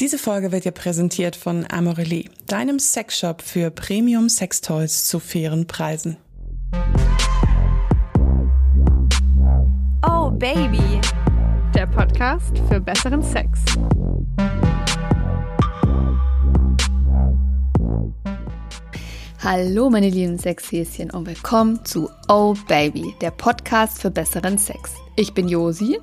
Diese 0.00 0.16
Folge 0.16 0.52
wird 0.52 0.64
dir 0.64 0.70
präsentiert 0.70 1.34
von 1.34 1.66
Amorelie, 1.68 2.30
deinem 2.46 2.78
Sexshop 2.78 3.42
für 3.42 3.72
Premium 3.72 4.28
Sextoys 4.28 5.06
zu 5.06 5.18
fairen 5.18 5.66
Preisen. 5.66 6.16
Oh 10.06 10.30
Baby, 10.30 11.00
der 11.74 11.88
Podcast 11.88 12.56
für 12.68 12.78
besseren 12.78 13.24
Sex. 13.24 13.58
Hallo 19.42 19.90
meine 19.90 20.10
lieben 20.10 20.38
Sexhäschen 20.38 21.10
und 21.10 21.26
willkommen 21.26 21.84
zu 21.84 22.08
Oh 22.28 22.54
Baby, 22.68 23.16
der 23.20 23.32
Podcast 23.32 24.00
für 24.00 24.12
besseren 24.12 24.58
Sex. 24.58 24.94
Ich 25.16 25.34
bin 25.34 25.48
Josi 25.48 25.98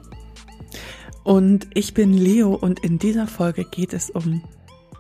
und 1.26 1.68
ich 1.74 1.96
bin 1.96 2.14
Leo 2.14 2.54
und 2.54 2.82
in 2.82 3.00
dieser 3.00 3.26
Folge 3.26 3.66
geht 3.66 3.94
es 3.94 4.12
um 4.12 4.44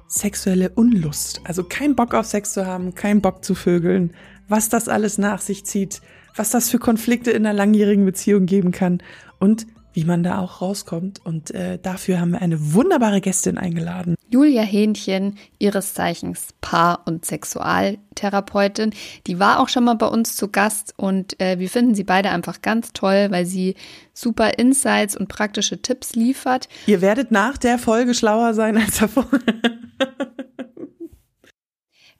sexuelle 0.07 0.71
Unlust. 0.71 1.39
Also 1.43 1.63
kein 1.63 1.95
Bock 1.95 2.15
auf 2.15 2.25
Sex 2.25 2.51
zu 2.51 2.65
haben, 2.65 2.95
kein 2.95 3.21
Bock 3.21 3.45
zu 3.45 3.53
vögeln, 3.53 4.11
was 4.47 4.67
das 4.67 4.89
alles 4.89 5.19
nach 5.19 5.39
sich 5.39 5.65
zieht, 5.65 6.01
was 6.35 6.49
das 6.49 6.71
für 6.71 6.79
Konflikte 6.79 7.29
in 7.29 7.45
einer 7.45 7.55
langjährigen 7.55 8.05
Beziehung 8.05 8.47
geben 8.47 8.71
kann 8.71 9.03
und 9.39 9.67
wie 9.95 10.03
man 10.03 10.23
da 10.23 10.39
auch 10.39 10.61
rauskommt. 10.61 11.25
Und 11.25 11.51
äh, 11.51 11.79
dafür 11.81 12.19
haben 12.19 12.33
wir 12.33 12.41
eine 12.41 12.73
wunderbare 12.73 13.21
Gästin 13.21 13.57
eingeladen. 13.57 14.15
Julia 14.29 14.61
Hähnchen, 14.61 15.37
ihres 15.57 15.93
Zeichens 15.93 16.49
Paar- 16.59 17.01
und 17.05 17.25
Sexualtherapeutin. 17.25 18.93
Die 19.25 19.39
war 19.39 19.59
auch 19.59 19.69
schon 19.69 19.85
mal 19.85 19.95
bei 19.95 20.07
uns 20.07 20.35
zu 20.35 20.49
Gast 20.49 20.93
und 20.97 21.39
äh, 21.39 21.59
wir 21.59 21.69
finden 21.69 21.95
sie 21.95 22.03
beide 22.03 22.29
einfach 22.29 22.61
ganz 22.61 22.91
toll, 22.91 23.27
weil 23.29 23.45
sie 23.45 23.75
super 24.13 24.59
Insights 24.59 25.15
und 25.15 25.29
praktische 25.29 25.81
Tipps 25.81 26.13
liefert. 26.15 26.67
Ihr 26.87 27.01
werdet 27.01 27.31
nach 27.31 27.57
der 27.57 27.79
Folge 27.79 28.13
schlauer 28.13 28.53
sein 28.53 28.77
als 28.77 28.99
davor. 28.99 29.27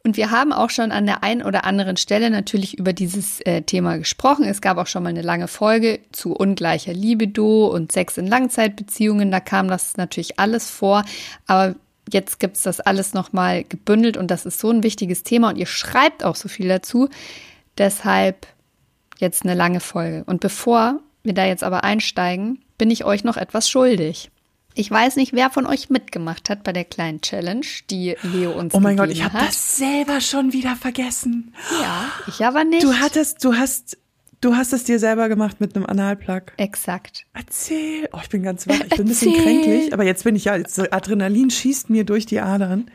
Und 0.06 0.18
wir 0.18 0.30
haben 0.30 0.54
auch 0.54 0.70
schon 0.70 0.92
an 0.92 1.08
der 1.08 1.24
einen 1.24 1.42
oder 1.42 1.66
anderen 1.66 1.98
Stelle 1.98 2.30
natürlich 2.30 2.78
über 2.78 2.94
dieses 2.94 3.42
äh, 3.42 3.64
Thema 3.64 3.98
gesprochen. 3.98 4.46
Es 4.46 4.62
gab 4.62 4.78
auch 4.78 4.86
schon 4.86 5.02
mal 5.02 5.10
eine 5.10 5.24
lange 5.24 5.48
Folge 5.48 6.00
zu 6.12 6.36
ungleicher 6.36 6.94
Libido 6.94 7.66
und 7.66 7.92
Sex 7.92 8.20
in 8.20 8.28
Langzeitbeziehungen. 8.28 9.32
Da 9.32 9.40
kam 9.40 9.68
das 9.68 9.98
natürlich 9.98 10.40
alles 10.40 10.70
vor. 10.70 11.04
Aber 11.48 11.74
jetzt 12.14 12.40
gibt's 12.40 12.62
das 12.62 12.82
alles 12.82 13.16
nochmal 13.16 13.64
gebündelt 13.64 14.16
und 14.16 14.30
das 14.30 14.46
ist 14.46 14.60
so 14.60 14.70
ein 14.70 14.84
wichtiges 14.84 15.24
Thema 15.24 15.50
und 15.50 15.56
ihr 15.56 15.66
schreibt 15.66 16.24
auch 16.24 16.36
so 16.36 16.50
viel 16.50 16.68
dazu. 16.68 17.10
Deshalb 17.80 18.46
jetzt 19.18 19.44
eine 19.44 19.56
lange 19.56 19.80
Folge. 19.80 20.24
Und 20.28 20.40
bevor 20.40 21.00
wir 21.24 21.34
da 21.34 21.48
jetzt 21.48 21.64
aber 21.64 21.84
einsteigen, 21.84 22.64
bin 22.78 22.92
ich 22.92 23.06
euch 23.06 23.24
noch 23.24 23.38
etwas 23.38 23.68
schuldig. 23.68 24.30
Ich 24.78 24.92
weiß 24.92 25.16
nicht, 25.16 25.32
wer 25.32 25.50
von 25.50 25.66
euch 25.66 25.90
mitgemacht 25.90 26.50
hat 26.50 26.64
bei 26.64 26.74
der 26.74 26.84
kleinen 26.84 27.22
Challenge, 27.22 27.66
die 27.90 28.18
Leo 28.24 28.52
uns 28.52 28.74
Oh 28.74 28.82
mein 28.82 28.98
Gott, 28.98 29.10
ich 29.10 29.24
habe 29.24 29.34
hat. 29.36 29.48
das 29.48 29.78
selber 29.78 30.20
schon 30.20 30.52
wieder 30.52 30.76
vergessen. 30.76 31.54
Ja, 31.82 32.12
ich 32.28 32.46
aber 32.46 32.66
nicht. 32.66 32.84
Du 32.84 32.94
hattest, 32.94 33.42
du 33.46 33.56
hast, 33.56 33.98
du 34.42 34.58
hast 34.58 34.74
es 34.74 34.84
dir 34.84 35.00
selber 35.00 35.30
gemacht 35.30 35.62
mit 35.62 35.78
einem 35.78 35.86
Analplug. 35.86 36.52
Exakt. 36.58 37.26
Erzähl. 37.34 38.10
Oh, 38.12 38.20
ich 38.22 38.28
bin 38.28 38.44
ganz 38.44 38.68
wach. 38.68 38.82
Ich 38.82 38.90
bin 38.90 39.06
ein 39.06 39.08
bisschen 39.08 39.34
kränklich, 39.34 39.94
aber 39.94 40.04
jetzt 40.04 40.26
bin 40.26 40.36
ich 40.36 40.44
ja, 40.44 40.58
jetzt, 40.58 40.78
Adrenalin 40.94 41.50
schießt 41.50 41.90
mir 41.90 42.04
durch 42.04 42.26
die 42.26 42.42
Adern. 42.42 42.92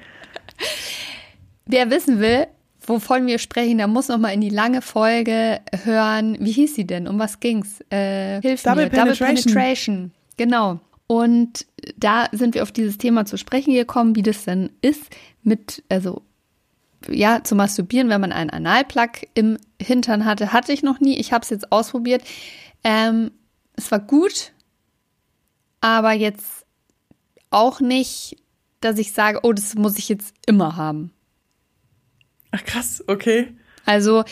Wer 1.65 1.91
wissen 1.91 2.21
will, 2.21 2.47
wovon 2.87 3.27
wir 3.27 3.39
sprechen, 3.39 3.79
der 3.79 3.87
muss 3.87 4.09
noch 4.09 4.19
mal 4.19 4.35
in 4.35 4.43
die 4.43 4.51
lange 4.51 4.83
Folge 4.83 5.61
hören. 5.85 6.37
Wie 6.41 6.53
hieß 6.53 6.75
sie 6.75 6.87
denn? 6.87 7.09
Um 7.09 7.19
was 7.19 7.41
ging's? 7.41 7.83
Äh, 7.89 8.43
hilf 8.43 8.63
Double 8.65 8.85
mir. 8.85 8.91
Penetration. 8.91 9.37
Double 9.37 9.53
Penetration. 9.55 10.11
Genau. 10.37 10.81
Und 11.11 11.67
da 11.97 12.29
sind 12.31 12.55
wir 12.55 12.63
auf 12.63 12.71
dieses 12.71 12.97
Thema 12.97 13.27
zu 13.27 13.37
sprechen 13.37 13.75
gekommen, 13.75 14.15
wie 14.15 14.23
das 14.23 14.45
denn 14.45 14.71
ist 14.81 15.03
mit, 15.43 15.83
also 15.89 16.23
ja, 17.09 17.43
zu 17.43 17.57
masturbieren, 17.57 18.09
wenn 18.11 18.21
man 18.21 18.31
einen 18.31 18.51
Analplug 18.51 19.27
im 19.35 19.59
Hintern 19.83 20.25
hatte, 20.25 20.53
hatte 20.53 20.73
ich 20.73 20.85
noch 20.85 21.01
nie. 21.01 21.17
Ich 21.17 21.33
habe 21.33 21.43
es 21.43 21.51
jetzt 21.51 21.73
ausprobiert. 21.73 22.23
Ähm, 22.85 23.33
es 23.75 23.91
war 23.91 23.99
gut, 23.99 24.53
aber 25.81 26.13
jetzt 26.13 26.65
auch 27.51 27.81
nicht, 27.81 28.37
dass 28.81 28.97
ich 28.97 29.11
sage, 29.11 29.41
oh, 29.43 29.53
das 29.53 29.75
muss 29.75 29.99
ich 29.99 30.09
jetzt 30.09 30.33
immer 30.47 30.77
haben. 30.77 31.11
Ach 32.53 32.63
krass, 32.65 33.03
okay. 33.09 33.53
Also 33.85 34.23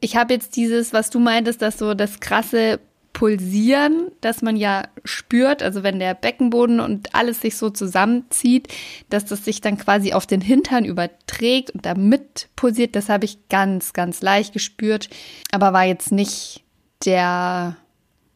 ich 0.00 0.16
habe 0.16 0.34
jetzt 0.34 0.56
dieses, 0.56 0.92
was 0.92 1.08
du 1.08 1.18
meintest, 1.18 1.62
dass 1.62 1.78
so 1.78 1.94
das 1.94 2.20
krasse 2.20 2.78
Pulsieren, 3.14 4.10
das 4.20 4.42
man 4.42 4.56
ja 4.56 4.88
spürt, 5.04 5.62
also 5.62 5.82
wenn 5.82 6.00
der 6.00 6.14
Beckenboden 6.14 6.80
und 6.80 7.14
alles 7.14 7.40
sich 7.40 7.56
so 7.56 7.70
zusammenzieht, 7.70 8.68
dass 9.08 9.24
das 9.24 9.44
sich 9.44 9.62
dann 9.62 9.78
quasi 9.78 10.12
auf 10.12 10.26
den 10.26 10.42
Hintern 10.42 10.84
überträgt 10.84 11.70
und 11.70 11.86
damit 11.86 12.48
pulsiert, 12.56 12.96
das 12.96 13.08
habe 13.08 13.24
ich 13.24 13.48
ganz, 13.48 13.92
ganz 13.92 14.20
leicht 14.20 14.52
gespürt, 14.52 15.08
aber 15.52 15.72
war 15.72 15.84
jetzt 15.84 16.10
nicht 16.10 16.64
der 17.06 17.76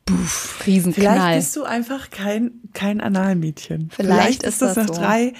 Vielleicht 0.08 0.66
Riesenknall. 0.66 1.36
bist 1.36 1.56
du 1.56 1.64
einfach 1.64 2.10
kein, 2.10 2.52
kein 2.72 3.00
Analmädchen. 3.00 3.90
Vielleicht 3.90 4.42
ist 4.42 4.54
ist 4.54 4.62
das, 4.62 4.74
das 4.74 4.88
nach 4.88 4.94
so. 4.94 5.00
drei 5.00 5.32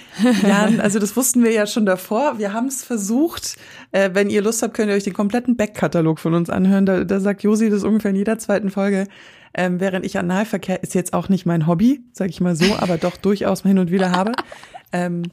Jahren, 0.47 0.81
also 0.81 0.99
das 0.99 1.17
wussten 1.17 1.43
wir 1.43 1.53
ja 1.53 1.67
schon 1.67 1.87
davor. 1.87 2.39
Wir 2.39 2.53
haben 2.53 2.67
es 2.67 2.85
versucht. 2.85 3.57
Äh, 3.93 4.11
wenn 4.13 4.31
ihr 4.31 4.43
Lust 4.43 4.63
habt, 4.63 4.75
könnt 4.75 4.91
ihr 4.91 4.97
euch 4.97 5.05
den 5.05 5.15
kompletten 5.15 5.57
Backkatalog 5.57 6.19
von 6.21 6.35
uns 6.35 6.51
anhören. 6.51 6.87
Da, 6.87 7.05
da 7.05 7.21
sagt 7.21 7.43
Josi 7.43 7.71
das 7.71 7.85
ungefähr 7.85 8.11
in 8.11 8.17
jeder 8.17 8.39
zweiten 8.39 8.71
Folge. 8.71 9.07
Ähm, 9.55 9.81
während 9.81 10.05
ich 10.05 10.19
Analverkehr 10.19 10.83
ist 10.83 10.95
jetzt 10.95 11.15
auch 11.15 11.29
nicht 11.29 11.47
mein 11.47 11.67
Hobby, 11.67 12.03
sage 12.13 12.31
ich 12.31 12.41
mal 12.41 12.55
so, 12.55 12.77
aber 12.77 12.99
doch 12.99 13.17
durchaus 13.17 13.65
mal 13.65 13.71
hin 13.71 13.79
und 13.79 13.91
wieder 13.91 14.13
habe. 14.13 14.33
Ähm, 14.91 15.25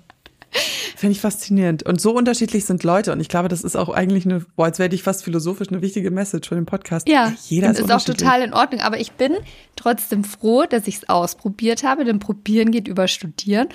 Finde 0.96 1.12
ich 1.12 1.22
faszinierend. 1.22 1.84
Und 1.84 2.00
so 2.00 2.16
unterschiedlich 2.16 2.66
sind 2.66 2.84
Leute. 2.84 3.12
Und 3.12 3.20
ich 3.20 3.28
glaube, 3.28 3.50
das 3.50 3.64
ist 3.64 3.76
auch 3.76 3.90
eigentlich 3.90 4.26
eine, 4.26 4.46
boah, 4.56 4.68
jetzt 4.68 4.80
werde 4.80 4.96
ich 4.96 5.04
fast 5.04 5.24
philosophisch 5.24 5.70
eine 5.70 5.82
wichtige 5.82 6.10
Message 6.10 6.48
von 6.48 6.58
dem 6.58 6.66
Podcast. 6.66 7.08
Ja, 7.08 7.34
jeder 7.48 7.68
und 7.68 7.74
ist, 7.74 7.82
ist 7.82 7.92
auch 7.92 8.02
total 8.02 8.42
in 8.42 8.54
Ordnung. 8.54 8.82
Aber 8.82 9.00
ich 9.00 9.12
bin 9.12 9.34
trotzdem 9.76 10.24
froh, 10.24 10.64
dass 10.64 10.88
ich 10.88 10.98
es 10.98 11.10
ausprobiert 11.10 11.84
habe, 11.84 12.06
denn 12.06 12.20
Probieren 12.20 12.72
geht 12.72 12.88
über 12.88 13.08
Studieren. 13.08 13.68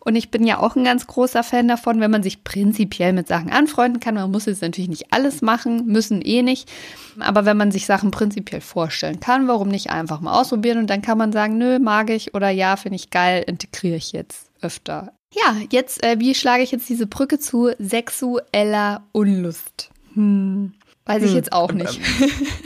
Und 0.00 0.16
ich 0.16 0.30
bin 0.30 0.46
ja 0.46 0.58
auch 0.58 0.76
ein 0.76 0.84
ganz 0.84 1.06
großer 1.06 1.42
Fan 1.42 1.68
davon, 1.68 2.00
wenn 2.00 2.10
man 2.10 2.22
sich 2.22 2.44
prinzipiell 2.44 3.12
mit 3.12 3.28
Sachen 3.28 3.50
anfreunden 3.50 4.00
kann. 4.00 4.14
Man 4.14 4.30
muss 4.30 4.46
jetzt 4.46 4.62
natürlich 4.62 4.88
nicht 4.88 5.12
alles 5.12 5.42
machen, 5.42 5.86
müssen 5.86 6.22
eh 6.22 6.42
nicht. 6.42 6.70
Aber 7.18 7.44
wenn 7.44 7.56
man 7.56 7.72
sich 7.72 7.84
Sachen 7.84 8.10
prinzipiell 8.10 8.60
vorstellen 8.60 9.20
kann, 9.20 9.48
warum 9.48 9.68
nicht 9.68 9.90
einfach 9.90 10.20
mal 10.20 10.40
ausprobieren? 10.40 10.78
Und 10.78 10.88
dann 10.88 11.02
kann 11.02 11.18
man 11.18 11.32
sagen, 11.32 11.58
nö, 11.58 11.78
mag 11.78 12.08
ich 12.10 12.34
oder 12.34 12.48
ja, 12.48 12.76
finde 12.76 12.96
ich 12.96 13.10
geil, 13.10 13.44
integriere 13.46 13.96
ich 13.96 14.12
jetzt 14.12 14.47
öfter. 14.60 15.12
Ja, 15.34 15.56
jetzt, 15.70 16.02
äh, 16.02 16.18
wie 16.18 16.34
schlage 16.34 16.62
ich 16.62 16.70
jetzt 16.70 16.88
diese 16.88 17.06
Brücke 17.06 17.38
zu 17.38 17.70
sexueller 17.78 19.02
Unlust? 19.12 19.90
Hm. 20.14 20.72
Weiß 21.08 21.22
ich 21.22 21.32
jetzt 21.32 21.54
auch 21.54 21.72
nicht. 21.72 22.00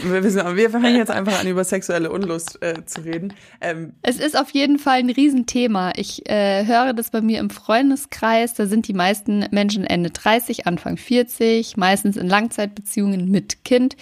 Wir, 0.03 0.25
wissen, 0.25 0.57
wir 0.57 0.69
fangen 0.71 0.97
jetzt 0.97 1.13
einfach 1.13 1.39
an, 1.39 1.47
über 1.47 1.63
sexuelle 1.63 2.11
Unlust 2.11 2.61
äh, 2.61 2.85
zu 2.85 3.03
reden. 3.03 3.35
Ähm, 3.61 3.93
Es 4.03 4.19
ist 4.19 4.37
auf 4.37 4.51
jeden 4.51 4.81
Fall 4.81 4.99
ein 4.99 5.11
Riesenthema. 5.11 5.93
Ich 5.95 6.29
äh, 6.29 6.67
höre 6.67 6.93
das 6.93 7.11
bei 7.11 7.21
mir 7.21 7.39
im 7.39 7.51
Freundeskreis. 7.51 8.55
Da 8.55 8.67
sind 8.67 8.89
die 8.89 8.95
meisten 8.95 9.47
Menschen 9.53 9.85
Ende 9.85 10.11
30, 10.11 10.67
Anfang 10.67 10.97
40, 10.97 11.77
meistens 11.77 12.17
in 12.17 12.27
Langzeitbeziehungen 12.27 13.31
mit 13.31 13.65
Kind. 13.65 13.97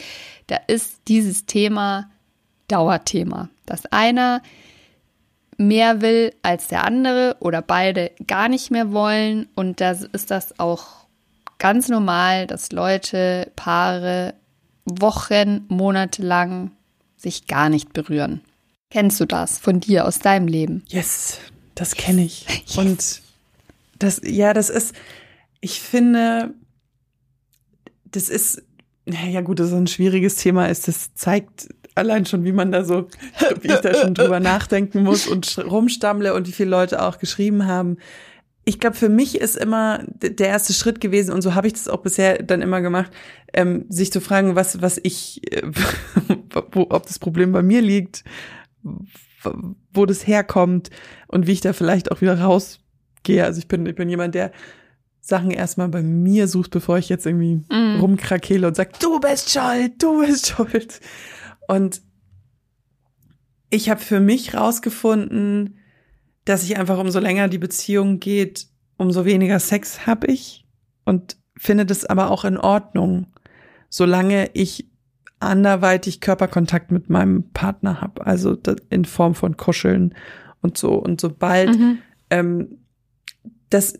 Da 0.46 0.56
ist 0.68 1.00
dieses 1.06 1.44
Thema 1.44 2.10
Dauerthema. 2.68 3.50
Dass 3.66 3.84
einer 3.92 4.40
mehr 5.60 6.00
will 6.00 6.32
als 6.40 6.68
der 6.68 6.84
andere 6.84 7.36
oder 7.40 7.60
beide 7.60 8.12
gar 8.26 8.48
nicht 8.48 8.70
mehr 8.70 8.92
wollen. 8.92 9.46
Und 9.54 9.80
da 9.80 9.90
ist 9.90 10.30
das 10.30 10.58
auch 10.58 11.06
ganz 11.58 11.88
normal, 11.88 12.46
dass 12.46 12.72
Leute, 12.72 13.52
Paare 13.56 14.34
Wochen, 14.86 15.66
Monate 15.68 16.22
lang 16.22 16.72
sich 17.16 17.46
gar 17.46 17.68
nicht 17.68 17.92
berühren. 17.92 18.40
Kennst 18.88 19.20
du 19.20 19.26
das 19.26 19.58
von 19.58 19.80
dir 19.80 20.06
aus 20.06 20.18
deinem 20.18 20.48
Leben? 20.48 20.82
yes, 20.88 21.38
das 21.74 21.94
kenne 21.94 22.24
ich. 22.24 22.46
Und 22.76 23.20
das, 23.98 24.20
ja, 24.24 24.54
das 24.54 24.70
ist, 24.70 24.94
ich 25.60 25.80
finde, 25.80 26.54
das 28.06 28.30
ist, 28.30 28.62
ja 29.04 29.42
gut, 29.42 29.60
das 29.60 29.68
ist 29.68 29.74
ein 29.74 29.86
schwieriges 29.86 30.36
Thema 30.36 30.66
ist. 30.66 30.88
Das 30.88 31.14
zeigt 31.14 31.68
allein 32.00 32.26
schon, 32.26 32.44
wie 32.44 32.52
man 32.52 32.72
da 32.72 32.84
so, 32.84 33.06
wie 33.60 33.68
ich 33.68 33.80
da 33.80 33.94
schon 33.94 34.14
drüber 34.14 34.40
nachdenken 34.52 35.02
muss 35.04 35.28
und 35.28 35.58
rumstammle 35.58 36.34
und 36.34 36.48
wie 36.48 36.52
viele 36.52 36.70
Leute 36.70 37.02
auch 37.02 37.18
geschrieben 37.18 37.66
haben. 37.66 37.98
Ich 38.64 38.78
glaube, 38.78 38.96
für 38.96 39.08
mich 39.08 39.40
ist 39.40 39.56
immer 39.56 40.02
der 40.20 40.48
erste 40.48 40.72
Schritt 40.72 41.00
gewesen, 41.00 41.32
und 41.32 41.42
so 41.42 41.54
habe 41.54 41.66
ich 41.66 41.72
das 41.74 41.88
auch 41.88 42.02
bisher 42.02 42.42
dann 42.42 42.62
immer 42.62 42.80
gemacht, 42.80 43.10
ähm, 43.52 43.86
sich 43.88 44.12
zu 44.12 44.20
fragen, 44.20 44.54
was, 44.54 44.82
was 44.82 45.00
ich, 45.02 45.40
äh, 45.52 45.62
wo, 46.72 46.86
ob 46.90 47.06
das 47.06 47.18
Problem 47.18 47.52
bei 47.52 47.62
mir 47.62 47.80
liegt, 47.80 48.24
wo 49.92 50.06
das 50.06 50.26
herkommt 50.26 50.90
und 51.28 51.46
wie 51.46 51.52
ich 51.52 51.60
da 51.60 51.72
vielleicht 51.72 52.12
auch 52.12 52.20
wieder 52.20 52.38
rausgehe. 52.40 53.44
Also 53.44 53.58
ich 53.58 53.68
bin, 53.68 53.86
ich 53.86 53.94
bin 53.94 54.08
jemand, 54.08 54.34
der 54.34 54.52
Sachen 55.22 55.50
erstmal 55.50 55.88
bei 55.88 56.02
mir 56.02 56.48
sucht, 56.48 56.70
bevor 56.70 56.98
ich 56.98 57.08
jetzt 57.08 57.26
irgendwie 57.26 57.62
Mm. 57.70 58.00
rumkrakele 58.00 58.66
und 58.66 58.74
sag, 58.76 58.98
du 59.00 59.20
bist 59.20 59.50
schuld, 59.50 60.02
du 60.02 60.20
bist 60.20 60.48
schuld. 60.48 61.00
Und 61.70 62.02
ich 63.70 63.90
habe 63.90 64.00
für 64.00 64.18
mich 64.18 64.54
rausgefunden, 64.54 65.78
dass 66.44 66.64
ich 66.64 66.76
einfach 66.76 66.98
umso 66.98 67.20
länger 67.20 67.46
die 67.46 67.58
Beziehung 67.58 68.18
geht, 68.18 68.66
umso 68.96 69.24
weniger 69.24 69.60
Sex 69.60 70.04
habe 70.04 70.26
ich 70.26 70.66
und 71.04 71.36
finde 71.56 71.86
das 71.86 72.04
aber 72.04 72.32
auch 72.32 72.44
in 72.44 72.56
Ordnung, 72.56 73.28
solange 73.88 74.50
ich 74.52 74.90
anderweitig 75.38 76.20
Körperkontakt 76.20 76.90
mit 76.90 77.08
meinem 77.08 77.52
Partner 77.52 78.00
habe, 78.00 78.26
also 78.26 78.56
in 78.88 79.04
Form 79.04 79.36
von 79.36 79.56
Kuscheln 79.56 80.16
und 80.62 80.76
so. 80.76 80.94
Und 80.94 81.20
sobald 81.20 81.78
mhm. 81.78 81.98
ähm, 82.30 82.78
das 83.68 83.94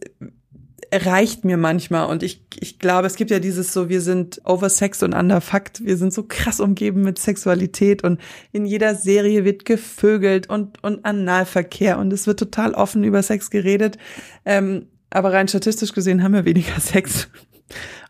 reicht 0.92 1.44
mir 1.44 1.56
manchmal. 1.56 2.06
Und 2.08 2.22
ich, 2.22 2.42
ich 2.58 2.78
glaube, 2.78 3.06
es 3.06 3.16
gibt 3.16 3.30
ja 3.30 3.38
dieses 3.38 3.72
so, 3.72 3.88
wir 3.88 4.00
sind 4.00 4.40
oversext 4.44 5.02
und 5.02 5.14
underfucked, 5.14 5.84
wir 5.84 5.96
sind 5.96 6.12
so 6.12 6.24
krass 6.26 6.60
umgeben 6.60 7.02
mit 7.02 7.18
Sexualität 7.18 8.02
und 8.02 8.20
in 8.52 8.64
jeder 8.64 8.94
Serie 8.94 9.44
wird 9.44 9.64
gevögelt 9.64 10.48
und, 10.48 10.82
und 10.82 11.04
Analverkehr. 11.04 11.98
Und 11.98 12.12
es 12.12 12.26
wird 12.26 12.38
total 12.38 12.74
offen 12.74 13.04
über 13.04 13.22
Sex 13.22 13.50
geredet, 13.50 13.98
ähm, 14.44 14.86
aber 15.10 15.32
rein 15.32 15.48
statistisch 15.48 15.92
gesehen 15.92 16.22
haben 16.22 16.34
wir 16.34 16.44
weniger 16.44 16.78
Sex. 16.80 17.28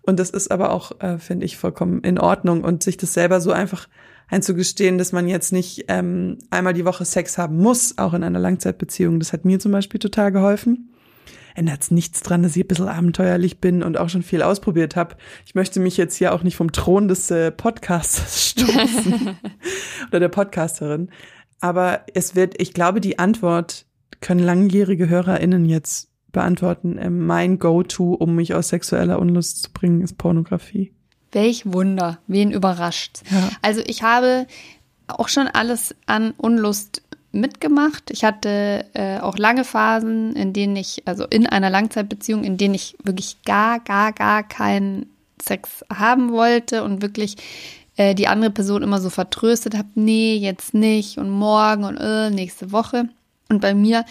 Und 0.03 0.19
das 0.19 0.31
ist 0.31 0.51
aber 0.51 0.73
auch, 0.73 1.01
äh, 1.01 1.19
finde 1.19 1.45
ich, 1.45 1.59
vollkommen 1.59 2.01
in 2.03 2.19
Ordnung. 2.19 2.65
Und 2.65 2.83
sich 2.83 2.97
das 2.97 3.13
selber 3.13 3.41
so 3.41 3.53
einfach 3.53 3.89
einzugestehen, 4.29 4.97
dass 4.97 5.13
man 5.13 5.29
jetzt 5.29 5.53
nicht 5.53 5.85
ähm, 5.89 6.39
einmal 6.51 6.73
die 6.73 6.85
Woche 6.85 7.05
Sex 7.05 7.37
haben 7.37 7.59
muss, 7.59 7.99
auch 7.99 8.15
in 8.15 8.23
einer 8.23 8.39
Langzeitbeziehung. 8.39 9.19
Das 9.19 9.33
hat 9.33 9.45
mir 9.45 9.59
zum 9.59 9.73
Beispiel 9.73 9.99
total 9.99 10.33
geholfen 10.33 10.90
ändert 11.61 11.91
nichts 11.91 12.23
dran, 12.23 12.43
dass 12.43 12.57
ich 12.57 12.65
ein 12.65 12.69
bisschen 12.69 12.89
abenteuerlich 12.89 13.61
bin 13.61 13.83
und 13.83 13.99
auch 13.99 14.09
schon 14.09 14.23
viel 14.23 14.43
ausprobiert 14.43 14.97
habe. 14.97 15.17
Ich 15.45 15.55
möchte 15.55 15.79
mich 15.79 15.99
jetzt 15.99 16.17
hier 16.17 16.33
auch 16.33 16.43
nicht 16.43 16.57
vom 16.57 16.73
Thron 16.73 17.07
des 17.07 17.31
äh, 17.31 17.53
Podcasters 17.53 18.47
stoßen 18.51 19.37
oder 20.09 20.21
der 20.21 20.29
Podcasterin. 20.29 21.11
Aber 21.61 22.01
es 22.15 22.35
wird, 22.35 22.61
ich 22.61 22.73
glaube, 22.73 23.03
die 23.03 23.19
Antwort 23.19 23.85
können 24.23 24.41
langjährige 24.41 25.11
HörerInnen 25.11 25.67
jetzt 25.67 26.09
beantworten. 26.33 26.97
Ähm, 26.99 27.27
mein 27.27 27.59
Go-To, 27.59 28.15
um 28.15 28.35
mich 28.35 28.55
aus 28.55 28.69
sexueller 28.69 29.19
Unlust 29.19 29.65
zu 29.65 29.71
bringen, 29.71 30.01
ist 30.01 30.17
Pornografie. 30.17 30.95
Welch 31.31 31.71
Wunder, 31.71 32.21
wen 32.27 32.53
überrascht. 32.53 33.21
Ja. 33.31 33.51
Also 33.61 33.83
ich 33.87 34.03
habe 34.03 34.47
auch 35.09 35.29
schon 35.29 35.47
alles 35.47 35.95
an 36.07 36.33
Unlust 36.39 37.03
mitgemacht. 37.33 38.11
Ich 38.11 38.25
hatte 38.25 38.87
äh, 38.95 39.19
auch 39.19 39.39
lange 39.39 39.65
Phasen, 39.65 40.35
in 40.35 40.53
denen 40.53 40.77
ich, 40.77 41.03
also 41.07 41.25
in 41.27 41.47
einer 41.47 41.71
Langzeitbeziehung, 41.71 42.45
in 42.45 42.57
denen 42.57 42.75
ich 42.75 42.97
wirklich 43.03 43.43
gar, 43.45 43.81
gar, 43.81 44.13
gar 44.13 44.43
keinen 44.43 45.07
Sex 45.41 45.85
haben 45.93 46.33
wollte 46.33 46.85
und 46.85 47.03
wirklich 47.03 47.37
äh, 47.97 48.15
die 48.15 48.29
andere 48.29 48.51
Person 48.51 48.83
immer 48.83 49.01
so 49.01 49.11
vertröstet 49.11 49.77
habe, 49.77 49.89
nee, 49.95 50.37
jetzt 50.37 50.75
nicht 50.75 51.19
und 51.19 51.31
morgen 51.31 51.85
und 51.85 51.97
äh, 51.97 52.31
nächste 52.31 52.73
Woche. 52.73 53.09
Und 53.49 53.61
bei 53.61 53.75
mir 53.75 54.05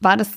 war 0.00 0.16
das 0.16 0.30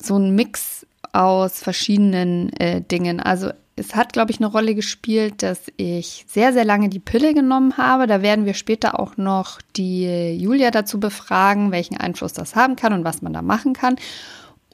so 0.00 0.16
ein 0.16 0.34
Mix 0.34 0.86
aus 1.12 1.58
verschiedenen 1.58 2.52
äh, 2.54 2.80
Dingen. 2.82 3.20
Also 3.20 3.50
es 3.80 3.94
hat, 3.94 4.12
glaube 4.12 4.30
ich, 4.30 4.38
eine 4.38 4.46
Rolle 4.46 4.74
gespielt, 4.74 5.42
dass 5.42 5.60
ich 5.78 6.26
sehr, 6.28 6.52
sehr 6.52 6.66
lange 6.66 6.90
die 6.90 6.98
Pille 6.98 7.32
genommen 7.32 7.78
habe. 7.78 8.06
Da 8.06 8.20
werden 8.20 8.44
wir 8.44 8.52
später 8.52 9.00
auch 9.00 9.16
noch 9.16 9.60
die 9.74 10.36
Julia 10.36 10.70
dazu 10.70 11.00
befragen, 11.00 11.72
welchen 11.72 11.96
Einfluss 11.96 12.34
das 12.34 12.54
haben 12.54 12.76
kann 12.76 12.92
und 12.92 13.04
was 13.04 13.22
man 13.22 13.32
da 13.32 13.40
machen 13.40 13.72
kann. 13.72 13.96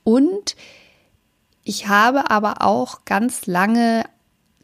Und 0.02 0.56
ich 1.62 1.86
habe 1.86 2.30
aber 2.30 2.62
auch 2.62 3.04
ganz 3.04 3.46
lange 3.46 4.04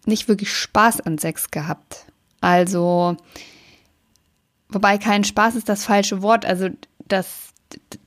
nicht 0.07 0.27
wirklich 0.27 0.53
Spaß 0.53 1.01
an 1.03 1.19
Sex 1.19 1.53
gehabt. 1.53 2.07
Also, 2.41 3.17
wobei 4.69 4.99
kein 4.99 5.23
Spaß 5.23 5.55
ist 5.55 5.69
das 5.69 5.85
falsche 5.85 6.21
Wort. 6.21 6.45
Also, 6.45 6.69
das, 7.07 7.53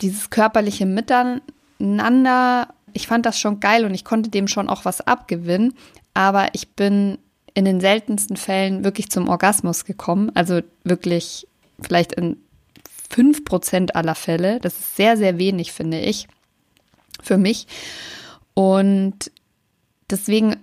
dieses 0.01 0.29
körperliche 0.29 0.85
Miteinander, 0.85 2.73
ich 2.91 3.07
fand 3.07 3.25
das 3.25 3.39
schon 3.39 3.61
geil 3.61 3.85
und 3.85 3.93
ich 3.93 4.03
konnte 4.03 4.29
dem 4.29 4.49
schon 4.49 4.67
auch 4.67 4.83
was 4.83 4.99
abgewinnen 4.99 5.73
aber 6.15 6.47
ich 6.53 6.69
bin 6.69 7.19
in 7.53 7.65
den 7.65 7.79
seltensten 7.79 8.37
Fällen 8.37 8.83
wirklich 8.83 9.11
zum 9.11 9.27
Orgasmus 9.29 9.85
gekommen. 9.85 10.31
Also 10.33 10.61
wirklich 10.83 11.47
vielleicht 11.79 12.13
in 12.13 12.37
fünf 13.09 13.45
Prozent 13.45 13.95
aller 13.95 14.15
Fälle. 14.15 14.59
Das 14.59 14.79
ist 14.79 14.95
sehr, 14.95 15.17
sehr 15.17 15.37
wenig, 15.37 15.71
finde 15.71 15.99
ich, 15.99 16.27
für 17.21 17.37
mich. 17.37 17.67
Und 18.53 19.31
deswegen 20.09 20.57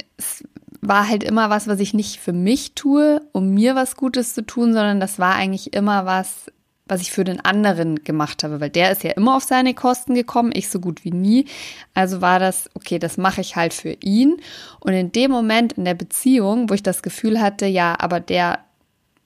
war 0.80 1.08
halt 1.08 1.22
immer 1.22 1.50
was, 1.50 1.68
was 1.68 1.80
ich 1.80 1.94
nicht 1.94 2.18
für 2.18 2.32
mich 2.32 2.74
tue, 2.74 3.20
um 3.32 3.54
mir 3.54 3.74
was 3.74 3.94
Gutes 3.94 4.34
zu 4.34 4.44
tun, 4.44 4.72
sondern 4.72 5.00
das 5.00 5.18
war 5.18 5.34
eigentlich 5.34 5.74
immer 5.74 6.06
was, 6.06 6.46
was 6.86 7.00
ich 7.00 7.12
für 7.12 7.24
den 7.24 7.40
anderen 7.40 8.02
gemacht 8.04 8.42
habe, 8.42 8.60
weil 8.60 8.70
der 8.70 8.90
ist 8.90 9.04
ja 9.04 9.12
immer 9.12 9.36
auf 9.36 9.44
seine 9.44 9.72
Kosten 9.72 10.14
gekommen, 10.14 10.50
ich 10.54 10.68
so 10.68 10.80
gut 10.80 11.04
wie 11.04 11.12
nie. 11.12 11.46
Also 11.94 12.20
war 12.20 12.38
das, 12.38 12.68
okay, 12.74 12.98
das 12.98 13.16
mache 13.16 13.40
ich 13.40 13.56
halt 13.56 13.72
für 13.72 13.96
ihn. 14.00 14.36
Und 14.80 14.92
in 14.92 15.12
dem 15.12 15.30
Moment 15.30 15.74
in 15.74 15.84
der 15.84 15.94
Beziehung, 15.94 16.68
wo 16.68 16.74
ich 16.74 16.82
das 16.82 17.02
Gefühl 17.02 17.40
hatte, 17.40 17.66
ja, 17.66 17.94
aber 17.98 18.20
der 18.20 18.60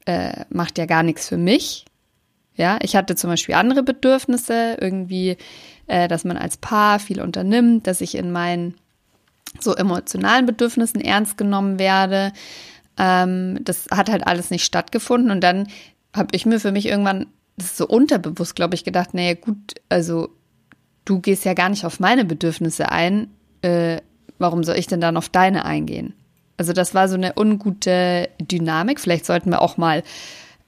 äh, 0.05 0.45
macht 0.51 0.79
ja 0.79 0.87
gar 0.87 1.03
nichts 1.03 1.29
für 1.29 1.39
mich. 1.39 1.87
Ja, 2.55 2.79
ich 2.83 2.97
hatte 2.97 3.17
zum 3.17 3.31
Beispiel 3.31 3.55
andere 3.55 3.83
Bedürfnisse, 3.83 4.77
irgendwie, 4.81 5.37
äh, 5.87 6.09
dass 6.09 6.25
man 6.25 6.37
als 6.37 6.57
Paar 6.57 6.99
viel 6.99 7.21
unternimmt, 7.21 7.87
dass 7.87 8.01
ich 8.01 8.15
in 8.15 8.33
meinen 8.33 8.75
so 9.61 9.75
emotionalen 9.75 10.47
Bedürfnissen 10.47 11.01
ernst 11.01 11.37
genommen 11.37 11.79
werde. 11.79 12.33
Ähm, 12.99 13.59
das 13.63 13.87
hat 13.91 14.11
halt 14.11 14.27
alles 14.27 14.51
nicht 14.51 14.65
stattgefunden 14.65 15.31
und 15.31 15.41
dann 15.43 15.69
habe 16.15 16.29
ich 16.33 16.47
mir 16.47 16.61
für 16.61 16.73
mich 16.73 16.87
irgendwann 16.87 17.27
das 17.57 17.67
ist 17.67 17.77
so 17.77 17.87
unterbewusst, 17.87 18.55
glaube 18.55 18.75
ich, 18.75 18.85
gedacht, 18.85 19.15
naja, 19.15 19.35
gut, 19.35 19.75
also 19.89 20.29
du 21.05 21.21
gehst 21.21 21.45
ja 21.45 21.55
gar 21.55 21.69
nicht 21.69 21.85
auf 21.85 22.01
meine 22.01 22.25
Bedürfnisse 22.25 22.91
ein, 22.91 23.29
äh, 23.63 24.01
warum 24.39 24.65
soll 24.65 24.77
ich 24.77 24.87
denn 24.87 25.01
dann 25.01 25.17
auf 25.17 25.29
deine 25.29 25.65
eingehen? 25.65 26.15
Also 26.59 26.73
das 26.73 26.95
war 26.95 27.09
so 27.09 27.15
eine 27.15 27.35
ungute 27.37 28.29
Dynamik. 28.41 29.01
Vielleicht 29.01 29.27
sollten 29.27 29.51
wir 29.51 29.61
auch 29.61 29.77
mal 29.77 30.03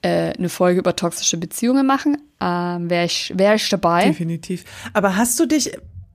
äh, 0.01 0.33
eine 0.37 0.49
Folge 0.49 0.79
über 0.79 0.95
toxische 0.95 1.37
Beziehungen 1.37 1.85
machen. 1.85 2.17
Ähm, 2.41 2.89
Wäre 2.89 3.05
ich, 3.05 3.33
wär 3.35 3.55
ich 3.55 3.69
dabei. 3.69 4.05
Definitiv. 4.05 4.65
Aber 4.93 5.15
hast 5.15 5.39
du 5.39 5.45
dich, 5.45 5.71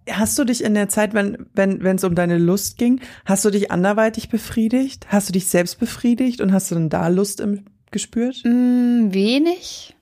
hast 0.09 0.39
du 0.39 0.45
dich 0.45 0.63
in 0.63 0.75
der 0.75 0.89
Zeit, 0.89 1.13
wenn 1.13 1.47
wenn 1.55 1.83
wenn 1.83 1.97
es 1.97 2.05
um 2.05 2.15
deine 2.15 2.39
Lust 2.39 2.79
ging, 2.79 3.01
hast 3.25 3.45
du 3.45 3.51
dich 3.51 3.71
anderweitig 3.71 4.29
befriedigt? 4.29 5.07
Hast 5.09 5.29
du 5.29 5.33
dich 5.33 5.49
selbst 5.49 5.79
befriedigt 5.81 6.41
und 6.41 6.53
hast 6.53 6.71
du 6.71 6.77
dann 6.77 6.89
da 6.89 7.09
Lust 7.09 7.41
im, 7.41 7.65
gespürt? 7.91 8.43
Mm, 8.45 9.13
wenig 9.13 9.94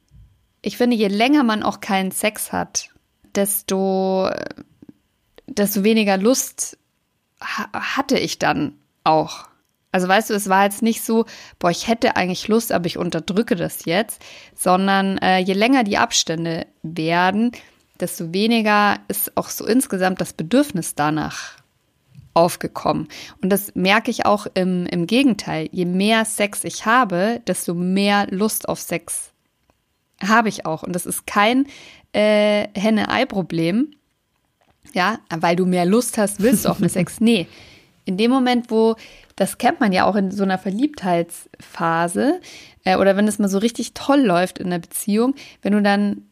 ich 0.63 0.77
finde, 0.77 0.97
je 0.97 1.09
länger 1.09 1.43
man 1.43 1.63
auch 1.63 1.81
keinen 1.81 2.13
Sex 2.13 2.53
hat, 2.53 2.89
desto, 3.35 4.31
desto 5.47 5.85
weniger 5.85 6.17
Lust 6.17 6.79
ha 7.41 7.69
hatte 7.73 8.19
ich 8.19 8.39
dann 8.39 8.79
auch. 9.05 9.49
Also 9.91 10.09
weißt 10.09 10.31
du, 10.31 10.35
es 10.35 10.49
war 10.49 10.65
jetzt 10.65 10.81
nicht 10.81 11.03
so, 11.03 11.27
boah, 11.59 11.71
ich 11.71 11.89
hätte 11.89 12.17
eigentlich 12.17 12.49
Lust, 12.49 12.73
aber 12.73 12.87
ich 12.87 12.97
unterdrücke 12.97 13.57
das 13.57 13.85
jetzt, 13.85 14.23
sondern 14.55 15.19
äh, 15.19 15.39
je 15.39 15.53
länger 15.53 15.85
die 15.85 15.99
Abstände 15.99 16.67
werden, 16.83 17.53
desto 18.01 18.33
weniger 18.33 19.01
ist 19.09 19.37
auch 19.37 19.51
so 19.51 19.67
insgesamt 19.67 20.21
das 20.21 20.33
Bedürfnis 20.33 20.95
danach 20.95 21.57
aufgekommen. 22.33 23.09
Und 23.43 23.51
das 23.51 23.75
merke 23.75 24.11
ich 24.11 24.25
auch 24.25 24.47
im, 24.55 24.87
im 24.87 25.07
Gegenteil. 25.07 25.69
Je 25.73 25.85
mehr 25.85 26.25
Sex 26.25 26.65
ich 26.65 26.87
habe, 26.87 27.43
desto 27.47 27.75
mehr 27.75 28.27
Lust 28.31 28.69
auf 28.69 28.81
Sex 28.81 29.32
habe 30.27 30.49
ich 30.49 30.67
auch. 30.67 30.83
Und 30.83 30.95
das 30.95 31.07
ist 31.07 31.27
kein 31.27 31.67
äh, 32.13 32.69
Henne-Ei-Problem. 32.75 33.95
Ja, 34.95 35.19
weil 35.31 35.57
du 35.57 35.65
mehr 35.65 35.85
Lust 35.85 36.19
hast, 36.19 36.41
willst 36.41 36.65
du 36.65 36.69
auch 36.69 36.79
mit 36.79 36.91
Sex. 36.91 37.17
Nee. 37.21 37.47
In 38.05 38.17
dem 38.17 38.33
Moment, 38.33 38.71
wo, 38.71 38.97
das 39.37 39.59
kennt 39.59 39.79
man 39.79 39.93
ja 39.93 40.07
auch 40.07 40.17
in 40.17 40.33
so 40.33 40.43
einer 40.43 40.59
Verliebtheitsphase, 40.59 42.41
äh, 42.85 42.97
oder 42.97 43.17
wenn 43.17 43.29
es 43.29 43.39
mal 43.39 43.49
so 43.49 43.59
richtig 43.59 43.95
toll 43.95 44.21
läuft 44.21 44.59
in 44.59 44.71
der 44.71 44.81
Beziehung, 44.81 45.35
wenn 45.63 45.73
du 45.73 45.83
dann 45.83 46.23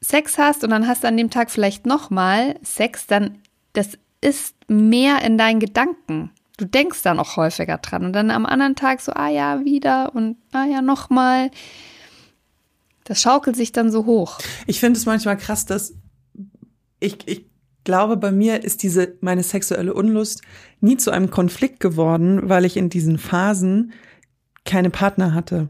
Sex 0.00 0.38
hast 0.38 0.64
und 0.64 0.70
dann 0.70 0.86
hast 0.86 1.04
du 1.04 1.08
an 1.08 1.16
dem 1.16 1.30
Tag 1.30 1.50
vielleicht 1.50 1.86
nochmal 1.86 2.56
Sex, 2.62 3.06
dann 3.06 3.38
das 3.74 3.98
ist 4.20 4.54
mehr 4.68 5.22
in 5.22 5.36
deinen 5.36 5.60
Gedanken. 5.60 6.30
Du 6.56 6.64
denkst 6.64 7.02
dann 7.02 7.18
auch 7.18 7.36
häufiger 7.36 7.78
dran 7.78 8.04
und 8.06 8.12
dann 8.12 8.30
am 8.30 8.46
anderen 8.46 8.76
Tag 8.76 9.00
so, 9.00 9.12
ah 9.12 9.28
ja, 9.28 9.64
wieder 9.64 10.14
und 10.14 10.36
ah 10.52 10.64
ja, 10.64 10.80
nochmal. 10.82 11.50
Das 13.04 13.20
schaukelt 13.20 13.56
sich 13.56 13.72
dann 13.72 13.90
so 13.92 14.06
hoch. 14.06 14.38
Ich 14.66 14.80
finde 14.80 14.98
es 14.98 15.06
manchmal 15.06 15.36
krass, 15.36 15.66
dass 15.66 15.94
ich, 17.00 17.28
ich 17.28 17.44
glaube, 17.84 18.16
bei 18.16 18.32
mir 18.32 18.64
ist 18.64 18.82
diese, 18.82 19.14
meine 19.20 19.42
sexuelle 19.42 19.94
Unlust 19.94 20.42
nie 20.80 20.96
zu 20.96 21.10
einem 21.10 21.30
Konflikt 21.30 21.80
geworden, 21.80 22.48
weil 22.48 22.64
ich 22.64 22.76
in 22.76 22.88
diesen 22.88 23.18
Phasen 23.18 23.92
keine 24.64 24.90
Partner 24.90 25.34
hatte. 25.34 25.68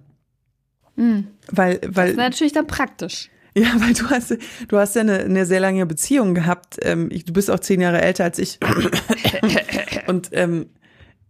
Mhm. 0.96 1.26
Weil, 1.50 1.80
weil. 1.86 2.06
Das 2.06 2.10
ist 2.10 2.16
natürlich 2.16 2.52
dann 2.52 2.66
praktisch. 2.66 3.30
Ja, 3.56 3.72
weil 3.78 3.92
du 3.94 4.10
hast, 4.10 4.36
du 4.66 4.78
hast 4.78 4.96
ja 4.96 5.02
eine, 5.02 5.20
eine 5.20 5.46
sehr 5.46 5.60
lange 5.60 5.86
Beziehung 5.86 6.34
gehabt. 6.34 6.78
Ähm, 6.82 7.08
ich, 7.12 7.24
du 7.24 7.32
bist 7.32 7.50
auch 7.50 7.60
zehn 7.60 7.80
Jahre 7.80 8.02
älter 8.02 8.24
als 8.24 8.40
ich. 8.40 8.58
Und 10.08 10.30
ähm, 10.32 10.70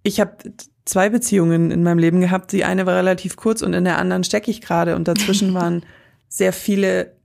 ich 0.03 0.21
habe 0.21 0.37
zwei 0.85 1.09
Beziehungen 1.09 1.71
in 1.71 1.83
meinem 1.83 1.99
Leben 1.99 2.21
gehabt. 2.21 2.53
Die 2.53 2.65
eine 2.65 2.87
war 2.87 2.97
relativ 2.97 3.37
kurz 3.37 3.63
und 3.63 3.73
in 3.73 3.85
der 3.85 3.99
anderen 3.99 4.25
stecke 4.25 4.51
ich 4.51 4.61
gerade 4.61 4.97
und 4.97 5.09
dazwischen 5.09 5.55
waren 5.55 5.85
sehr 6.29 6.53
viele 6.53 7.17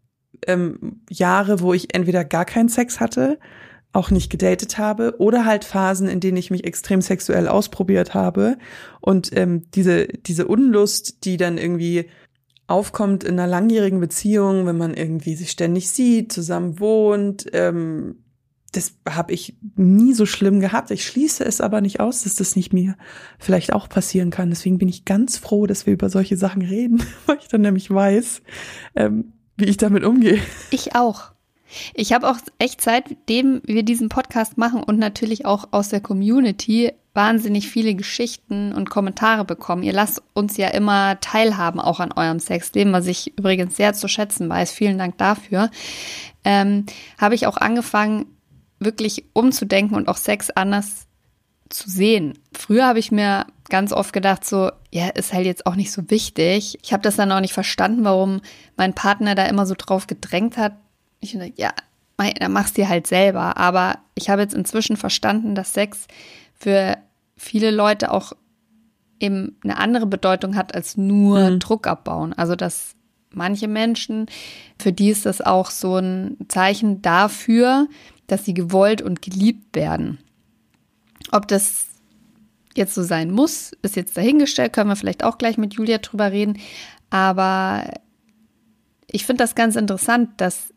ähm, 0.47 1.01
Jahre, 1.09 1.61
wo 1.61 1.73
ich 1.73 1.93
entweder 1.93 2.23
gar 2.23 2.45
keinen 2.45 2.69
Sex 2.69 2.99
hatte, 2.99 3.39
auch 3.91 4.11
nicht 4.11 4.29
gedatet 4.29 4.77
habe 4.77 5.15
oder 5.17 5.45
halt 5.45 5.65
Phasen, 5.65 6.07
in 6.07 6.19
denen 6.19 6.37
ich 6.37 6.51
mich 6.51 6.63
extrem 6.63 7.01
sexuell 7.01 7.47
ausprobiert 7.47 8.13
habe 8.13 8.57
und 9.01 9.35
ähm, 9.35 9.63
diese 9.73 10.07
diese 10.07 10.47
Unlust, 10.47 11.25
die 11.25 11.37
dann 11.37 11.57
irgendwie 11.57 12.09
aufkommt 12.67 13.23
in 13.23 13.39
einer 13.39 13.47
langjährigen 13.47 13.99
Beziehung, 13.99 14.67
wenn 14.67 14.77
man 14.77 14.93
irgendwie 14.93 15.35
sich 15.35 15.49
ständig 15.49 15.89
sieht, 15.89 16.31
zusammen 16.31 16.79
wohnt, 16.79 17.47
ähm, 17.51 18.23
das 18.71 18.93
habe 19.07 19.33
ich 19.33 19.55
nie 19.75 20.13
so 20.13 20.25
schlimm 20.25 20.59
gehabt. 20.59 20.91
Ich 20.91 21.05
schließe 21.05 21.43
es 21.43 21.61
aber 21.61 21.81
nicht 21.81 21.99
aus, 21.99 22.23
dass 22.23 22.35
das 22.35 22.55
nicht 22.55 22.73
mir 22.73 22.95
vielleicht 23.39 23.73
auch 23.73 23.89
passieren 23.89 24.29
kann. 24.29 24.49
Deswegen 24.49 24.77
bin 24.77 24.87
ich 24.87 25.05
ganz 25.05 25.37
froh, 25.37 25.65
dass 25.65 25.85
wir 25.85 25.93
über 25.93 26.09
solche 26.09 26.37
Sachen 26.37 26.61
reden, 26.61 27.03
weil 27.25 27.37
ich 27.39 27.47
dann 27.47 27.61
nämlich 27.61 27.89
weiß, 27.89 28.41
ähm, 28.95 29.33
wie 29.57 29.65
ich 29.65 29.77
damit 29.77 30.03
umgehe. 30.03 30.39
Ich 30.71 30.95
auch. 30.95 31.31
Ich 31.93 32.13
habe 32.13 32.29
auch 32.29 32.37
echt 32.57 32.81
seitdem 32.81 33.61
wir 33.63 33.83
diesen 33.83 34.09
Podcast 34.09 34.57
machen 34.57 34.83
und 34.83 34.97
natürlich 34.97 35.45
auch 35.45 35.67
aus 35.71 35.89
der 35.89 36.01
Community 36.01 36.91
wahnsinnig 37.13 37.69
viele 37.69 37.95
Geschichten 37.95 38.73
und 38.73 38.89
Kommentare 38.89 39.45
bekommen. 39.45 39.83
Ihr 39.83 39.93
lasst 39.93 40.21
uns 40.33 40.57
ja 40.57 40.69
immer 40.69 41.19
teilhaben, 41.19 41.79
auch 41.79 41.99
an 41.99 42.11
eurem 42.11 42.39
Sexleben, 42.39 42.93
was 42.93 43.07
ich 43.07 43.37
übrigens 43.37 43.75
sehr 43.75 43.93
zu 43.93 44.07
schätzen 44.07 44.49
weiß. 44.49 44.71
Vielen 44.71 44.97
Dank 44.97 45.17
dafür. 45.17 45.69
Ähm, 46.43 46.85
habe 47.17 47.35
ich 47.35 47.45
auch 47.45 47.57
angefangen, 47.57 48.25
wirklich 48.79 49.25
umzudenken 49.33 49.95
und 49.95 50.07
auch 50.07 50.17
Sex 50.17 50.49
anders 50.49 51.07
zu 51.69 51.89
sehen. 51.89 52.37
Früher 52.53 52.87
habe 52.87 52.99
ich 52.99 53.11
mir 53.11 53.45
ganz 53.69 53.93
oft 53.93 54.13
gedacht, 54.13 54.43
so, 54.45 54.71
ja, 54.91 55.09
ist 55.09 55.33
halt 55.33 55.45
jetzt 55.45 55.65
auch 55.65 55.75
nicht 55.75 55.91
so 55.91 56.09
wichtig. 56.09 56.79
Ich 56.81 56.91
habe 56.91 57.03
das 57.03 57.15
dann 57.15 57.31
auch 57.31 57.41
nicht 57.41 57.53
verstanden, 57.53 58.03
warum 58.03 58.41
mein 58.75 58.95
Partner 58.95 59.35
da 59.35 59.45
immer 59.45 59.65
so 59.65 59.75
drauf 59.77 60.07
gedrängt 60.07 60.57
hat. 60.57 60.73
Ich 61.19 61.33
dachte, 61.33 61.53
ja, 61.55 61.71
dann 62.17 62.51
mach's 62.51 62.73
dir 62.73 62.89
halt 62.89 63.07
selber. 63.07 63.57
Aber 63.57 63.99
ich 64.15 64.29
habe 64.29 64.41
jetzt 64.41 64.55
inzwischen 64.55 64.97
verstanden, 64.97 65.53
dass 65.53 65.73
Sex 65.73 66.07
für 66.55 66.97
viele 67.37 67.71
Leute 67.71 68.11
auch 68.11 68.33
eben 69.19 69.57
eine 69.63 69.77
andere 69.77 70.05
Bedeutung 70.07 70.55
hat 70.55 70.73
als 70.73 70.97
nur 70.97 71.51
mhm. 71.51 71.59
Druck 71.59 71.87
abbauen. 71.87 72.33
Also 72.33 72.55
dass 72.55 72.95
manche 73.31 73.67
Menschen, 73.67 74.25
für 74.79 74.91
die 74.91 75.09
ist 75.09 75.25
das 75.25 75.41
auch 75.41 75.69
so 75.69 75.97
ein 75.97 76.37
Zeichen 76.47 77.01
dafür, 77.01 77.87
dass 78.31 78.45
sie 78.45 78.53
gewollt 78.53 79.01
und 79.01 79.21
geliebt 79.21 79.75
werden. 79.75 80.19
Ob 81.31 81.47
das 81.47 81.87
jetzt 82.75 82.95
so 82.95 83.03
sein 83.03 83.31
muss, 83.31 83.73
ist 83.81 83.95
jetzt 83.95 84.15
dahingestellt, 84.15 84.73
können 84.73 84.89
wir 84.89 84.95
vielleicht 84.95 85.23
auch 85.23 85.37
gleich 85.37 85.57
mit 85.57 85.73
Julia 85.73 85.97
drüber 85.97 86.31
reden. 86.31 86.57
Aber 87.09 87.83
ich 89.11 89.25
finde 89.25 89.43
das 89.43 89.55
ganz 89.55 89.75
interessant, 89.75 90.29
dass 90.37 90.73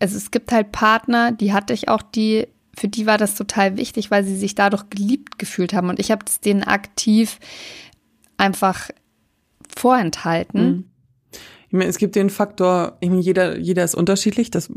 also 0.00 0.16
es 0.16 0.30
gibt 0.30 0.52
halt 0.52 0.72
Partner, 0.72 1.32
die 1.32 1.52
hatte 1.52 1.72
ich 1.72 1.88
auch, 1.88 2.02
die 2.02 2.48
für 2.76 2.88
die 2.88 3.06
war 3.06 3.18
das 3.18 3.34
total 3.34 3.76
wichtig, 3.76 4.10
weil 4.10 4.24
sie 4.24 4.36
sich 4.36 4.54
dadurch 4.54 4.88
geliebt 4.90 5.38
gefühlt 5.38 5.74
haben. 5.74 5.88
Und 5.88 5.98
ich 5.98 6.10
habe 6.10 6.24
es 6.26 6.40
denen 6.40 6.62
aktiv 6.62 7.38
einfach 8.36 8.90
vorenthalten. 9.68 10.62
Mhm. 10.62 10.84
Ich 11.66 11.72
meine, 11.72 11.90
es 11.90 11.98
gibt 11.98 12.16
den 12.16 12.30
Faktor, 12.30 12.96
ich 13.00 13.10
meine, 13.10 13.20
jeder, 13.20 13.58
jeder 13.58 13.84
ist 13.84 13.94
unterschiedlich, 13.94 14.50
das, 14.50 14.70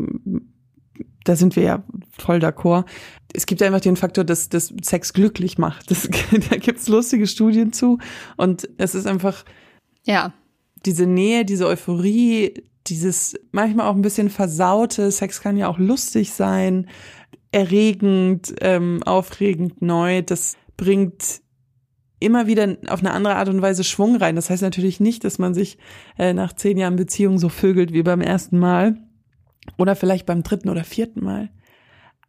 da 1.23 1.35
sind 1.35 1.55
wir 1.55 1.63
ja 1.63 1.83
voll 2.17 2.39
d'accord. 2.39 2.85
Es 3.33 3.45
gibt 3.45 3.61
einfach 3.61 3.81
den 3.81 3.95
Faktor, 3.95 4.23
dass, 4.23 4.49
dass 4.49 4.73
Sex 4.81 5.13
glücklich 5.13 5.57
macht. 5.57 5.89
Das, 5.89 6.09
da 6.49 6.57
gibt's 6.57 6.87
lustige 6.87 7.27
Studien 7.27 7.73
zu. 7.73 7.99
Und 8.37 8.69
es 8.77 8.95
ist 8.95 9.07
einfach, 9.07 9.43
ja, 10.03 10.33
diese 10.85 11.05
Nähe, 11.05 11.45
diese 11.45 11.67
Euphorie, 11.67 12.53
dieses 12.87 13.35
manchmal 13.51 13.87
auch 13.87 13.95
ein 13.95 14.01
bisschen 14.01 14.29
versaute, 14.29 15.11
Sex 15.11 15.41
kann 15.41 15.57
ja 15.57 15.67
auch 15.69 15.79
lustig 15.79 16.33
sein, 16.33 16.89
erregend, 17.51 18.53
ähm, 18.61 19.01
aufregend, 19.03 19.81
neu. 19.81 20.21
Das 20.21 20.57
bringt 20.75 21.41
immer 22.19 22.47
wieder 22.47 22.77
auf 22.87 22.99
eine 22.99 23.11
andere 23.11 23.35
Art 23.35 23.49
und 23.49 23.61
Weise 23.61 23.83
Schwung 23.83 24.15
rein. 24.15 24.35
Das 24.35 24.49
heißt 24.49 24.61
natürlich 24.61 24.99
nicht, 24.99 25.23
dass 25.23 25.39
man 25.39 25.53
sich 25.53 25.77
äh, 26.17 26.33
nach 26.33 26.53
zehn 26.53 26.77
Jahren 26.77 26.95
Beziehung 26.95 27.37
so 27.37 27.49
vögelt 27.49 27.93
wie 27.93 28.03
beim 28.03 28.21
ersten 28.21 28.59
Mal 28.59 28.97
oder 29.77 29.95
vielleicht 29.95 30.25
beim 30.25 30.43
dritten 30.43 30.69
oder 30.69 30.83
vierten 30.83 31.23
Mal. 31.23 31.49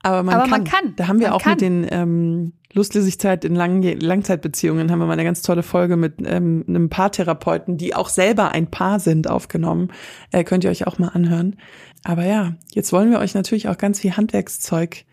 Aber 0.02 0.22
man, 0.22 0.34
Aber 0.34 0.42
kann. 0.42 0.50
man 0.50 0.64
kann. 0.64 0.96
Da 0.96 1.08
haben 1.08 1.18
wir 1.18 1.28
man 1.28 1.36
auch 1.36 1.42
kann. 1.42 1.52
mit 1.52 1.60
den 1.62 1.86
ähm, 1.90 2.52
Lustlosigkeit 2.72 3.44
in 3.44 3.54
Lang 3.54 3.82
Langzeitbeziehungen 3.82 4.90
haben 4.90 4.98
wir 4.98 5.06
mal 5.06 5.14
eine 5.14 5.24
ganz 5.24 5.40
tolle 5.40 5.62
Folge 5.62 5.96
mit 5.96 6.16
ähm, 6.24 6.64
einem 6.68 6.90
Paartherapeuten, 6.90 7.78
die 7.78 7.94
auch 7.94 8.10
selber 8.10 8.50
ein 8.50 8.70
Paar 8.70 9.00
sind, 9.00 9.30
aufgenommen. 9.30 9.88
Äh, 10.30 10.44
könnt 10.44 10.64
ihr 10.64 10.70
euch 10.70 10.86
auch 10.86 10.98
mal 10.98 11.08
anhören. 11.08 11.56
Aber 12.02 12.26
ja, 12.26 12.54
jetzt 12.72 12.92
wollen 12.92 13.10
wir 13.10 13.18
euch 13.18 13.34
natürlich 13.34 13.68
auch 13.68 13.78
ganz 13.78 14.00
viel 14.00 14.16
Handwerkszeug 14.16 15.04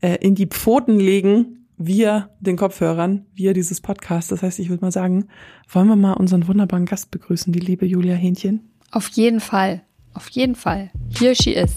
äh, 0.00 0.16
in 0.20 0.36
die 0.36 0.46
Pfoten 0.46 1.00
legen, 1.00 1.56
via 1.78 2.30
den 2.40 2.56
Kopfhörern, 2.56 3.26
via 3.34 3.52
dieses 3.52 3.80
Podcast. 3.80 4.32
Das 4.32 4.42
heißt, 4.42 4.58
ich 4.58 4.68
würde 4.68 4.84
mal 4.84 4.92
sagen, 4.92 5.28
wollen 5.68 5.88
wir 5.88 5.96
mal 5.96 6.14
unseren 6.14 6.48
wunderbaren 6.48 6.86
Gast 6.86 7.10
begrüßen, 7.10 7.52
die 7.52 7.60
liebe 7.60 7.86
Julia 7.86 8.14
Hähnchen? 8.14 8.70
Auf 8.90 9.08
jeden 9.08 9.40
Fall. 9.40 9.82
Auf 10.16 10.30
jeden 10.30 10.54
Fall. 10.54 10.88
Here 11.18 11.34
she 11.34 11.52
is. 11.52 11.72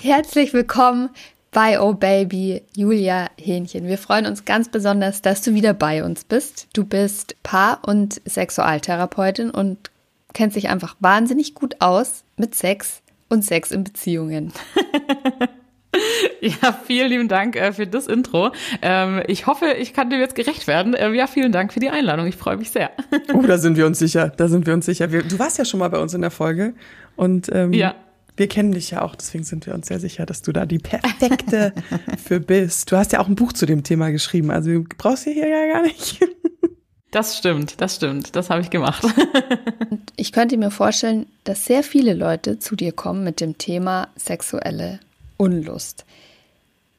Herzlich 0.00 0.52
willkommen 0.52 1.10
bei 1.50 1.80
Oh 1.80 1.94
Baby, 1.94 2.62
Julia 2.76 3.28
Hähnchen. 3.36 3.88
Wir 3.88 3.98
freuen 3.98 4.26
uns 4.26 4.44
ganz 4.44 4.68
besonders, 4.68 5.20
dass 5.20 5.42
du 5.42 5.54
wieder 5.54 5.74
bei 5.74 6.04
uns 6.04 6.22
bist. 6.22 6.68
Du 6.72 6.84
bist 6.84 7.34
Paar- 7.42 7.80
und 7.84 8.20
Sexualtherapeutin 8.24 9.50
und 9.50 9.90
kennst 10.32 10.56
dich 10.56 10.68
einfach 10.68 10.94
wahnsinnig 11.00 11.56
gut 11.56 11.80
aus 11.80 12.22
mit 12.36 12.54
Sex 12.54 13.02
und 13.28 13.44
Sex 13.44 13.72
in 13.72 13.82
Beziehungen. 13.82 14.52
Ja, 16.40 16.72
vielen 16.86 17.08
lieben 17.10 17.28
Dank 17.28 17.56
äh, 17.56 17.72
für 17.72 17.86
das 17.86 18.06
Intro. 18.06 18.52
Ähm, 18.80 19.22
ich 19.26 19.46
hoffe, 19.46 19.72
ich 19.78 19.92
kann 19.92 20.08
dem 20.10 20.20
jetzt 20.20 20.36
gerecht 20.36 20.66
werden. 20.68 20.94
Ähm, 20.96 21.12
ja, 21.14 21.26
vielen 21.26 21.50
Dank 21.50 21.72
für 21.72 21.80
die 21.80 21.90
Einladung. 21.90 22.26
Ich 22.28 22.36
freue 22.36 22.56
mich 22.56 22.70
sehr. 22.70 22.90
Oh, 23.34 23.42
da 23.46 23.58
sind 23.58 23.76
wir 23.76 23.86
uns 23.86 23.98
sicher. 23.98 24.28
Da 24.36 24.46
sind 24.46 24.64
wir 24.66 24.74
uns 24.74 24.86
sicher. 24.86 25.10
Wir, 25.10 25.22
du 25.24 25.38
warst 25.40 25.58
ja 25.58 25.64
schon 25.64 25.80
mal 25.80 25.88
bei 25.88 25.98
uns 25.98 26.14
in 26.14 26.20
der 26.20 26.30
Folge 26.30 26.74
und 27.16 27.48
ähm, 27.52 27.72
Ja. 27.72 27.94
wir 28.36 28.46
kennen 28.46 28.70
dich 28.72 28.92
ja 28.92 29.02
auch. 29.02 29.16
Deswegen 29.16 29.42
sind 29.42 29.66
wir 29.66 29.74
uns 29.74 29.88
sehr 29.88 29.98
sicher, 29.98 30.26
dass 30.26 30.42
du 30.42 30.52
da 30.52 30.64
die 30.64 30.78
perfekte 30.78 31.72
für 32.24 32.38
bist. 32.38 32.92
Du 32.92 32.96
hast 32.96 33.12
ja 33.12 33.18
auch 33.20 33.26
ein 33.28 33.34
Buch 33.34 33.52
zu 33.52 33.66
dem 33.66 33.82
Thema 33.82 34.10
geschrieben. 34.10 34.50
Also 34.52 34.70
du 34.70 34.84
brauchst 34.96 35.26
du 35.26 35.30
hier 35.30 35.48
ja 35.48 35.72
gar 35.72 35.82
nicht. 35.82 36.20
Das 37.10 37.38
stimmt, 37.38 37.80
das 37.80 37.96
stimmt. 37.96 38.36
Das 38.36 38.48
habe 38.50 38.60
ich 38.60 38.70
gemacht. 38.70 39.02
Ich 40.16 40.30
könnte 40.32 40.56
mir 40.56 40.70
vorstellen, 40.70 41.26
dass 41.44 41.64
sehr 41.64 41.82
viele 41.82 42.12
Leute 42.14 42.58
zu 42.58 42.76
dir 42.76 42.92
kommen 42.92 43.24
mit 43.24 43.40
dem 43.40 43.56
Thema 43.58 44.08
sexuelle 44.16 45.00
Unlust. 45.38 46.04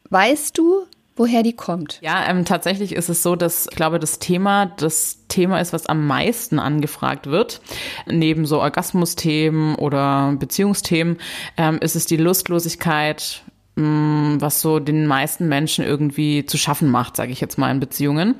Weißt 0.10 0.58
du, 0.58 0.88
woher 1.15 1.43
die 1.43 1.53
kommt? 1.53 2.00
Ja, 2.01 2.27
ähm, 2.27 2.46
tatsächlich 2.46 2.96
ist 2.96 3.10
es 3.10 3.22
so, 3.22 3.36
dass 3.36 3.67
ich 3.69 3.75
glaube, 3.75 4.00
das 4.00 4.17
Thema 4.17 4.65
das 4.65 5.19
Thema 5.27 5.60
ist, 5.60 5.74
was 5.74 5.86
am 5.86 6.08
meisten 6.08 6.58
angefragt 6.58 7.27
wird. 7.27 7.62
Neben 8.08 8.48
so 8.48 8.60
Orgasmusthemen 8.60 9.75
oder 9.75 10.34
Beziehungsthemen 10.39 11.17
ähm, 11.58 11.77
ist 11.79 11.96
es 11.96 12.08
die 12.08 12.17
Lustlosigkeit, 12.17 13.43
was 13.79 14.62
so 14.62 14.79
den 14.79 15.07
meisten 15.07 15.48
Menschen 15.48 15.86
irgendwie 15.86 16.45
zu 16.45 16.57
schaffen 16.57 16.89
macht, 16.89 17.15
sage 17.15 17.31
ich 17.31 17.41
jetzt 17.41 17.57
mal 17.57 17.71
in 17.71 17.79
Beziehungen. 17.79 18.36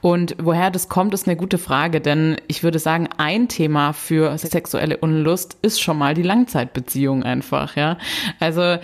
Und 0.00 0.36
woher 0.40 0.70
das 0.70 0.88
kommt, 0.88 1.14
ist 1.14 1.26
eine 1.26 1.36
gute 1.36 1.58
Frage, 1.58 2.00
denn 2.00 2.36
ich 2.46 2.62
würde 2.62 2.78
sagen, 2.78 3.08
ein 3.16 3.48
Thema 3.48 3.92
für 3.92 4.36
sexuelle 4.38 4.96
Unlust 4.98 5.56
ist 5.62 5.80
schon 5.80 5.98
mal 5.98 6.14
die 6.14 6.22
Langzeitbeziehung 6.22 7.24
einfach, 7.24 7.76
ja. 7.76 7.98
Also 8.40 8.60
ja, 8.62 8.78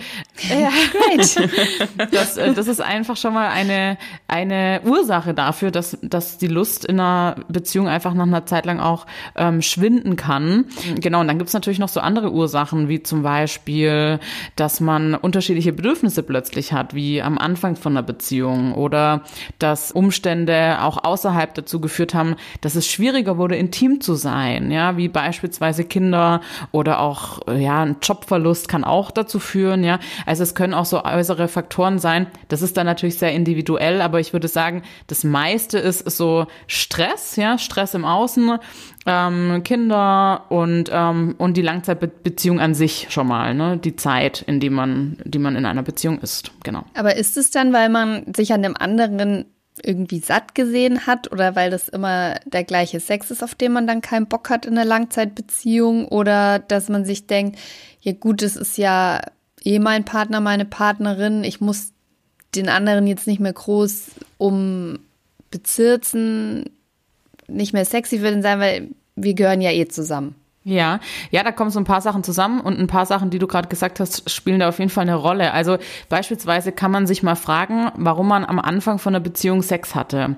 Great. 0.91 1.49
das, 2.11 2.37
äh, 2.37 2.53
das 2.53 2.67
ist 2.67 2.81
einfach 2.81 3.15
schon 3.15 3.33
mal 3.33 3.49
eine, 3.49 3.97
eine 4.27 4.81
Ursache 4.85 5.33
dafür, 5.33 5.71
dass, 5.71 5.97
dass 6.01 6.37
die 6.37 6.47
Lust 6.47 6.85
in 6.85 6.99
einer 6.99 7.37
Beziehung 7.47 7.87
einfach 7.87 8.13
nach 8.13 8.27
einer 8.27 8.45
Zeit 8.45 8.65
lang 8.65 8.79
auch 8.79 9.07
ähm, 9.35 9.61
schwinden 9.61 10.15
kann. 10.15 10.65
Genau, 10.99 11.21
und 11.21 11.27
dann 11.27 11.37
gibt's 11.37 11.53
natürlich 11.53 11.79
noch 11.79 11.89
so 11.89 11.99
andere 11.99 12.31
Ursachen, 12.31 12.89
wie 12.89 13.01
zum 13.01 13.23
Beispiel, 13.23 14.19
dass 14.55 14.79
man 14.81 15.15
unterschiedliche 15.15 15.71
Bedürfnisse 15.71 16.00
plötzlich 16.25 16.73
hat, 16.73 16.93
wie 16.95 17.21
am 17.21 17.37
Anfang 17.37 17.75
von 17.75 17.93
einer 17.93 18.03
Beziehung 18.03 18.73
oder 18.73 19.21
dass 19.59 19.91
Umstände 19.91 20.77
auch 20.81 21.03
außerhalb 21.03 21.53
dazu 21.53 21.79
geführt 21.79 22.13
haben, 22.13 22.35
dass 22.61 22.75
es 22.75 22.87
schwieriger 22.87 23.37
wurde, 23.37 23.55
intim 23.55 24.01
zu 24.01 24.15
sein, 24.15 24.71
ja, 24.71 24.97
wie 24.97 25.07
beispielsweise 25.07 25.83
Kinder 25.83 26.41
oder 26.71 26.99
auch, 26.99 27.39
ja, 27.47 27.83
ein 27.83 27.97
Jobverlust 28.01 28.67
kann 28.67 28.83
auch 28.83 29.11
dazu 29.11 29.39
führen, 29.39 29.83
ja. 29.83 29.99
Also 30.25 30.43
es 30.43 30.55
können 30.55 30.73
auch 30.73 30.85
so 30.85 31.03
äußere 31.03 31.47
Faktoren 31.47 31.99
sein. 31.99 32.27
Das 32.47 32.61
ist 32.61 32.77
dann 32.77 32.85
natürlich 32.85 33.17
sehr 33.17 33.33
individuell, 33.33 34.01
aber 34.01 34.19
ich 34.19 34.33
würde 34.33 34.47
sagen, 34.47 34.83
das 35.07 35.23
meiste 35.23 35.77
ist, 35.77 36.01
ist 36.01 36.17
so 36.17 36.47
Stress, 36.67 37.35
ja, 37.35 37.57
Stress 37.57 37.93
im 37.93 38.05
Außen, 38.05 38.57
ähm, 39.05 39.61
Kinder 39.63 40.45
und 40.49 40.89
ähm, 40.91 41.35
und 41.37 41.57
die 41.57 41.61
Langzeitbeziehung 41.61 42.59
an 42.59 42.75
sich 42.75 43.07
schon 43.09 43.27
mal, 43.27 43.53
ne, 43.53 43.77
die 43.77 43.95
Zeit, 43.95 44.43
in 44.43 44.59
die 44.59 44.69
man, 44.69 45.17
die 45.23 45.39
man 45.39 45.55
in 45.55 45.65
einer 45.65 45.83
Beziehung 45.83 46.19
ist, 46.19 46.51
genau. 46.63 46.83
Aber 46.93 47.15
ist 47.15 47.37
es 47.37 47.51
dann, 47.51 47.73
weil 47.73 47.89
man 47.89 48.33
sich 48.33 48.53
an 48.53 48.61
dem 48.61 48.77
anderen 48.77 49.45
irgendwie 49.83 50.19
satt 50.19 50.53
gesehen 50.53 51.07
hat 51.07 51.31
oder 51.31 51.55
weil 51.55 51.71
das 51.71 51.89
immer 51.89 52.35
der 52.45 52.63
gleiche 52.63 52.99
Sex 52.99 53.31
ist, 53.31 53.43
auf 53.43 53.55
den 53.55 53.71
man 53.71 53.87
dann 53.87 54.01
keinen 54.01 54.27
Bock 54.27 54.49
hat 54.49 54.65
in 54.65 54.77
einer 54.77 54.85
Langzeitbeziehung? 54.85 56.07
Oder 56.07 56.59
dass 56.59 56.89
man 56.89 57.05
sich 57.05 57.27
denkt, 57.27 57.57
ja 58.01 58.13
gut, 58.13 58.41
es 58.43 58.55
ist 58.55 58.77
ja 58.77 59.21
eh 59.63 59.79
mein 59.79 60.05
Partner, 60.05 60.41
meine 60.41 60.65
Partnerin, 60.65 61.43
ich 61.43 61.61
muss 61.61 61.93
den 62.55 62.69
anderen 62.69 63.07
jetzt 63.07 63.27
nicht 63.27 63.39
mehr 63.39 63.53
groß 63.53 64.11
um 64.37 64.99
bezirzen, 65.49 66.69
nicht 67.51 67.73
mehr 67.73 67.85
sexy 67.85 68.19
für 68.19 68.31
den 68.31 68.41
sein, 68.41 68.59
weil 68.59 68.89
wir 69.15 69.33
gehören 69.33 69.61
ja 69.61 69.71
eh 69.71 69.87
zusammen. 69.87 70.35
Ja, 70.63 70.99
ja, 71.31 71.43
da 71.43 71.51
kommen 71.51 71.71
so 71.71 71.79
ein 71.79 71.85
paar 71.85 72.01
Sachen 72.01 72.23
zusammen 72.23 72.61
und 72.61 72.79
ein 72.79 72.85
paar 72.85 73.07
Sachen, 73.07 73.31
die 73.31 73.39
du 73.39 73.47
gerade 73.47 73.67
gesagt 73.67 73.99
hast, 73.99 74.29
spielen 74.29 74.59
da 74.59 74.69
auf 74.69 74.77
jeden 74.77 74.91
Fall 74.91 75.03
eine 75.03 75.15
Rolle. 75.15 75.53
Also 75.53 75.79
beispielsweise 76.07 76.71
kann 76.71 76.91
man 76.91 77.07
sich 77.07 77.23
mal 77.23 77.35
fragen, 77.35 77.91
warum 77.95 78.27
man 78.27 78.45
am 78.45 78.59
Anfang 78.59 78.99
von 78.99 79.15
einer 79.15 79.23
Beziehung 79.23 79.63
Sex 79.63 79.95
hatte, 79.95 80.35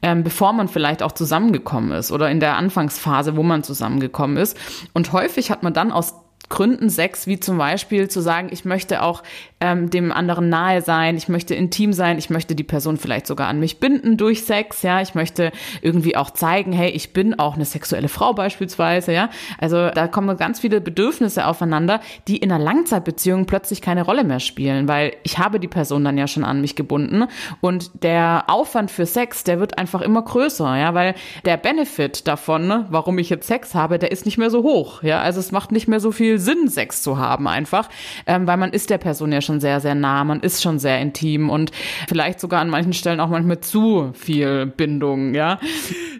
ähm, 0.00 0.22
bevor 0.22 0.52
man 0.52 0.68
vielleicht 0.68 1.02
auch 1.02 1.10
zusammengekommen 1.10 1.90
ist 1.90 2.12
oder 2.12 2.30
in 2.30 2.38
der 2.38 2.56
Anfangsphase, 2.56 3.36
wo 3.36 3.42
man 3.42 3.64
zusammengekommen 3.64 4.36
ist. 4.36 4.56
Und 4.92 5.12
häufig 5.12 5.50
hat 5.50 5.64
man 5.64 5.74
dann 5.74 5.90
aus 5.90 6.14
Gründen 6.50 6.90
Sex, 6.90 7.26
wie 7.26 7.40
zum 7.40 7.58
Beispiel 7.58 8.08
zu 8.08 8.20
sagen, 8.20 8.48
ich 8.50 8.64
möchte 8.64 9.02
auch 9.02 9.22
ähm, 9.60 9.88
dem 9.88 10.12
anderen 10.12 10.50
nahe 10.50 10.82
sein, 10.82 11.16
ich 11.16 11.28
möchte 11.28 11.54
intim 11.54 11.94
sein, 11.94 12.18
ich 12.18 12.28
möchte 12.28 12.54
die 12.54 12.64
Person 12.64 12.98
vielleicht 12.98 13.26
sogar 13.26 13.48
an 13.48 13.60
mich 13.60 13.80
binden 13.80 14.18
durch 14.18 14.44
Sex, 14.44 14.82
ja, 14.82 15.00
ich 15.00 15.14
möchte 15.14 15.52
irgendwie 15.80 16.16
auch 16.16 16.30
zeigen, 16.30 16.72
hey, 16.72 16.90
ich 16.90 17.14
bin 17.14 17.38
auch 17.38 17.54
eine 17.54 17.64
sexuelle 17.64 18.08
Frau 18.08 18.34
beispielsweise, 18.34 19.12
ja. 19.12 19.30
Also 19.58 19.88
da 19.88 20.06
kommen 20.06 20.36
ganz 20.36 20.60
viele 20.60 20.82
Bedürfnisse 20.82 21.46
aufeinander, 21.46 22.00
die 22.28 22.36
in 22.36 22.52
einer 22.52 22.62
Langzeitbeziehung 22.62 23.46
plötzlich 23.46 23.80
keine 23.80 24.02
Rolle 24.02 24.22
mehr 24.22 24.40
spielen, 24.40 24.86
weil 24.86 25.16
ich 25.22 25.38
habe 25.38 25.58
die 25.58 25.68
Person 25.68 26.04
dann 26.04 26.18
ja 26.18 26.28
schon 26.28 26.44
an 26.44 26.60
mich 26.60 26.76
gebunden 26.76 27.24
und 27.62 28.02
der 28.02 28.44
Aufwand 28.48 28.90
für 28.90 29.06
Sex, 29.06 29.44
der 29.44 29.60
wird 29.60 29.78
einfach 29.78 30.02
immer 30.02 30.20
größer, 30.20 30.76
ja, 30.76 30.92
weil 30.92 31.14
der 31.46 31.56
Benefit 31.56 32.28
davon, 32.28 32.84
warum 32.90 33.18
ich 33.18 33.30
jetzt 33.30 33.46
Sex 33.46 33.74
habe, 33.74 33.98
der 33.98 34.12
ist 34.12 34.26
nicht 34.26 34.36
mehr 34.36 34.50
so 34.50 34.62
hoch, 34.62 35.02
ja. 35.02 35.22
Also 35.22 35.40
es 35.40 35.52
macht 35.52 35.72
nicht 35.72 35.88
mehr 35.88 36.00
so 36.00 36.12
viel 36.12 36.33
Sinn, 36.38 36.68
Sex 36.68 37.02
zu 37.02 37.18
haben 37.18 37.48
einfach, 37.48 37.88
ähm, 38.26 38.46
weil 38.46 38.56
man 38.56 38.72
ist 38.72 38.90
der 38.90 38.98
Person 38.98 39.32
ja 39.32 39.40
schon 39.40 39.60
sehr, 39.60 39.80
sehr 39.80 39.94
nah, 39.94 40.24
man 40.24 40.40
ist 40.40 40.62
schon 40.62 40.78
sehr 40.78 41.00
intim 41.00 41.50
und 41.50 41.70
vielleicht 42.08 42.40
sogar 42.40 42.60
an 42.60 42.70
manchen 42.70 42.92
Stellen 42.92 43.20
auch 43.20 43.28
manchmal 43.28 43.60
zu 43.60 44.12
viel 44.14 44.66
Bindung, 44.66 45.34
ja. 45.34 45.58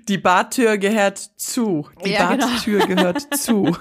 Die 0.09 0.19
Badtür 0.19 0.77
gehört 0.77 1.19
zu. 1.19 1.89
Die 2.05 2.11
ja. 2.11 2.29
Badtür 2.29 2.87
genau. 2.87 2.95
gehört 2.95 3.35
zu. 3.35 3.77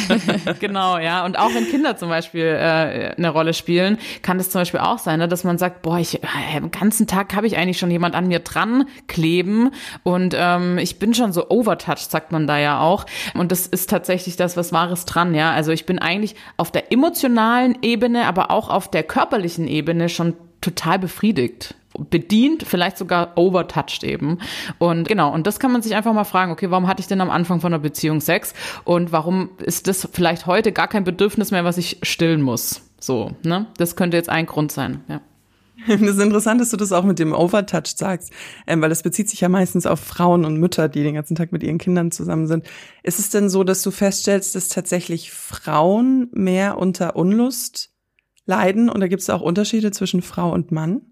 genau, 0.60 0.98
ja. 0.98 1.24
Und 1.24 1.38
auch 1.38 1.52
wenn 1.54 1.68
Kinder 1.68 1.96
zum 1.96 2.08
Beispiel 2.08 2.46
äh, 2.46 3.14
eine 3.16 3.28
Rolle 3.28 3.52
spielen, 3.52 3.98
kann 4.22 4.40
es 4.40 4.50
zum 4.50 4.62
Beispiel 4.62 4.80
auch 4.80 4.98
sein, 4.98 5.18
ne, 5.18 5.28
dass 5.28 5.44
man 5.44 5.58
sagt, 5.58 5.82
boah, 5.82 5.98
ich 5.98 6.22
äh, 6.22 6.60
den 6.60 6.70
ganzen 6.70 7.06
Tag 7.06 7.34
habe 7.34 7.46
ich 7.46 7.56
eigentlich 7.56 7.78
schon 7.78 7.90
jemand 7.90 8.14
an 8.14 8.28
mir 8.28 8.38
dran 8.38 8.86
kleben 9.06 9.70
und 10.02 10.34
ähm, 10.36 10.78
ich 10.78 10.98
bin 10.98 11.14
schon 11.14 11.32
so 11.32 11.50
overtouched, 11.50 12.10
sagt 12.10 12.32
man 12.32 12.46
da 12.46 12.58
ja 12.58 12.80
auch. 12.80 13.06
Und 13.34 13.52
das 13.52 13.66
ist 13.66 13.90
tatsächlich 13.90 14.36
das, 14.36 14.56
was 14.56 14.72
Wahres 14.72 15.04
dran, 15.04 15.34
ja. 15.34 15.52
Also 15.52 15.72
ich 15.76 15.86
bin 15.86 15.98
eigentlich 15.98 16.34
auf 16.56 16.72
der 16.72 16.92
emotionalen 16.92 17.78
Ebene, 17.82 18.26
aber 18.26 18.50
auch 18.50 18.68
auf 18.68 18.90
der 18.90 19.04
körperlichen 19.04 19.68
Ebene 19.68 20.08
schon 20.08 20.34
total 20.60 20.98
befriedigt 20.98 21.76
bedient, 21.98 22.64
vielleicht 22.64 22.98
sogar 22.98 23.36
overtouched 23.36 24.04
eben. 24.04 24.38
Und 24.78 25.08
genau, 25.08 25.32
und 25.32 25.46
das 25.46 25.58
kann 25.58 25.72
man 25.72 25.82
sich 25.82 25.94
einfach 25.94 26.12
mal 26.12 26.24
fragen, 26.24 26.52
okay, 26.52 26.70
warum 26.70 26.86
hatte 26.86 27.00
ich 27.00 27.06
denn 27.06 27.20
am 27.20 27.30
Anfang 27.30 27.60
von 27.60 27.72
einer 27.72 27.82
Beziehung 27.82 28.20
Sex 28.20 28.54
und 28.84 29.12
warum 29.12 29.50
ist 29.58 29.88
das 29.88 30.08
vielleicht 30.12 30.46
heute 30.46 30.72
gar 30.72 30.88
kein 30.88 31.04
Bedürfnis 31.04 31.50
mehr, 31.50 31.64
was 31.64 31.78
ich 31.78 31.98
stillen 32.02 32.42
muss? 32.42 32.82
So, 33.00 33.32
ne? 33.42 33.66
Das 33.78 33.96
könnte 33.96 34.16
jetzt 34.16 34.28
ein 34.28 34.46
Grund 34.46 34.72
sein, 34.72 35.04
ja. 35.08 35.20
Das 35.86 36.00
ist 36.00 36.20
interessant, 36.20 36.60
dass 36.60 36.70
du 36.70 36.76
das 36.76 36.92
auch 36.92 37.04
mit 37.04 37.18
dem 37.18 37.32
Overtouch 37.32 37.96
sagst, 37.96 38.32
ähm, 38.66 38.80
weil 38.80 38.88
das 38.88 39.02
bezieht 39.02 39.28
sich 39.28 39.40
ja 39.40 39.48
meistens 39.48 39.86
auf 39.86 40.00
Frauen 40.00 40.44
und 40.44 40.56
Mütter, 40.58 40.88
die 40.88 41.02
den 41.02 41.14
ganzen 41.14 41.34
Tag 41.34 41.52
mit 41.52 41.62
ihren 41.62 41.78
Kindern 41.78 42.10
zusammen 42.10 42.46
sind. 42.46 42.66
Ist 43.02 43.18
es 43.18 43.30
denn 43.30 43.48
so, 43.48 43.64
dass 43.64 43.82
du 43.82 43.90
feststellst, 43.90 44.54
dass 44.54 44.68
tatsächlich 44.68 45.32
Frauen 45.32 46.28
mehr 46.32 46.78
unter 46.78 47.16
Unlust 47.16 47.90
leiden 48.46 48.88
und 48.88 49.00
da 49.00 49.08
gibt 49.08 49.22
es 49.22 49.30
auch 49.30 49.42
Unterschiede 49.42 49.90
zwischen 49.90 50.22
Frau 50.22 50.52
und 50.52 50.72
Mann? 50.72 51.02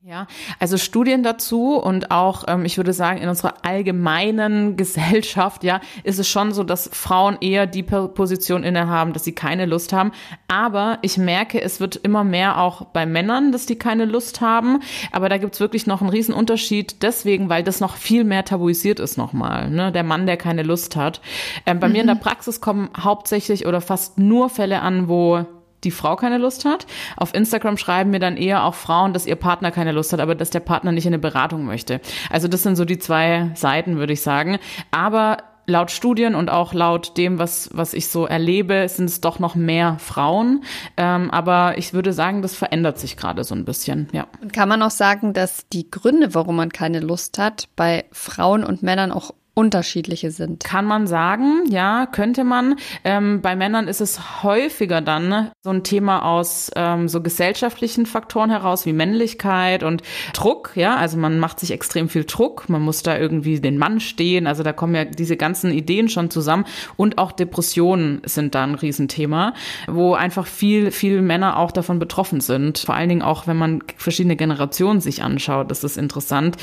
Ja, 0.00 0.28
also 0.60 0.78
Studien 0.78 1.24
dazu 1.24 1.74
und 1.74 2.12
auch, 2.12 2.44
ähm, 2.46 2.64
ich 2.64 2.76
würde 2.76 2.92
sagen, 2.92 3.20
in 3.20 3.28
unserer 3.28 3.64
allgemeinen 3.64 4.76
Gesellschaft, 4.76 5.64
ja, 5.64 5.80
ist 6.04 6.20
es 6.20 6.28
schon 6.28 6.52
so, 6.52 6.62
dass 6.62 6.88
Frauen 6.92 7.36
eher 7.40 7.66
die 7.66 7.82
Position 7.82 8.62
innehaben, 8.62 9.12
dass 9.12 9.24
sie 9.24 9.34
keine 9.34 9.66
Lust 9.66 9.92
haben. 9.92 10.12
Aber 10.46 10.98
ich 11.02 11.18
merke, 11.18 11.60
es 11.60 11.80
wird 11.80 11.96
immer 11.96 12.22
mehr 12.22 12.60
auch 12.60 12.84
bei 12.86 13.06
Männern, 13.06 13.50
dass 13.50 13.66
die 13.66 13.76
keine 13.76 14.04
Lust 14.04 14.40
haben. 14.40 14.82
Aber 15.10 15.28
da 15.28 15.36
gibt's 15.36 15.58
wirklich 15.58 15.88
noch 15.88 16.00
einen 16.00 16.10
riesen 16.10 16.32
Unterschied, 16.32 17.02
deswegen, 17.02 17.48
weil 17.48 17.64
das 17.64 17.80
noch 17.80 17.96
viel 17.96 18.22
mehr 18.22 18.44
tabuisiert 18.44 19.00
ist 19.00 19.18
nochmal, 19.18 19.68
ne? 19.68 19.90
Der 19.90 20.04
Mann, 20.04 20.26
der 20.26 20.36
keine 20.36 20.62
Lust 20.62 20.94
hat. 20.94 21.20
Ähm, 21.66 21.80
bei 21.80 21.88
mhm. 21.88 21.92
mir 21.94 22.00
in 22.02 22.06
der 22.06 22.14
Praxis 22.14 22.60
kommen 22.60 22.88
hauptsächlich 22.96 23.66
oder 23.66 23.80
fast 23.80 24.16
nur 24.16 24.48
Fälle 24.48 24.80
an, 24.80 25.08
wo 25.08 25.44
die 25.84 25.90
Frau 25.90 26.16
keine 26.16 26.38
Lust 26.38 26.64
hat. 26.64 26.86
Auf 27.16 27.34
Instagram 27.34 27.76
schreiben 27.76 28.10
mir 28.10 28.20
dann 28.20 28.36
eher 28.36 28.64
auch 28.64 28.74
Frauen, 28.74 29.12
dass 29.12 29.26
ihr 29.26 29.36
Partner 29.36 29.70
keine 29.70 29.92
Lust 29.92 30.12
hat, 30.12 30.20
aber 30.20 30.34
dass 30.34 30.50
der 30.50 30.60
Partner 30.60 30.92
nicht 30.92 31.06
in 31.06 31.12
eine 31.12 31.18
Beratung 31.18 31.64
möchte. 31.64 32.00
Also 32.30 32.48
das 32.48 32.62
sind 32.62 32.76
so 32.76 32.84
die 32.84 32.98
zwei 32.98 33.50
Seiten, 33.54 33.96
würde 33.96 34.12
ich 34.12 34.22
sagen. 34.22 34.58
Aber 34.90 35.38
laut 35.68 35.90
Studien 35.90 36.34
und 36.34 36.50
auch 36.50 36.72
laut 36.72 37.16
dem, 37.16 37.38
was, 37.38 37.68
was 37.72 37.94
ich 37.94 38.08
so 38.08 38.26
erlebe, 38.26 38.88
sind 38.88 39.04
es 39.04 39.20
doch 39.20 39.38
noch 39.38 39.54
mehr 39.54 39.98
Frauen. 40.00 40.64
Ähm, 40.96 41.30
aber 41.30 41.76
ich 41.76 41.92
würde 41.92 42.12
sagen, 42.12 42.42
das 42.42 42.54
verändert 42.54 42.98
sich 42.98 43.16
gerade 43.16 43.44
so 43.44 43.54
ein 43.54 43.64
bisschen, 43.64 44.08
ja. 44.12 44.26
Und 44.40 44.52
kann 44.52 44.68
man 44.68 44.82
auch 44.82 44.90
sagen, 44.90 45.34
dass 45.34 45.68
die 45.68 45.90
Gründe, 45.90 46.34
warum 46.34 46.56
man 46.56 46.72
keine 46.72 47.00
Lust 47.00 47.38
hat, 47.38 47.68
bei 47.76 48.06
Frauen 48.10 48.64
und 48.64 48.82
Männern 48.82 49.12
auch 49.12 49.32
unterschiedliche 49.58 50.30
sind. 50.30 50.62
Kann 50.62 50.84
man 50.84 51.08
sagen, 51.08 51.64
ja, 51.68 52.06
könnte 52.06 52.44
man. 52.44 52.76
Ähm, 53.02 53.40
bei 53.42 53.56
Männern 53.56 53.88
ist 53.88 54.00
es 54.00 54.44
häufiger 54.44 55.00
dann 55.00 55.50
so 55.64 55.70
ein 55.70 55.82
Thema 55.82 56.24
aus 56.24 56.70
ähm, 56.76 57.08
so 57.08 57.20
gesellschaftlichen 57.20 58.06
Faktoren 58.06 58.50
heraus 58.50 58.86
wie 58.86 58.92
Männlichkeit 58.92 59.82
und 59.82 60.02
Druck, 60.32 60.70
ja, 60.76 60.94
also 60.94 61.16
man 61.18 61.40
macht 61.40 61.58
sich 61.58 61.72
extrem 61.72 62.08
viel 62.08 62.24
Druck, 62.24 62.68
man 62.68 62.82
muss 62.82 63.02
da 63.02 63.18
irgendwie 63.18 63.58
den 63.58 63.78
Mann 63.78 63.98
stehen, 63.98 64.46
also 64.46 64.62
da 64.62 64.72
kommen 64.72 64.94
ja 64.94 65.04
diese 65.04 65.36
ganzen 65.36 65.72
Ideen 65.72 66.08
schon 66.08 66.30
zusammen 66.30 66.64
und 66.96 67.18
auch 67.18 67.32
Depressionen 67.32 68.22
sind 68.24 68.54
da 68.54 68.62
ein 68.62 68.76
Riesenthema, 68.76 69.54
wo 69.88 70.14
einfach 70.14 70.46
viel, 70.46 70.92
viel 70.92 71.20
Männer 71.20 71.58
auch 71.58 71.72
davon 71.72 71.98
betroffen 71.98 72.40
sind. 72.40 72.78
Vor 72.78 72.94
allen 72.94 73.08
Dingen 73.08 73.22
auch, 73.22 73.48
wenn 73.48 73.56
man 73.56 73.82
verschiedene 73.96 74.36
Generationen 74.36 75.00
sich 75.00 75.24
anschaut, 75.24 75.68
das 75.72 75.82
ist 75.82 75.98
interessant, 75.98 76.56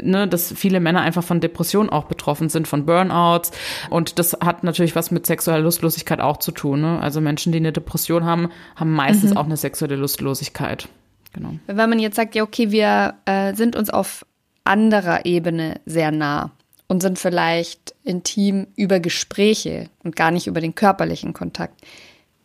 ne, 0.00 0.28
dass 0.28 0.52
viele 0.52 0.78
Männer 0.78 1.00
einfach 1.00 1.24
von 1.24 1.40
Depressionen 1.40 1.90
auch 1.90 2.04
betroffen 2.04 2.35
betroffen 2.36 2.48
sind 2.48 2.68
von 2.68 2.84
Burnouts. 2.84 3.50
Und 3.90 4.18
das 4.18 4.36
hat 4.44 4.64
natürlich 4.64 4.94
was 4.94 5.10
mit 5.10 5.26
sexueller 5.26 5.60
Lustlosigkeit 5.60 6.20
auch 6.20 6.36
zu 6.36 6.52
tun. 6.52 6.82
Ne? 6.82 7.00
Also 7.00 7.20
Menschen, 7.20 7.52
die 7.52 7.58
eine 7.58 7.72
Depression 7.72 8.24
haben, 8.24 8.50
haben 8.76 8.92
meistens 8.92 9.30
mhm. 9.30 9.36
auch 9.36 9.46
eine 9.46 9.56
sexuelle 9.56 9.96
Lustlosigkeit. 9.96 10.88
Genau. 11.32 11.54
Wenn 11.66 11.90
man 11.90 11.98
jetzt 11.98 12.16
sagt, 12.16 12.34
ja, 12.34 12.42
okay, 12.42 12.70
wir 12.70 13.14
äh, 13.24 13.54
sind 13.54 13.76
uns 13.76 13.90
auf 13.90 14.24
anderer 14.64 15.24
Ebene 15.24 15.80
sehr 15.86 16.10
nah 16.10 16.50
und 16.88 17.02
sind 17.02 17.18
vielleicht 17.18 17.94
intim 18.04 18.68
über 18.76 19.00
Gespräche 19.00 19.88
und 20.02 20.16
gar 20.16 20.30
nicht 20.30 20.46
über 20.46 20.60
den 20.60 20.74
körperlichen 20.74 21.32
Kontakt 21.32 21.80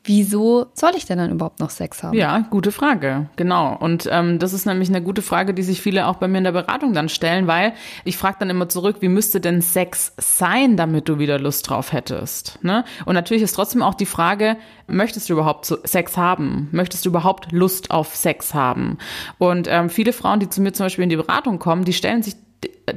wieso 0.03 0.67
soll 0.73 0.91
ich 0.95 1.05
denn 1.05 1.17
dann 1.19 1.31
überhaupt 1.31 1.59
noch 1.59 1.69
Sex 1.69 2.03
haben? 2.03 2.17
Ja, 2.17 2.39
gute 2.49 2.71
Frage, 2.71 3.29
genau. 3.35 3.75
Und 3.79 4.09
ähm, 4.11 4.39
das 4.39 4.53
ist 4.53 4.65
nämlich 4.65 4.89
eine 4.89 5.01
gute 5.01 5.21
Frage, 5.21 5.53
die 5.53 5.63
sich 5.63 5.81
viele 5.81 6.07
auch 6.07 6.15
bei 6.15 6.27
mir 6.27 6.39
in 6.39 6.43
der 6.43 6.51
Beratung 6.51 6.93
dann 6.93 7.09
stellen, 7.09 7.47
weil 7.47 7.73
ich 8.03 8.17
frage 8.17 8.37
dann 8.39 8.49
immer 8.49 8.67
zurück, 8.67 8.97
wie 9.01 9.09
müsste 9.09 9.39
denn 9.39 9.61
Sex 9.61 10.13
sein, 10.17 10.75
damit 10.75 11.07
du 11.07 11.19
wieder 11.19 11.39
Lust 11.39 11.69
drauf 11.69 11.93
hättest? 11.93 12.59
Ne? 12.63 12.83
Und 13.05 13.13
natürlich 13.13 13.43
ist 13.43 13.53
trotzdem 13.53 13.83
auch 13.83 13.93
die 13.93 14.05
Frage, 14.05 14.57
möchtest 14.87 15.29
du 15.29 15.33
überhaupt 15.33 15.65
Sex 15.83 16.17
haben? 16.17 16.69
Möchtest 16.71 17.05
du 17.05 17.09
überhaupt 17.09 17.51
Lust 17.51 17.91
auf 17.91 18.15
Sex 18.15 18.53
haben? 18.53 18.97
Und 19.37 19.67
ähm, 19.69 19.89
viele 19.89 20.13
Frauen, 20.13 20.39
die 20.39 20.49
zu 20.49 20.61
mir 20.61 20.73
zum 20.73 20.85
Beispiel 20.85 21.03
in 21.03 21.09
die 21.09 21.15
Beratung 21.15 21.59
kommen, 21.59 21.85
die 21.85 21.93
stellen 21.93 22.23
sich 22.23 22.35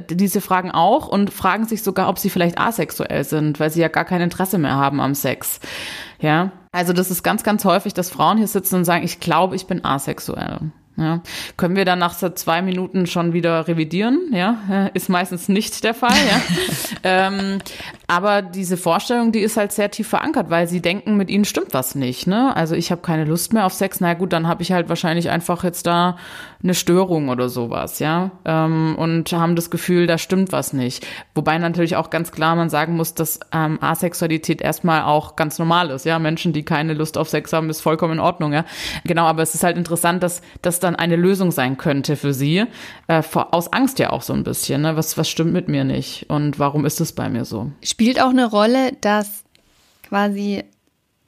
diese 0.09 0.41
Fragen 0.41 0.71
auch 0.71 1.07
und 1.07 1.31
fragen 1.31 1.65
sich 1.65 1.83
sogar, 1.83 2.09
ob 2.09 2.19
sie 2.19 2.29
vielleicht 2.29 2.59
asexuell 2.59 3.23
sind, 3.23 3.59
weil 3.59 3.69
sie 3.69 3.81
ja 3.81 3.87
gar 3.87 4.05
kein 4.05 4.21
Interesse 4.21 4.57
mehr 4.57 4.75
haben 4.75 4.99
am 4.99 5.15
Sex. 5.15 5.59
Ja, 6.19 6.51
also 6.75 6.93
das 6.93 7.09
ist 7.09 7.23
ganz, 7.23 7.43
ganz 7.43 7.63
häufig, 7.63 7.93
dass 7.93 8.09
Frauen 8.09 8.37
hier 8.37 8.47
sitzen 8.47 8.75
und 8.75 8.85
sagen, 8.85 9.03
ich 9.03 9.19
glaube, 9.19 9.55
ich 9.55 9.65
bin 9.65 9.85
asexuell. 9.85 10.59
Ja. 10.97 11.21
Können 11.57 11.75
wir 11.75 11.83
dann 11.83 11.99
nach 11.99 12.13
so 12.13 12.29
zwei 12.29 12.61
Minuten 12.61 13.05
schon 13.05 13.33
wieder 13.33 13.67
revidieren? 13.67 14.31
Ja, 14.31 14.89
ist 14.93 15.09
meistens 15.09 15.49
nicht 15.49 15.83
der 15.83 15.93
Fall. 15.93 16.15
Ja. 16.15 16.41
ähm, 17.27 17.59
aber 18.07 18.41
diese 18.41 18.77
Vorstellung, 18.77 19.33
die 19.33 19.39
ist 19.39 19.57
halt 19.57 19.73
sehr 19.73 19.91
tief 19.91 20.07
verankert, 20.07 20.49
weil 20.49 20.67
sie 20.67 20.81
denken, 20.81 21.17
mit 21.17 21.29
ihnen 21.29 21.43
stimmt 21.43 21.73
was 21.73 21.95
nicht. 21.95 22.27
Ne? 22.27 22.55
Also 22.55 22.75
ich 22.75 22.91
habe 22.91 23.01
keine 23.01 23.25
Lust 23.25 23.51
mehr 23.51 23.65
auf 23.65 23.73
Sex. 23.73 23.99
Na 23.99 24.13
gut, 24.13 24.31
dann 24.31 24.47
habe 24.47 24.63
ich 24.63 24.71
halt 24.71 24.87
wahrscheinlich 24.87 25.29
einfach 25.29 25.65
jetzt 25.65 25.85
da 25.85 26.17
eine 26.65 26.73
Störung 26.73 27.29
oder 27.29 27.47
sowas, 27.47 27.99
ja. 27.99 28.31
Ähm, 28.43 28.95
und 28.97 29.31
haben 29.31 29.55
das 29.55 29.69
Gefühl, 29.69 30.07
da 30.07 30.17
stimmt 30.17 30.51
was 30.51 30.73
nicht. 30.73 31.05
Wobei 31.35 31.57
natürlich 31.59 31.95
auch 31.95 32.09
ganz 32.09 32.31
klar 32.31 32.55
man 32.55 32.69
sagen 32.69 32.95
muss, 32.95 33.13
dass 33.13 33.39
ähm, 33.53 33.77
Asexualität 33.81 34.61
erstmal 34.61 35.03
auch 35.03 35.35
ganz 35.35 35.59
normal 35.59 35.91
ist. 35.91 36.05
Ja, 36.05 36.19
Menschen, 36.19 36.53
die 36.53 36.63
keine 36.63 36.93
Lust 36.93 37.17
auf 37.17 37.29
Sex 37.29 37.53
haben, 37.53 37.69
ist 37.69 37.81
vollkommen 37.81 38.13
in 38.13 38.19
Ordnung. 38.19 38.51
Ja, 38.51 38.65
genau. 39.05 39.25
Aber 39.25 39.43
es 39.43 39.55
ist 39.55 39.63
halt 39.63 39.77
interessant, 39.77 40.23
dass 40.23 40.41
dass 40.61 40.79
dann 40.79 40.95
eine 40.95 41.15
Lösung 41.15 41.51
sein 41.51 41.77
könnte 41.77 42.15
für 42.15 42.33
sie. 42.33 42.65
Äh, 43.07 43.21
vor, 43.21 43.53
aus 43.53 43.71
Angst 43.71 43.99
ja 43.99 44.09
auch 44.09 44.23
so 44.23 44.33
ein 44.33 44.43
bisschen. 44.43 44.81
Ne? 44.81 44.95
Was, 44.97 45.17
was 45.17 45.29
stimmt 45.29 45.53
mit 45.53 45.67
mir 45.67 45.83
nicht? 45.83 46.29
Und 46.29 46.57
warum 46.59 46.85
ist 46.85 46.99
es 46.99 47.13
bei 47.13 47.29
mir 47.29 47.45
so? 47.45 47.71
Spielt 47.83 48.19
auch 48.19 48.29
eine 48.29 48.49
Rolle, 48.49 48.93
dass 49.01 49.43
quasi, 50.07 50.63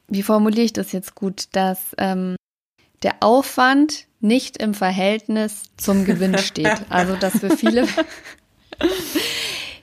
wie 0.08 0.24
formuliere 0.24 0.66
ich 0.66 0.74
das 0.74 0.92
jetzt 0.92 1.14
gut, 1.14 1.46
dass 1.52 1.96
ähm, 2.00 2.36
der 3.04 3.18
Aufwand 3.20 4.08
nicht 4.20 4.58
im 4.58 4.74
Verhältnis 4.74 5.64
zum 5.78 6.06
Gewinn 6.06 6.38
steht. 6.38 6.82
Also, 6.90 7.16
dass 7.16 7.40
für 7.40 7.56
viele. 7.56 7.88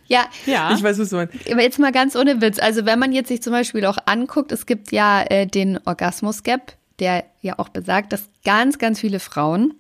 ja, 0.09 0.27
ja, 0.47 0.75
ich 0.75 0.83
weiß, 0.83 0.99
was 0.99 1.11
du 1.11 1.17
meinst. 1.17 1.35
Aber 1.51 1.63
jetzt 1.63 1.79
mal 1.79 1.93
ganz 1.93 2.17
ohne 2.17 2.41
Witz. 2.41 2.59
Also, 2.59 2.85
wenn 2.85 2.99
man 2.99 3.13
jetzt 3.13 3.29
sich 3.29 3.43
zum 3.43 3.53
Beispiel 3.53 3.85
auch 3.87 3.99
anguckt, 4.07 4.53
es 4.53 4.67
gibt 4.67 4.93
ja 4.93 5.23
äh, 5.23 5.47
den 5.47 5.79
Orgasmus-Gap, 5.85 6.77
der 6.99 7.25
ja 7.43 7.59
auch 7.59 7.69
besagt, 7.69 8.13
dass 8.13 8.29
ganz, 8.45 8.79
ganz 8.79 9.01
viele 9.01 9.21
Frauen 9.21 9.75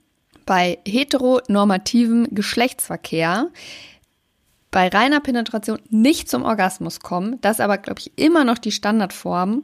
bei 0.47 0.79
heteronormativem 0.87 2.29
Geschlechtsverkehr 2.31 3.49
bei 4.71 4.89
reiner 4.89 5.21
Penetration 5.21 5.79
nicht 5.89 6.29
zum 6.29 6.43
Orgasmus 6.43 6.99
kommen, 6.99 7.41
das 7.41 7.61
aber, 7.61 7.79
glaube 7.79 8.01
ich, 8.01 8.19
immer 8.19 8.45
noch 8.45 8.59
die 8.59 8.73
Standardform 8.73 9.63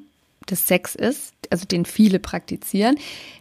des 0.51 0.67
Sex 0.67 0.95
ist, 0.95 1.33
also 1.51 1.65
den 1.65 1.85
viele 1.85 2.19
praktizieren. 2.19 2.97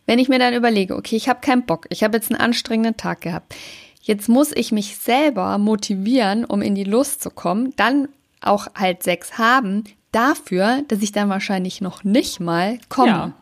Wenn 0.06 0.20
ich 0.20 0.30
mir 0.30 0.40
dann 0.40 0.54
überlege, 0.54 0.96
okay, 0.96 1.16
ich 1.16 1.30
habe 1.30 1.42
keinen 1.42 1.66
Bock, 1.66 1.88
ich 1.90 2.04
habe 2.04 2.18
jetzt 2.18 2.32
einen 2.32 2.42
anstrengenden 2.42 2.98
Tag 2.98 3.22
gehabt, 3.22 3.56
jetzt 4.02 4.30
muss 4.30 4.52
ich 4.54 4.72
mich 4.72 4.98
selber 4.98 5.58
motivieren, 5.58 6.46
um 6.46 6.62
in 6.62 6.76
die 6.76 6.84
Lust 6.84 7.22
zu 7.22 7.30
kommen, 7.30 7.74
dann 7.76 8.08
auch 8.42 8.68
halt 8.76 9.04
Sex 9.04 9.38
haben, 9.38 9.84
dafür, 10.12 10.84
dass 10.88 11.02
ich 11.02 11.12
dann 11.12 11.30
wahrscheinlich 11.30 11.82
noch 11.82 12.04
nicht 12.04 12.40
mal 12.40 12.80
komme. 12.90 13.10
Ja. 13.10 13.34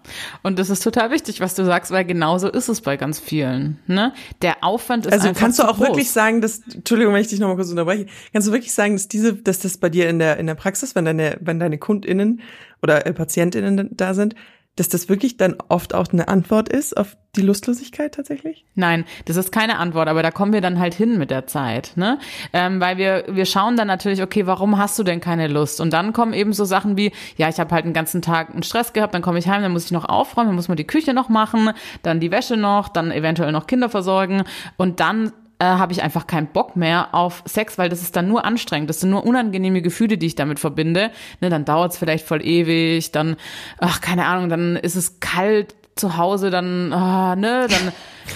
Und 0.43 0.60
das 0.60 0.69
ist 0.69 0.84
total 0.84 1.12
wichtig, 1.12 1.39
was 1.39 1.56
du 1.56 1.63
sagst, 1.63 1.91
weil 1.91 2.03
genauso 2.03 2.49
ist 2.49 2.67
es 2.67 2.82
bei 2.82 2.97
ganz 2.97 3.19
vielen. 3.19 3.80
Ne? 3.88 4.13
Der 4.41 4.63
Aufwand 4.63 5.06
ist 5.06 5.13
also 5.13 5.30
einfach 5.30 5.41
kannst 5.41 5.60
du 5.60 5.63
auch 5.63 5.77
groß. 5.77 5.88
wirklich 5.88 6.12
sagen, 6.12 6.41
dass 6.41 6.62
Entschuldigung, 6.73 7.13
wenn 7.13 7.21
ich 7.21 7.30
dich 7.30 7.39
noch 7.39 7.47
mal 7.47 7.56
kurz 7.56 7.69
unterbreche, 7.69 8.08
kannst 8.34 8.49
du 8.49 8.51
wirklich 8.51 8.73
sagen, 8.73 8.95
dass 8.95 9.08
diese, 9.08 9.34
dass 9.34 9.60
das 9.60 9.77
bei 9.77 9.89
dir 9.89 10.10
in 10.10 10.19
der 10.19 10.38
in 10.38 10.47
der 10.47 10.56
Praxis, 10.56 10.93
wenn 10.93 11.06
deine 11.06 11.38
wenn 11.39 11.60
deine 11.60 11.77
KundInnen 11.77 12.41
oder 12.82 13.06
äh, 13.06 13.13
PatientInnen 13.13 13.90
da 13.92 14.13
sind, 14.13 14.36
dass 14.78 14.90
das 14.90 15.10
wirklich 15.10 15.38
dann 15.38 15.56
oft 15.70 15.94
auch 15.94 16.08
eine 16.13 16.28
Antwort 16.28 16.70
ist 16.70 16.96
auf 16.96 17.18
die 17.36 17.42
Lustlosigkeit 17.42 18.13
tatsächlich? 18.13 18.66
Nein, 18.76 19.06
das 19.26 19.36
ist 19.36 19.52
keine 19.52 19.80
Antwort, 19.80 20.08
aber 20.08 20.24
da 20.24 20.32
kommen 20.32 20.54
wir 20.54 20.62
dann 20.62 20.80
halt 20.80 20.94
hin 20.94 21.18
mit 21.18 21.30
der 21.32 21.48
Zeit, 21.48 21.94
ne? 21.96 22.20
Ähm, 22.54 22.80
weil 22.80 22.98
wir 22.98 23.26
wir 23.28 23.46
schauen 23.46 23.76
dann 23.76 23.88
natürlich, 23.88 24.22
okay, 24.22 24.46
warum 24.46 24.78
hast 24.78 24.98
du 24.98 25.04
denn 25.04 25.20
keine 25.20 25.48
Lust? 25.48 25.82
Und 25.82 25.92
dann 25.94 26.13
kommen 26.13 26.34
eben 26.34 26.54
so 26.54 26.63
Sachen 26.63 26.96
wie, 26.96 27.12
ja, 27.38 27.50
ich 27.50 27.60
habe 27.60 27.74
halt 27.74 27.86
einen 27.86 27.94
ganzen 27.94 28.22
Tag 28.22 28.52
einen 28.52 28.63
Stress 28.63 28.94
gehabt, 28.94 29.13
dann 29.13 29.22
komme 29.22 29.40
ich 29.40 29.48
heim, 29.48 29.62
dann 29.62 29.72
muss 29.72 29.86
ich 29.86 29.92
noch 29.92 30.06
aufräumen, 30.06 30.50
dann 30.50 30.56
muss 30.56 30.68
man 30.68 30.78
die 30.78 30.88
Küche 30.88 31.13
noch 31.13 31.30
machen, 31.30 31.72
dann 32.04 32.20
die 32.20 32.32
Wäsche 32.32 32.56
noch, 32.56 32.88
dann 32.88 33.12
eventuell 33.12 33.52
noch 33.52 33.68
Kinder 33.68 33.90
versorgen 33.90 34.44
und 34.78 35.00
dann 35.00 35.32
äh, 35.60 35.65
habe 35.65 35.91
ich 35.93 36.04
einfach 36.04 36.28
keinen 36.28 36.48
Bock 36.48 36.76
mehr 36.76 37.10
auf 37.13 37.41
Sex, 37.46 37.78
weil 37.78 37.89
das 37.89 38.02
ist 38.02 38.15
dann 38.15 38.28
nur 38.28 38.46
anstrengend. 38.46 38.89
Das 38.89 39.00
sind 39.00 39.10
nur 39.10 39.26
unangenehme 39.26 39.82
Gefühle, 39.82 40.17
die 40.17 40.28
ich 40.28 40.36
damit 40.36 40.60
verbinde. 40.60 41.12
Ne, 41.41 41.50
dann 41.50 41.65
dauert 41.65 41.93
es 41.93 41.98
vielleicht 41.98 42.26
voll 42.28 42.46
ewig, 42.46 43.12
dann, 43.12 43.38
ach, 43.80 44.02
keine 44.02 44.26
Ahnung, 44.26 44.50
dann 44.50 44.76
ist 44.76 44.96
es 44.96 45.20
kalt 45.20 45.76
zu 45.96 46.15
Hause, 46.15 46.52
dann, 46.52 46.93
ah, 46.93 47.36
ne, 47.36 47.65
dann 47.67 47.91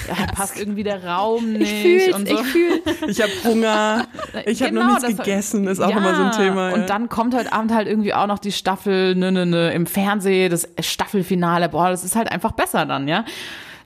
ja, 0.17 0.25
passt 0.33 0.57
irgendwie 0.59 0.81
der 0.81 1.03
Raum 1.05 1.53
nicht 1.53 1.85
ich 1.85 2.11
und 2.15 2.27
so. 2.27 2.33
Ich, 2.39 2.41
fühl. 2.47 2.81
ich 3.07 3.21
habe 3.21 3.31
Hunger, 3.43 4.07
ich 4.47 4.63
habe 4.63 4.71
Genau, 4.71 4.81
noch 4.87 4.99
nichts 4.99 5.15
das- 5.15 5.17
gegessen, 5.25 5.67
ist 5.67 5.79
auch 5.79 5.91
ja, 5.91 5.97
immer 5.97 6.15
so 6.15 6.23
ein 6.23 6.31
Thema. 6.31 6.69
ja. 6.69 6.73
Und 6.73 6.89
dann 6.89 7.07
kommt 7.07 7.35
heute 7.35 7.53
Abend 7.53 7.71
halt 7.71 7.87
irgendwie 7.87 8.15
auch 8.15 8.25
noch 8.25 8.39
die 8.39 8.51
Staffel 8.51 9.13
ne, 9.13 9.31
ne, 9.31 9.45
ne, 9.45 9.71
im 9.73 9.85
Fernsehen, 9.85 10.49
das 10.49 10.67
Staffelfinale. 10.79 11.69
Boah, 11.69 11.91
das 11.91 12.03
ist 12.03 12.15
halt 12.15 12.31
einfach 12.31 12.53
besser 12.53 12.87
dann, 12.87 13.07
ja. 13.07 13.25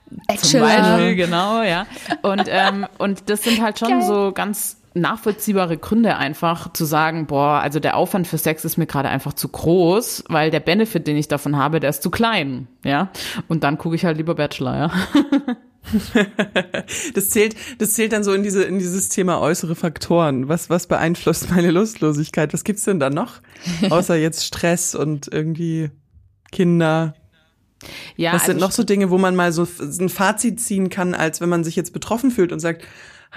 Zum 0.08 0.60
Bachelor. 0.60 0.60
Beispiel, 0.60 1.16
genau, 1.16 1.62
ja. 1.62 1.86
Und, 2.22 2.44
ähm, 2.48 2.86
und 2.98 3.28
das 3.28 3.42
sind 3.42 3.60
halt 3.60 3.78
schon 3.78 3.88
Geil. 3.88 4.02
so 4.02 4.32
ganz 4.32 4.78
nachvollziehbare 4.94 5.76
Gründe 5.76 6.16
einfach 6.16 6.72
zu 6.72 6.84
sagen, 6.84 7.26
boah, 7.26 7.60
also 7.60 7.80
der 7.80 7.96
Aufwand 7.96 8.26
für 8.26 8.38
Sex 8.38 8.64
ist 8.64 8.78
mir 8.78 8.86
gerade 8.86 9.08
einfach 9.08 9.34
zu 9.34 9.48
groß, 9.48 10.24
weil 10.28 10.50
der 10.50 10.60
Benefit, 10.60 11.06
den 11.06 11.16
ich 11.16 11.28
davon 11.28 11.56
habe, 11.56 11.80
der 11.80 11.90
ist 11.90 12.02
zu 12.02 12.10
klein, 12.10 12.66
ja. 12.84 13.10
Und 13.46 13.62
dann 13.62 13.78
gucke 13.78 13.94
ich 13.94 14.04
halt 14.04 14.16
lieber 14.16 14.34
Bachelor, 14.34 14.76
ja. 14.76 14.90
Das 17.14 17.30
zählt, 17.30 17.54
das 17.78 17.92
zählt 17.94 18.12
dann 18.12 18.24
so 18.24 18.32
in 18.32 18.42
diese, 18.42 18.64
in 18.64 18.78
dieses 18.78 19.08
Thema 19.08 19.40
äußere 19.40 19.74
Faktoren. 19.74 20.48
Was, 20.48 20.68
was 20.70 20.86
beeinflusst 20.86 21.50
meine 21.54 21.70
Lustlosigkeit? 21.70 22.52
Was 22.52 22.64
gibt's 22.64 22.84
denn 22.84 23.00
da 23.00 23.10
noch? 23.10 23.40
Außer 23.90 24.16
jetzt 24.16 24.44
Stress 24.44 24.94
und 24.94 25.28
irgendwie 25.32 25.90
Kinder. 26.50 27.14
Ja, 28.16 28.32
Was 28.32 28.46
sind 28.46 28.56
also 28.56 28.66
noch 28.66 28.72
so 28.72 28.84
Dinge, 28.84 29.10
wo 29.10 29.18
man 29.18 29.36
mal 29.36 29.52
so 29.52 29.66
ein 29.80 30.08
Fazit 30.08 30.60
ziehen 30.60 30.88
kann, 30.90 31.14
als 31.14 31.40
wenn 31.40 31.48
man 31.48 31.64
sich 31.64 31.76
jetzt 31.76 31.92
betroffen 31.92 32.30
fühlt 32.30 32.52
und 32.52 32.60
sagt, 32.60 32.84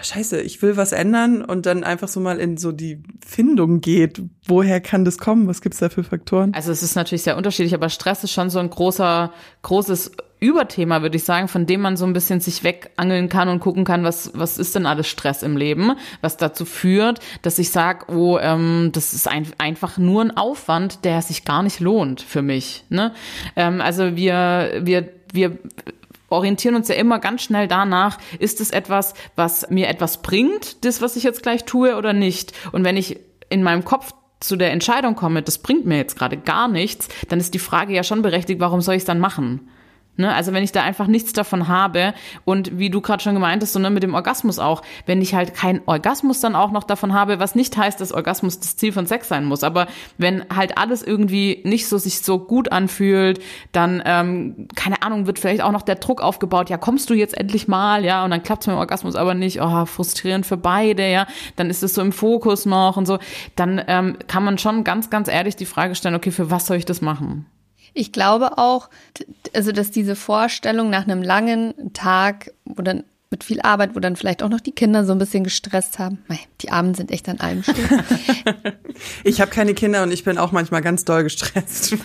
scheiße, 0.02 0.42
ich 0.42 0.62
will 0.62 0.78
was 0.78 0.92
ändern 0.92 1.44
und 1.44 1.66
dann 1.66 1.84
einfach 1.84 2.08
so 2.08 2.20
mal 2.20 2.40
in 2.40 2.58
so 2.58 2.72
die 2.72 3.04
Findung 3.26 3.82
geht. 3.82 4.22
Woher 4.48 4.82
kann 4.82 5.06
das 5.06 5.18
kommen? 5.18 5.48
Was 5.48 5.62
gibt's 5.62 5.80
da 5.80 5.90
für 5.90 6.04
Faktoren? 6.04 6.54
Also 6.54 6.72
es 6.72 6.84
ist 6.84 6.96
natürlich 6.96 7.24
sehr 7.24 7.38
unterschiedlich, 7.38 7.74
aber 7.74 7.90
Stress 7.90 8.24
ist 8.24 8.32
schon 8.32 8.50
so 8.50 8.60
ein 8.60 8.70
großer, 8.70 9.32
großes 9.62 10.12
Überthema, 10.40 11.02
würde 11.02 11.18
ich 11.18 11.26
sagen, 11.26 11.50
von 11.50 11.66
dem 11.66 11.82
man 11.82 11.98
so 11.98 12.06
ein 12.06 12.14
bisschen 12.14 12.40
sich 12.40 12.64
wegangeln 12.64 13.28
kann 13.28 13.50
und 13.50 13.60
gucken 13.60 13.84
kann, 13.84 14.04
was, 14.04 14.32
was 14.34 14.58
ist 14.58 14.74
denn 14.74 14.86
alles 14.86 15.08
Stress 15.08 15.44
im 15.44 15.58
Leben, 15.58 15.94
was 16.22 16.38
dazu 16.38 16.64
führt, 16.64 17.20
dass 17.42 17.60
ich 17.60 17.72
sage, 17.72 18.06
oh, 18.08 18.38
ähm, 18.40 18.92
das 18.94 19.14
ist 19.14 19.28
ein, 19.28 19.48
einfach 19.58 19.98
nur 19.98 20.22
ein 20.22 20.36
Aufwand, 20.38 21.04
der 21.04 21.22
sich 21.22 21.44
gar 21.44 21.62
nicht 21.62 21.82
lohnt 21.82 22.22
für 22.22 22.42
mich. 22.42 22.86
Ne? 22.90 23.14
Ähm, 23.58 23.82
also 23.82 24.16
wir, 24.16 24.80
wir, 24.82 25.10
wir 25.34 25.58
orientieren 26.30 26.76
uns 26.76 26.88
ja 26.88 26.96
immer 26.96 27.20
ganz 27.20 27.44
schnell 27.44 27.68
danach, 27.68 28.18
ist 28.40 28.62
es 28.62 28.72
etwas, 28.72 29.14
was 29.36 29.70
mir 29.70 29.88
etwas 29.88 30.22
bringt, 30.22 30.84
das, 30.86 31.02
was 31.02 31.16
ich 31.16 31.24
jetzt 31.24 31.44
gleich 31.44 31.66
tue 31.66 31.96
oder 31.96 32.14
nicht. 32.14 32.54
Und 32.72 32.84
wenn 32.84 32.98
ich 32.98 33.20
in 33.50 33.64
meinem 33.64 33.84
Kopf 33.84 34.14
zu 34.40 34.56
der 34.56 34.72
Entscheidung 34.72 35.16
komme, 35.16 35.42
das 35.42 35.58
bringt 35.58 35.86
mir 35.86 35.98
jetzt 35.98 36.18
gerade 36.18 36.38
gar 36.38 36.68
nichts, 36.68 37.10
dann 37.28 37.40
ist 37.40 37.54
die 37.54 37.60
Frage 37.60 37.94
ja 37.94 38.04
schon 38.04 38.22
berechtigt, 38.22 38.60
warum 38.60 38.82
soll 38.82 38.96
ich 38.96 39.02
es 39.02 39.06
dann 39.06 39.20
machen? 39.20 39.70
Ne, 40.20 40.34
also 40.36 40.52
wenn 40.52 40.66
ich 40.66 40.74
da 40.74 40.84
einfach 40.84 41.08
nichts 41.08 41.32
davon 41.32 41.70
habe 41.70 42.14
und 42.44 42.78
wie 42.78 42.90
du 42.90 43.00
gerade 43.00 43.24
schon 43.24 43.36
gemeint 43.36 43.64
hast, 43.64 43.72
so 43.72 43.80
ne, 43.80 43.90
mit 43.90 44.04
dem 44.04 44.16
Orgasmus 44.16 44.60
auch, 44.60 44.82
wenn 45.06 45.22
ich 45.22 45.34
halt 45.34 45.54
keinen 45.54 45.80
Orgasmus 45.86 46.42
dann 46.42 46.58
auch 46.58 46.72
noch 46.72 46.84
davon 46.84 47.14
habe, 47.14 47.40
was 47.40 47.56
nicht 47.56 47.78
heißt, 47.78 48.02
dass 48.02 48.12
Orgasmus 48.12 48.60
das 48.60 48.76
Ziel 48.76 48.92
von 48.92 49.08
Sex 49.08 49.30
sein 49.30 49.46
muss, 49.46 49.64
aber 49.64 49.88
wenn 50.18 50.44
halt 50.54 50.78
alles 50.78 51.04
irgendwie 51.04 51.62
nicht 51.64 51.88
so 51.88 51.98
sich 51.98 52.20
so 52.20 52.38
gut 52.38 52.70
anfühlt, 52.74 53.42
dann 53.72 54.04
ähm, 54.04 54.68
keine 54.76 55.04
Ahnung, 55.04 55.26
wird 55.26 55.40
vielleicht 55.40 55.62
auch 55.62 55.72
noch 55.72 55.84
der 55.84 55.96
Druck 55.96 56.22
aufgebaut, 56.22 56.70
ja 56.70 56.78
kommst 56.78 57.10
du 57.10 57.14
jetzt 57.14 57.38
endlich 57.38 57.70
mal, 57.70 58.04
ja 58.04 58.26
und 58.26 58.32
dann 58.32 58.44
klappt 58.44 58.64
es 58.64 58.68
mit 58.68 58.76
dem 58.76 58.80
Orgasmus 58.80 59.16
aber 59.16 59.36
nicht, 59.36 59.62
oh 59.62 59.86
frustrierend 59.86 60.46
für 60.46 60.58
beide, 60.58 61.10
ja, 61.10 61.28
dann 61.56 61.70
ist 61.70 61.82
es 61.82 61.94
so 61.94 62.02
im 62.02 62.12
Fokus 62.12 62.66
noch 62.66 62.98
und 62.98 63.06
so, 63.06 63.20
dann 63.56 63.82
ähm, 63.88 64.18
kann 64.28 64.44
man 64.44 64.58
schon 64.58 64.84
ganz 64.84 65.10
ganz 65.10 65.30
ehrlich 65.30 65.56
die 65.56 65.66
Frage 65.66 65.96
stellen, 65.96 66.16
okay, 66.16 66.32
für 66.32 66.52
was 66.52 66.66
soll 66.66 66.76
ich 66.76 66.84
das 66.84 67.00
machen? 67.00 67.46
Ich 67.94 68.12
glaube 68.12 68.58
auch, 68.58 68.90
also 69.54 69.72
dass 69.72 69.92
diese 69.92 70.16
Vorstellung 70.16 70.90
nach 70.90 71.04
einem 71.04 71.22
langen 71.22 71.94
Tag, 71.94 72.52
wo 72.66 72.82
dann 72.82 73.04
mit 73.32 73.44
viel 73.44 73.62
Arbeit, 73.62 73.96
wo 73.96 74.00
dann 74.00 74.16
vielleicht 74.16 74.42
auch 74.42 74.50
noch 74.50 74.60
die 74.60 74.72
Kinder 74.72 75.06
so 75.06 75.12
ein 75.12 75.20
bisschen 75.20 75.44
gestresst 75.44 76.00
haben. 76.00 76.20
Mei, 76.28 76.40
Die 76.62 76.72
Abend 76.72 76.98
sind 76.98 77.12
echt 77.12 77.30
an 77.30 77.40
allem 77.40 77.64
schuld. 77.64 77.78
Ich 79.24 79.40
habe 79.40 79.50
keine 79.50 79.74
Kinder 79.74 80.04
und 80.04 80.12
ich 80.12 80.26
bin 80.26 80.38
auch 80.38 80.52
manchmal 80.52 80.82
ganz 80.82 81.06
doll 81.06 81.24
gestresst. 81.24 81.96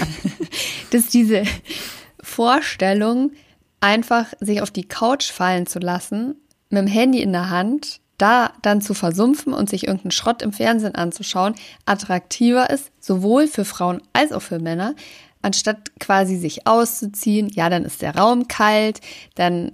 dass 0.90 1.06
diese 1.06 1.44
Vorstellung, 2.20 3.30
einfach 3.80 4.26
sich 4.40 4.60
auf 4.60 4.70
die 4.70 4.86
Couch 4.86 5.30
fallen 5.30 5.66
zu 5.66 5.78
lassen, 5.78 6.36
mit 6.68 6.82
dem 6.82 6.86
Handy 6.86 7.22
in 7.22 7.32
der 7.32 7.48
Hand, 7.50 8.01
da 8.22 8.52
dann 8.62 8.80
zu 8.80 8.94
versumpfen 8.94 9.52
und 9.52 9.68
sich 9.68 9.88
irgendeinen 9.88 10.12
Schrott 10.12 10.42
im 10.42 10.52
Fernsehen 10.52 10.94
anzuschauen, 10.94 11.56
attraktiver 11.86 12.70
ist, 12.70 12.92
sowohl 13.00 13.48
für 13.48 13.64
Frauen 13.64 14.00
als 14.12 14.30
auch 14.30 14.42
für 14.42 14.60
Männer, 14.60 14.94
anstatt 15.42 15.90
quasi 15.98 16.36
sich 16.36 16.68
auszuziehen, 16.68 17.48
ja, 17.48 17.68
dann 17.68 17.84
ist 17.84 18.00
der 18.00 18.16
Raum 18.16 18.46
kalt, 18.46 19.00
dann 19.34 19.72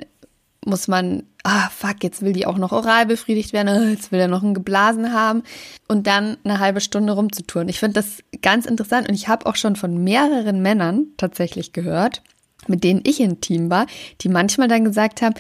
muss 0.64 0.88
man, 0.88 1.24
ah, 1.44 1.68
fuck, 1.68 2.02
jetzt 2.02 2.22
will 2.22 2.32
die 2.32 2.46
auch 2.46 2.56
noch 2.56 2.72
oral 2.72 3.04
befriedigt 3.04 3.52
werden, 3.52 3.90
jetzt 3.90 4.12
will 4.12 4.20
er 4.20 4.28
noch 4.28 4.42
einen 4.42 4.54
geblasen 4.54 5.12
haben 5.12 5.42
und 5.86 6.06
dann 6.06 6.38
eine 6.42 6.58
halbe 6.58 6.80
Stunde 6.80 7.12
rumzutouren. 7.12 7.68
Ich 7.68 7.78
finde 7.78 8.00
das 8.00 8.24
ganz 8.40 8.64
interessant 8.64 9.10
und 9.10 9.14
ich 9.14 9.28
habe 9.28 9.44
auch 9.44 9.56
schon 9.56 9.76
von 9.76 10.02
mehreren 10.02 10.62
Männern 10.62 11.08
tatsächlich 11.18 11.74
gehört, 11.74 12.22
mit 12.66 12.82
denen 12.82 13.02
ich 13.04 13.20
intim 13.20 13.68
war, 13.68 13.86
die 14.22 14.30
manchmal 14.30 14.68
dann 14.68 14.84
gesagt 14.84 15.20
haben, 15.20 15.34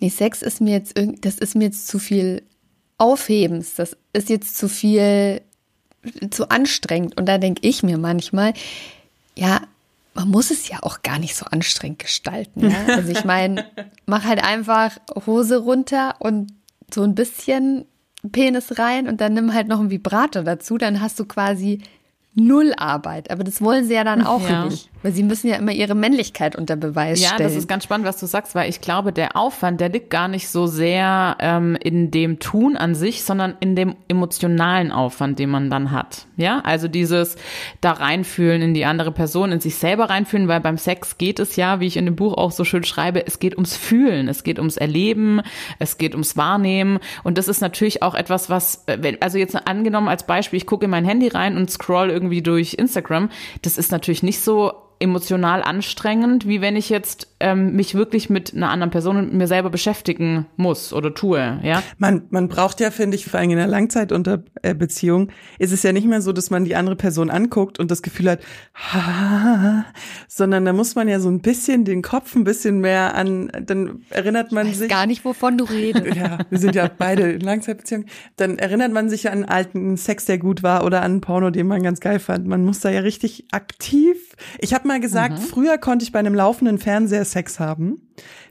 nee, 0.00 0.08
Sex 0.08 0.42
ist 0.42 0.60
mir 0.60 0.72
jetzt 0.72 0.98
das 1.20 1.38
ist 1.38 1.54
mir 1.54 1.64
jetzt 1.64 1.86
zu 1.88 1.98
viel 1.98 2.42
Aufhebens, 2.98 3.74
das 3.76 3.96
ist 4.12 4.28
jetzt 4.28 4.58
zu 4.58 4.68
viel, 4.68 5.40
zu 6.30 6.48
anstrengend. 6.50 7.16
Und 7.16 7.26
da 7.26 7.38
denke 7.38 7.66
ich 7.66 7.82
mir 7.82 7.96
manchmal, 7.98 8.52
ja, 9.36 9.60
man 10.14 10.28
muss 10.28 10.50
es 10.50 10.68
ja 10.68 10.78
auch 10.82 11.02
gar 11.02 11.18
nicht 11.18 11.36
so 11.36 11.46
anstrengend 11.46 12.00
gestalten. 12.00 12.68
Ja? 12.70 12.76
Also 12.88 13.10
ich 13.10 13.24
meine, 13.24 13.64
mach 14.06 14.24
halt 14.24 14.42
einfach 14.42 14.96
Hose 15.26 15.58
runter 15.58 16.16
und 16.18 16.52
so 16.92 17.02
ein 17.04 17.14
bisschen 17.14 17.84
Penis 18.32 18.78
rein 18.78 19.06
und 19.08 19.20
dann 19.20 19.34
nimm 19.34 19.54
halt 19.54 19.68
noch 19.68 19.78
einen 19.78 19.90
Vibrator 19.90 20.42
dazu, 20.42 20.76
dann 20.76 21.00
hast 21.00 21.20
du 21.20 21.24
quasi 21.24 21.80
null 22.34 22.74
Arbeit. 22.76 23.30
Aber 23.30 23.44
das 23.44 23.60
wollen 23.62 23.86
sie 23.86 23.94
ja 23.94 24.02
dann 24.04 24.26
auch 24.26 24.48
Ja. 24.48 24.64
nicht. 24.64 24.90
Weil 25.02 25.12
sie 25.12 25.22
müssen 25.22 25.48
ja 25.48 25.56
immer 25.56 25.72
ihre 25.72 25.94
Männlichkeit 25.94 26.56
unter 26.56 26.74
Beweis 26.76 27.20
ja, 27.20 27.28
stellen. 27.28 27.48
das 27.48 27.56
ist 27.56 27.68
ganz 27.68 27.84
spannend, 27.84 28.06
was 28.06 28.18
du 28.18 28.26
sagst, 28.26 28.54
weil 28.54 28.68
ich 28.68 28.80
glaube, 28.80 29.12
der 29.12 29.36
Aufwand, 29.36 29.80
der 29.80 29.90
liegt 29.90 30.10
gar 30.10 30.26
nicht 30.26 30.48
so 30.48 30.66
sehr 30.66 31.36
ähm, 31.40 31.76
in 31.80 32.10
dem 32.10 32.40
Tun 32.40 32.76
an 32.76 32.94
sich, 32.94 33.22
sondern 33.22 33.54
in 33.60 33.76
dem 33.76 33.94
emotionalen 34.08 34.90
Aufwand, 34.90 35.38
den 35.38 35.50
man 35.50 35.70
dann 35.70 35.92
hat. 35.92 36.26
Ja, 36.36 36.60
also 36.64 36.88
dieses 36.88 37.36
da 37.80 37.92
reinfühlen 37.92 38.62
in 38.62 38.74
die 38.74 38.84
andere 38.84 39.12
Person, 39.12 39.52
in 39.52 39.60
sich 39.60 39.76
selber 39.76 40.10
reinfühlen, 40.10 40.48
weil 40.48 40.60
beim 40.60 40.78
Sex 40.78 41.18
geht 41.18 41.38
es 41.38 41.56
ja, 41.56 41.80
wie 41.80 41.86
ich 41.86 41.96
in 41.96 42.04
dem 42.04 42.16
Buch 42.16 42.34
auch 42.34 42.50
so 42.50 42.64
schön 42.64 42.84
schreibe, 42.84 43.26
es 43.26 43.38
geht 43.38 43.54
ums 43.54 43.76
Fühlen, 43.76 44.28
es 44.28 44.42
geht 44.42 44.58
ums 44.58 44.76
Erleben, 44.76 45.42
es 45.78 45.98
geht 45.98 46.14
ums 46.14 46.36
Wahrnehmen 46.36 46.98
und 47.24 47.38
das 47.38 47.48
ist 47.48 47.60
natürlich 47.60 48.02
auch 48.02 48.14
etwas, 48.14 48.50
was, 48.50 48.84
äh, 48.86 49.16
also 49.20 49.38
jetzt 49.38 49.54
angenommen 49.66 50.08
als 50.08 50.26
Beispiel, 50.26 50.56
ich 50.56 50.66
gucke 50.66 50.84
in 50.84 50.90
mein 50.90 51.04
Handy 51.04 51.28
rein 51.28 51.56
und 51.56 51.70
scroll 51.70 52.10
irgendwie 52.10 52.42
durch 52.42 52.74
Instagram, 52.74 53.30
das 53.62 53.78
ist 53.78 53.92
natürlich 53.92 54.22
nicht 54.22 54.40
so 54.40 54.72
emotional 55.00 55.62
anstrengend, 55.62 56.46
wie 56.46 56.60
wenn 56.60 56.76
ich 56.76 56.88
jetzt 56.88 57.28
ähm, 57.40 57.74
mich 57.76 57.94
wirklich 57.94 58.30
mit 58.30 58.54
einer 58.54 58.70
anderen 58.70 58.90
Person 58.90 59.16
und 59.16 59.32
mir 59.34 59.46
selber 59.46 59.70
beschäftigen 59.70 60.46
muss 60.56 60.92
oder 60.92 61.14
tue, 61.14 61.60
ja. 61.62 61.82
Man, 61.98 62.22
man 62.30 62.48
braucht 62.48 62.80
ja, 62.80 62.90
finde 62.90 63.16
ich, 63.16 63.26
vor 63.26 63.38
allem 63.40 63.50
in 63.50 63.58
einer 63.58 63.68
Langzeitunterbeziehung, 63.68 65.30
ist 65.58 65.72
es 65.72 65.82
ja 65.82 65.92
nicht 65.92 66.06
mehr 66.06 66.20
so, 66.20 66.32
dass 66.32 66.50
man 66.50 66.64
die 66.64 66.74
andere 66.76 66.96
Person 66.96 67.30
anguckt 67.30 67.78
und 67.78 67.90
das 67.90 68.02
Gefühl 68.02 68.30
hat, 68.30 68.40
ha, 68.74 69.84
sondern 70.28 70.64
da 70.64 70.72
muss 70.72 70.94
man 70.94 71.08
ja 71.08 71.20
so 71.20 71.28
ein 71.28 71.40
bisschen 71.40 71.84
den 71.84 72.02
Kopf 72.02 72.34
ein 72.34 72.44
bisschen 72.44 72.80
mehr 72.80 73.14
an, 73.14 73.50
dann 73.64 74.02
erinnert 74.10 74.52
man 74.52 74.66
ich 74.66 74.72
weiß 74.72 74.78
sich. 74.80 74.88
gar 74.88 75.06
nicht, 75.06 75.24
wovon 75.24 75.58
du 75.58 75.64
redest. 75.64 76.16
Ja, 76.16 76.38
wir 76.50 76.58
sind 76.58 76.74
ja 76.74 76.90
beide 76.96 77.30
in 77.32 77.40
Langzeitbeziehungen. 77.40 78.08
Dann 78.36 78.58
erinnert 78.58 78.92
man 78.92 79.08
sich 79.10 79.30
an 79.30 79.44
alten 79.44 79.96
Sex, 79.96 80.24
der 80.24 80.38
gut 80.38 80.62
war 80.62 80.84
oder 80.84 81.02
an 81.02 81.20
Porno, 81.20 81.50
den 81.50 81.66
man 81.66 81.82
ganz 81.82 82.00
geil 82.00 82.18
fand. 82.18 82.46
Man 82.46 82.64
muss 82.64 82.80
da 82.80 82.90
ja 82.90 83.00
richtig 83.00 83.46
aktiv. 83.52 84.16
Ich 84.58 84.74
habe 84.74 84.88
mal 84.88 85.00
gesagt, 85.00 85.38
Mhm. 85.38 85.42
früher 85.42 85.78
konnte 85.78 86.02
ich 86.04 86.12
bei 86.12 86.18
einem 86.18 86.34
laufenden 86.34 86.78
Fernseher 86.78 87.24
Sex 87.30 87.60
haben. 87.60 88.00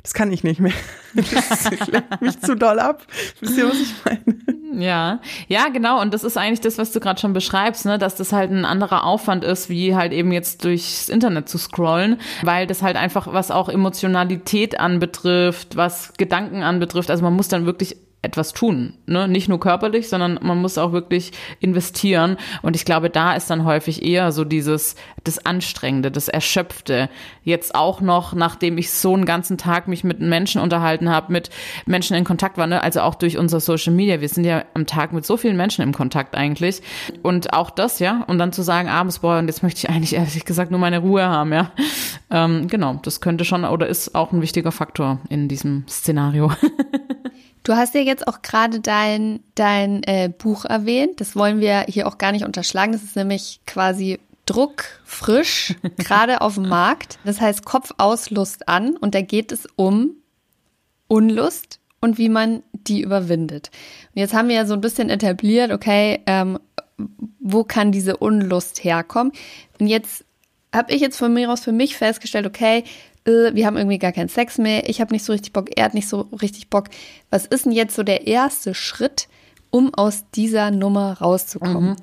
Das 0.04 0.14
kann 0.14 0.32
ich 0.32 0.44
nicht 0.44 0.60
mehr. 0.60 0.74
Das 1.14 1.88
lenkt 1.88 2.22
mich 2.22 2.40
zu 2.42 2.56
doll 2.56 2.80
ab. 2.80 3.06
Wisst 3.40 3.58
ihr, 3.58 3.68
was 3.68 3.80
ich 3.80 3.94
meine? 4.06 4.84
Ja, 4.84 5.20
ja, 5.48 5.70
genau. 5.70 6.00
Und 6.00 6.14
das 6.14 6.24
ist 6.24 6.38
eigentlich 6.38 6.62
das, 6.62 6.78
was 6.78 6.92
du 6.92 7.00
gerade 7.00 7.20
schon 7.20 7.34
beschreibst, 7.34 7.86
ne, 7.86 7.98
dass 7.98 8.16
das 8.16 8.34
halt 8.34 8.52
ein 8.52 8.66
anderer 8.66 9.04
Aufwand 9.04 9.44
ist, 9.44 9.70
wie 9.70 9.96
halt 9.96 10.14
eben 10.14 10.32
jetzt 10.32 10.64
durchs 10.64 11.10
Internet 11.10 11.50
zu 11.50 11.58
scrollen, 11.58 12.20
weil 12.44 12.68
das 12.68 12.84
halt 12.84 12.98
einfach, 12.98 13.34
was 13.34 13.50
auch 13.50 13.68
Emotionalität 13.68 14.80
anbetrifft, 14.80 15.76
was 15.76 16.14
Gedanken 16.18 16.62
anbetrifft, 16.62 17.10
also 17.10 17.24
man 17.24 17.34
muss 17.34 17.48
dann 17.48 17.66
wirklich 17.66 17.98
etwas 18.24 18.52
tun, 18.52 18.94
ne? 19.06 19.28
Nicht 19.28 19.48
nur 19.48 19.60
körperlich, 19.60 20.10
sondern 20.10 20.40
man 20.42 20.60
muss 20.60 20.78
auch 20.78 20.92
wirklich 20.92 21.32
investieren. 21.60 22.38
Und 22.64 22.76
ich 22.76 22.84
glaube, 22.84 23.12
da 23.12 23.36
ist 23.36 23.50
dann 23.50 23.64
häufig 23.64 24.04
eher 24.04 24.32
so 24.32 24.44
dieses, 24.44 24.96
das 25.24 25.46
Anstrengende, 25.46 26.10
das 26.10 26.28
Erschöpfte. 26.28 27.10
Jetzt 27.44 27.76
auch 27.76 28.02
noch, 28.02 28.34
nachdem 28.34 28.80
ich 28.80 28.92
so 28.92 29.14
einen 29.14 29.26
ganzen 29.26 29.58
Tag 29.60 29.88
mich 29.88 30.04
mit 30.04 30.20
Menschen 30.20 30.62
unterhalten 30.62 31.10
habe, 31.10 31.32
mit 31.32 31.52
Menschen 31.86 32.18
in 32.18 32.24
Kontakt 32.24 32.58
war, 32.58 32.66
ne? 32.66 32.82
also 32.82 33.02
auch 33.02 33.16
durch 33.16 33.38
unser 33.38 33.60
Social 33.60 33.94
Media. 33.94 34.20
Wir 34.20 34.30
sind 34.30 34.46
ja 34.46 34.66
am 34.74 34.88
Tag 34.88 35.14
mit 35.14 35.26
so 35.26 35.38
vielen 35.38 35.56
Menschen 35.56 35.84
im 35.84 35.94
Kontakt 35.94 36.36
eigentlich. 36.36 36.82
Und 37.22 37.54
auch 37.54 37.70
das, 37.70 38.00
ja, 38.00 38.24
und 38.28 38.40
dann 38.40 38.52
zu 38.52 38.64
sagen, 38.64 38.90
abends, 38.90 39.20
boah, 39.20 39.38
und 39.38 39.48
jetzt 39.48 39.62
möchte 39.62 39.80
ich 39.80 39.90
eigentlich 39.90 40.16
ehrlich 40.16 40.44
gesagt 40.44 40.72
nur 40.72 40.80
meine 40.80 41.00
Ruhe 41.00 41.24
haben, 41.24 41.54
ja. 41.54 41.72
Ähm, 42.32 42.68
genau, 42.68 43.00
das 43.04 43.22
könnte 43.22 43.46
schon 43.46 43.64
oder 43.64 43.88
ist 43.88 44.16
auch 44.16 44.32
ein 44.32 44.42
wichtiger 44.42 44.72
Faktor 44.72 45.20
in 45.30 45.48
diesem 45.48 45.86
Szenario. 45.88 46.52
Du 47.64 47.76
hast 47.76 47.94
ja 47.96 48.02
jetzt 48.02 48.28
auch 48.28 48.42
gerade 48.42 48.80
dein, 48.80 49.42
dein 49.56 50.04
äh, 50.04 50.32
Buch 50.36 50.66
erwähnt. 50.66 51.20
Das 51.20 51.36
wollen 51.36 51.60
wir 51.60 51.82
hier 51.82 52.08
auch 52.08 52.18
gar 52.18 52.32
nicht 52.32 52.46
unterschlagen. 52.46 52.94
Das 52.94 53.04
ist 53.04 53.16
nämlich 53.16 53.60
quasi 53.66 54.20
druckfrisch, 54.46 55.76
gerade 55.98 56.42
auf 56.42 56.56
dem 56.56 56.68
Markt. 56.68 57.20
Das 57.26 57.42
heißt 57.42 57.66
Kopf 57.66 57.92
aus, 57.98 58.30
Lust 58.30 58.68
an. 58.68 58.96
Und 58.98 59.16
da 59.16 59.22
geht 59.22 59.52
es 59.52 59.68
um 59.76 60.12
Unlust 61.08 61.80
und 62.00 62.18
wie 62.18 62.30
man 62.30 62.64
die 62.72 63.02
überwindet. 63.02 63.72
Und 64.14 64.20
jetzt 64.20 64.34
haben 64.34 64.48
wir 64.48 64.56
ja 64.56 64.66
so 64.66 64.74
ein 64.74 64.82
bisschen 64.82 65.10
etabliert, 65.10 65.72
okay, 65.72 66.22
ähm, 66.26 66.60
wo 67.40 67.64
kann 67.64 67.92
diese 67.92 68.18
Unlust 68.18 68.84
herkommen? 68.84 69.34
Und 69.80 69.88
jetzt 69.88 70.26
habe 70.74 70.94
ich 70.94 71.02
jetzt 71.02 71.18
von 71.18 71.34
mir 71.34 71.52
aus 71.52 71.62
für 71.62 71.72
mich 71.72 71.98
festgestellt, 71.98 72.46
okay, 72.46 72.84
wir 73.28 73.66
haben 73.66 73.78
irgendwie 73.78 73.98
gar 74.00 74.12
keinen 74.12 74.30
Sex 74.30 74.58
mehr, 74.58 74.90
ich 74.90 75.02
habe 75.02 75.14
nicht 75.14 75.24
so 75.26 75.34
richtig 75.34 75.54
Bock, 75.54 75.70
er 75.76 75.86
hat 75.86 75.94
nicht 75.94 76.08
so 76.08 76.22
richtig 76.42 76.70
Bock. 76.70 76.86
Was 77.30 77.46
ist 77.46 77.66
denn 77.66 77.72
jetzt 77.74 77.96
so 77.96 78.04
der 78.04 78.26
erste 78.28 78.74
Schritt, 78.74 79.28
um 79.70 79.94
aus 79.94 80.24
dieser 80.34 80.72
Nummer 80.72 81.18
rauszukommen? 81.20 81.98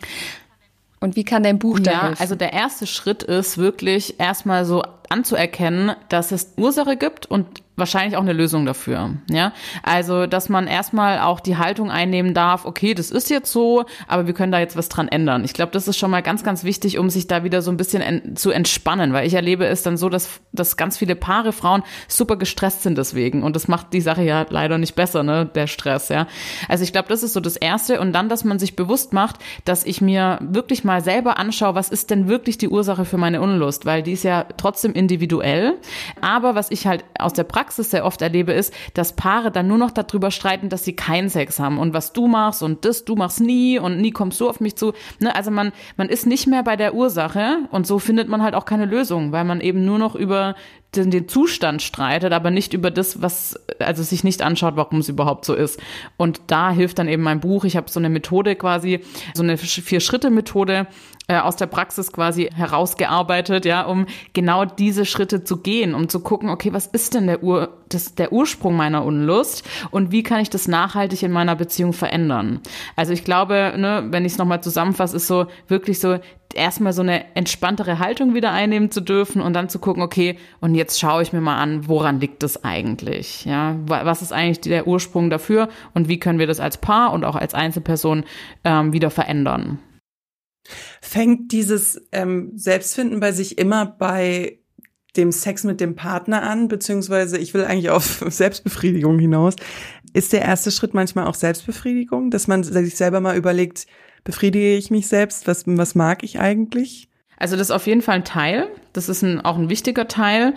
Und 1.00 1.16
wie 1.16 1.24
kann 1.24 1.42
dein 1.42 1.58
Buch 1.58 1.80
da 1.80 1.90
Ja, 1.92 2.02
helfen? 2.08 2.20
also 2.20 2.34
der 2.34 2.52
erste 2.52 2.86
Schritt 2.86 3.22
ist 3.22 3.58
wirklich 3.58 4.18
erstmal 4.20 4.64
so 4.64 4.82
anzuerkennen, 5.10 5.92
dass 6.08 6.32
es 6.32 6.52
Ursache 6.56 6.96
gibt 6.96 7.26
und 7.26 7.62
wahrscheinlich 7.76 8.16
auch 8.16 8.22
eine 8.22 8.32
Lösung 8.32 8.66
dafür. 8.66 9.14
Ja, 9.30 9.52
also 9.82 10.26
dass 10.26 10.48
man 10.48 10.66
erstmal 10.66 11.20
auch 11.20 11.40
die 11.40 11.56
Haltung 11.56 11.90
einnehmen 11.90 12.34
darf. 12.34 12.64
Okay, 12.64 12.94
das 12.94 13.10
ist 13.10 13.30
jetzt 13.30 13.50
so, 13.50 13.84
aber 14.06 14.26
wir 14.26 14.34
können 14.34 14.52
da 14.52 14.60
jetzt 14.60 14.76
was 14.76 14.88
dran 14.88 15.08
ändern. 15.08 15.44
Ich 15.44 15.54
glaube, 15.54 15.72
das 15.72 15.88
ist 15.88 15.98
schon 15.98 16.10
mal 16.10 16.22
ganz, 16.22 16.44
ganz 16.44 16.64
wichtig, 16.64 16.98
um 16.98 17.10
sich 17.10 17.26
da 17.26 17.44
wieder 17.44 17.62
so 17.62 17.70
ein 17.70 17.76
bisschen 17.76 18.02
en 18.02 18.36
zu 18.36 18.50
entspannen, 18.50 19.12
weil 19.12 19.26
ich 19.26 19.34
erlebe 19.34 19.66
es 19.66 19.82
dann 19.82 19.96
so, 19.96 20.08
dass 20.08 20.40
dass 20.52 20.76
ganz 20.76 20.96
viele 20.96 21.16
Paare 21.16 21.52
Frauen 21.52 21.82
super 22.08 22.36
gestresst 22.36 22.82
sind 22.82 22.96
deswegen 22.96 23.42
und 23.42 23.56
das 23.56 23.68
macht 23.68 23.92
die 23.92 24.00
Sache 24.00 24.22
ja 24.22 24.46
leider 24.48 24.78
nicht 24.78 24.94
besser, 24.94 25.22
ne, 25.22 25.46
der 25.46 25.66
Stress. 25.66 26.08
Ja, 26.08 26.26
also 26.68 26.84
ich 26.84 26.92
glaube, 26.92 27.08
das 27.08 27.22
ist 27.22 27.32
so 27.32 27.40
das 27.40 27.56
erste 27.56 28.00
und 28.00 28.12
dann, 28.12 28.28
dass 28.28 28.44
man 28.44 28.58
sich 28.58 28.76
bewusst 28.76 29.12
macht, 29.12 29.36
dass 29.64 29.84
ich 29.84 30.00
mir 30.00 30.38
wirklich 30.40 30.84
mal 30.84 31.02
selber 31.02 31.38
anschaue, 31.38 31.74
was 31.74 31.88
ist 31.88 32.10
denn 32.10 32.28
wirklich 32.28 32.58
die 32.58 32.68
Ursache 32.68 33.04
für 33.04 33.18
meine 33.18 33.40
Unlust, 33.40 33.86
weil 33.86 34.02
die 34.02 34.12
ist 34.12 34.24
ja 34.24 34.44
trotzdem 34.56 34.92
individuell. 34.92 35.74
Aber 36.20 36.54
was 36.54 36.70
ich 36.70 36.86
halt 36.86 37.04
aus 37.18 37.32
der 37.32 37.44
Praxis 37.44 37.63
sehr 37.72 38.04
oft 38.04 38.22
erlebe, 38.22 38.52
ist, 38.52 38.72
dass 38.94 39.14
Paare 39.14 39.50
dann 39.50 39.66
nur 39.66 39.78
noch 39.78 39.90
darüber 39.90 40.30
streiten, 40.30 40.68
dass 40.68 40.84
sie 40.84 40.94
keinen 40.94 41.28
Sex 41.28 41.58
haben 41.58 41.78
und 41.78 41.94
was 41.94 42.12
du 42.12 42.26
machst 42.26 42.62
und 42.62 42.84
das, 42.84 43.04
du 43.04 43.16
machst 43.16 43.40
nie 43.40 43.78
und 43.78 44.00
nie 44.00 44.10
kommst 44.10 44.40
du 44.40 44.48
auf 44.48 44.60
mich 44.60 44.76
zu. 44.76 44.92
Ne? 45.20 45.34
Also 45.34 45.50
man, 45.50 45.72
man 45.96 46.08
ist 46.08 46.26
nicht 46.26 46.46
mehr 46.46 46.62
bei 46.62 46.76
der 46.76 46.94
Ursache 46.94 47.58
und 47.70 47.86
so 47.86 47.98
findet 47.98 48.28
man 48.28 48.42
halt 48.42 48.54
auch 48.54 48.64
keine 48.64 48.86
Lösung, 48.86 49.32
weil 49.32 49.44
man 49.44 49.60
eben 49.60 49.84
nur 49.84 49.98
noch 49.98 50.14
über 50.14 50.54
den, 50.96 51.10
den 51.10 51.28
Zustand 51.28 51.82
streitet, 51.82 52.32
aber 52.32 52.50
nicht 52.50 52.74
über 52.74 52.90
das, 52.90 53.20
was, 53.22 53.58
also 53.78 54.02
sich 54.02 54.24
nicht 54.24 54.42
anschaut, 54.42 54.76
warum 54.76 55.00
es 55.00 55.08
überhaupt 55.08 55.44
so 55.44 55.54
ist. 55.54 55.80
Und 56.16 56.40
da 56.48 56.70
hilft 56.70 56.98
dann 56.98 57.08
eben 57.08 57.22
mein 57.22 57.40
Buch. 57.40 57.64
Ich 57.64 57.76
habe 57.76 57.90
so 57.90 58.00
eine 58.00 58.08
Methode 58.08 58.56
quasi, 58.56 59.00
so 59.34 59.42
eine 59.42 59.56
Vier-Schritte-Methode 59.56 60.86
äh, 61.26 61.38
aus 61.38 61.56
der 61.56 61.66
Praxis 61.66 62.12
quasi 62.12 62.50
herausgearbeitet, 62.54 63.64
ja, 63.64 63.82
um 63.82 64.06
genau 64.34 64.64
diese 64.64 65.06
Schritte 65.06 65.42
zu 65.42 65.58
gehen, 65.58 65.94
um 65.94 66.08
zu 66.08 66.20
gucken, 66.20 66.50
okay, 66.50 66.72
was 66.72 66.86
ist 66.86 67.14
denn 67.14 67.26
der, 67.26 67.42
Ur, 67.42 67.70
das, 67.88 68.14
der 68.14 68.32
Ursprung 68.32 68.76
meiner 68.76 69.04
Unlust 69.04 69.64
und 69.90 70.12
wie 70.12 70.22
kann 70.22 70.40
ich 70.40 70.50
das 70.50 70.68
nachhaltig 70.68 71.22
in 71.22 71.32
meiner 71.32 71.56
Beziehung 71.56 71.94
verändern? 71.94 72.60
Also 72.94 73.12
ich 73.12 73.24
glaube, 73.24 73.72
ne, 73.76 74.04
wenn 74.10 74.24
ich 74.24 74.32
es 74.32 74.38
nochmal 74.38 74.62
zusammenfasse, 74.62 75.16
ist 75.16 75.26
so 75.26 75.46
wirklich 75.66 75.98
so 75.98 76.18
erstmal 76.54 76.92
so 76.92 77.02
eine 77.02 77.34
entspanntere 77.34 77.98
Haltung 77.98 78.34
wieder 78.34 78.52
einnehmen 78.52 78.90
zu 78.90 79.00
dürfen 79.00 79.40
und 79.40 79.54
dann 79.54 79.68
zu 79.68 79.78
gucken, 79.78 80.02
okay, 80.02 80.38
und 80.60 80.74
jetzt 80.74 81.00
schaue 81.00 81.22
ich 81.22 81.32
mir 81.32 81.40
mal 81.40 81.56
an, 81.56 81.88
woran 81.88 82.20
liegt 82.20 82.42
es 82.42 82.64
eigentlich? 82.64 83.44
Ja, 83.44 83.76
was 83.86 84.22
ist 84.22 84.32
eigentlich 84.32 84.60
der 84.60 84.86
Ursprung 84.86 85.30
dafür 85.30 85.68
und 85.94 86.08
wie 86.08 86.18
können 86.18 86.38
wir 86.38 86.46
das 86.46 86.60
als 86.60 86.76
Paar 86.76 87.12
und 87.12 87.24
auch 87.24 87.36
als 87.36 87.54
Einzelperson 87.54 88.24
ähm, 88.64 88.92
wieder 88.92 89.10
verändern? 89.10 89.78
Fängt 91.00 91.52
dieses 91.52 92.00
ähm, 92.12 92.52
Selbstfinden 92.54 93.20
bei 93.20 93.32
sich 93.32 93.58
immer 93.58 93.86
bei 93.86 94.58
dem 95.16 95.30
Sex 95.30 95.64
mit 95.64 95.80
dem 95.80 95.94
Partner 95.94 96.42
an, 96.42 96.68
beziehungsweise 96.68 97.38
ich 97.38 97.54
will 97.54 97.64
eigentlich 97.64 97.90
auf 97.90 98.24
Selbstbefriedigung 98.28 99.18
hinaus. 99.18 99.54
Ist 100.12 100.32
der 100.32 100.42
erste 100.42 100.70
Schritt 100.70 100.94
manchmal 100.94 101.26
auch 101.26 101.34
Selbstbefriedigung, 101.34 102.30
dass 102.30 102.48
man 102.48 102.64
sich 102.64 102.96
selber 102.96 103.20
mal 103.20 103.36
überlegt, 103.36 103.86
befriedige 104.24 104.76
ich 104.76 104.90
mich 104.90 105.06
selbst? 105.06 105.46
Was, 105.46 105.64
was 105.66 105.94
mag 105.94 106.22
ich 106.24 106.40
eigentlich? 106.40 107.08
Also 107.36 107.56
das 107.56 107.68
ist 107.68 107.72
auf 107.72 107.86
jeden 107.86 108.02
Fall 108.02 108.16
ein 108.16 108.24
Teil. 108.24 108.68
Das 108.92 109.08
ist 109.08 109.22
ein, 109.22 109.40
auch 109.40 109.58
ein 109.58 109.68
wichtiger 109.68 110.08
Teil 110.08 110.54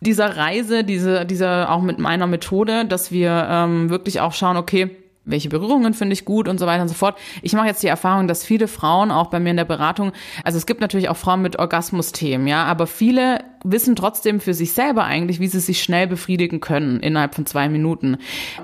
dieser 0.00 0.36
Reise, 0.36 0.84
diese, 0.84 1.26
dieser 1.26 1.70
auch 1.70 1.82
mit 1.82 1.98
meiner 1.98 2.26
Methode, 2.26 2.84
dass 2.86 3.10
wir 3.10 3.46
ähm, 3.50 3.90
wirklich 3.90 4.20
auch 4.20 4.32
schauen, 4.32 4.56
okay, 4.56 4.96
welche 5.28 5.48
Berührungen 5.48 5.94
finde 5.94 6.14
ich 6.14 6.24
gut 6.24 6.48
und 6.48 6.58
so 6.58 6.66
weiter 6.66 6.82
und 6.82 6.88
so 6.88 6.94
fort. 6.94 7.18
Ich 7.42 7.52
mache 7.52 7.66
jetzt 7.66 7.82
die 7.82 7.88
Erfahrung, 7.88 8.26
dass 8.26 8.44
viele 8.44 8.68
Frauen 8.68 9.10
auch 9.10 9.28
bei 9.28 9.38
mir 9.40 9.50
in 9.50 9.56
der 9.56 9.64
Beratung, 9.64 10.12
also 10.44 10.58
es 10.58 10.66
gibt 10.66 10.80
natürlich 10.80 11.08
auch 11.08 11.16
Frauen 11.16 11.42
mit 11.42 11.58
Orgasmusthemen, 11.58 12.46
ja, 12.46 12.64
aber 12.64 12.86
viele 12.86 13.44
wissen 13.64 13.96
trotzdem 13.96 14.40
für 14.40 14.54
sich 14.54 14.72
selber 14.72 15.04
eigentlich, 15.04 15.40
wie 15.40 15.48
sie 15.48 15.60
sich 15.60 15.82
schnell 15.82 16.06
befriedigen 16.06 16.60
können 16.60 17.00
innerhalb 17.00 17.34
von 17.34 17.46
zwei 17.46 17.68
Minuten. 17.68 18.18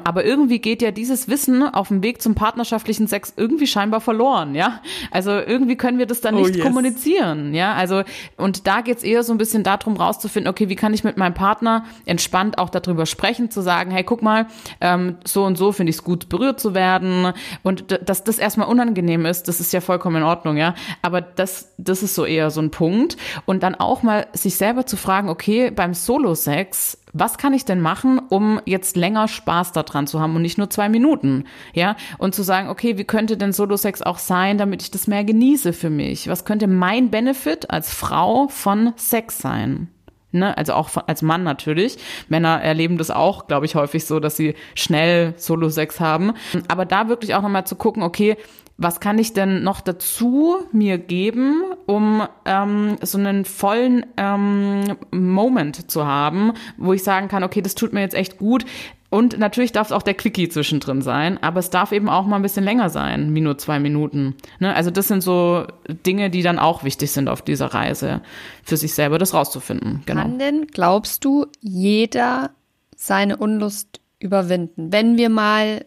Aber 0.05 0.25
irgendwie 0.25 0.59
geht 0.59 0.83
ja 0.83 0.91
dieses 0.91 1.29
Wissen 1.29 1.63
auf 1.63 1.89
dem 1.89 2.03
Weg 2.03 2.23
zum 2.23 2.35
partnerschaftlichen 2.35 3.07
Sex 3.07 3.33
irgendwie 3.37 3.67
scheinbar 3.67 4.01
verloren, 4.01 4.55
ja. 4.55 4.81
Also 5.11 5.33
irgendwie 5.33 5.77
können 5.77 5.99
wir 5.99 6.07
das 6.07 6.21
dann 6.21 6.37
nicht 6.37 6.51
oh 6.51 6.55
yes. 6.55 6.63
kommunizieren, 6.65 7.55
ja. 7.55 7.75
Also 7.75 8.03
und 8.37 8.67
da 8.67 8.81
geht's 8.81 9.03
eher 9.03 9.23
so 9.23 9.33
ein 9.33 9.39
bisschen 9.39 9.63
darum, 9.63 9.97
rauszufinden, 9.97 10.51
okay, 10.51 10.69
wie 10.69 10.77
kann 10.77 10.95
ich 10.95 11.05
mit 11.05 11.17
meinem 11.17 11.35
Partner 11.35 11.85
entspannt 12.07 12.59
auch 12.59 12.71
darüber 12.71 13.07
sprechen, 13.07 13.51
zu 13.51 13.61
sagen, 13.61 13.91
hey, 13.91 14.05
guck 14.05 14.23
mal, 14.23 14.47
ähm, 14.81 15.17
so 15.25 15.45
und 15.45 15.57
so 15.57 15.73
finde 15.73 15.91
ich 15.91 15.97
es 15.97 16.05
gut, 16.05 16.29
berührt 16.29 16.61
zu 16.61 16.75
werden 16.75 17.33
und 17.63 17.99
dass 18.07 18.25
das 18.25 18.39
erstmal 18.39 18.69
unangenehm 18.69 19.27
ist, 19.27 19.49
das 19.49 19.61
ist 19.61 19.73
ja 19.73 19.81
vollkommen 19.81 20.17
in 20.17 20.23
Ordnung, 20.23 20.57
ja. 20.57 20.75
Aber 21.03 21.21
das, 21.21 21.75
das 21.79 22.03
ist 22.03 22.15
so 22.15 22.25
eher 22.25 22.51
so 22.51 22.61
ein 22.61 22.71
Punkt 22.71 23.17
und 23.47 23.63
dann 23.63 23.75
auch 23.75 24.03
mal 24.03 24.27
sich 24.33 24.57
selber 24.57 24.84
zu 24.87 24.97
fragen, 24.97 25.29
okay, 25.29 25.71
beim 25.71 25.95
Solo-Sex, 25.95 26.99
was 27.13 27.39
kann 27.39 27.55
ich 27.55 27.65
denn 27.65 27.81
machen, 27.81 28.21
um 28.29 28.61
jetzt 28.65 28.97
länger 28.97 29.29
Spaß 29.29 29.73
daran 29.73 30.07
zu 30.07 30.21
haben 30.21 30.37
und 30.37 30.43
nicht 30.43 30.59
nur 30.59 30.71
zwei 30.71 30.89
Minuten, 30.89 31.45
ja? 31.73 31.97
Und 32.19 32.35
zu 32.35 32.43
sagen, 32.43 32.69
okay, 32.69 32.99
wie 32.99 33.05
könnte 33.05 33.37
denn 33.37 33.53
Solo-Sex 33.53 34.03
auch 34.03 34.19
sein, 34.19 34.59
damit 34.59 34.83
ich 34.83 34.91
das 34.91 35.07
mehr 35.07 35.25
genieße 35.25 35.73
für 35.73 35.91
mich? 35.91 36.29
Was 36.29 36.45
könnte 36.45 36.67
mein 36.67 37.11
Benefit 37.11 37.71
als 37.71 37.93
Frau 37.93 38.49
von 38.49 38.93
Sex 38.97 39.39
sein? 39.39 39.89
Ne, 40.33 40.57
also 40.59 40.73
auch 40.73 40.91
als 41.07 41.23
Mann 41.23 41.45
natürlich. 41.45 41.97
Männer 42.29 42.61
erleben 42.61 42.99
das 42.99 43.13
auch, 43.13 43.47
glaube 43.47 43.67
ich, 43.67 43.77
häufig 43.77 44.05
so, 44.05 44.19
dass 44.19 44.37
sie 44.37 44.57
schnell 44.75 45.35
Solo-Sex 45.37 46.01
haben. 46.01 46.33
Aber 46.67 46.85
da 46.85 47.09
wirklich 47.09 47.37
auch 47.37 47.43
nochmal 47.43 47.69
zu 47.69 47.77
gucken, 47.77 48.03
okay, 48.03 48.37
was 48.77 49.01
kann 49.01 49.19
ich 49.19 49.33
denn 49.33 49.63
noch 49.63 49.81
dazu 49.81 50.57
mir 50.73 50.99
geben, 50.99 51.63
um 51.87 52.27
ähm, 52.45 52.97
so 53.03 53.19
einen 53.19 53.45
vollen 53.45 54.05
ähm, 54.17 54.97
Moment 55.13 55.91
zu 55.91 56.07
haben, 56.07 56.53
wo 56.77 56.93
ich 56.93 57.05
sagen 57.05 57.29
kann, 57.29 57.45
okay, 57.45 57.63
das 57.63 57.75
tut 57.75 57.93
mir 57.93 58.01
jetzt 58.01 58.15
echt 58.15 58.39
gut. 58.39 58.65
Und 59.11 59.39
natürlich 59.39 59.71
darf 59.71 59.87
es 59.89 59.93
auch 59.93 60.03
der 60.03 60.15
Quickie 60.15 60.49
zwischendrin 60.49 61.01
sein, 61.01 61.41
aber 61.41 61.61
es 61.61 61.71
darf 61.71 61.93
eben 61.93 62.09
auch 62.09 62.27
mal 62.27 62.35
ein 62.35 62.43
bisschen 62.43 62.65
länger 62.65 62.91
sein, 62.91 63.33
wie 63.33 63.41
nur 63.41 63.57
zwei 63.59 63.79
Minuten. 63.79 64.35
Ne? 64.59 64.75
Also 64.75 64.91
das 64.91 65.07
sind 65.07 65.21
so 65.21 65.69
Dinge, 65.89 66.31
die 66.31 66.43
dann 66.43 66.59
auch 66.59 66.83
wichtig 66.83 67.13
sind 67.13 67.29
auf 67.29 67.41
dieser 67.41 67.67
Reise, 67.67 68.23
für 68.65 68.77
sich 68.77 68.93
selber 68.93 69.19
das 69.19 69.33
rauszufinden. 69.33 70.03
Genau. 70.05 70.23
Kann 70.23 70.41
denn, 70.41 70.67
glaubst 70.67 71.25
du, 71.25 71.47
jeder 71.61 72.51
seine 72.97 73.37
Unlust 73.37 74.01
überwinden? 74.19 74.93
Wenn 74.93 75.17
wir 75.17 75.29
mal 75.29 75.85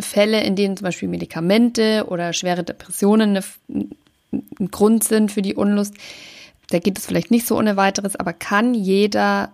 Fälle, 0.00 0.42
in 0.42 0.56
denen 0.56 0.76
zum 0.76 0.84
Beispiel 0.84 1.08
Medikamente 1.08 2.06
oder 2.08 2.32
schwere 2.32 2.62
Depressionen 2.62 3.40
ein 3.68 4.70
Grund 4.70 5.04
sind 5.04 5.32
für 5.32 5.42
die 5.42 5.54
Unlust, 5.54 5.94
da 6.70 6.78
geht 6.78 6.98
es 6.98 7.06
vielleicht 7.06 7.30
nicht 7.30 7.46
so 7.46 7.58
ohne 7.58 7.76
weiteres, 7.76 8.16
aber 8.16 8.32
kann 8.32 8.74
jeder 8.74 9.52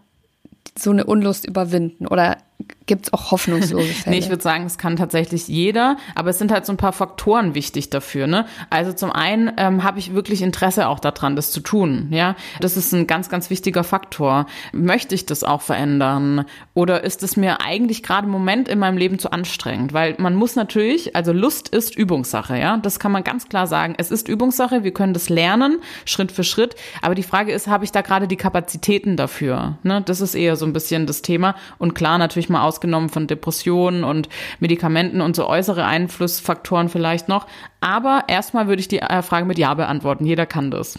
so 0.79 0.91
eine 0.91 1.05
Unlust 1.05 1.47
überwinden? 1.47 2.07
Oder 2.07 2.39
gibt 2.87 3.07
es 3.07 3.12
auch 3.12 3.31
hoffnungslose 3.31 3.87
Fälle. 3.87 4.16
nee, 4.16 4.18
ich 4.18 4.29
würde 4.29 4.42
sagen, 4.42 4.66
es 4.66 4.79
kann 4.79 4.96
tatsächlich 4.96 5.49
jeder, 5.49 5.96
aber 6.14 6.31
es 6.31 6.38
sind 6.38 6.51
halt 6.53 6.66
so 6.66 6.73
ein 6.73 6.77
paar 6.77 6.92
Faktoren 6.92 7.55
wichtig 7.55 7.90
dafür. 7.90 8.27
Ne? 8.27 8.46
Also 8.68 8.92
zum 8.92 9.12
einen 9.12 9.53
ähm, 9.57 9.85
habe 9.85 9.99
ich 9.99 10.12
wirklich 10.14 10.42
Interesse 10.42 10.88
auch 10.88 10.99
daran, 10.99 11.37
das 11.37 11.53
zu 11.53 11.61
tun. 11.61 12.09
Ja, 12.11 12.35
das 12.61 12.77
ist 12.77 12.92
ein 12.92 13.07
ganz, 13.07 13.29
ganz 13.29 13.49
wichtiger 13.49 13.85
Faktor. 13.85 14.46
Möchte 14.73 15.14
ich 15.14 15.25
das 15.25 15.44
auch 15.44 15.62
verändern? 15.62 16.44
Oder 16.75 17.05
ist 17.05 17.23
es 17.23 17.37
mir 17.37 17.61
eigentlich 17.61 18.03
gerade 18.03 18.27
im 18.27 18.33
Moment 18.33 18.68
in 18.68 18.79
meinem 18.79 18.99
Leben 18.99 19.18
zu 19.18 19.31
anstrengend? 19.31 19.92
Weil 19.92 20.16
man 20.18 20.35
muss 20.35 20.57
natürlich, 20.57 21.16
also 21.16 21.33
Lust 21.33 21.68
ist 21.68 21.96
Übungssache. 21.96 22.59
Ja, 22.59 22.77
das 22.77 22.99
kann 22.99 23.12
man 23.12 23.25
ganz 23.25 23.49
klar 23.49 23.66
sagen. 23.66 23.94
Es 23.96 24.11
ist 24.11 24.29
Übungssache. 24.29 24.85
Wir 24.85 24.92
können 24.92 25.14
das 25.14 25.29
lernen, 25.29 25.79
Schritt 26.05 26.33
für 26.33 26.44
Schritt. 26.44 26.75
Aber 27.03 27.14
die 27.14 27.23
Frage 27.23 27.53
ist, 27.53 27.68
habe 27.68 27.85
ich 27.85 27.92
da 27.92 28.03
gerade 28.03 28.29
die 28.29 28.37
Kapazitäten 28.37 29.16
dafür? 29.16 29.79
Ne? 29.83 30.03
Das 30.05 30.20
ist 30.20 30.35
eher 30.35 30.57
so 30.57 30.66
ein 30.66 30.73
bisschen 30.73 31.07
das 31.07 31.23
Thema. 31.23 31.55
Und 31.79 31.94
klar, 31.94 32.18
natürlich 32.18 32.49
mal 32.51 32.67
ausgenommen 32.67 33.09
von 33.09 33.27
Depressionen 33.27 34.05
und 34.05 34.29
Medikamenten 34.59 35.21
und 35.21 35.37
so 35.37 35.47
äußere 35.47 35.85
Einflussfaktoren 35.85 36.89
vielleicht 36.89 37.29
noch. 37.29 37.47
Aber 37.81 38.25
erstmal 38.29 38.69
würde 38.69 38.81
ich 38.81 38.89
die 38.89 39.01
äh, 39.01 39.23
Frage 39.23 39.47
mit 39.47 39.59
Ja 39.59 39.75
beantworten. 39.75 40.27
Jeder 40.27 40.47
kann 40.47 40.71
das. 40.71 40.99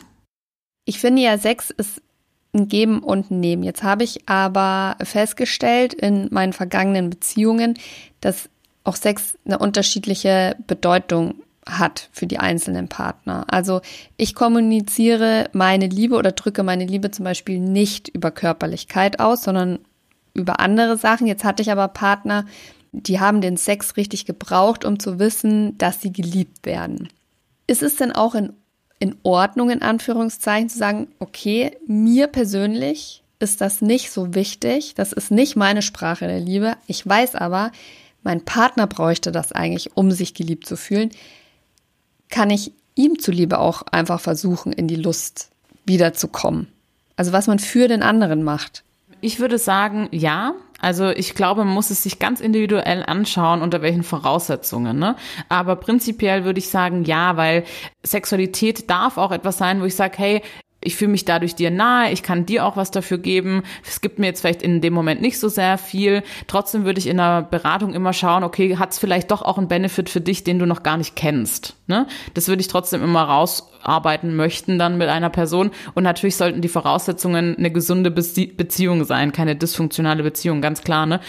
Ich 0.86 1.00
finde 1.00 1.22
ja, 1.22 1.38
Sex 1.38 1.70
ist 1.70 2.02
ein 2.54 2.68
Geben 2.68 3.00
und 3.00 3.32
ein 3.32 3.40
Nehmen. 3.40 3.64
Jetzt 3.64 3.84
habe 3.84 4.04
ich 4.04 4.28
aber 4.28 4.98
festgestellt 5.04 5.94
in 5.94 6.28
meinen 6.32 6.54
vergangenen 6.54 7.10
Beziehungen, 7.10 7.78
dass 8.20 8.50
auch 8.84 8.96
Sex 8.96 9.38
eine 9.46 9.60
unterschiedliche 9.60 10.56
Bedeutung 10.68 11.36
hat 11.68 12.10
für 12.12 12.26
die 12.26 12.40
einzelnen 12.40 12.88
Partner. 12.88 13.46
Also 13.48 13.82
ich 14.18 14.34
kommuniziere 14.34 15.50
meine 15.54 15.88
Liebe 15.88 16.16
oder 16.16 16.32
drücke 16.32 16.64
meine 16.64 16.86
Liebe 16.86 17.12
zum 17.12 17.24
Beispiel 17.24 17.60
nicht 17.60 18.10
über 18.10 18.32
Körperlichkeit 18.32 19.20
aus, 19.20 19.44
sondern 19.44 19.80
über 20.34 20.60
andere 20.60 20.98
Sachen. 20.98 21.28
Jetzt 21.28 21.44
hatte 21.44 21.62
ich 21.62 21.72
aber 21.72 21.88
Partner, 21.88 22.46
die 22.92 23.20
haben 23.20 23.42
den 23.42 23.58
Sex 23.58 23.98
richtig 23.98 24.26
gebraucht, 24.26 24.86
um 24.86 25.00
zu 25.00 25.20
wissen, 25.20 25.78
dass 25.78 26.02
sie 26.02 26.12
geliebt 26.12 26.66
werden. 26.66 27.10
Ist 27.68 27.84
es 27.84 27.96
denn 27.96 28.12
auch 28.12 28.36
in, 28.36 28.54
in 29.00 29.16
Ordnung, 29.24 29.70
in 29.70 29.82
Anführungszeichen, 29.82 30.70
zu 30.70 30.78
sagen, 30.78 31.08
okay, 31.20 31.78
mir 31.88 32.28
persönlich 32.28 33.24
ist 33.40 33.62
das 33.62 33.82
nicht 33.82 34.12
so 34.12 34.36
wichtig, 34.36 34.94
das 34.96 35.14
ist 35.14 35.32
nicht 35.32 35.56
meine 35.56 35.82
Sprache 35.82 36.28
der 36.28 36.40
Liebe. 36.40 36.76
Ich 36.86 37.08
weiß 37.08 37.36
aber, 37.36 37.72
mein 38.24 38.46
Partner 38.46 38.88
bräuchte 38.88 39.32
das 39.32 39.52
eigentlich, 39.52 39.96
um 39.98 40.12
sich 40.12 40.34
geliebt 40.34 40.68
zu 40.68 40.78
fühlen. 40.78 41.10
Kann 42.30 42.50
ich 42.50 42.74
ihm 42.96 43.20
zuliebe 43.20 43.58
auch 43.60 43.82
einfach 43.92 44.20
versuchen, 44.20 44.72
in 44.72 44.88
die 44.88 44.96
Lust 44.96 45.50
wiederzukommen? 45.86 46.68
Also 47.16 47.32
was 47.32 47.48
man 47.48 47.60
für 47.60 47.88
den 47.88 48.04
anderen 48.04 48.44
macht. 48.44 48.84
Ich 49.22 49.40
würde 49.40 49.58
sagen, 49.58 50.10
ja. 50.12 50.54
Also 50.80 51.10
ich 51.10 51.36
glaube, 51.36 51.64
man 51.64 51.76
muss 51.76 51.92
es 51.92 52.02
sich 52.02 52.18
ganz 52.18 52.42
individuell 52.42 53.04
anschauen, 53.06 53.62
unter 53.62 53.84
welchen 53.84 54.02
Voraussetzungen. 54.02 54.98
Ne? 54.98 55.16
Aber 55.48 55.76
prinzipiell 55.76 56.44
würde 56.44 56.58
ich 56.58 56.70
sagen, 56.70 57.04
ja, 57.04 57.38
weil 57.38 57.66
Sexualität 58.02 58.90
darf 58.90 59.18
auch 59.18 59.32
etwas 59.32 59.60
sein, 59.60 59.80
wo 59.80 59.86
ich 59.86 59.96
sage, 59.96 60.18
hey, 60.18 60.42
ich 60.84 60.96
fühle 60.96 61.12
mich 61.12 61.26
dadurch 61.26 61.56
dir 61.56 61.70
nahe, 61.70 62.12
ich 62.12 62.24
kann 62.24 62.46
dir 62.46 62.66
auch 62.66 62.76
was 62.76 62.92
dafür 62.92 63.20
geben. 63.20 63.64
Es 63.88 64.02
gibt 64.02 64.18
mir 64.18 64.26
jetzt 64.26 64.42
vielleicht 64.42 64.64
in 64.64 64.82
dem 64.82 64.94
Moment 64.94 65.22
nicht 65.22 65.40
so 65.40 65.48
sehr 65.48 65.78
viel. 65.78 66.24
Trotzdem 66.48 66.86
würde 66.86 67.00
ich 67.00 67.08
in 67.08 67.20
einer 67.20 67.44
Beratung 67.44 67.94
immer 67.94 68.14
schauen, 68.14 68.44
okay, 68.44 68.78
hat 68.78 68.92
es 68.92 69.00
vielleicht 69.00 69.30
doch 69.30 69.44
auch 69.44 69.58
einen 69.58 69.68
Benefit 69.68 70.10
für 70.10 70.22
dich, 70.22 70.44
den 70.44 70.58
du 70.58 70.66
noch 70.66 70.82
gar 70.82 70.98
nicht 70.98 71.16
kennst. 71.16 71.76
Ne? 71.88 72.08
Das 72.34 72.48
würde 72.48 72.62
ich 72.62 72.68
trotzdem 72.68 73.04
immer 73.04 73.22
rausarbeiten 73.24 74.36
möchten 74.36 74.80
dann 74.80 74.98
mit 74.98 75.08
einer 75.08 75.30
Person. 75.30 75.70
Und 75.94 76.04
natürlich 76.04 76.36
sollten 76.36 76.62
die 76.62 76.68
Voraussetzungen 76.68 77.56
eine 77.58 77.72
gesunde 77.72 78.10
Beziehung 78.10 79.04
sein, 79.04 79.32
keine 79.32 79.56
dysfunktionale 79.56 80.24
Beziehung, 80.24 80.62
ganz 80.62 80.82
klar. 80.82 81.06
Ne? 81.06 81.20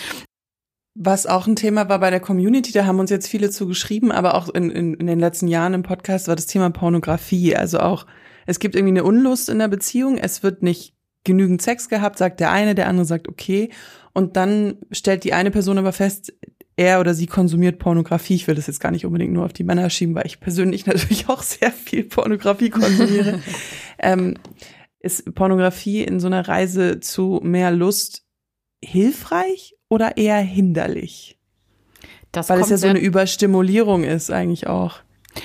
Was 0.94 1.26
auch 1.26 1.46
ein 1.46 1.56
Thema 1.56 1.88
war 1.88 2.00
bei 2.00 2.10
der 2.10 2.20
Community, 2.20 2.72
da 2.72 2.86
haben 2.86 2.98
uns 2.98 3.10
jetzt 3.10 3.28
viele 3.28 3.50
zugeschrieben, 3.50 4.12
aber 4.12 4.34
auch 4.34 4.48
in, 4.48 4.70
in, 4.70 4.94
in 4.94 5.06
den 5.06 5.20
letzten 5.20 5.48
Jahren 5.48 5.74
im 5.74 5.82
Podcast 5.82 6.28
war 6.28 6.36
das 6.36 6.46
Thema 6.46 6.70
Pornografie. 6.70 7.56
Also 7.56 7.80
auch 7.80 8.06
es 8.46 8.58
gibt 8.58 8.74
irgendwie 8.74 8.92
eine 8.92 9.04
Unlust 9.04 9.48
in 9.48 9.58
der 9.58 9.68
Beziehung, 9.68 10.18
es 10.18 10.42
wird 10.42 10.62
nicht 10.62 10.94
genügend 11.24 11.62
Sex 11.62 11.88
gehabt, 11.88 12.18
sagt 12.18 12.40
der 12.40 12.50
eine, 12.50 12.74
der 12.74 12.88
andere 12.88 13.06
sagt 13.06 13.28
okay. 13.28 13.70
Und 14.12 14.36
dann 14.36 14.76
stellt 14.90 15.24
die 15.24 15.32
eine 15.32 15.50
Person 15.50 15.78
aber 15.78 15.92
fest, 15.92 16.32
er 16.76 17.00
oder 17.00 17.14
sie 17.14 17.26
konsumiert 17.26 17.78
Pornografie. 17.78 18.34
Ich 18.34 18.46
will 18.46 18.54
das 18.54 18.66
jetzt 18.66 18.80
gar 18.80 18.90
nicht 18.90 19.06
unbedingt 19.06 19.32
nur 19.32 19.44
auf 19.44 19.52
die 19.52 19.64
Männer 19.64 19.88
schieben, 19.90 20.14
weil 20.14 20.26
ich 20.26 20.40
persönlich 20.40 20.86
natürlich 20.86 21.28
auch 21.28 21.42
sehr 21.42 21.70
viel 21.70 22.04
Pornografie 22.04 22.70
konsumiere. 22.70 23.40
ähm, 23.98 24.36
ist 25.00 25.34
Pornografie 25.34 26.02
in 26.02 26.20
so 26.20 26.28
einer 26.28 26.46
Reise 26.46 27.00
zu 27.00 27.40
mehr 27.42 27.70
Lust 27.70 28.24
hilfreich 28.82 29.74
oder 29.88 30.16
eher 30.16 30.38
hinderlich? 30.38 31.38
Das 32.30 32.48
Weil 32.48 32.60
es 32.60 32.70
ja 32.70 32.78
so 32.78 32.86
eine 32.86 33.00
Überstimulierung 33.00 34.04
ist 34.04 34.30
eigentlich 34.30 34.66
auch. 34.66 35.00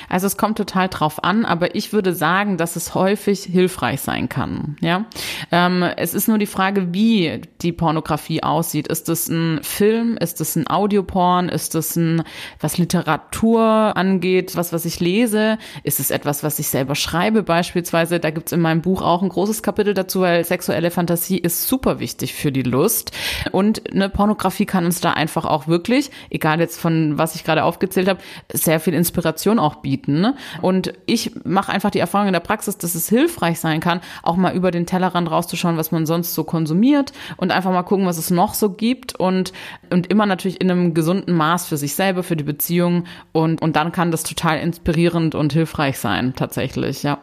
Also 0.09 0.27
es 0.27 0.37
kommt 0.37 0.57
total 0.57 0.89
drauf 0.89 1.23
an, 1.23 1.45
aber 1.45 1.75
ich 1.75 1.93
würde 1.93 2.13
sagen, 2.13 2.57
dass 2.57 2.75
es 2.75 2.95
häufig 2.95 3.43
hilfreich 3.43 4.01
sein 4.01 4.29
kann. 4.29 4.77
Ja, 4.81 5.05
ähm, 5.51 5.83
es 5.83 6.13
ist 6.13 6.27
nur 6.27 6.37
die 6.37 6.45
Frage, 6.45 6.93
wie 6.93 7.41
die 7.61 7.71
Pornografie 7.71 8.43
aussieht. 8.43 8.87
Ist 8.87 9.09
es 9.09 9.27
ein 9.27 9.59
Film? 9.63 10.17
Ist 10.17 10.41
es 10.41 10.55
ein 10.55 10.69
Audioporn? 10.69 11.49
Ist 11.49 11.75
es 11.75 11.95
ein, 11.95 12.23
was 12.59 12.77
Literatur 12.77 13.95
angeht, 13.95 14.55
was 14.55 14.73
was 14.73 14.85
ich 14.85 14.99
lese? 14.99 15.57
Ist 15.83 15.99
es 15.99 16.11
etwas, 16.11 16.43
was 16.43 16.59
ich 16.59 16.67
selber 16.67 16.95
schreibe 16.95 17.43
beispielsweise? 17.43 18.19
Da 18.19 18.29
gibt's 18.29 18.51
in 18.51 18.61
meinem 18.61 18.81
Buch 18.81 19.01
auch 19.01 19.21
ein 19.21 19.29
großes 19.29 19.63
Kapitel 19.63 19.93
dazu, 19.93 20.21
weil 20.21 20.43
sexuelle 20.43 20.91
Fantasie 20.91 21.37
ist 21.37 21.67
super 21.67 21.99
wichtig 21.99 22.33
für 22.33 22.51
die 22.51 22.63
Lust 22.63 23.11
und 23.51 23.91
eine 23.91 24.09
Pornografie 24.09 24.65
kann 24.65 24.85
uns 24.85 25.01
da 25.01 25.13
einfach 25.13 25.45
auch 25.45 25.67
wirklich, 25.67 26.11
egal 26.29 26.59
jetzt 26.59 26.79
von 26.79 27.17
was 27.17 27.35
ich 27.35 27.43
gerade 27.43 27.63
aufgezählt 27.63 28.07
habe, 28.07 28.19
sehr 28.53 28.79
viel 28.79 28.93
Inspiration 28.93 29.59
auch 29.59 29.76
bieten. 29.81 30.21
Ne? 30.21 30.35
Und 30.61 30.93
ich 31.05 31.31
mache 31.43 31.71
einfach 31.71 31.91
die 31.91 31.99
Erfahrung 31.99 32.27
in 32.27 32.33
der 32.33 32.39
Praxis, 32.39 32.77
dass 32.77 32.95
es 32.95 33.09
hilfreich 33.09 33.59
sein 33.59 33.79
kann, 33.79 34.01
auch 34.23 34.35
mal 34.35 34.55
über 34.55 34.71
den 34.71 34.85
Tellerrand 34.85 35.29
rauszuschauen, 35.29 35.77
was 35.77 35.91
man 35.91 36.05
sonst 36.05 36.33
so 36.33 36.43
konsumiert 36.43 37.13
und 37.37 37.51
einfach 37.51 37.71
mal 37.71 37.83
gucken, 37.83 38.05
was 38.05 38.17
es 38.17 38.29
noch 38.29 38.53
so 38.53 38.69
gibt 38.71 39.15
und, 39.15 39.53
und 39.89 40.07
immer 40.07 40.25
natürlich 40.25 40.61
in 40.61 40.71
einem 40.71 40.93
gesunden 40.93 41.35
Maß 41.35 41.67
für 41.67 41.77
sich 41.77 41.95
selber, 41.95 42.23
für 42.23 42.35
die 42.35 42.43
Beziehung 42.43 43.05
und, 43.31 43.61
und 43.61 43.75
dann 43.75 43.91
kann 43.91 44.11
das 44.11 44.23
total 44.23 44.59
inspirierend 44.59 45.35
und 45.35 45.53
hilfreich 45.53 45.97
sein, 45.99 46.33
tatsächlich, 46.35 47.03
ja. 47.03 47.19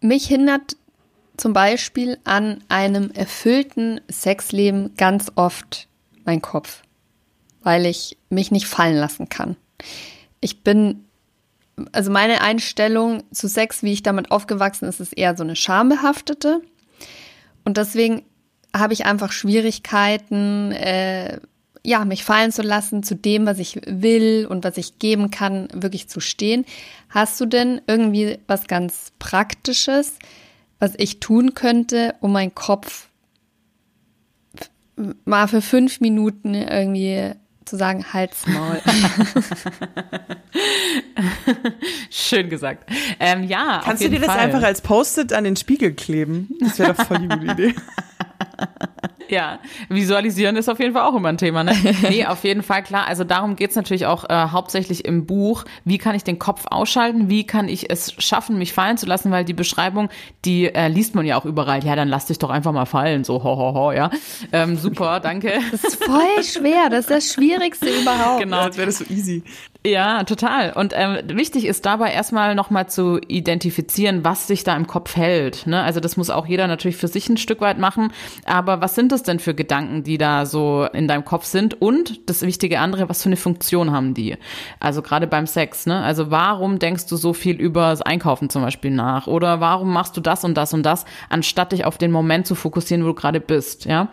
Mich 0.00 0.26
hindert 0.26 0.76
zum 1.36 1.52
Beispiel 1.52 2.18
an 2.24 2.62
einem 2.68 3.10
erfüllten 3.10 4.00
Sexleben 4.10 4.94
ganz 4.96 5.32
oft 5.36 5.88
mein 6.24 6.42
Kopf, 6.42 6.82
weil 7.62 7.86
ich 7.86 8.18
mich 8.28 8.50
nicht 8.50 8.66
fallen 8.66 8.96
lassen 8.96 9.28
kann. 9.28 9.56
Ich 10.40 10.62
bin, 10.62 11.06
also 11.92 12.10
meine 12.10 12.40
Einstellung 12.40 13.22
zu 13.32 13.48
Sex, 13.48 13.82
wie 13.82 13.92
ich 13.92 14.02
damit 14.02 14.30
aufgewachsen 14.30 14.86
ist, 14.86 15.00
ist 15.00 15.16
eher 15.16 15.36
so 15.36 15.42
eine 15.42 15.56
schambehaftete. 15.56 16.60
Und 17.64 17.76
deswegen 17.76 18.22
habe 18.74 18.92
ich 18.92 19.06
einfach 19.06 19.32
Schwierigkeiten, 19.32 20.72
äh, 20.72 21.40
ja, 21.84 22.04
mich 22.04 22.24
fallen 22.24 22.52
zu 22.52 22.62
lassen, 22.62 23.02
zu 23.02 23.14
dem, 23.14 23.46
was 23.46 23.58
ich 23.58 23.80
will 23.86 24.46
und 24.48 24.64
was 24.64 24.76
ich 24.76 24.98
geben 24.98 25.30
kann, 25.30 25.68
wirklich 25.72 26.08
zu 26.08 26.20
stehen. 26.20 26.64
Hast 27.08 27.40
du 27.40 27.46
denn 27.46 27.80
irgendwie 27.86 28.38
was 28.46 28.66
ganz 28.66 29.12
Praktisches, 29.18 30.18
was 30.78 30.92
ich 30.98 31.20
tun 31.20 31.54
könnte, 31.54 32.14
um 32.20 32.32
meinen 32.32 32.54
Kopf 32.54 33.08
mal 35.24 35.48
für 35.48 35.62
fünf 35.62 36.00
Minuten 36.00 36.54
irgendwie 36.54 37.32
zu 37.64 37.76
sagen, 37.76 38.04
halt's 38.12 38.46
Maul. 38.46 38.80
Schön 42.10 42.48
gesagt. 42.48 42.90
Ähm, 43.18 43.44
ja. 43.44 43.80
Kannst 43.84 44.02
du 44.02 44.08
dir 44.08 44.18
das 44.18 44.28
Fall. 44.28 44.38
einfach 44.38 44.62
als 44.62 44.80
Post-it 44.80 45.32
an 45.32 45.44
den 45.44 45.56
Spiegel 45.56 45.92
kleben? 45.92 46.56
Das 46.60 46.78
wäre 46.78 46.94
doch 46.94 47.06
voll 47.06 47.18
die 47.18 47.28
gute 47.28 47.46
Idee. 47.46 47.74
Ja, 49.30 49.60
visualisieren 49.88 50.56
ist 50.56 50.68
auf 50.68 50.80
jeden 50.80 50.92
Fall 50.92 51.02
auch 51.02 51.14
immer 51.14 51.28
ein 51.28 51.38
Thema, 51.38 51.62
ne? 51.62 51.72
Nee, 52.08 52.26
auf 52.26 52.42
jeden 52.42 52.62
Fall, 52.62 52.82
klar. 52.82 53.06
Also 53.06 53.22
darum 53.24 53.54
geht's 53.54 53.76
natürlich 53.76 54.06
auch 54.06 54.28
äh, 54.28 54.34
hauptsächlich 54.50 55.04
im 55.04 55.24
Buch. 55.24 55.64
Wie 55.84 55.98
kann 55.98 56.16
ich 56.16 56.24
den 56.24 56.38
Kopf 56.38 56.66
ausschalten? 56.68 57.28
Wie 57.28 57.46
kann 57.46 57.68
ich 57.68 57.90
es 57.90 58.14
schaffen, 58.18 58.58
mich 58.58 58.72
fallen 58.72 58.96
zu 58.96 59.06
lassen? 59.06 59.30
Weil 59.30 59.44
die 59.44 59.54
Beschreibung, 59.54 60.08
die 60.44 60.66
äh, 60.66 60.88
liest 60.88 61.14
man 61.14 61.24
ja 61.26 61.36
auch 61.36 61.44
überall. 61.44 61.84
Ja, 61.84 61.94
dann 61.94 62.08
lass 62.08 62.26
dich 62.26 62.38
doch 62.38 62.50
einfach 62.50 62.72
mal 62.72 62.86
fallen. 62.86 63.22
So, 63.24 63.42
ho, 63.44 63.56
ho, 63.56 63.74
ho, 63.74 63.92
ja. 63.92 64.10
Ähm, 64.52 64.76
super, 64.76 65.20
danke. 65.20 65.52
Das 65.70 65.84
ist 65.84 66.04
voll 66.04 66.42
schwer. 66.42 66.88
Das 66.90 67.00
ist 67.00 67.10
das 67.10 67.32
Schwierigste 67.32 67.88
überhaupt. 67.88 68.40
Genau. 68.40 68.64
Ja, 68.64 68.76
wäre 68.76 68.86
das 68.86 68.98
so 68.98 69.04
easy. 69.10 69.44
Ja, 69.86 70.24
total. 70.24 70.74
Und 70.74 70.92
ähm, 70.94 71.20
wichtig 71.28 71.64
ist 71.64 71.86
dabei 71.86 72.12
erstmal 72.12 72.54
nochmal 72.54 72.90
zu 72.90 73.18
identifizieren, 73.28 74.24
was 74.24 74.46
sich 74.46 74.62
da 74.62 74.76
im 74.76 74.86
Kopf 74.86 75.16
hält. 75.16 75.66
Ne? 75.66 75.82
Also 75.82 76.00
das 76.00 76.18
muss 76.18 76.28
auch 76.28 76.46
jeder 76.46 76.66
natürlich 76.66 76.98
für 76.98 77.08
sich 77.08 77.30
ein 77.30 77.38
Stück 77.38 77.62
weit 77.62 77.78
machen. 77.78 78.12
Aber 78.44 78.82
was 78.82 78.94
sind 78.94 79.10
das 79.10 79.22
denn 79.22 79.38
für 79.38 79.54
Gedanken, 79.54 80.02
die 80.02 80.18
da 80.18 80.44
so 80.44 80.86
in 80.92 81.08
deinem 81.08 81.24
Kopf 81.24 81.46
sind? 81.46 81.80
Und 81.80 82.28
das 82.28 82.42
wichtige 82.42 82.78
andere, 82.78 83.08
was 83.08 83.22
für 83.22 83.30
eine 83.30 83.38
Funktion 83.38 83.90
haben 83.90 84.12
die? 84.12 84.36
Also 84.80 85.00
gerade 85.00 85.26
beim 85.26 85.46
Sex. 85.46 85.86
Ne? 85.86 85.98
Also 86.02 86.30
warum 86.30 86.78
denkst 86.78 87.06
du 87.06 87.16
so 87.16 87.32
viel 87.32 87.56
über 87.58 87.88
das 87.88 88.02
Einkaufen 88.02 88.50
zum 88.50 88.60
Beispiel 88.60 88.90
nach? 88.90 89.28
Oder 89.28 89.60
warum 89.60 89.94
machst 89.94 90.14
du 90.14 90.20
das 90.20 90.44
und 90.44 90.58
das 90.58 90.74
und 90.74 90.82
das, 90.82 91.06
anstatt 91.30 91.72
dich 91.72 91.86
auf 91.86 91.96
den 91.96 92.10
Moment 92.10 92.46
zu 92.46 92.54
fokussieren, 92.54 93.04
wo 93.04 93.08
du 93.08 93.14
gerade 93.14 93.40
bist? 93.40 93.86
Ja, 93.86 94.08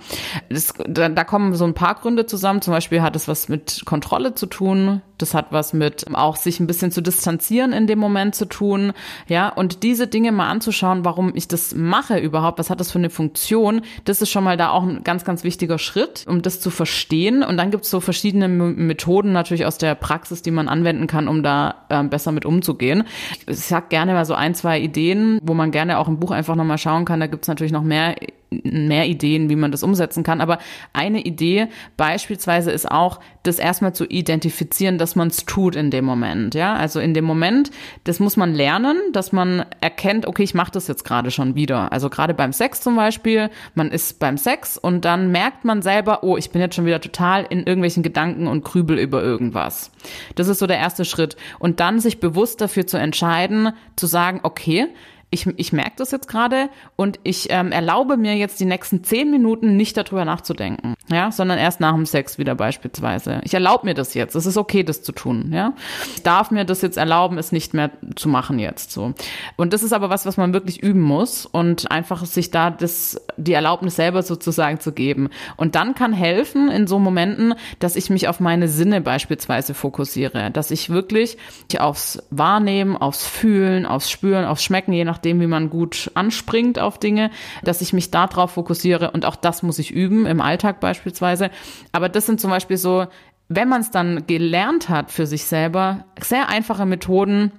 das, 0.48 0.74
da, 0.88 1.10
da 1.10 1.24
kommen 1.26 1.54
so 1.56 1.66
ein 1.66 1.74
paar 1.74 1.96
Gründe 1.96 2.26
zusammen. 2.26 2.62
Zum 2.62 2.72
Beispiel 2.72 3.02
hat 3.02 3.18
es 3.18 3.28
was 3.28 3.50
mit 3.50 3.82
Kontrolle 3.84 4.34
zu 4.34 4.46
tun. 4.46 5.02
Das 5.18 5.34
hat 5.34 5.48
was 5.52 5.74
mit 5.74 6.06
auch 6.14 6.36
sich 6.36 6.60
ein 6.60 6.68
bisschen 6.68 6.92
zu 6.92 7.02
distanzieren 7.02 7.74
in 7.74 7.88
dem 7.88 8.00
Moment 8.00 8.36
zu 8.36 8.46
tun. 8.46 8.94
Ja, 9.28 9.50
und 9.50 9.84
diese 9.84 10.08
Dinge 10.08 10.32
mal 10.32 10.50
anzuschauen, 10.50 11.06
warum 11.06 11.32
ich 11.36 11.48
das 11.48 11.76
mache 11.76 12.18
überhaupt, 12.20 12.60
was 12.60 12.70
hat 12.70 12.80
das 12.80 12.92
für 12.92 13.00
eine 13.00 13.10
Funktion, 13.10 13.82
das 14.06 14.22
ist 14.22 14.30
schon 14.30 14.44
mal 14.44 14.58
da 14.58 14.70
auch 14.70 14.84
ein 14.84 15.04
ganz, 15.04 15.26
ganz 15.26 15.44
wichtiger 15.44 15.80
Schritt, 15.80 16.26
um 16.28 16.42
das 16.42 16.60
zu 16.60 16.70
verstehen. 16.70 17.44
Und 17.44 17.58
dann 17.58 17.72
gibt 17.72 17.84
es 17.86 17.90
so 17.90 18.00
verschiedene 18.00 18.48
Methoden 18.48 19.32
natürlich 19.32 19.66
aus 19.66 19.78
der 19.78 19.96
Praxis, 19.96 20.42
die 20.42 20.52
man 20.52 20.68
anwenden 20.68 21.08
kann, 21.08 21.28
um 21.28 21.44
da 21.44 21.86
äh, 21.90 22.04
besser 22.04 22.32
mit 22.32 22.46
umzugehen. 22.46 23.04
Ich 23.48 23.60
sag 23.60 23.90
gerne 23.90 24.14
mal 24.14 24.26
so 24.26 24.34
ein, 24.34 24.56
zwei 24.56 24.80
Ideen, 24.80 25.40
wo 25.42 25.54
man 25.54 25.72
gerne 25.72 25.98
auch 25.98 26.08
im 26.08 26.20
Buch 26.20 26.32
einfach 26.32 26.56
nochmal 26.56 26.78
schauen 26.78 27.06
kann. 27.06 27.20
Da 27.20 27.28
gibt 27.28 27.44
es 27.44 27.48
natürlich 27.48 27.74
noch 27.74 27.84
mehr 27.84 28.16
mehr 28.50 29.08
Ideen, 29.08 29.50
wie 29.50 29.56
man 29.56 29.72
das 29.72 29.84
umsetzen 29.84 30.24
kann. 30.24 30.42
Aber 30.42 30.60
eine 30.94 31.22
Idee 31.22 31.68
beispielsweise 31.98 32.72
ist 32.72 32.90
auch, 32.90 33.20
das 33.44 33.60
erstmal 33.60 33.94
zu 33.94 34.06
identifizieren, 34.06 34.98
dass 34.98 35.16
man 35.16 35.30
es 35.30 35.46
tut 35.46 35.76
in 35.76 35.90
dem 35.90 36.06
Moment. 36.06 36.54
Ja, 36.54 36.76
also 36.76 37.00
in 37.00 37.14
dem 37.14 37.26
Moment, 37.26 37.72
das 38.04 38.20
muss 38.20 38.38
man 38.38 38.54
lernen, 38.54 38.98
dass 39.14 39.32
man 39.32 39.66
erkennt, 39.80 40.28
okay, 40.28 40.44
ich 40.44 40.54
mache 40.54 40.72
das 40.72 40.88
jetzt 40.88 41.04
gerade 41.04 41.32
schon 41.32 41.56
wieder. 41.56 41.92
Also 41.92 42.10
gerade 42.10 42.34
beim 42.34 42.52
Sex 42.52 42.82
zum 42.82 42.96
Beispiel, 42.96 43.50
man 43.74 43.90
ist 43.90 44.20
beim 44.20 44.38
Sex 44.38 44.78
und 44.78 45.06
dann 45.06 45.32
merkt 45.32 45.66
man 45.66 45.82
selber, 45.82 46.24
oh, 46.24 46.38
ich 46.38 46.52
bin 46.52 46.62
jetzt 46.62 46.76
schon 46.76 46.86
wieder 46.86 47.02
total 47.02 47.46
in 47.50 47.60
irgendwelchen 47.60 48.04
Gedanken 48.04 48.48
und 48.48 48.64
grübel 48.64 49.00
über 49.00 49.24
irgendwas. 49.24 49.92
Das 50.36 50.48
ist 50.48 50.60
so 50.60 50.68
der 50.68 50.78
erste 50.78 51.06
Schritt. 51.06 51.38
Und 51.60 51.80
dann 51.80 52.00
sich 52.00 52.20
bewusst 52.20 52.60
dafür 52.62 52.86
zu 52.86 52.98
entscheiden, 52.98 53.72
zu 53.96 54.08
sagen, 54.08 54.42
okay, 54.44 54.88
ich, 55.30 55.46
ich 55.58 55.74
merke 55.74 55.94
das 55.98 56.12
jetzt 56.12 56.30
gerade 56.30 56.70
und 56.96 57.20
ich 57.24 57.48
ähm, 57.50 57.74
erlaube 57.74 58.16
mir 58.16 58.36
jetzt 58.36 58.62
die 58.62 58.66
nächsten 58.66 59.04
zehn 59.04 59.30
Minuten 59.30 59.76
nicht 59.76 59.98
darüber 59.98 60.24
nachzudenken, 60.24 60.94
ja, 61.10 61.32
sondern 61.32 61.58
erst 61.58 61.82
nach 61.82 61.94
dem 61.94 62.06
Sex 62.06 62.38
wieder 62.38 62.56
beispielsweise. 62.56 63.42
Ich 63.44 63.54
erlaube 63.54 63.86
mir 63.86 63.94
das 63.94 64.14
jetzt. 64.14 64.36
Es 64.36 64.46
ist 64.46 64.56
okay, 64.56 64.84
das 64.84 65.04
zu 65.04 65.12
tun, 65.12 65.52
ja. 65.54 65.74
Ich 66.16 66.24
darf 66.24 66.50
mir 66.50 66.64
das 66.64 66.82
jetzt 66.82 66.98
erlauben, 66.98 67.38
es 67.38 67.52
nicht 67.52 67.74
mehr 67.74 67.92
zu 68.16 68.30
machen 68.30 68.58
jetzt 68.58 68.92
so. 68.92 69.14
Und 69.58 69.74
das 69.74 69.84
ist 69.84 69.92
aber 69.92 70.10
was, 70.10 70.26
was 70.26 70.38
man 70.38 70.54
wirklich 70.54 70.82
üben 70.82 71.02
muss 71.02 71.46
und 71.46 71.92
einfach 71.92 72.26
sich 72.26 72.52
da 72.52 72.70
das 72.70 73.20
die 73.36 73.54
Erlaubnis 73.54 73.98
selber 73.98 74.24
sozusagen 74.24 74.80
zu 74.80 74.94
geben. 74.94 75.30
Und 75.58 75.76
dann 75.76 75.94
kann 75.94 76.14
helfen 76.14 76.70
in 76.70 76.88
so 76.88 77.00
Momenten, 77.00 77.54
dass 77.80 77.98
ich 77.98 78.10
mich 78.10 78.30
auf 78.30 78.40
meine 78.40 78.70
Sinne 78.70 79.02
beispielsweise 79.02 79.74
fokussiere, 79.74 80.52
dass 80.52 80.72
ich 80.72 80.90
wirklich 80.90 81.38
aufs 81.80 82.24
Wahrnehmen, 82.30 82.96
aufs 82.96 83.28
Fühlen, 83.28 83.86
aufs 83.86 84.10
Spüren, 84.10 84.46
aufs 84.46 84.64
Schmecken, 84.64 84.94
je 84.94 85.04
nach 85.04 85.17
nachdem, 85.18 85.42
wie 85.42 85.48
man 85.48 85.72
gut 85.72 86.12
anspringt 86.14 86.78
auf 86.78 87.00
Dinge, 87.00 87.32
dass 87.64 87.82
ich 87.82 87.92
mich 87.92 88.12
darauf 88.12 88.52
fokussiere 88.52 89.10
und 89.12 89.26
auch 89.26 89.36
das 89.36 89.64
muss 89.64 89.80
ich 89.80 89.90
üben, 89.92 90.28
im 90.28 90.42
Alltag 90.42 90.80
beispielsweise. 90.80 91.50
Aber 91.92 92.08
das 92.08 92.28
sind 92.28 92.40
zum 92.40 92.52
Beispiel 92.52 92.78
so, 92.78 93.08
wenn 93.50 93.68
man 93.68 93.82
es 93.82 93.90
dann 93.90 94.28
gelernt 94.28 94.90
hat 94.90 95.10
für 95.12 95.26
sich 95.26 95.46
selber, 95.46 96.06
sehr 96.22 96.50
einfache 96.50 96.86
Methoden, 96.86 97.52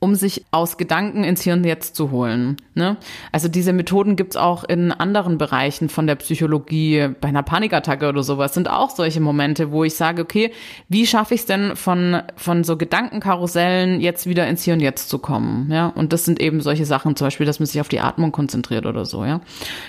um 0.00 0.14
sich 0.14 0.46
aus 0.50 0.78
Gedanken 0.78 1.24
ins 1.24 1.42
Hier 1.42 1.52
und 1.52 1.64
Jetzt 1.64 1.94
zu 1.94 2.10
holen. 2.10 2.56
Ne? 2.74 2.96
Also 3.32 3.48
diese 3.48 3.74
Methoden 3.74 4.16
gibt's 4.16 4.36
auch 4.36 4.64
in 4.64 4.92
anderen 4.92 5.36
Bereichen 5.36 5.90
von 5.90 6.06
der 6.06 6.14
Psychologie. 6.14 7.08
Bei 7.20 7.28
einer 7.28 7.42
Panikattacke 7.42 8.08
oder 8.08 8.22
sowas 8.22 8.54
sind 8.54 8.70
auch 8.70 8.88
solche 8.88 9.20
Momente, 9.20 9.70
wo 9.70 9.84
ich 9.84 9.94
sage, 9.94 10.22
okay, 10.22 10.52
wie 10.88 11.06
schaffe 11.06 11.34
ich 11.34 11.40
es 11.40 11.46
denn 11.46 11.76
von, 11.76 12.22
von 12.36 12.64
so 12.64 12.78
Gedankenkarussellen 12.78 14.00
jetzt 14.00 14.26
wieder 14.26 14.48
ins 14.48 14.62
Hier 14.62 14.72
und 14.72 14.80
Jetzt 14.80 15.10
zu 15.10 15.18
kommen? 15.18 15.70
Ja, 15.70 15.88
und 15.88 16.14
das 16.14 16.24
sind 16.24 16.40
eben 16.40 16.62
solche 16.62 16.86
Sachen, 16.86 17.14
zum 17.14 17.26
Beispiel, 17.26 17.44
dass 17.44 17.60
man 17.60 17.66
sich 17.66 17.80
auf 17.82 17.88
die 17.88 18.00
Atmung 18.00 18.32
konzentriert 18.32 18.86
oder 18.86 19.04
so. 19.04 19.26
Ja, 19.26 19.42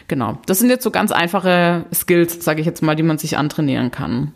genau. 0.10 0.38
Das 0.46 0.60
sind 0.60 0.70
jetzt 0.70 0.84
so 0.84 0.92
ganz 0.92 1.14
einfache 1.14 1.86
Skills, 1.94 2.44
sage 2.44 2.60
ich 2.60 2.66
jetzt 2.66 2.84
mal, 2.84 2.98
die 2.98 3.04
man 3.04 3.18
sich 3.18 3.38
antrainieren 3.38 3.92
kann. 3.92 4.34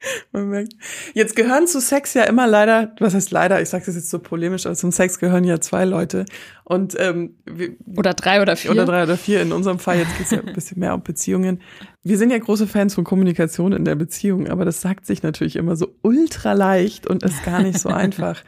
Man 0.32 0.48
merkt. 0.48 0.72
Jetzt 1.14 1.36
gehören 1.36 1.66
zu 1.66 1.80
Sex 1.80 2.14
ja 2.14 2.24
immer 2.24 2.46
leider, 2.46 2.94
was 3.00 3.14
heißt 3.14 3.30
leider, 3.30 3.60
ich 3.60 3.68
sage 3.68 3.84
das 3.86 3.94
jetzt 3.94 4.10
so 4.10 4.18
polemisch, 4.18 4.66
aber 4.66 4.74
zum 4.74 4.92
Sex 4.92 5.18
gehören 5.18 5.44
ja 5.44 5.60
zwei 5.60 5.84
Leute. 5.84 6.24
Und 6.64 6.96
ähm, 6.98 7.36
wir, 7.44 7.70
Oder 7.96 8.14
drei 8.14 8.40
oder 8.40 8.56
vier. 8.56 8.70
oder 8.70 8.84
drei 8.84 9.02
oder 9.02 9.16
vier 9.16 9.42
in 9.42 9.52
unserem 9.52 9.78
Fall, 9.78 9.98
jetzt 9.98 10.16
geht's 10.16 10.30
ja 10.30 10.40
ein 10.46 10.54
bisschen 10.54 10.78
mehr 10.78 10.94
um 10.94 11.02
Beziehungen. 11.02 11.60
Wir 12.02 12.16
sind 12.16 12.30
ja 12.30 12.38
große 12.38 12.66
Fans 12.66 12.94
von 12.94 13.04
Kommunikation 13.04 13.72
in 13.72 13.84
der 13.84 13.96
Beziehung, 13.96 14.48
aber 14.48 14.64
das 14.64 14.80
sagt 14.80 15.06
sich 15.06 15.22
natürlich 15.22 15.56
immer 15.56 15.76
so 15.76 15.94
ultra 16.02 16.52
leicht 16.52 17.06
und 17.06 17.22
ist 17.22 17.44
gar 17.44 17.62
nicht 17.62 17.78
so 17.78 17.88
einfach. 17.90 18.42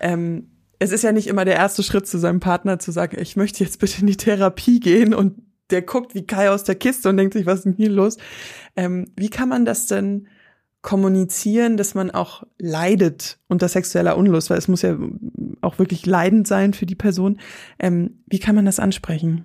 Ähm, 0.00 0.50
es 0.78 0.92
ist 0.92 1.02
ja 1.02 1.12
nicht 1.12 1.26
immer 1.28 1.44
der 1.44 1.56
erste 1.56 1.82
Schritt 1.82 2.06
zu 2.06 2.18
seinem 2.18 2.40
Partner 2.40 2.78
zu 2.78 2.90
sagen, 2.92 3.16
ich 3.20 3.36
möchte 3.36 3.64
jetzt 3.64 3.78
bitte 3.78 4.00
in 4.00 4.06
die 4.06 4.16
Therapie 4.16 4.80
gehen 4.80 5.14
und 5.14 5.42
der 5.70 5.82
guckt 5.82 6.14
wie 6.14 6.26
Kai 6.26 6.50
aus 6.50 6.64
der 6.64 6.74
Kiste 6.74 7.08
und 7.08 7.16
denkt 7.16 7.34
sich, 7.34 7.46
was 7.46 7.60
ist 7.60 7.64
denn 7.64 7.74
hier 7.74 7.90
los? 7.90 8.18
Ähm, 8.76 9.06
wie 9.16 9.30
kann 9.30 9.48
man 9.48 9.64
das 9.64 9.86
denn 9.86 10.28
kommunizieren, 10.84 11.78
dass 11.78 11.94
man 11.94 12.10
auch 12.10 12.44
leidet 12.58 13.38
unter 13.48 13.68
sexueller 13.68 14.18
Unlust, 14.18 14.50
weil 14.50 14.58
es 14.58 14.68
muss 14.68 14.82
ja 14.82 14.96
auch 15.62 15.78
wirklich 15.78 16.04
leidend 16.04 16.46
sein 16.46 16.74
für 16.74 16.84
die 16.84 16.94
Person. 16.94 17.40
Ähm, 17.78 18.18
wie 18.26 18.38
kann 18.38 18.54
man 18.54 18.66
das 18.66 18.78
ansprechen? 18.78 19.44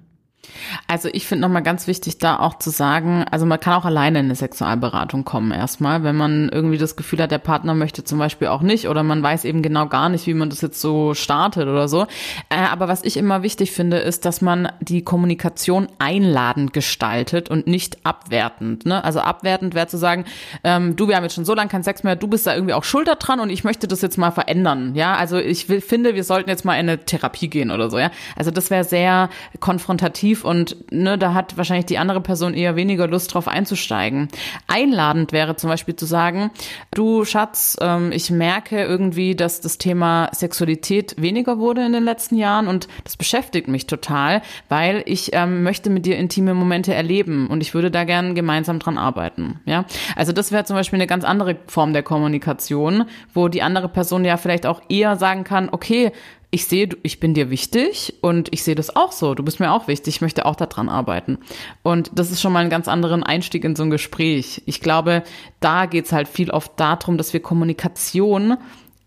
Also 0.87 1.09
ich 1.11 1.27
finde 1.27 1.43
nochmal 1.43 1.63
ganz 1.63 1.87
wichtig, 1.87 2.17
da 2.17 2.39
auch 2.39 2.57
zu 2.57 2.69
sagen, 2.69 3.25
also 3.29 3.45
man 3.45 3.59
kann 3.59 3.73
auch 3.73 3.85
alleine 3.85 4.19
in 4.19 4.25
eine 4.25 4.35
Sexualberatung 4.35 5.23
kommen 5.23 5.51
erstmal, 5.51 6.03
wenn 6.03 6.15
man 6.15 6.49
irgendwie 6.49 6.77
das 6.77 6.95
Gefühl 6.95 7.21
hat, 7.21 7.31
der 7.31 7.37
Partner 7.37 7.75
möchte 7.75 8.03
zum 8.03 8.19
Beispiel 8.19 8.47
auch 8.47 8.61
nicht 8.61 8.87
oder 8.87 9.03
man 9.03 9.21
weiß 9.21 9.45
eben 9.45 9.61
genau 9.61 9.87
gar 9.87 10.09
nicht, 10.09 10.25
wie 10.27 10.33
man 10.33 10.49
das 10.49 10.61
jetzt 10.61 10.81
so 10.81 11.13
startet 11.13 11.67
oder 11.67 11.87
so. 11.87 12.03
Äh, 12.49 12.65
aber 12.71 12.87
was 12.87 13.03
ich 13.03 13.17
immer 13.17 13.43
wichtig 13.43 13.71
finde, 13.71 13.97
ist, 13.97 14.25
dass 14.25 14.41
man 14.41 14.71
die 14.79 15.03
Kommunikation 15.03 15.87
einladend 15.99 16.73
gestaltet 16.73 17.49
und 17.49 17.67
nicht 17.67 18.05
abwertend. 18.05 18.85
Ne? 18.85 19.03
Also 19.03 19.19
abwertend 19.19 19.75
wäre 19.75 19.87
zu 19.87 19.97
sagen, 19.97 20.25
ähm, 20.63 20.95
du, 20.95 21.07
wir 21.07 21.15
haben 21.15 21.23
jetzt 21.23 21.35
schon 21.35 21.45
so 21.45 21.53
lange 21.53 21.69
keinen 21.69 21.83
Sex 21.83 22.03
mehr, 22.03 22.15
du 22.15 22.27
bist 22.27 22.47
da 22.47 22.55
irgendwie 22.55 22.73
auch 22.73 22.83
schulter 22.83 23.15
dran 23.15 23.39
und 23.39 23.49
ich 23.49 23.63
möchte 23.63 23.87
das 23.87 24.01
jetzt 24.01 24.17
mal 24.17 24.31
verändern. 24.31 24.95
Ja, 24.95 25.15
also 25.15 25.37
ich 25.37 25.69
will, 25.69 25.81
finde, 25.81 26.15
wir 26.15 26.23
sollten 26.23 26.49
jetzt 26.49 26.65
mal 26.65 26.73
in 26.73 26.89
eine 26.89 27.05
Therapie 27.05 27.49
gehen 27.49 27.71
oder 27.71 27.89
so. 27.89 27.99
Ja, 27.99 28.11
also 28.35 28.51
das 28.51 28.69
wäre 28.71 28.83
sehr 28.83 29.29
konfrontativ 29.59 30.28
kommunikativ 30.29 30.43
und 30.45 30.91
ne, 30.91 31.17
da 31.17 31.33
hat 31.33 31.57
wahrscheinlich 31.57 31.85
die 31.85 31.97
andere 31.97 32.21
Person 32.21 32.53
eher 32.53 32.75
weniger 32.75 33.07
Lust 33.07 33.33
drauf 33.33 33.47
einzusteigen. 33.47 34.27
Einladend 34.67 35.31
wäre 35.31 35.55
zum 35.55 35.69
Beispiel 35.69 35.95
zu 35.95 36.05
sagen, 36.05 36.51
du 36.93 37.25
Schatz, 37.25 37.77
ähm, 37.81 38.11
ich 38.11 38.29
merke 38.31 38.83
irgendwie, 38.83 39.35
dass 39.35 39.61
das 39.61 39.77
Thema 39.77 40.29
Sexualität 40.33 41.15
weniger 41.17 41.57
wurde 41.57 41.85
in 41.85 41.93
den 41.93 42.03
letzten 42.03 42.37
Jahren 42.37 42.67
und 42.67 42.87
das 43.03 43.17
beschäftigt 43.17 43.67
mich 43.67 43.87
total, 43.87 44.41
weil 44.69 45.03
ich 45.05 45.31
ähm, 45.33 45.63
möchte 45.63 45.89
mit 45.89 46.05
dir 46.05 46.17
intime 46.17 46.53
Momente 46.53 46.93
erleben 46.93 47.47
und 47.47 47.61
ich 47.61 47.73
würde 47.73 47.91
da 47.91 48.03
gern 48.03 48.35
gemeinsam 48.35 48.79
dran 48.79 48.97
arbeiten. 48.97 49.59
Ja, 49.65 49.85
also 50.15 50.31
das 50.31 50.51
wäre 50.51 50.63
zum 50.65 50.75
Beispiel 50.75 50.97
eine 50.97 51.07
ganz 51.07 51.23
andere 51.23 51.57
Form 51.67 51.93
der 51.93 52.03
Kommunikation, 52.03 53.05
wo 53.33 53.47
die 53.47 53.61
andere 53.61 53.89
Person 53.89 54.25
ja 54.25 54.37
vielleicht 54.37 54.65
auch 54.65 54.81
eher 54.89 55.15
sagen 55.15 55.43
kann, 55.43 55.69
okay, 55.71 56.11
ich 56.51 56.65
sehe, 56.65 56.89
ich 57.03 57.19
bin 57.19 57.33
dir 57.33 57.49
wichtig 57.51 58.15
und 58.21 58.51
ich 58.51 58.63
sehe 58.63 58.75
das 58.75 58.95
auch 58.95 59.11
so. 59.11 59.35
Du 59.35 59.43
bist 59.43 59.59
mir 59.59 59.71
auch 59.71 59.87
wichtig. 59.87 60.15
Ich 60.15 60.21
möchte 60.21 60.45
auch 60.45 60.55
daran 60.55 60.89
arbeiten. 60.89 61.37
Und 61.83 62.11
das 62.15 62.31
ist 62.31 62.41
schon 62.41 62.53
mal 62.53 62.63
ein 62.63 62.71
ganz 62.71 62.87
anderen 62.87 63.23
Einstieg 63.23 63.63
in 63.63 63.75
so 63.75 63.83
ein 63.83 63.91
Gespräch. 63.91 64.63
Ich 64.65 64.81
glaube, 64.81 65.23
da 65.59 65.85
geht's 65.85 66.11
halt 66.11 66.27
viel 66.27 66.49
oft 66.49 66.71
darum, 66.77 67.17
dass 67.17 67.33
wir 67.33 67.41
Kommunikation 67.41 68.57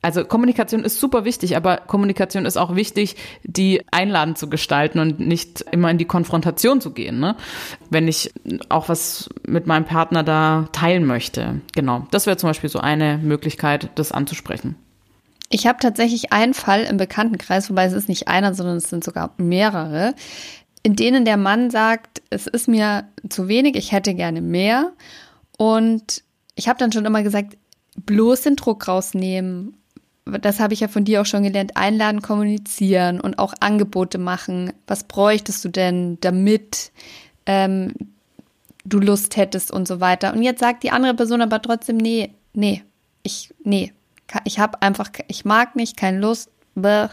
also 0.04 0.24
Kommunikation 0.24 0.82
ist 0.82 0.98
super 0.98 1.24
wichtig, 1.24 1.56
aber 1.56 1.76
Kommunikation 1.76 2.44
ist 2.44 2.56
auch 2.56 2.74
wichtig, 2.74 3.14
die 3.44 3.82
einladend 3.92 4.36
zu 4.36 4.50
gestalten 4.50 4.98
und 4.98 5.20
nicht 5.20 5.64
immer 5.70 5.92
in 5.92 5.98
die 5.98 6.04
Konfrontation 6.06 6.80
zu 6.80 6.90
gehen, 6.90 7.20
ne? 7.20 7.36
wenn 7.88 8.08
ich 8.08 8.32
auch 8.68 8.88
was 8.88 9.30
mit 9.46 9.68
meinem 9.68 9.84
Partner 9.84 10.24
da 10.24 10.68
teilen 10.72 11.06
möchte. 11.06 11.60
Genau, 11.72 12.08
das 12.10 12.26
wäre 12.26 12.36
zum 12.36 12.50
Beispiel 12.50 12.68
so 12.68 12.80
eine 12.80 13.18
Möglichkeit, 13.18 13.90
das 13.94 14.10
anzusprechen. 14.10 14.74
Ich 15.54 15.66
habe 15.66 15.78
tatsächlich 15.78 16.32
einen 16.32 16.54
Fall 16.54 16.84
im 16.84 16.96
Bekanntenkreis, 16.96 17.68
wobei 17.68 17.84
es 17.84 17.92
ist 17.92 18.08
nicht 18.08 18.26
einer, 18.26 18.54
sondern 18.54 18.78
es 18.78 18.88
sind 18.88 19.04
sogar 19.04 19.34
mehrere, 19.36 20.14
in 20.82 20.96
denen 20.96 21.26
der 21.26 21.36
Mann 21.36 21.70
sagt, 21.70 22.22
es 22.30 22.46
ist 22.46 22.68
mir 22.68 23.04
zu 23.28 23.48
wenig, 23.48 23.76
ich 23.76 23.92
hätte 23.92 24.14
gerne 24.14 24.40
mehr. 24.40 24.92
Und 25.58 26.24
ich 26.54 26.68
habe 26.68 26.78
dann 26.78 26.90
schon 26.90 27.04
immer 27.04 27.22
gesagt, 27.22 27.58
bloß 27.96 28.40
den 28.40 28.56
Druck 28.56 28.88
rausnehmen. 28.88 29.76
Das 30.24 30.58
habe 30.58 30.72
ich 30.72 30.80
ja 30.80 30.88
von 30.88 31.04
dir 31.04 31.20
auch 31.20 31.26
schon 31.26 31.42
gelernt. 31.42 31.76
Einladen, 31.76 32.22
kommunizieren 32.22 33.20
und 33.20 33.38
auch 33.38 33.52
Angebote 33.60 34.16
machen. 34.16 34.72
Was 34.86 35.04
bräuchtest 35.04 35.62
du 35.66 35.68
denn, 35.68 36.16
damit 36.22 36.92
ähm, 37.44 37.92
du 38.86 39.00
Lust 39.00 39.36
hättest 39.36 39.70
und 39.70 39.86
so 39.86 40.00
weiter. 40.00 40.32
Und 40.32 40.42
jetzt 40.42 40.60
sagt 40.60 40.82
die 40.82 40.92
andere 40.92 41.12
Person 41.12 41.42
aber 41.42 41.60
trotzdem, 41.60 41.98
nee, 41.98 42.32
nee, 42.54 42.82
ich, 43.22 43.52
nee, 43.62 43.92
ich 44.44 44.58
habe 44.58 44.80
einfach, 44.82 45.10
ich 45.28 45.44
mag 45.44 45.76
nicht, 45.76 45.96
keine 45.96 46.18
Lust. 46.18 46.50
Bäh 46.74 47.08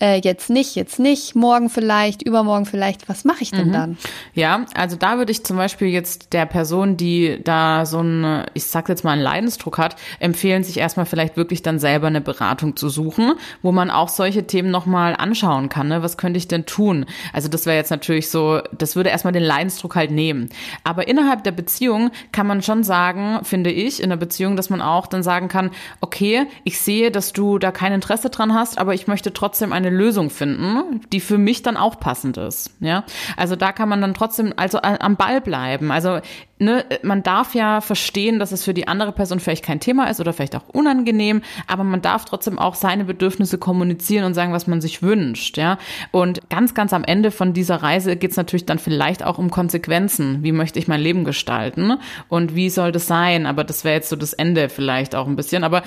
äh, 0.00 0.20
jetzt 0.22 0.50
nicht, 0.50 0.74
jetzt 0.74 0.98
nicht, 0.98 1.34
morgen 1.34 1.70
vielleicht, 1.70 2.22
übermorgen 2.22 2.66
vielleicht, 2.66 3.08
was 3.08 3.24
mache 3.24 3.42
ich 3.42 3.50
denn 3.50 3.68
mhm. 3.68 3.72
dann? 3.72 3.98
Ja, 4.34 4.66
also 4.74 4.96
da 4.96 5.18
würde 5.18 5.32
ich 5.32 5.44
zum 5.44 5.56
Beispiel 5.56 5.88
jetzt 5.88 6.32
der 6.32 6.46
Person, 6.46 6.96
die 6.96 7.40
da 7.42 7.86
so 7.86 8.00
ein, 8.00 8.44
ich 8.54 8.66
sag 8.66 8.88
jetzt 8.88 9.04
mal, 9.04 9.12
einen 9.12 9.22
Leidensdruck 9.22 9.78
hat, 9.78 9.96
empfehlen, 10.18 10.64
sich 10.64 10.78
erstmal 10.78 11.06
vielleicht 11.06 11.36
wirklich 11.36 11.62
dann 11.62 11.78
selber 11.78 12.06
eine 12.06 12.20
Beratung 12.20 12.76
zu 12.76 12.88
suchen, 12.88 13.34
wo 13.62 13.72
man 13.72 13.90
auch 13.90 14.08
solche 14.08 14.46
Themen 14.46 14.70
nochmal 14.70 15.14
anschauen 15.16 15.68
kann. 15.68 15.88
Ne? 15.88 16.02
Was 16.02 16.16
könnte 16.16 16.38
ich 16.38 16.48
denn 16.48 16.66
tun? 16.66 17.06
Also 17.32 17.48
das 17.48 17.66
wäre 17.66 17.76
jetzt 17.76 17.90
natürlich 17.90 18.30
so, 18.30 18.60
das 18.76 18.96
würde 18.96 19.10
erstmal 19.10 19.32
den 19.32 19.42
Leidensdruck 19.42 19.96
halt 19.96 20.10
nehmen. 20.10 20.48
Aber 20.82 21.08
innerhalb 21.08 21.44
der 21.44 21.52
Beziehung 21.52 22.10
kann 22.32 22.46
man 22.46 22.62
schon 22.62 22.84
sagen, 22.84 23.40
finde 23.44 23.70
ich, 23.70 24.02
in 24.02 24.10
der 24.10 24.16
Beziehung, 24.16 24.56
dass 24.56 24.70
man 24.70 24.82
auch 24.82 25.06
dann 25.06 25.22
sagen 25.22 25.48
kann, 25.48 25.70
okay, 26.00 26.46
ich 26.64 26.80
sehe, 26.80 27.10
dass 27.10 27.32
du 27.32 27.58
da 27.58 27.70
kein 27.70 27.92
Interesse 27.92 28.30
dran 28.30 28.54
hast, 28.54 28.78
aber 28.78 28.94
ich 28.94 29.06
möchte 29.06 29.32
trotzdem 29.32 29.72
eine 29.72 29.83
eine 29.84 29.96
Lösung 29.96 30.30
finden, 30.30 31.00
die 31.12 31.20
für 31.20 31.38
mich 31.38 31.62
dann 31.62 31.76
auch 31.76 32.00
passend 32.00 32.36
ist. 32.36 32.70
Ja, 32.80 33.04
also 33.36 33.56
da 33.56 33.72
kann 33.72 33.88
man 33.88 34.00
dann 34.00 34.14
trotzdem 34.14 34.52
also 34.56 34.80
am 34.82 35.16
Ball 35.16 35.40
bleiben. 35.40 35.90
Also 35.90 36.20
ne, 36.64 36.84
man 37.02 37.22
darf 37.22 37.54
ja 37.54 37.80
verstehen, 37.80 38.38
dass 38.38 38.52
es 38.52 38.64
für 38.64 38.74
die 38.74 38.88
andere 38.88 39.12
Person 39.12 39.40
vielleicht 39.40 39.64
kein 39.64 39.80
Thema 39.80 40.10
ist 40.10 40.20
oder 40.20 40.32
vielleicht 40.32 40.56
auch 40.56 40.68
unangenehm, 40.72 41.42
aber 41.66 41.84
man 41.84 42.02
darf 42.02 42.24
trotzdem 42.24 42.58
auch 42.58 42.74
seine 42.74 43.04
Bedürfnisse 43.04 43.58
kommunizieren 43.58 44.24
und 44.24 44.34
sagen, 44.34 44.52
was 44.52 44.66
man 44.66 44.80
sich 44.80 45.02
wünscht, 45.02 45.58
ja. 45.58 45.78
Und 46.10 46.48
ganz, 46.50 46.74
ganz 46.74 46.92
am 46.92 47.04
Ende 47.04 47.30
von 47.30 47.52
dieser 47.52 47.76
Reise 47.76 48.16
geht 48.16 48.32
es 48.32 48.36
natürlich 48.36 48.66
dann 48.66 48.78
vielleicht 48.78 49.22
auch 49.22 49.38
um 49.38 49.50
Konsequenzen. 49.50 50.42
Wie 50.42 50.52
möchte 50.52 50.78
ich 50.78 50.88
mein 50.88 51.00
Leben 51.00 51.24
gestalten 51.24 51.98
und 52.28 52.54
wie 52.54 52.70
soll 52.70 52.92
das 52.92 53.06
sein? 53.06 53.46
Aber 53.46 53.64
das 53.64 53.84
wäre 53.84 53.94
jetzt 53.94 54.08
so 54.08 54.16
das 54.16 54.32
Ende 54.32 54.68
vielleicht 54.68 55.14
auch 55.14 55.26
ein 55.26 55.36
bisschen. 55.36 55.64
Aber 55.64 55.82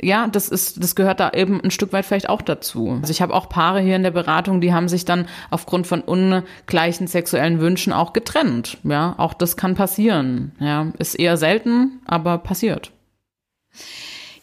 ja, 0.00 0.26
das 0.26 0.48
ist, 0.48 0.82
das 0.82 0.96
gehört 0.96 1.20
da 1.20 1.30
eben 1.30 1.60
ein 1.60 1.70
Stück 1.70 1.92
weit 1.92 2.06
vielleicht 2.06 2.28
auch 2.28 2.42
dazu. 2.42 2.98
Also 3.00 3.10
ich 3.10 3.22
habe 3.22 3.34
auch 3.34 3.48
Paare 3.48 3.80
hier 3.80 3.96
in 3.96 4.02
der 4.02 4.10
Beratung, 4.10 4.60
die 4.60 4.72
haben 4.72 4.88
sich 4.88 5.04
dann 5.04 5.26
aufgrund 5.50 5.86
von 5.86 6.00
ungleichen 6.00 7.06
sexuellen 7.06 7.60
Wünschen 7.60 7.92
auch 7.92 8.12
getrennt. 8.12 8.78
Ja, 8.84 9.14
auch 9.18 9.34
das 9.34 9.56
kann 9.56 9.74
passieren 9.74 10.21
passieren. 10.22 10.52
Ja, 10.58 10.92
ist 10.98 11.14
eher 11.14 11.36
selten, 11.36 12.00
aber 12.06 12.38
passiert. 12.38 12.92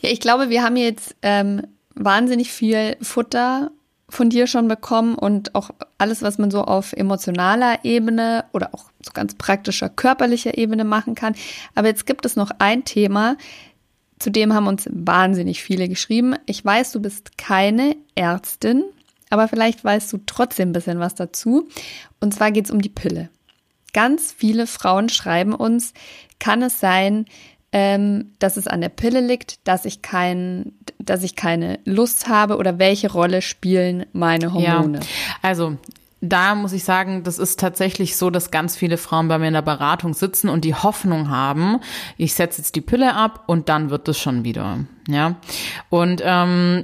Ja, 0.01 0.09
ich 0.09 0.19
glaube, 0.19 0.49
wir 0.49 0.63
haben 0.63 0.77
jetzt 0.77 1.15
ähm, 1.21 1.63
wahnsinnig 1.95 2.51
viel 2.51 2.95
Futter 3.01 3.71
von 4.07 4.29
dir 4.29 4.47
schon 4.47 4.67
bekommen 4.67 5.15
und 5.15 5.53
auch 5.53 5.69
alles, 5.99 6.23
was 6.23 6.39
man 6.39 6.49
so 6.49 6.63
auf 6.63 6.93
emotionaler 6.93 7.79
Ebene 7.83 8.45
oder 8.53 8.73
auch 8.73 8.85
so 9.01 9.11
ganz 9.13 9.35
praktischer 9.35 9.89
körperlicher 9.89 10.57
Ebene 10.57 10.83
machen 10.83 11.13
kann. 11.13 11.35
Aber 11.75 11.87
jetzt 11.87 12.07
gibt 12.07 12.25
es 12.25 12.35
noch 12.35 12.51
ein 12.57 12.85
Thema, 12.85 13.37
zu 14.17 14.31
dem 14.31 14.53
haben 14.53 14.67
uns 14.67 14.89
wahnsinnig 14.91 15.61
viele 15.61 15.87
geschrieben. 15.87 16.35
Ich 16.45 16.65
weiß, 16.65 16.91
du 16.91 17.01
bist 17.01 17.37
keine 17.37 17.95
Ärztin, 18.15 18.83
aber 19.29 19.47
vielleicht 19.47 19.83
weißt 19.83 20.11
du 20.11 20.19
trotzdem 20.25 20.69
ein 20.69 20.73
bisschen 20.73 20.99
was 20.99 21.15
dazu. 21.15 21.67
Und 22.19 22.33
zwar 22.33 22.51
geht 22.51 22.65
es 22.65 22.71
um 22.71 22.81
die 22.81 22.89
Pille. 22.89 23.29
Ganz 23.93 24.31
viele 24.31 24.67
Frauen 24.67 25.09
schreiben 25.09 25.53
uns, 25.53 25.93
kann 26.39 26.61
es 26.61 26.79
sein, 26.79 27.25
ähm, 27.71 28.31
dass 28.39 28.57
es 28.57 28.67
an 28.67 28.81
der 28.81 28.89
Pille 28.89 29.21
liegt, 29.21 29.67
dass 29.67 29.85
ich 29.85 30.01
kein, 30.01 30.73
dass 30.97 31.23
ich 31.23 31.35
keine 31.35 31.79
Lust 31.85 32.27
habe 32.27 32.57
oder 32.57 32.79
welche 32.79 33.11
Rolle 33.11 33.41
spielen 33.41 34.05
meine 34.11 34.53
Hormone? 34.53 34.99
Ja, 34.99 35.05
also 35.41 35.77
da 36.21 36.55
muss 36.55 36.73
ich 36.73 36.83
sagen, 36.83 37.23
das 37.23 37.37
ist 37.37 37.59
tatsächlich 37.59 38.17
so, 38.17 38.29
dass 38.29 38.51
ganz 38.51 38.75
viele 38.75 38.97
Frauen 38.97 39.27
bei 39.27 39.37
mir 39.37 39.47
in 39.47 39.53
der 39.53 39.61
Beratung 39.61 40.13
sitzen 40.13 40.49
und 40.49 40.65
die 40.65 40.75
Hoffnung 40.75 41.29
haben, 41.29 41.79
ich 42.17 42.33
setze 42.33 42.61
jetzt 42.61 42.75
die 42.75 42.81
Pille 42.81 43.15
ab 43.15 43.43
und 43.47 43.69
dann 43.69 43.89
wird 43.89 44.07
es 44.09 44.19
schon 44.19 44.43
wieder. 44.43 44.79
Ja. 45.07 45.35
Und 45.89 46.21
ähm, 46.25 46.81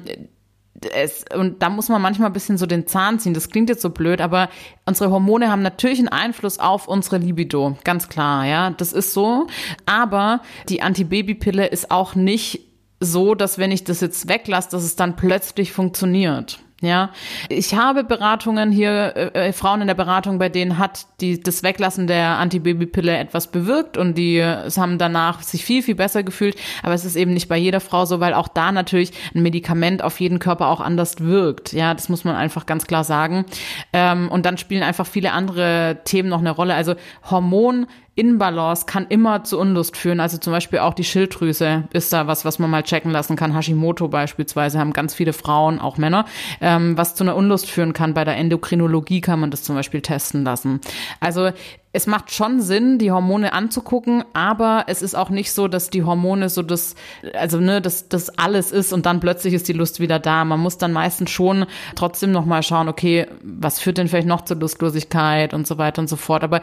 es, 0.93 1.25
und 1.33 1.61
da 1.61 1.69
muss 1.69 1.89
man 1.89 2.01
manchmal 2.01 2.29
ein 2.29 2.33
bisschen 2.33 2.57
so 2.57 2.65
den 2.65 2.87
Zahn 2.87 3.19
ziehen. 3.19 3.33
Das 3.33 3.49
klingt 3.49 3.69
jetzt 3.69 3.81
so 3.81 3.89
blöd, 3.89 4.21
aber 4.21 4.49
unsere 4.85 5.09
Hormone 5.09 5.49
haben 5.49 5.61
natürlich 5.61 5.99
einen 5.99 6.09
Einfluss 6.09 6.59
auf 6.59 6.87
unsere 6.87 7.17
Libido. 7.17 7.77
Ganz 7.83 8.09
klar, 8.09 8.45
ja. 8.45 8.71
Das 8.71 8.93
ist 8.93 9.13
so. 9.13 9.47
Aber 9.85 10.41
die 10.69 10.81
Antibabypille 10.81 11.67
ist 11.67 11.91
auch 11.91 12.15
nicht 12.15 12.61
so, 12.99 13.35
dass 13.35 13.57
wenn 13.57 13.71
ich 13.71 13.83
das 13.83 14.01
jetzt 14.01 14.27
weglasse, 14.27 14.69
dass 14.71 14.83
es 14.83 14.95
dann 14.95 15.15
plötzlich 15.15 15.71
funktioniert. 15.71 16.59
Ja, 16.81 17.11
ich 17.47 17.73
habe 17.73 18.03
Beratungen 18.03 18.69
hier, 18.69 19.13
äh, 19.15 19.47
äh, 19.47 19.53
Frauen 19.53 19.79
in 19.79 19.87
der 19.87 19.93
Beratung, 19.93 20.39
bei 20.39 20.49
denen 20.49 20.77
hat 20.77 21.07
die, 21.21 21.39
das 21.39 21.63
Weglassen 21.63 22.05
der 22.05 22.37
Antibabypille 22.37 23.17
etwas 23.17 23.47
bewirkt 23.47 23.97
und 23.97 24.17
die 24.17 24.39
äh, 24.39 24.69
haben 24.71 24.97
danach 24.97 25.41
sich 25.41 25.63
viel, 25.63 25.81
viel 25.81 25.95
besser 25.95 26.23
gefühlt. 26.23 26.57
Aber 26.83 26.93
es 26.93 27.05
ist 27.05 27.15
eben 27.15 27.33
nicht 27.33 27.47
bei 27.47 27.55
jeder 27.55 27.79
Frau 27.79 28.03
so, 28.03 28.19
weil 28.19 28.33
auch 28.33 28.49
da 28.49 28.73
natürlich 28.73 29.11
ein 29.33 29.41
Medikament 29.41 30.03
auf 30.03 30.19
jeden 30.19 30.39
Körper 30.39 30.67
auch 30.67 30.81
anders 30.81 31.21
wirkt. 31.21 31.71
Ja, 31.71 31.93
das 31.93 32.09
muss 32.09 32.25
man 32.25 32.35
einfach 32.35 32.65
ganz 32.65 32.85
klar 32.85 33.05
sagen. 33.05 33.45
Ähm, 33.93 34.29
und 34.29 34.45
dann 34.45 34.57
spielen 34.57 34.83
einfach 34.83 35.07
viele 35.07 35.31
andere 35.31 35.99
Themen 36.03 36.27
noch 36.27 36.39
eine 36.39 36.51
Rolle. 36.51 36.75
Also 36.75 36.95
Hormon 37.31 37.87
Inbalance 38.15 38.85
kann 38.85 39.07
immer 39.09 39.43
zu 39.43 39.59
Unlust 39.59 39.97
führen. 39.97 40.21
Also 40.21 40.37
zum 40.37 40.53
Beispiel 40.53 40.79
auch 40.79 40.93
die 40.93 41.03
Schilddrüse 41.03 41.83
ist 41.91 42.13
da 42.13 42.27
was, 42.27 42.45
was 42.45 42.59
man 42.59 42.69
mal 42.69 42.83
checken 42.83 43.11
lassen 43.11 43.35
kann. 43.35 43.53
Hashimoto 43.53 44.07
beispielsweise 44.07 44.79
haben 44.79 44.93
ganz 44.93 45.13
viele 45.13 45.33
Frauen, 45.33 45.79
auch 45.79 45.97
Männer, 45.97 46.25
ähm, 46.61 46.97
was 46.97 47.15
zu 47.15 47.25
einer 47.25 47.35
Unlust 47.35 47.69
führen 47.69 47.91
kann. 47.91 48.13
Bei 48.13 48.23
der 48.23 48.37
Endokrinologie 48.37 49.19
kann 49.19 49.41
man 49.41 49.51
das 49.51 49.63
zum 49.63 49.75
Beispiel 49.75 50.01
testen 50.01 50.43
lassen. 50.45 50.79
Also 51.19 51.51
es 51.95 52.07
macht 52.07 52.33
schon 52.33 52.59
Sinn, 52.59 52.99
die 52.99 53.09
Hormone 53.09 53.53
anzugucken, 53.53 54.25
aber 54.33 54.83
es 54.87 55.01
ist 55.01 55.15
auch 55.15 55.29
nicht 55.29 55.53
so, 55.53 55.69
dass 55.69 55.89
die 55.89 56.03
Hormone 56.03 56.49
so 56.49 56.61
das, 56.61 56.95
also 57.33 57.61
ne, 57.61 57.81
dass 57.81 58.09
das 58.09 58.37
alles 58.37 58.73
ist 58.73 58.91
und 58.91 59.05
dann 59.05 59.21
plötzlich 59.21 59.53
ist 59.53 59.69
die 59.69 59.73
Lust 59.73 60.01
wieder 60.01 60.19
da. 60.19 60.43
Man 60.43 60.59
muss 60.59 60.77
dann 60.77 60.91
meistens 60.91 61.31
schon 61.31 61.65
trotzdem 61.95 62.33
nochmal 62.33 62.63
schauen, 62.63 62.89
okay, 62.89 63.27
was 63.41 63.79
führt 63.79 63.97
denn 63.97 64.09
vielleicht 64.09 64.27
noch 64.27 64.43
zur 64.43 64.57
Lustlosigkeit 64.57 65.53
und 65.53 65.67
so 65.67 65.77
weiter 65.77 66.01
und 66.01 66.09
so 66.09 66.17
fort. 66.17 66.43
Aber 66.43 66.59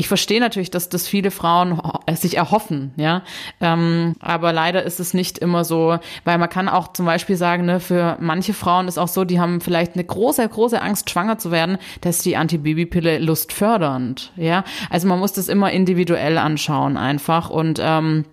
ich 0.00 0.08
verstehe 0.08 0.40
natürlich, 0.40 0.70
dass 0.70 0.88
das 0.88 1.06
viele 1.06 1.30
Frauen 1.30 1.78
sich 2.14 2.38
erhoffen, 2.38 2.94
ja. 2.96 3.22
Ähm, 3.60 4.14
aber 4.20 4.50
leider 4.50 4.82
ist 4.82 4.98
es 4.98 5.12
nicht 5.12 5.36
immer 5.38 5.62
so, 5.62 5.98
weil 6.24 6.38
man 6.38 6.48
kann 6.48 6.70
auch 6.70 6.94
zum 6.94 7.04
Beispiel 7.04 7.36
sagen, 7.36 7.66
ne, 7.66 7.80
für 7.80 8.16
manche 8.18 8.54
Frauen 8.54 8.88
ist 8.88 8.96
auch 8.96 9.08
so, 9.08 9.26
die 9.26 9.38
haben 9.38 9.60
vielleicht 9.60 9.96
eine 9.96 10.04
große, 10.04 10.48
große 10.48 10.80
Angst, 10.80 11.10
schwanger 11.10 11.36
zu 11.36 11.50
werden, 11.50 11.76
dass 12.00 12.20
die 12.20 12.38
Antibabypille 12.38 13.18
lustfördernd, 13.18 14.32
ja. 14.36 14.64
Also 14.88 15.08
man 15.08 15.18
muss 15.18 15.32
das 15.32 15.48
immer 15.48 15.70
individuell 15.70 16.38
anschauen 16.38 16.96
einfach 16.96 17.50
und 17.50 17.80
ähm, 17.82 18.24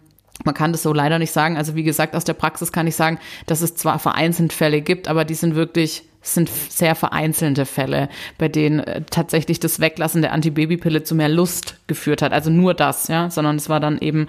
man 0.43 0.53
kann 0.53 0.71
das 0.71 0.83
so 0.83 0.93
leider 0.93 1.19
nicht 1.19 1.31
sagen. 1.31 1.57
Also 1.57 1.75
wie 1.75 1.83
gesagt, 1.83 2.15
aus 2.15 2.23
der 2.23 2.33
Praxis 2.33 2.71
kann 2.71 2.87
ich 2.87 2.95
sagen, 2.95 3.19
dass 3.47 3.61
es 3.61 3.75
zwar 3.75 3.99
vereinzelt 3.99 4.53
Fälle 4.53 4.81
gibt, 4.81 5.07
aber 5.07 5.25
die 5.25 5.33
sind 5.33 5.55
wirklich 5.55 6.03
Es 6.21 6.33
sind 6.33 6.49
sehr 6.49 6.93
vereinzelte 6.95 7.65
Fälle, 7.65 8.09
bei 8.37 8.49
denen 8.49 8.79
äh, 8.81 9.01
tatsächlich 9.09 9.59
das 9.59 9.79
Weglassen 9.79 10.21
der 10.21 10.33
Antibabypille 10.33 11.03
zu 11.03 11.15
mehr 11.15 11.29
Lust 11.29 11.77
geführt 11.87 12.21
hat. 12.21 12.33
Also 12.33 12.49
nur 12.49 12.73
das, 12.73 13.07
ja, 13.07 13.29
sondern 13.29 13.55
es 13.55 13.69
war 13.69 13.79
dann 13.79 13.97
eben 13.99 14.27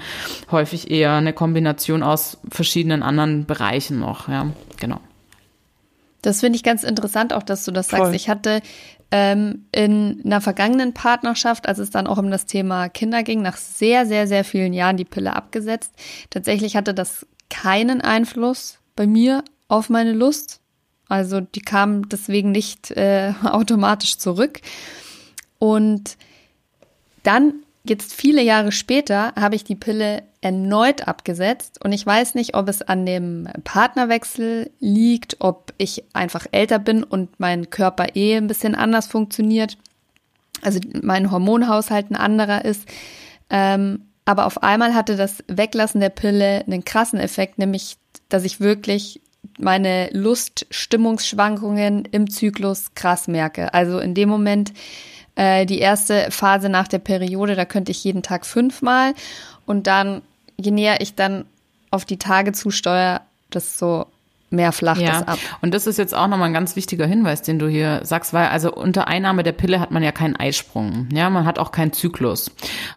häufig 0.51 0.91
eher 0.91 1.15
eine 1.15 1.33
Kombination 1.33 2.03
aus 2.03 2.39
verschiedenen 2.51 3.03
anderen 3.03 3.47
Bereichen 3.47 3.99
noch, 3.99 4.29
ja, 4.29 4.47
genau. 4.79 5.01
Das 6.23 6.41
finde 6.41 6.57
ich 6.57 6.63
ganz 6.63 6.85
interessant, 6.85 7.33
auch 7.33 7.43
dass 7.43 7.65
du 7.65 7.73
das 7.73 7.89
sagst. 7.89 8.07
Voll. 8.07 8.15
Ich 8.15 8.29
hatte 8.29 8.61
ähm, 9.11 9.67
in 9.73 10.21
einer 10.25 10.41
vergangenen 10.41 10.93
Partnerschaft, 10.93 11.67
als 11.67 11.79
es 11.79 11.91
dann 11.91 12.07
auch 12.07 12.19
um 12.19 12.31
das 12.31 12.47
Thema 12.47 12.89
Kinder 12.89 13.23
ging, 13.23 13.43
nach 13.43 13.57
sehr, 13.57 14.07
sehr, 14.07 14.27
sehr 14.27 14.45
vielen 14.45 14.73
Jahren 14.73 14.97
die 14.97 15.05
Pille 15.05 15.35
abgesetzt. 15.35 15.93
Tatsächlich 16.31 16.77
hatte 16.77 16.95
das 16.95 17.27
keinen 17.49 18.01
Einfluss 18.01 18.79
bei 18.97 19.07
mir 19.07 19.45
auf 19.69 19.89
meine 19.89 20.13
Lust. 20.13 20.61
Also 21.09 21.41
die 21.41 21.63
kam 21.63 22.09
deswegen 22.09 22.51
nicht 22.51 22.91
äh, 22.91 23.33
automatisch 23.43 24.19
zurück. 24.19 24.61
Und 25.59 26.17
dann, 27.23 27.55
jetzt 27.91 28.14
viele 28.14 28.43
Jahre 28.43 28.72
später, 28.72 29.32
habe 29.39 29.55
ich 29.55 29.64
die 29.64 29.74
Pille 29.74 30.22
erneut 30.41 31.09
abgesetzt. 31.09 31.84
Und 31.84 31.93
ich 31.93 32.05
weiß 32.05 32.34
nicht, 32.34 32.55
ob 32.55 32.68
es 32.68 32.82
an 32.82 33.07
dem 33.07 33.49
Partnerwechsel 33.64 34.70
liegt, 34.80 35.36
ob 35.41 35.72
ich 35.78 36.05
einfach 36.12 36.47
älter 36.53 36.78
bin 36.78 37.03
und 37.03 37.41
mein 37.41 37.70
Körper 37.70 38.14
eh 38.14 38.36
ein 38.36 38.47
bisschen 38.47 38.74
anders 38.74 39.07
funktioniert. 39.07 39.76
Also 40.62 40.80
mein 41.03 41.30
Hormonhaushalt 41.30 42.11
ein 42.11 42.16
anderer 42.16 42.64
ist. 42.64 42.89
Ähm, 43.51 44.05
aber 44.24 44.47
auf 44.47 44.62
einmal 44.62 44.95
hatte 44.95 45.16
das 45.16 45.43
Weglassen 45.49 46.01
der 46.01 46.11
Pille 46.11 46.64
einen 46.66 46.84
krassen 46.84 47.18
Effekt, 47.18 47.59
nämlich, 47.59 47.97
dass 48.28 48.45
ich 48.45 48.61
wirklich 48.61 49.20
meine 49.59 50.11
Luststimmungsschwankungen 50.12 52.05
im 52.05 52.30
Zyklus 52.30 52.95
krass 52.95 53.28
merke. 53.28 53.72
Also 53.72 53.99
in 53.99 54.14
dem 54.14 54.28
Moment, 54.28 54.72
äh, 55.39 55.66
die 55.66 55.78
erste 55.78 56.32
Phase 56.32 56.68
nach 56.68 56.89
der 56.89 56.99
Periode, 56.99 57.55
da 57.55 57.64
könnte 57.64 57.93
ich 57.93 58.03
jeden 58.03 58.22
Tag 58.22 58.45
fünfmal. 58.45 59.14
Und 59.66 59.86
dann, 59.86 60.22
je 60.57 60.72
näher 60.72 61.01
ich 61.01 61.14
dann 61.14 61.45
auf 61.93 62.05
die 62.05 62.18
Tage 62.18 62.53
zusteuere, 62.53 63.20
desto 63.55 64.07
mehr 64.51 64.73
flacht 64.73 65.01
Ja, 65.01 65.21
das 65.21 65.29
ab. 65.29 65.39
und 65.61 65.75
das 65.75 65.87
ist 65.87 65.99
jetzt 65.99 66.15
auch 66.15 66.27
nochmal 66.27 66.49
ein 66.49 66.55
ganz 66.55 66.77
wichtiger 66.77 67.07
Hinweis, 67.07 67.43
den 67.43 67.59
du 67.59 67.69
hier 67.69 68.01
sagst, 68.05 68.33
weil 68.33 68.49
also 68.49 68.73
unter 68.73 69.09
Einnahme 69.09 69.43
der 69.43 69.53
Pille 69.53 69.81
hat 69.81 69.91
man 69.91 70.03
ja 70.03 70.13
keinen 70.13 70.37
Eisprung, 70.37 71.09
ja, 71.13 71.29
man 71.31 71.45
hat 71.45 71.59
auch 71.59 71.73
keinen 71.73 71.93
Zyklus. 71.93 72.51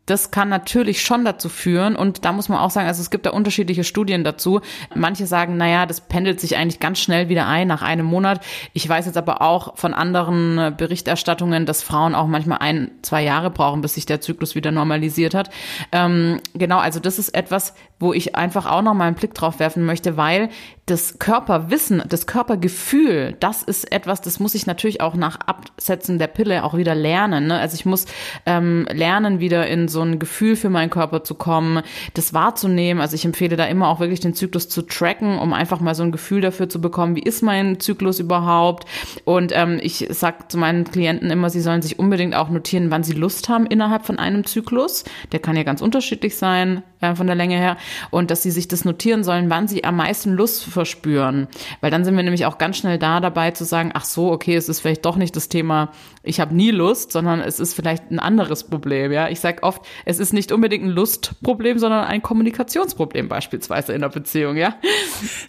Das 0.05 0.31
kann 0.31 0.49
natürlich 0.49 1.01
schon 1.01 1.25
dazu 1.25 1.49
führen 1.49 1.95
und 1.95 2.25
da 2.25 2.31
muss 2.31 2.49
man 2.49 2.59
auch 2.59 2.69
sagen, 2.71 2.87
also 2.87 3.01
es 3.01 3.09
gibt 3.09 3.25
da 3.25 3.31
unterschiedliche 3.31 3.83
Studien 3.83 4.23
dazu. 4.23 4.61
Manche 4.95 5.25
sagen, 5.25 5.57
naja, 5.57 5.85
das 5.85 6.01
pendelt 6.01 6.39
sich 6.39 6.55
eigentlich 6.57 6.79
ganz 6.79 6.99
schnell 6.99 7.29
wieder 7.29 7.47
ein 7.47 7.67
nach 7.67 7.81
einem 7.81 8.05
Monat. 8.05 8.41
Ich 8.73 8.87
weiß 8.87 9.05
jetzt 9.05 9.17
aber 9.17 9.41
auch 9.41 9.77
von 9.77 9.93
anderen 9.93 10.75
Berichterstattungen, 10.77 11.65
dass 11.65 11.83
Frauen 11.83 12.15
auch 12.15 12.27
manchmal 12.27 12.59
ein, 12.59 12.91
zwei 13.01 13.23
Jahre 13.23 13.49
brauchen, 13.49 13.81
bis 13.81 13.95
sich 13.95 14.05
der 14.05 14.21
Zyklus 14.21 14.55
wieder 14.55 14.71
normalisiert 14.71 15.33
hat. 15.33 15.49
Ähm, 15.91 16.39
genau, 16.53 16.79
also 16.79 16.99
das 16.99 17.19
ist 17.19 17.29
etwas, 17.35 17.73
wo 17.99 18.13
ich 18.13 18.35
einfach 18.35 18.65
auch 18.65 18.81
noch 18.81 18.93
mal 18.93 19.05
einen 19.05 19.15
Blick 19.15 19.33
drauf 19.33 19.59
werfen 19.59 19.85
möchte, 19.85 20.17
weil 20.17 20.49
das 20.85 21.19
Körperwissen, 21.41 22.03
das 22.07 22.27
Körpergefühl, 22.27 23.35
das 23.39 23.63
ist 23.63 23.91
etwas, 23.91 24.21
das 24.21 24.39
muss 24.39 24.53
ich 24.53 24.67
natürlich 24.67 25.01
auch 25.01 25.15
nach 25.15 25.39
Absetzen 25.47 26.19
der 26.19 26.27
Pille 26.27 26.63
auch 26.63 26.77
wieder 26.77 26.93
lernen. 26.93 27.47
Ne? 27.47 27.57
Also 27.57 27.73
ich 27.73 27.83
muss 27.83 28.05
ähm, 28.45 28.85
lernen, 28.91 29.39
wieder 29.39 29.65
in 29.65 29.87
so 29.87 30.01
ein 30.01 30.19
Gefühl 30.19 30.55
für 30.55 30.69
meinen 30.69 30.91
Körper 30.91 31.23
zu 31.23 31.33
kommen, 31.33 31.81
das 32.13 32.35
wahrzunehmen. 32.35 33.01
Also 33.01 33.15
ich 33.15 33.25
empfehle 33.25 33.57
da 33.57 33.65
immer 33.65 33.87
auch 33.87 33.99
wirklich 33.99 34.19
den 34.19 34.35
Zyklus 34.35 34.69
zu 34.69 34.83
tracken, 34.83 35.39
um 35.39 35.51
einfach 35.51 35.79
mal 35.79 35.95
so 35.95 36.03
ein 36.03 36.11
Gefühl 36.11 36.41
dafür 36.41 36.69
zu 36.69 36.79
bekommen, 36.79 37.15
wie 37.15 37.23
ist 37.23 37.41
mein 37.41 37.79
Zyklus 37.79 38.19
überhaupt. 38.19 38.87
Und 39.25 39.51
ähm, 39.55 39.79
ich 39.81 40.05
sage 40.11 40.47
zu 40.47 40.59
meinen 40.59 40.83
Klienten 40.83 41.31
immer, 41.31 41.49
sie 41.49 41.61
sollen 41.61 41.81
sich 41.81 41.97
unbedingt 41.97 42.35
auch 42.35 42.49
notieren, 42.49 42.91
wann 42.91 43.03
sie 43.03 43.13
Lust 43.13 43.49
haben 43.49 43.65
innerhalb 43.65 44.05
von 44.05 44.19
einem 44.19 44.45
Zyklus. 44.45 45.05
Der 45.31 45.39
kann 45.39 45.57
ja 45.57 45.63
ganz 45.63 45.81
unterschiedlich 45.81 46.37
sein 46.37 46.83
von 47.15 47.27
der 47.27 47.35
Länge 47.35 47.57
her. 47.57 47.77
Und 48.09 48.31
dass 48.31 48.43
sie 48.43 48.51
sich 48.51 48.67
das 48.67 48.85
notieren 48.85 49.23
sollen, 49.23 49.49
wann 49.49 49.67
sie 49.67 49.83
am 49.83 49.97
meisten 49.97 50.31
Lust 50.31 50.63
verspüren. 50.65 51.47
Weil 51.81 51.91
dann 51.91 52.05
sind 52.05 52.15
wir 52.15 52.23
nämlich 52.23 52.45
auch 52.45 52.57
ganz 52.57 52.77
schnell 52.77 52.97
da 52.97 53.19
dabei 53.19 53.51
zu 53.51 53.63
sagen, 53.63 53.91
ach 53.93 54.05
so, 54.05 54.31
okay, 54.31 54.55
es 54.55 54.69
ist 54.69 54.79
vielleicht 54.79 55.05
doch 55.05 55.15
nicht 55.15 55.35
das 55.35 55.49
Thema, 55.49 55.91
ich 56.23 56.39
habe 56.39 56.55
nie 56.55 56.71
Lust, 56.71 57.11
sondern 57.11 57.39
es 57.39 57.59
ist 57.59 57.73
vielleicht 57.73 58.11
ein 58.11 58.19
anderes 58.19 58.63
Problem. 58.63 59.11
Ja, 59.11 59.29
ich 59.29 59.39
sage 59.39 59.63
oft, 59.63 59.81
es 60.05 60.19
ist 60.19 60.33
nicht 60.33 60.51
unbedingt 60.51 60.85
ein 60.85 60.89
Lustproblem, 60.89 61.79
sondern 61.79 62.05
ein 62.05 62.21
Kommunikationsproblem 62.21 63.27
beispielsweise 63.27 63.93
in 63.93 64.01
der 64.01 64.09
Beziehung. 64.09 64.57
Ja, 64.57 64.75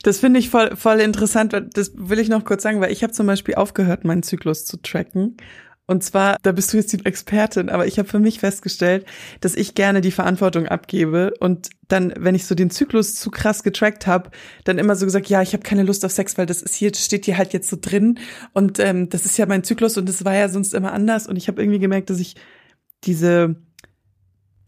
Das 0.02 0.18
finde 0.18 0.40
ich 0.40 0.50
voll, 0.50 0.76
voll 0.76 1.00
interessant. 1.00 1.54
Das 1.74 1.92
will 1.96 2.18
ich 2.18 2.28
noch 2.28 2.44
kurz 2.44 2.62
sagen, 2.62 2.80
weil 2.80 2.92
ich 2.92 3.02
habe 3.02 3.12
zum 3.12 3.26
Beispiel 3.26 3.54
aufgehört, 3.54 4.04
meinen 4.04 4.22
Zyklus 4.22 4.64
zu 4.64 4.80
tracken. 4.80 5.36
Und 5.86 6.04
zwar, 6.04 6.36
da 6.42 6.52
bist 6.52 6.72
du 6.72 6.76
jetzt 6.76 6.92
die 6.92 7.04
Expertin, 7.04 7.68
aber 7.68 7.86
ich 7.86 7.98
habe 7.98 8.08
für 8.08 8.20
mich 8.20 8.38
festgestellt, 8.38 9.04
dass 9.40 9.56
ich 9.56 9.74
gerne 9.74 10.00
die 10.00 10.12
Verantwortung 10.12 10.66
abgebe 10.66 11.34
und 11.40 11.70
dann, 11.88 12.14
wenn 12.16 12.34
ich 12.34 12.46
so 12.46 12.54
den 12.54 12.70
Zyklus 12.70 13.16
zu 13.16 13.30
krass 13.30 13.62
getrackt 13.62 14.06
habe, 14.06 14.30
dann 14.64 14.78
immer 14.78 14.94
so 14.94 15.04
gesagt, 15.04 15.28
ja, 15.28 15.42
ich 15.42 15.52
habe 15.52 15.64
keine 15.64 15.82
Lust 15.82 16.04
auf 16.04 16.12
Sex, 16.12 16.38
weil 16.38 16.46
das 16.46 16.62
ist 16.62 16.74
hier, 16.74 16.94
steht 16.94 17.24
hier 17.24 17.36
halt 17.36 17.52
jetzt 17.52 17.68
so 17.68 17.76
drin 17.80 18.18
und 18.52 18.78
ähm, 18.78 19.08
das 19.08 19.26
ist 19.26 19.36
ja 19.38 19.46
mein 19.46 19.64
Zyklus 19.64 19.98
und 19.98 20.08
das 20.08 20.24
war 20.24 20.34
ja 20.34 20.48
sonst 20.48 20.72
immer 20.72 20.92
anders 20.92 21.26
und 21.26 21.36
ich 21.36 21.48
habe 21.48 21.60
irgendwie 21.60 21.80
gemerkt, 21.80 22.10
dass 22.10 22.20
ich 22.20 22.36
diese 23.04 23.56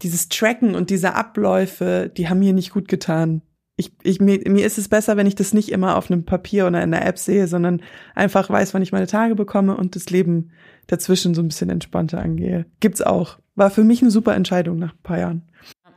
dieses 0.01 0.29
Tracken 0.29 0.75
und 0.75 0.89
diese 0.89 1.15
Abläufe, 1.15 2.11
die 2.15 2.27
haben 2.29 2.39
mir 2.39 2.53
nicht 2.53 2.71
gut 2.71 2.87
getan. 2.87 3.41
Ich, 3.77 3.91
ich, 4.03 4.21
mir, 4.21 4.39
mir 4.47 4.65
ist 4.65 4.77
es 4.77 4.87
besser, 4.87 5.17
wenn 5.17 5.27
ich 5.27 5.35
das 5.35 5.53
nicht 5.53 5.71
immer 5.71 5.97
auf 5.97 6.09
einem 6.09 6.25
Papier 6.25 6.67
oder 6.67 6.81
in 6.81 6.93
einer 6.93 7.05
App 7.05 7.17
sehe, 7.17 7.47
sondern 7.47 7.81
einfach 8.13 8.49
weiß, 8.49 8.73
wann 8.73 8.81
ich 8.81 8.93
meine 8.93 9.07
Tage 9.07 9.35
bekomme 9.35 9.75
und 9.75 9.95
das 9.95 10.09
Leben 10.09 10.51
dazwischen 10.87 11.33
so 11.33 11.41
ein 11.41 11.47
bisschen 11.47 11.69
entspannter 11.69 12.19
angehe. 12.19 12.65
Gibt's 12.79 13.01
auch. 13.01 13.37
War 13.55 13.69
für 13.69 13.83
mich 13.83 14.01
eine 14.01 14.11
super 14.11 14.35
Entscheidung 14.35 14.79
nach 14.79 14.93
ein 14.93 15.03
paar 15.03 15.19
Jahren. 15.19 15.43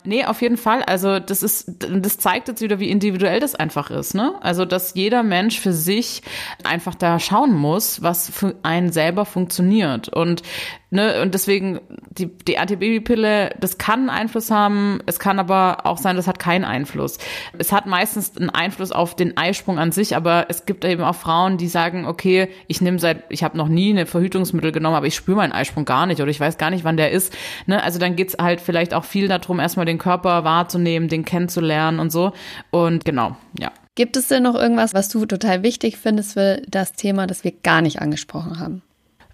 Nee, 0.05 0.25
auf 0.25 0.41
jeden 0.43 0.57
Fall. 0.57 0.83
Also 0.85 1.19
das 1.19 1.43
ist, 1.43 1.73
das 1.91 2.19
zeigt 2.19 2.49
jetzt 2.49 2.63
wieder, 2.63 2.79
wie 2.79 2.89
individuell 2.89 3.41
das 3.41 3.55
einfach 3.55 3.91
ist, 3.91 4.15
ne? 4.15 4.35
Also 4.41 4.65
dass 4.65 4.95
jeder 4.95 5.23
Mensch 5.23 5.61
für 5.61 5.73
sich 5.73 6.23
einfach 6.65 6.95
da 6.95 7.19
schauen 7.19 7.53
muss, 7.53 8.01
was 8.01 8.31
für 8.31 8.55
einen 8.63 8.93
selber 8.93 9.25
funktioniert. 9.25 10.09
Und 10.09 10.43
ne, 10.91 11.21
und 11.23 11.35
deswegen 11.35 11.81
die, 12.11 12.27
die 12.27 12.59
Antibabypille, 12.59 13.55
das 13.61 13.79
kann 13.79 14.01
einen 14.01 14.11
Einfluss 14.11 14.51
haben, 14.51 15.01
es 15.07 15.19
kann 15.19 15.39
aber 15.39 15.85
auch 15.85 15.99
sein, 15.99 16.17
das 16.17 16.27
hat 16.27 16.39
keinen 16.39 16.65
Einfluss. 16.65 17.19
Es 17.59 17.73
hat 17.73 17.87
meistens 17.87 18.37
einen 18.37 18.51
Einfluss 18.51 18.93
auf 18.93 19.15
den 19.15 19.37
Eisprung 19.37 19.79
an 19.79 19.93
sich, 19.93 20.17
aber 20.17 20.47
es 20.49 20.67
gibt 20.67 20.85
eben 20.85 21.03
auch 21.03 21.15
Frauen, 21.15 21.59
die 21.59 21.69
sagen, 21.69 22.07
okay, 22.07 22.49
ich 22.67 22.81
nehme 22.81 22.99
seit, 22.99 23.25
ich 23.29 23.43
habe 23.43 23.57
noch 23.57 23.69
nie 23.69 23.91
eine 23.91 24.07
Verhütungsmittel 24.07 24.73
genommen, 24.73 24.97
aber 24.97 25.07
ich 25.07 25.15
spüre 25.15 25.37
meinen 25.37 25.53
Eisprung 25.53 25.85
gar 25.85 26.07
nicht 26.07 26.21
oder 26.21 26.31
ich 26.31 26.41
weiß 26.41 26.59
gar 26.59 26.71
nicht, 26.71 26.85
wann 26.85 26.97
der 26.97 27.11
ist. 27.11 27.37
Ne? 27.67 27.83
Also 27.83 27.99
dann 27.99 28.17
geht's 28.17 28.37
halt 28.41 28.61
vielleicht 28.61 28.95
auch 28.95 29.05
viel 29.05 29.29
darum, 29.29 29.61
erstmal 29.61 29.87
den 29.87 29.99
Körper 29.99 30.45
wahrzunehmen, 30.45 31.09
den 31.09 31.25
kennenzulernen 31.25 32.01
und 32.01 32.11
so. 32.11 32.33
Und 32.71 33.05
genau, 33.05 33.37
ja. 33.59 33.71
Gibt 33.95 34.17
es 34.17 34.29
denn 34.29 34.45
noch 34.45 34.55
irgendwas, 34.55 34.95
was 34.95 35.09
du 35.09 35.27
total 35.27 35.65
wichtig 35.65 35.97
findest 35.97 36.35
für 36.35 36.63
das 36.69 36.93
Thema, 36.93 37.27
das 37.27 37.43
wir 37.43 37.51
gar 37.51 37.83
nicht 37.83 38.01
angesprochen 38.01 38.61
haben? 38.61 38.83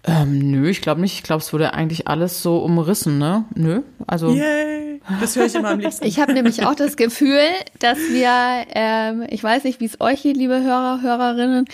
Ähm, 0.07 0.51
nö, 0.51 0.69
ich 0.69 0.81
glaube 0.81 1.01
nicht. 1.01 1.15
Ich 1.15 1.23
glaube, 1.23 1.41
es 1.41 1.51
wurde 1.51 1.73
eigentlich 1.73 2.07
alles 2.07 2.41
so 2.41 2.59
umrissen, 2.59 3.17
ne? 3.17 3.45
Nö, 3.55 3.81
also. 4.07 4.29
Yay! 4.29 5.01
Das 5.19 5.35
höre 5.35 5.45
ich 5.45 5.55
immer 5.55 5.69
am 5.69 5.79
liebsten. 5.79 6.05
Ich 6.05 6.19
habe 6.19 6.33
nämlich 6.33 6.65
auch 6.65 6.73
das 6.73 6.95
Gefühl, 6.95 7.39
dass 7.79 7.97
wir, 7.97 8.65
ähm, 8.73 9.25
ich 9.29 9.43
weiß 9.43 9.63
nicht, 9.63 9.79
wie 9.79 9.85
es 9.85 10.01
euch 10.01 10.23
geht, 10.23 10.35
liebe 10.35 10.63
Hörer, 10.63 11.01
Hörerinnen, 11.01 11.65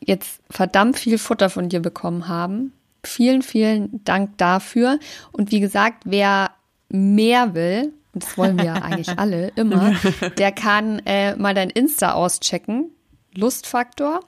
jetzt 0.00 0.40
verdammt 0.50 0.98
viel 0.98 1.18
Futter 1.18 1.50
von 1.50 1.68
dir 1.68 1.80
bekommen 1.80 2.26
haben. 2.26 2.72
Vielen, 3.04 3.42
vielen 3.42 4.04
Dank 4.04 4.36
dafür. 4.38 4.98
Und 5.30 5.52
wie 5.52 5.60
gesagt, 5.60 6.02
wer 6.04 6.50
mehr 6.88 7.54
will, 7.54 7.92
und 8.12 8.24
das 8.24 8.36
wollen 8.36 8.58
wir 8.58 8.64
ja 8.64 8.74
eigentlich 8.82 9.18
alle 9.18 9.52
immer, 9.54 9.94
der 10.38 10.52
kann 10.52 11.00
äh, 11.06 11.36
mal 11.36 11.54
dein 11.54 11.70
Insta 11.70 12.12
auschecken. 12.12 12.90
Lustfaktor, 13.34 14.20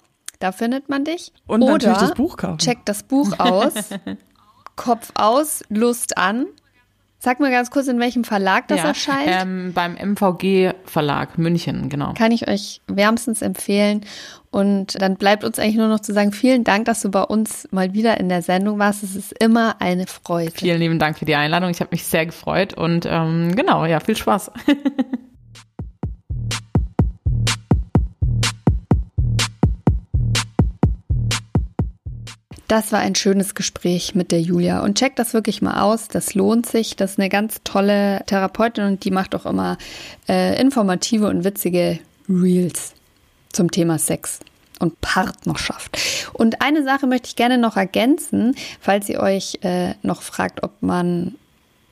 da 0.43 0.53
findet 0.53 0.89
man 0.89 1.05
dich. 1.05 1.33
Und 1.47 1.63
Oder 1.63 1.73
natürlich 1.73 1.99
das 1.99 2.15
Buch 2.15 2.37
kaufen. 2.37 2.59
Check 2.59 2.85
das 2.85 3.03
Buch 3.03 3.39
aus. 3.39 3.73
Kopf 4.77 5.13
aus, 5.15 5.63
Lust 5.69 6.19
an. 6.19 6.47
Sag 7.19 7.39
mal 7.39 7.53
ganz 7.53 7.71
kurz, 7.71 7.87
in 7.87 8.01
welchem 8.01 8.25
Verlag 8.25 8.67
das 8.67 8.79
ja, 8.79 8.87
erscheint. 8.87 9.29
Ähm, 9.29 9.73
beim 9.73 9.95
MVG 9.95 10.73
Verlag 10.85 11.39
München, 11.39 11.89
genau. 11.89 12.15
Kann 12.15 12.33
ich 12.33 12.49
euch 12.49 12.81
wärmstens 12.89 13.43
empfehlen. 13.43 14.01
Und 14.51 15.01
dann 15.01 15.15
bleibt 15.17 15.45
uns 15.45 15.61
eigentlich 15.61 15.77
nur 15.77 15.87
noch 15.87 16.01
zu 16.01 16.13
sagen, 16.13 16.33
vielen 16.33 16.65
Dank, 16.65 16.87
dass 16.87 17.01
du 17.01 17.11
bei 17.11 17.23
uns 17.23 17.69
mal 17.71 17.93
wieder 17.95 18.19
in 18.19 18.29
der 18.29 18.43
Sendung 18.43 18.81
warst. 18.81 19.05
Es 19.05 19.15
ist 19.15 19.33
immer 19.41 19.77
eine 19.81 20.09
Freude. 20.09 20.51
Vielen 20.51 20.81
lieben 20.81 20.99
Dank 20.99 21.17
für 21.17 21.25
die 21.25 21.37
Einladung. 21.37 21.71
Ich 21.71 21.81
habe 21.81 21.91
mich 21.93 22.05
sehr 22.05 22.27
gefreut 22.27 22.75
und 22.75 23.07
ähm, 23.09 23.55
genau, 23.55 23.85
ja, 23.85 24.01
viel 24.01 24.17
Spaß. 24.17 24.51
Das 32.73 32.91
war 32.91 33.01
ein 33.01 33.15
schönes 33.15 33.55
Gespräch 33.55 34.15
mit 34.15 34.33
der 34.33 34.41
Julia 34.41 34.81
und 34.81 34.97
checkt 34.97 35.19
das 35.19 35.35
wirklich 35.35 35.61
mal 35.61 35.83
aus. 35.83 36.09
Das 36.09 36.33
lohnt 36.33 36.65
sich. 36.65 36.97
Das 36.97 37.11
ist 37.11 37.19
eine 37.19 37.29
ganz 37.29 37.61
tolle 37.65 38.23
Therapeutin 38.25 38.85
und 38.85 39.05
die 39.05 39.11
macht 39.11 39.35
auch 39.35 39.45
immer 39.45 39.77
äh, 40.27 40.59
informative 40.59 41.29
und 41.29 41.45
witzige 41.45 41.99
Reels 42.31 42.95
zum 43.53 43.71
Thema 43.71 43.99
Sex. 43.99 44.41
und 44.79 44.99
Partnerschaft. 45.03 45.99
Und 46.33 46.63
eine 46.63 46.83
Sache 46.83 47.07
möchte 47.07 47.29
ich 47.29 47.37
gerne 47.37 47.59
noch 47.59 47.77
ergänzen, 47.77 48.57
falls 48.81 49.07
ihr 49.11 49.21
euch 49.21 49.59
äh, 49.61 49.93
noch 50.01 50.23
fragt, 50.23 50.63
ob 50.63 50.83
man 50.83 51.35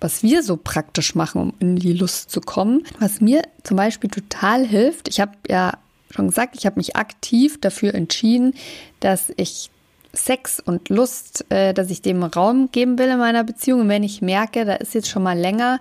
was 0.01 0.23
wir 0.23 0.43
so 0.43 0.57
praktisch 0.57 1.15
machen, 1.15 1.43
um 1.43 1.53
in 1.59 1.77
die 1.77 1.93
Lust 1.93 2.31
zu 2.31 2.41
kommen. 2.41 2.87
Was 3.01 3.21
mir 3.21 3.43
zum 3.65 3.77
Beispiel 3.77 4.09
total 4.09 4.67
hilft, 4.67 5.09
ich 5.09 5.21
habe 5.21 5.33
ja 5.47 5.75
schon 6.11 6.29
gesagt, 6.29 6.57
ich 6.57 6.65
habe 6.65 6.77
mich 6.77 6.97
aktiv 6.97 7.61
dafür 7.61 7.95
entschieden, 7.95 8.55
dass 9.01 9.31
ich 9.37 9.69
Sex 10.13 10.61
und 10.61 10.89
Lust, 10.89 11.47
äh, 11.51 11.73
dass 11.73 11.91
ich 11.91 12.03
dem 12.03 12.23
Raum 12.23 12.71
geben 12.73 12.99
will 12.99 13.09
in 13.09 13.19
meiner 13.19 13.45
Beziehung. 13.45 13.81
Und 13.81 13.89
wenn 13.89 14.03
ich 14.03 14.23
merke, 14.23 14.65
da 14.65 14.75
ist 14.75 14.95
jetzt 14.95 15.09
schon 15.09 15.23
mal 15.23 15.39
länger, 15.39 15.81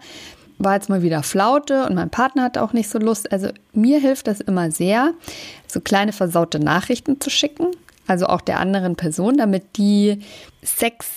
war 0.59 0.75
jetzt 0.75 0.89
mal 0.89 1.01
wieder 1.01 1.23
Flaute 1.23 1.85
und 1.85 1.95
mein 1.95 2.09
Partner 2.09 2.43
hat 2.43 2.57
auch 2.57 2.73
nicht 2.73 2.89
so 2.89 2.99
Lust. 2.99 3.31
Also 3.31 3.49
mir 3.73 3.99
hilft 3.99 4.27
das 4.27 4.41
immer 4.41 4.71
sehr, 4.71 5.13
so 5.67 5.79
kleine 5.79 6.11
versaute 6.11 6.59
Nachrichten 6.59 7.19
zu 7.19 7.29
schicken, 7.29 7.67
also 8.07 8.27
auch 8.27 8.41
der 8.41 8.59
anderen 8.59 8.95
Person, 8.95 9.37
damit 9.37 9.77
die 9.77 10.19
Sex 10.61 11.07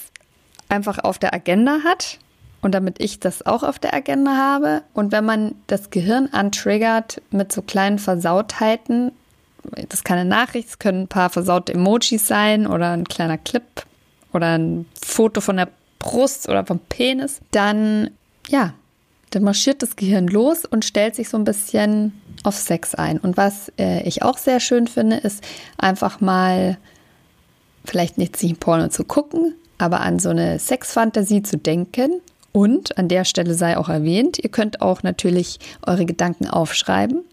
einfach 0.68 0.98
auf 1.00 1.18
der 1.18 1.34
Agenda 1.34 1.80
hat 1.84 2.18
und 2.62 2.72
damit 2.74 3.00
ich 3.00 3.18
das 3.18 3.44
auch 3.44 3.64
auf 3.64 3.78
der 3.80 3.92
Agenda 3.92 4.36
habe. 4.36 4.82
Und 4.94 5.10
wenn 5.10 5.24
man 5.24 5.56
das 5.66 5.90
Gehirn 5.90 6.28
antriggert 6.32 7.20
mit 7.30 7.52
so 7.52 7.62
kleinen 7.62 7.98
Versautheiten, 7.98 9.10
das 9.88 10.04
kann 10.04 10.18
eine 10.18 10.28
Nachricht, 10.28 10.68
es 10.68 10.78
können 10.78 11.02
ein 11.02 11.08
paar 11.08 11.30
versaute 11.30 11.74
Emojis 11.74 12.26
sein 12.26 12.66
oder 12.66 12.90
ein 12.90 13.04
kleiner 13.04 13.38
Clip 13.38 13.62
oder 14.32 14.58
ein 14.58 14.86
Foto 15.04 15.40
von 15.40 15.56
der 15.56 15.68
Brust 15.98 16.48
oder 16.48 16.66
vom 16.66 16.80
Penis, 16.80 17.40
dann 17.52 18.10
ja, 18.48 18.74
dann 19.30 19.44
marschiert 19.44 19.82
das 19.82 19.96
Gehirn 19.96 20.28
los 20.28 20.64
und 20.64 20.84
stellt 20.84 21.14
sich 21.14 21.28
so 21.28 21.36
ein 21.36 21.44
bisschen 21.44 22.12
auf 22.42 22.56
Sex 22.56 22.94
ein. 22.94 23.18
Und 23.18 23.36
was 23.36 23.72
äh, 23.78 24.02
ich 24.02 24.22
auch 24.22 24.36
sehr 24.36 24.60
schön 24.60 24.86
finde, 24.86 25.16
ist 25.16 25.42
einfach 25.78 26.20
mal 26.20 26.76
vielleicht 27.84 28.18
nicht 28.18 28.36
sich 28.36 28.58
Porno 28.58 28.88
zu 28.88 29.04
gucken, 29.04 29.54
aber 29.78 30.00
an 30.00 30.18
so 30.18 30.28
eine 30.28 30.58
Sexfantasie 30.58 31.42
zu 31.42 31.56
denken. 31.56 32.20
Und 32.52 32.98
an 32.98 33.08
der 33.08 33.24
Stelle 33.24 33.54
sei 33.54 33.78
auch 33.78 33.88
erwähnt, 33.88 34.38
ihr 34.38 34.50
könnt 34.50 34.82
auch 34.82 35.02
natürlich 35.02 35.58
eure 35.86 36.04
Gedanken 36.04 36.46
aufschreiben. 36.46 37.24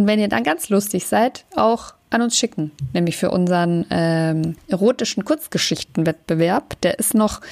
Und 0.00 0.06
wenn 0.06 0.18
ihr 0.18 0.28
dann 0.28 0.44
ganz 0.44 0.70
lustig 0.70 1.04
seid, 1.06 1.44
auch 1.56 1.92
an 2.08 2.22
uns 2.22 2.34
schicken, 2.34 2.72
nämlich 2.94 3.18
für 3.18 3.30
unseren 3.30 3.84
ähm, 3.90 4.56
erotischen 4.66 5.26
Kurzgeschichtenwettbewerb. 5.26 6.80
Der 6.80 6.98
ist 6.98 7.12
noch 7.12 7.42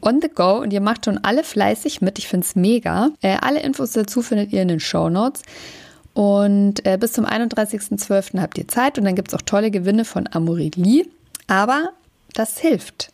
on 0.00 0.22
the 0.22 0.30
go 0.34 0.56
und 0.56 0.72
ihr 0.72 0.80
macht 0.80 1.04
schon 1.04 1.18
alle 1.18 1.44
fleißig 1.44 2.00
mit. 2.00 2.18
Ich 2.18 2.26
finde 2.26 2.46
es 2.46 2.56
mega. 2.56 3.10
Äh, 3.20 3.36
alle 3.42 3.60
Infos 3.60 3.92
dazu 3.92 4.22
findet 4.22 4.54
ihr 4.54 4.62
in 4.62 4.68
den 4.68 4.80
Show 4.80 5.10
Notes. 5.10 5.42
Und 6.14 6.86
äh, 6.86 6.96
bis 6.96 7.12
zum 7.12 7.26
31.12. 7.26 8.40
habt 8.40 8.56
ihr 8.56 8.66
Zeit 8.68 8.96
und 8.96 9.04
dann 9.04 9.14
gibt 9.14 9.28
es 9.28 9.34
auch 9.34 9.42
tolle 9.42 9.70
Gewinne 9.70 10.06
von 10.06 10.26
Amorelie. 10.32 11.04
Aber 11.46 11.90
das 12.32 12.56
hilft. 12.56 13.12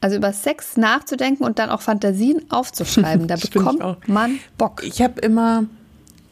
Also 0.00 0.16
über 0.16 0.32
Sex 0.32 0.76
nachzudenken 0.76 1.44
und 1.44 1.60
dann 1.60 1.70
auch 1.70 1.80
Fantasien 1.80 2.50
aufzuschreiben. 2.50 3.28
Da 3.28 3.36
bekommt 3.52 4.08
man 4.08 4.40
Bock. 4.58 4.82
Ich 4.82 5.00
habe 5.00 5.20
immer. 5.20 5.66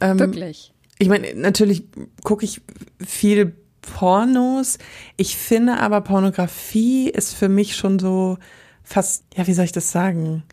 Ähm, 0.01 0.19
Wirklich. 0.19 0.73
Ich 1.01 1.09
meine, 1.09 1.33
natürlich 1.33 1.85
gucke 2.23 2.45
ich 2.45 2.61
viel 3.03 3.55
Pornos. 3.81 4.77
Ich 5.17 5.35
finde 5.35 5.79
aber 5.79 6.01
Pornografie 6.01 7.09
ist 7.09 7.33
für 7.33 7.49
mich 7.49 7.75
schon 7.75 7.97
so 7.97 8.37
fast, 8.83 9.23
ja, 9.35 9.47
wie 9.47 9.53
soll 9.53 9.65
ich 9.65 9.71
das 9.71 9.91
sagen? 9.91 10.43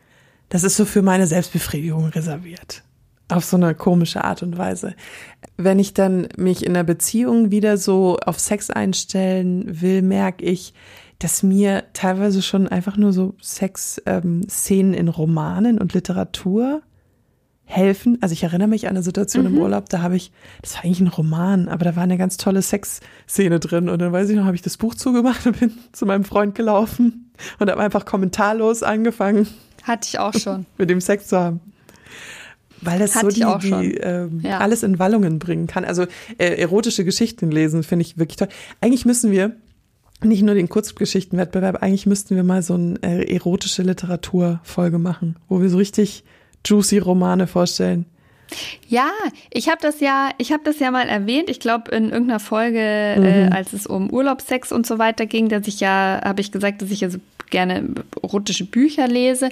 Das 0.49 0.65
ist 0.65 0.77
so 0.77 0.87
für 0.87 1.03
meine 1.03 1.27
Selbstbefriedigung 1.27 2.07
reserviert. 2.07 2.83
Auf 3.29 3.45
so 3.45 3.59
eine 3.59 3.75
komische 3.75 4.25
Art 4.25 4.43
und 4.43 4.57
Weise. 4.57 4.95
Wenn 5.59 5.79
ich 5.79 5.93
dann 5.93 6.29
mich 6.39 6.65
in 6.65 6.73
der 6.73 6.85
Beziehung 6.85 7.51
wieder 7.51 7.77
so 7.77 8.17
auf 8.17 8.41
Sex 8.41 8.71
einstellen 8.71 9.83
will, 9.83 10.01
merke 10.01 10.47
ich, 10.47 10.73
dass 11.19 11.43
mir 11.43 11.85
teilweise 11.93 12.41
schon 12.41 12.69
einfach 12.69 12.97
nur 12.97 13.13
so 13.13 13.35
Sex-Szenen 13.43 14.95
ähm, 14.95 14.99
in 14.99 15.09
Romanen 15.09 15.79
und 15.79 15.93
Literatur 15.93 16.81
helfen. 17.69 18.19
Also 18.23 18.33
ich 18.33 18.43
erinnere 18.43 18.67
mich 18.67 18.87
an 18.87 18.91
eine 18.91 19.03
Situation 19.03 19.45
mhm. 19.45 19.57
im 19.57 19.63
Urlaub, 19.63 19.89
da 19.91 20.01
habe 20.01 20.17
ich, 20.17 20.33
das 20.63 20.75
war 20.75 20.85
eigentlich 20.85 21.01
ein 21.01 21.09
Roman, 21.09 21.69
aber 21.69 21.85
da 21.85 21.97
war 21.97 22.03
eine 22.03 22.17
ganz 22.17 22.39
tolle 22.39 22.63
Sexszene 22.63 23.61
drin 23.61 23.89
und 23.89 24.01
dann 24.01 24.11
weiß 24.11 24.31
ich 24.31 24.37
noch, 24.37 24.47
habe 24.47 24.57
ich 24.57 24.63
das 24.63 24.79
Buch 24.79 24.95
zugemacht 24.95 25.47
und 25.47 25.61
bin 25.61 25.73
zu 25.93 26.07
meinem 26.07 26.25
Freund 26.25 26.55
gelaufen 26.55 27.31
und 27.59 27.71
habe 27.71 27.81
einfach 27.81 28.07
kommentarlos 28.07 28.83
angefangen. 28.83 29.47
Hatte 29.83 30.09
ich 30.09 30.19
auch 30.19 30.35
schon. 30.35 30.67
Mit 30.79 30.89
dem 30.89 31.01
Sex 31.01 31.29
zu 31.29 31.39
haben. 31.39 31.61
Weil 32.81 32.99
das 32.99 33.15
Hatte 33.17 33.31
so 33.33 33.59
die, 33.59 33.71
die 33.71 33.95
ähm, 33.97 34.41
ja. 34.43 34.59
alles 34.59 34.83
in 34.83 34.99
Wallungen 34.99 35.39
bringen 35.39 35.67
kann. 35.67 35.85
Also 35.85 36.05
äh, 36.39 36.61
erotische 36.61 37.05
Geschichten 37.05 37.51
lesen 37.51 37.83
finde 37.83 38.05
ich 38.05 38.19
wirklich 38.19 38.37
toll. 38.37 38.49
Eigentlich 38.81 39.05
müssen 39.05 39.31
wir 39.31 39.57
nicht 40.23 40.43
nur 40.43 40.55
den 40.55 40.69
Kurzgeschichtenwettbewerb, 40.69 41.83
eigentlich 41.83 42.07
müssten 42.07 42.35
wir 42.35 42.45
mal 42.45 42.63
so 42.63 42.75
eine 42.75 42.99
äh, 43.03 43.35
erotische 43.35 43.83
Literaturfolge 43.83 44.99
machen, 44.99 45.37
wo 45.49 45.61
wir 45.61 45.69
so 45.69 45.77
richtig 45.77 46.25
juicy 46.65 46.99
Romane 46.99 47.47
vorstellen. 47.47 48.07
Ja, 48.89 49.11
ich 49.51 49.69
habe 49.69 49.79
das 49.81 50.01
ja, 50.01 50.31
ich 50.39 50.53
habe 50.53 50.63
das 50.65 50.79
ja 50.79 50.91
mal 50.91 51.09
erwähnt. 51.09 51.51
Ich 51.51 51.61
glaube 51.61 51.91
in 51.91 52.11
irgendeiner 52.11 52.41
Folge, 52.41 52.81
äh, 52.81 53.19
mhm. 53.19 53.25
äh, 53.25 53.55
als 53.55 53.73
es 53.73 53.87
um 53.87 54.11
Urlaubssex 54.11 54.73
und 54.73 54.87
so 54.87 54.99
weiter 54.99 55.27
ging, 55.27 55.49
dass 55.49 55.67
ich 55.67 55.81
ja, 55.81 56.21
habe 56.25 56.41
ich 56.41 56.51
gesagt, 56.51 56.81
dass 56.83 56.91
ich 56.91 57.01
ja 57.01 57.11
so 57.11 57.19
gerne 57.51 57.89
erotische 58.23 58.65
Bücher 58.65 59.09
lese. 59.09 59.51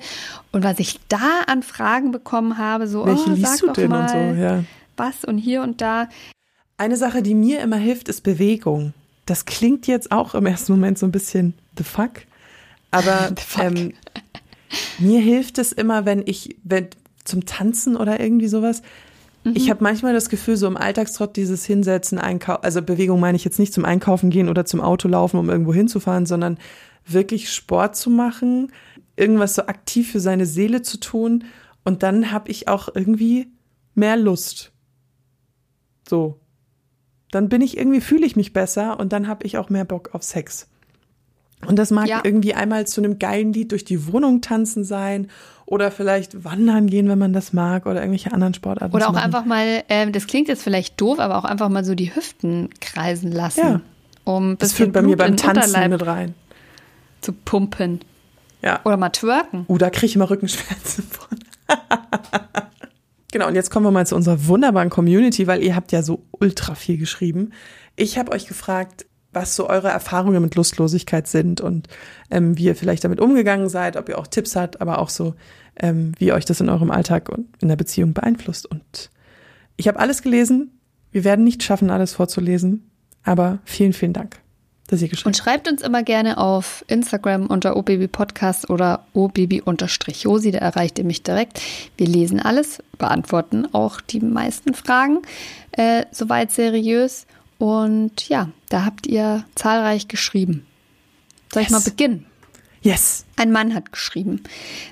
Und 0.52 0.64
was 0.64 0.78
ich 0.78 0.98
da 1.08 1.42
an 1.46 1.62
Fragen 1.62 2.10
bekommen 2.10 2.58
habe, 2.58 2.86
so, 2.86 3.06
Welche 3.06 3.30
oh, 3.30 3.34
liest 3.34 3.62
du 3.62 3.72
denn 3.72 3.92
und 3.92 4.10
so, 4.10 4.16
ja. 4.16 4.64
was 4.96 5.24
und 5.24 5.38
hier 5.38 5.62
und 5.62 5.80
da. 5.80 6.08
Eine 6.78 6.96
Sache, 6.96 7.22
die 7.22 7.34
mir 7.34 7.60
immer 7.60 7.76
hilft, 7.76 8.08
ist 8.08 8.22
Bewegung. 8.22 8.92
Das 9.24 9.44
klingt 9.44 9.86
jetzt 9.86 10.12
auch 10.12 10.34
im 10.34 10.46
ersten 10.46 10.72
Moment 10.72 10.98
so 10.98 11.06
ein 11.06 11.12
bisschen 11.12 11.54
the 11.76 11.84
fuck, 11.84 12.22
aber 12.90 13.28
the 13.36 13.42
fuck. 13.42 13.64
Ähm, 13.64 13.92
mir 14.98 15.20
hilft 15.20 15.58
es 15.58 15.72
immer, 15.72 16.04
wenn 16.04 16.22
ich, 16.26 16.56
wenn 16.64 16.88
zum 17.24 17.44
Tanzen 17.44 17.96
oder 17.96 18.20
irgendwie 18.20 18.48
sowas. 18.48 18.82
Mhm. 19.44 19.52
Ich 19.54 19.70
habe 19.70 19.82
manchmal 19.82 20.12
das 20.12 20.28
Gefühl, 20.28 20.56
so 20.56 20.66
im 20.66 20.76
Alltagstrott 20.76 21.36
dieses 21.36 21.64
Hinsetzen, 21.64 22.18
Einkaufen, 22.18 22.64
also 22.64 22.82
Bewegung 22.82 23.20
meine 23.20 23.36
ich 23.36 23.44
jetzt 23.44 23.58
nicht 23.58 23.72
zum 23.72 23.84
Einkaufen 23.84 24.30
gehen 24.30 24.48
oder 24.48 24.64
zum 24.64 24.80
Auto 24.80 25.08
laufen, 25.08 25.38
um 25.38 25.50
irgendwo 25.50 25.74
hinzufahren, 25.74 26.26
sondern 26.26 26.58
wirklich 27.06 27.52
Sport 27.52 27.96
zu 27.96 28.10
machen, 28.10 28.72
irgendwas 29.16 29.54
so 29.54 29.62
aktiv 29.66 30.10
für 30.10 30.20
seine 30.20 30.46
Seele 30.46 30.82
zu 30.82 30.98
tun. 30.98 31.44
Und 31.84 32.02
dann 32.02 32.32
habe 32.32 32.50
ich 32.50 32.68
auch 32.68 32.88
irgendwie 32.94 33.48
mehr 33.94 34.16
Lust. 34.16 34.72
So. 36.08 36.40
Dann 37.30 37.48
bin 37.48 37.60
ich 37.60 37.76
irgendwie, 37.76 38.00
fühle 38.00 38.26
ich 38.26 38.36
mich 38.36 38.52
besser 38.52 38.98
und 38.98 39.12
dann 39.12 39.28
habe 39.28 39.44
ich 39.46 39.58
auch 39.58 39.68
mehr 39.68 39.84
Bock 39.84 40.14
auf 40.14 40.22
Sex. 40.22 40.68
Und 41.64 41.78
das 41.78 41.90
mag 41.90 42.06
ja. 42.08 42.20
irgendwie 42.22 42.54
einmal 42.54 42.86
zu 42.86 43.00
einem 43.00 43.18
geilen 43.18 43.52
Lied 43.52 43.72
durch 43.72 43.84
die 43.84 44.12
Wohnung 44.12 44.40
tanzen 44.40 44.84
sein 44.84 45.28
oder 45.64 45.90
vielleicht 45.90 46.44
wandern 46.44 46.86
gehen, 46.86 47.08
wenn 47.08 47.18
man 47.18 47.32
das 47.32 47.52
mag 47.52 47.86
oder 47.86 48.00
irgendwelche 48.00 48.32
anderen 48.32 48.54
Sportarten. 48.54 48.94
Oder 48.94 49.08
auch 49.08 49.12
machen. 49.12 49.24
einfach 49.24 49.44
mal, 49.44 49.82
äh, 49.88 50.10
das 50.10 50.26
klingt 50.26 50.48
jetzt 50.48 50.62
vielleicht 50.62 51.00
doof, 51.00 51.18
aber 51.18 51.38
auch 51.38 51.44
einfach 51.44 51.68
mal 51.68 51.84
so 51.84 51.94
die 51.94 52.14
Hüften 52.14 52.70
kreisen 52.80 53.32
lassen. 53.32 53.60
Ja. 53.60 53.80
Um 54.24 54.58
das 54.58 54.72
führt 54.72 54.92
bei 54.92 55.00
Blut 55.00 55.12
mir 55.12 55.16
beim 55.16 55.36
Tanzen 55.36 55.90
mit 55.90 56.06
rein. 56.06 56.34
Zu 57.20 57.32
pumpen. 57.32 58.00
Ja. 58.62 58.80
Oder 58.84 58.96
mal 58.96 59.10
twerken. 59.10 59.64
Uh, 59.68 59.78
da 59.78 59.90
kriege 59.90 60.06
ich 60.06 60.16
immer 60.16 60.30
Rückenschmerzen 60.30 61.04
von. 61.10 61.38
genau, 63.32 63.48
und 63.48 63.54
jetzt 63.54 63.70
kommen 63.70 63.86
wir 63.86 63.90
mal 63.90 64.06
zu 64.06 64.14
unserer 64.14 64.46
wunderbaren 64.46 64.90
Community, 64.90 65.46
weil 65.46 65.62
ihr 65.62 65.74
habt 65.74 65.92
ja 65.92 66.02
so 66.02 66.24
ultra 66.32 66.74
viel 66.74 66.98
geschrieben. 66.98 67.52
Ich 67.96 68.18
habe 68.18 68.32
euch 68.32 68.46
gefragt, 68.46 69.06
was 69.36 69.54
so 69.54 69.68
eure 69.68 69.88
Erfahrungen 69.88 70.42
mit 70.42 70.54
Lustlosigkeit 70.54 71.28
sind 71.28 71.60
und 71.60 71.88
ähm, 72.30 72.56
wie 72.56 72.64
ihr 72.64 72.74
vielleicht 72.74 73.04
damit 73.04 73.20
umgegangen 73.20 73.68
seid, 73.68 73.96
ob 73.96 74.08
ihr 74.08 74.18
auch 74.18 74.26
Tipps 74.26 74.56
habt, 74.56 74.80
aber 74.80 74.98
auch 74.98 75.10
so, 75.10 75.34
ähm, 75.78 76.12
wie 76.18 76.32
euch 76.32 76.46
das 76.46 76.60
in 76.60 76.70
eurem 76.70 76.90
Alltag 76.90 77.28
und 77.28 77.46
in 77.60 77.68
der 77.68 77.76
Beziehung 77.76 78.14
beeinflusst. 78.14 78.64
Und 78.64 79.10
ich 79.76 79.86
habe 79.88 80.00
alles 80.00 80.22
gelesen. 80.22 80.80
Wir 81.12 81.22
werden 81.22 81.44
nicht 81.44 81.62
schaffen, 81.62 81.90
alles 81.90 82.14
vorzulesen, 82.14 82.90
aber 83.24 83.58
vielen, 83.64 83.92
vielen 83.92 84.14
Dank. 84.14 84.38
Dass 84.88 85.02
ihr 85.02 85.08
geschrieben. 85.08 85.28
Und 85.28 85.36
schreibt 85.36 85.68
uns 85.68 85.82
immer 85.82 86.02
gerne 86.02 86.38
auf 86.38 86.84
Instagram 86.88 87.48
unter 87.48 87.76
obabypodcast 87.76 88.70
oder 88.70 89.04
obaby-josi, 89.12 90.50
da 90.52 90.58
erreicht 90.58 90.98
ihr 90.98 91.04
mich 91.04 91.24
direkt. 91.24 91.60
Wir 91.96 92.06
lesen 92.06 92.40
alles, 92.40 92.82
beantworten 92.96 93.66
auch 93.74 94.00
die 94.00 94.20
meisten 94.20 94.74
Fragen, 94.74 95.18
äh, 95.72 96.04
soweit 96.12 96.52
seriös. 96.52 97.26
Und 97.58 98.28
ja, 98.28 98.50
da 98.68 98.84
habt 98.84 99.06
ihr 99.06 99.44
zahlreich 99.54 100.08
geschrieben. 100.08 100.66
Soll 101.52 101.62
yes. 101.62 101.70
ich 101.70 101.72
mal 101.72 101.82
beginnen? 101.82 102.26
Yes. 102.82 103.24
Ein 103.34 103.50
Mann 103.50 103.74
hat 103.74 103.90
geschrieben. 103.90 104.44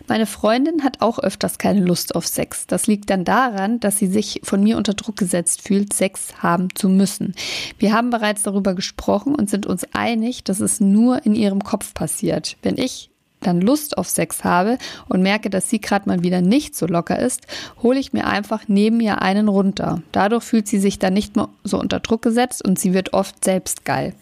Meine 0.09 0.27
Freundin 0.27 0.83
hat 0.83 1.01
auch 1.01 1.21
öfters 1.21 1.59
keine 1.59 1.81
Lust 1.85 2.17
auf 2.17 2.27
Sex. 2.27 2.67
Das 2.67 2.89
liegt 2.89 3.09
dann 3.09 3.25
daran, 3.25 3.79
dass 3.79 3.99
sie 3.99 4.09
sich 4.09 4.41
von 4.43 4.65
mir 4.65 4.77
unter 4.77 4.95
Druck 4.95 5.17
gesetzt 5.17 5.63
fühlt, 5.63 5.93
Sex 5.93 6.43
haben 6.43 6.75
zu 6.75 6.89
müssen. 6.89 7.35
Wir 7.79 7.93
haben 7.93 8.11
bereits 8.11 8.43
darüber 8.43 8.75
gesprochen 8.75 9.37
und 9.37 9.49
sind 9.49 9.67
uns 9.67 9.87
einig, 9.93 10.43
dass 10.43 10.59
es 10.59 10.81
nur 10.81 11.25
in 11.25 11.37
ihrem 11.37 11.63
Kopf 11.63 11.95
passiert. 11.95 12.57
Wenn 12.63 12.79
ich 12.79 13.11
dann 13.47 13.61
Lust 13.61 13.97
auf 13.99 14.09
Sex 14.09 14.45
habe 14.45 14.79
und 15.09 15.23
merke, 15.23 15.51
dass 15.51 15.71
sie 15.71 15.81
gerade 15.81 16.09
mal 16.09 16.23
wieder 16.23 16.41
nicht 16.41 16.75
so 16.75 16.87
locker 16.87 17.19
ist, 17.19 17.47
hole 17.83 17.99
ich 17.99 18.13
mir 18.13 18.27
einfach 18.27 18.63
neben 18.67 19.01
ihr 19.01 19.23
einen 19.23 19.49
runter. 19.49 20.03
Dadurch 20.13 20.45
fühlt 20.45 20.69
sie 20.69 20.79
sich 20.79 20.99
dann 20.99 21.15
nicht 21.15 21.37
mehr 21.37 21.49
so 21.63 21.79
unter 21.79 22.01
Druck 22.01 22.23
gesetzt 22.23 22.65
und 22.65 22.79
sie 22.79 22.95
wird 22.95 23.13
oft 23.13 23.45
selbst 23.45 23.85
geil. 23.85 24.15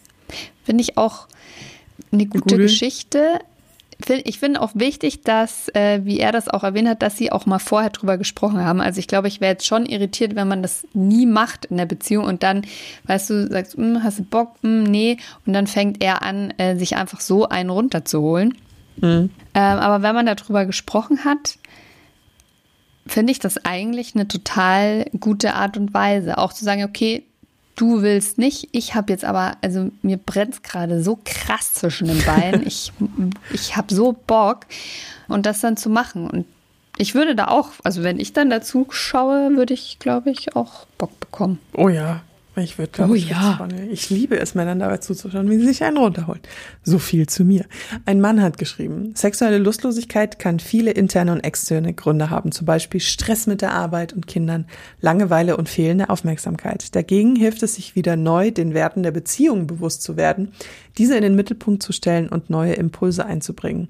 Finde 0.65 0.83
ich 0.83 0.97
auch 0.99 1.27
eine 2.13 2.27
gute 2.27 2.43
Google. 2.55 2.59
Geschichte. 2.67 3.41
Ich 4.25 4.41
finde 4.41 4.61
auch 4.61 4.73
wichtig, 4.75 5.23
dass, 5.23 5.69
äh, 5.75 6.01
wie 6.05 6.19
er 6.19 6.33
das 6.33 6.49
auch 6.49 6.65
erwähnt 6.65 6.89
hat, 6.89 7.03
dass 7.03 7.17
sie 7.17 7.31
auch 7.31 7.47
mal 7.47 7.61
vorher 7.61 7.91
drüber 7.91 8.19
gesprochen 8.19 8.59
haben. 8.65 8.81
Also 8.81 8.99
ich 8.99 9.07
glaube, 9.07 9.29
ich 9.29 9.41
wäre 9.41 9.53
jetzt 9.53 9.67
schon 9.67 9.87
irritiert, 9.87 10.35
wenn 10.35 10.49
man 10.49 10.61
das 10.61 10.85
nie 10.93 11.25
macht 11.25 11.67
in 11.67 11.77
der 11.77 11.87
Beziehung 11.87 12.25
und 12.25 12.43
dann, 12.43 12.63
weißt 13.05 13.31
du, 13.31 13.47
sagst, 13.49 13.77
"Hm, 13.77 14.03
hast 14.03 14.19
du 14.19 14.25
Bock, 14.25 14.57
Hm, 14.63 14.83
nee, 14.83 15.19
und 15.47 15.53
dann 15.53 15.69
fängt 15.69 16.03
er 16.03 16.23
an, 16.23 16.51
äh, 16.59 16.77
sich 16.77 16.97
einfach 16.97 17.21
so 17.21 17.49
einen 17.49 17.71
runterzuholen. 17.71 18.59
Ähm, 19.01 19.31
aber 19.55 20.03
wenn 20.03 20.15
man 20.15 20.27
darüber 20.27 20.67
gesprochen 20.67 21.25
hat, 21.25 21.59
finde 23.07 23.33
ich 23.33 23.39
das 23.39 23.65
eigentlich 23.65 24.15
eine 24.15 24.29
total 24.29 25.07
gute 25.19 25.55
Art 25.55 25.77
und 25.77 25.93
Weise. 25.95 26.39
Auch 26.39 26.53
zu 26.53 26.65
sagen, 26.65 26.85
okay, 26.85 27.25
du 27.77 28.03
willst 28.03 28.39
nicht, 28.39 28.69
ich 28.73 28.95
habe 28.95 29.13
jetzt 29.13 29.25
aber, 29.25 29.57
also 29.61 29.91
mir 30.03 30.17
brennt 30.17 30.63
gerade 30.63 31.03
so 31.03 31.19
krass 31.25 31.75
zwischen 31.75 32.09
den 32.09 32.23
Beinen. 32.25 32.67
Ich, 32.67 32.93
ich 33.53 33.77
habe 33.77 33.93
so 33.95 34.13
Bock 34.13 34.67
und 35.29 35.47
das 35.47 35.61
dann 35.61 35.77
zu 35.77 35.91
machen. 35.91 36.29
Und 36.31 36.47
ich 36.97 37.15
würde 37.15 37.35
da 37.35 37.49
auch, 37.49 37.71
also 37.83 38.03
wenn 38.03 38.21
ich 38.21 38.33
dann 38.33 38.51
dazu 38.51 38.87
schaue, 38.91 39.57
würde 39.57 39.75
ich, 39.75 39.99
glaube 39.99 40.31
ich, 40.31 40.55
auch 40.55 40.87
Bock 40.99 41.19
bekommen. 41.19 41.59
Oh 41.75 41.89
ja, 41.89 42.23
ich 42.57 42.79
würde 42.79 42.93
glaube 42.93 43.13
Oh 43.13 43.15
ich, 43.15 43.31
ja. 43.31 43.67
Ich 43.91 44.11
liebe 44.11 44.39
es, 44.39 44.55
Männern 44.55 44.81
dabei 44.81 44.99
zuzuschauen, 44.99 45.49
wie 45.51 45.59
sie 45.59 45.67
sich 45.67 45.85
einen 45.85 45.97
runterholen. 45.97 46.41
So 46.83 46.99
viel 46.99 47.27
zu 47.27 47.45
mir. 47.45 47.65
Ein 48.05 48.21
Mann 48.21 48.43
hat 48.43 48.59
geschrieben, 48.59 49.15
sexuelle 49.15 49.59
Lustlosigkeit 49.59 50.39
kann 50.39 50.61
viele 50.61 50.91
interne 50.91 51.33
und 51.33 51.41
externe 51.41 51.95
Gründe 51.95 52.31
haben, 52.31 52.53
zum 52.53 52.67
Beispiel 52.67 53.01
Stress 53.01 53.47
mit 53.47 53.63
der 53.63 53.73
Arbeit 53.73 54.13
und 54.13 54.27
Kindern, 54.27 54.67
Langeweile 55.01 55.57
und 55.57 55.69
fehlende 55.69 56.11
Aufmerksamkeit. 56.11 56.95
Dagegen 56.95 57.37
hilft 57.37 57.63
es 57.63 57.77
sich 57.77 57.97
wieder 57.97 58.17
neu, 58.17 58.51
den 58.51 58.75
Werten 58.75 59.03
der 59.03 59.13
Beziehung 59.13 59.67
bewusst 59.67 60.03
zu 60.03 60.17
werden, 60.17 60.53
diese 60.99 61.17
in 61.17 61.23
den 61.23 61.37
Mittelpunkt 61.37 61.83
zu 61.83 61.93
stellen 61.93 62.29
und 62.29 62.51
neue 62.51 62.75
Impulse 62.75 63.25
einzubringen. 63.25 63.89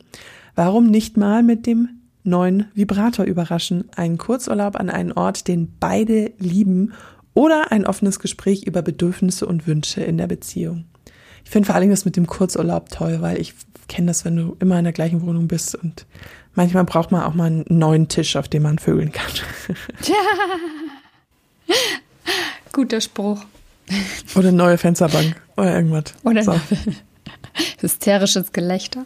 Warum 0.54 0.86
nicht 0.86 1.16
mal 1.16 1.42
mit 1.42 1.66
dem 1.66 1.88
neuen 2.24 2.66
Vibrator 2.74 3.24
überraschen, 3.24 3.88
einen 3.96 4.18
Kurzurlaub 4.18 4.76
an 4.76 4.90
einen 4.90 5.12
Ort, 5.12 5.48
den 5.48 5.74
beide 5.80 6.32
lieben 6.38 6.92
oder 7.34 7.72
ein 7.72 7.86
offenes 7.86 8.18
Gespräch 8.18 8.64
über 8.66 8.82
Bedürfnisse 8.82 9.46
und 9.46 9.66
Wünsche 9.66 10.02
in 10.02 10.18
der 10.18 10.26
Beziehung. 10.26 10.84
Ich 11.44 11.50
finde 11.50 11.66
vor 11.66 11.74
allem 11.74 11.90
das 11.90 12.04
mit 12.04 12.16
dem 12.16 12.26
Kurzurlaub 12.26 12.90
toll, 12.90 13.18
weil 13.20 13.40
ich 13.40 13.54
kenne 13.88 14.08
das, 14.08 14.24
wenn 14.24 14.36
du 14.36 14.56
immer 14.60 14.78
in 14.78 14.84
der 14.84 14.92
gleichen 14.92 15.22
Wohnung 15.22 15.48
bist 15.48 15.74
und 15.74 16.06
manchmal 16.54 16.84
braucht 16.84 17.10
man 17.10 17.22
auch 17.22 17.34
mal 17.34 17.46
einen 17.46 17.64
neuen 17.68 18.08
Tisch, 18.08 18.36
auf 18.36 18.48
dem 18.48 18.62
man 18.62 18.78
vögeln 18.78 19.12
kann. 19.12 19.30
Guter 22.72 23.00
Spruch. 23.00 23.44
oder 24.34 24.48
eine 24.48 24.56
neue 24.56 24.78
Fensterbank 24.78 25.40
oder 25.56 25.74
irgendwas. 25.74 26.04
Oder 26.22 26.42
so. 26.42 26.58
Hysterisches 27.80 28.52
Gelächter. 28.52 29.04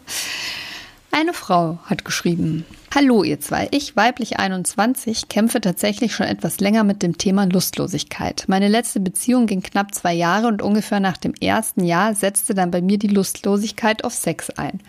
Eine 1.11 1.33
Frau 1.33 1.79
hat 1.85 2.05
geschrieben, 2.05 2.65
Hallo 2.93 3.23
ihr 3.23 3.39
zwei, 3.39 3.67
ich 3.71 3.95
weiblich 3.95 4.39
21 4.39 5.29
kämpfe 5.29 5.61
tatsächlich 5.61 6.15
schon 6.15 6.25
etwas 6.25 6.59
länger 6.59 6.83
mit 6.83 7.03
dem 7.03 7.17
Thema 7.17 7.45
Lustlosigkeit. 7.45 8.45
Meine 8.47 8.67
letzte 8.67 8.99
Beziehung 8.99 9.45
ging 9.45 9.61
knapp 9.61 9.93
zwei 9.93 10.13
Jahre 10.13 10.47
und 10.47 10.61
ungefähr 10.61 10.99
nach 10.99 11.17
dem 11.17 11.33
ersten 11.35 11.83
Jahr 11.83 12.15
setzte 12.15 12.55
dann 12.55 12.71
bei 12.71 12.81
mir 12.81 12.97
die 12.97 13.07
Lustlosigkeit 13.07 14.03
auf 14.03 14.13
Sex 14.13 14.49
ein. 14.51 14.81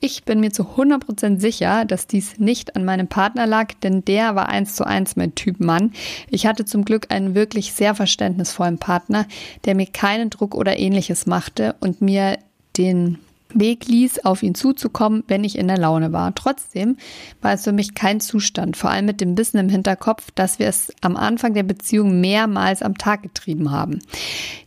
Ich 0.00 0.24
bin 0.24 0.40
mir 0.40 0.52
zu 0.52 0.64
100% 0.64 1.40
sicher, 1.40 1.84
dass 1.84 2.06
dies 2.06 2.38
nicht 2.38 2.76
an 2.76 2.84
meinem 2.84 3.08
Partner 3.08 3.46
lag, 3.46 3.72
denn 3.82 4.04
der 4.04 4.34
war 4.34 4.48
eins 4.48 4.74
zu 4.74 4.84
eins 4.84 5.16
mein 5.16 5.34
Typ 5.34 5.60
Mann. 5.60 5.92
Ich 6.28 6.46
hatte 6.46 6.64
zum 6.64 6.84
Glück 6.84 7.06
einen 7.10 7.34
wirklich 7.34 7.72
sehr 7.72 7.94
verständnisvollen 7.94 8.78
Partner, 8.78 9.26
der 9.64 9.74
mir 9.74 9.86
keinen 9.86 10.28
Druck 10.28 10.54
oder 10.54 10.78
ähnliches 10.78 11.26
machte 11.26 11.74
und 11.80 12.02
mir 12.02 12.38
den 12.76 13.18
Weg 13.54 13.86
ließ, 13.86 14.24
auf 14.24 14.42
ihn 14.42 14.54
zuzukommen, 14.54 15.24
wenn 15.28 15.44
ich 15.44 15.58
in 15.58 15.68
der 15.68 15.78
Laune 15.78 16.12
war. 16.12 16.34
Trotzdem 16.34 16.96
war 17.40 17.52
es 17.52 17.64
für 17.64 17.72
mich 17.72 17.94
kein 17.94 18.20
Zustand, 18.20 18.76
vor 18.76 18.90
allem 18.90 19.06
mit 19.06 19.20
dem 19.20 19.36
Wissen 19.38 19.58
im 19.58 19.68
Hinterkopf, 19.68 20.30
dass 20.34 20.58
wir 20.58 20.68
es 20.68 20.92
am 21.00 21.16
Anfang 21.16 21.54
der 21.54 21.62
Beziehung 21.62 22.20
mehrmals 22.20 22.82
am 22.82 22.98
Tag 22.98 23.22
getrieben 23.22 23.70
haben. 23.70 24.00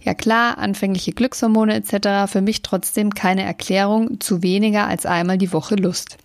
Ja 0.04 0.14
klar, 0.14 0.58
anfängliche 0.58 1.12
Glückshormone 1.12 1.76
etc. 1.76 2.32
für 2.32 2.42
mich 2.42 2.62
trotzdem 2.62 3.14
keine 3.14 3.44
Erklärung 3.44 4.20
zu 4.20 4.42
weniger 4.42 4.88
als 4.88 5.06
einmal 5.06 5.38
die 5.38 5.54
Woche 5.54 5.76
Lust. 5.76 6.18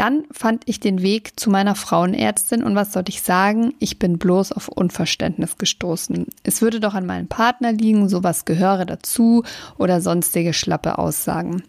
Dann 0.00 0.24
fand 0.32 0.62
ich 0.64 0.80
den 0.80 1.02
Weg 1.02 1.38
zu 1.38 1.50
meiner 1.50 1.74
Frauenärztin 1.74 2.64
und 2.64 2.74
was 2.74 2.94
soll 2.94 3.02
ich 3.08 3.20
sagen? 3.20 3.74
Ich 3.80 3.98
bin 3.98 4.16
bloß 4.16 4.50
auf 4.52 4.68
Unverständnis 4.68 5.58
gestoßen. 5.58 6.24
Es 6.42 6.62
würde 6.62 6.80
doch 6.80 6.94
an 6.94 7.04
meinem 7.04 7.28
Partner 7.28 7.70
liegen, 7.70 8.08
sowas 8.08 8.46
gehöre 8.46 8.86
dazu 8.86 9.44
oder 9.76 10.00
sonstige 10.00 10.54
schlappe 10.54 10.96
Aussagen. 10.96 11.64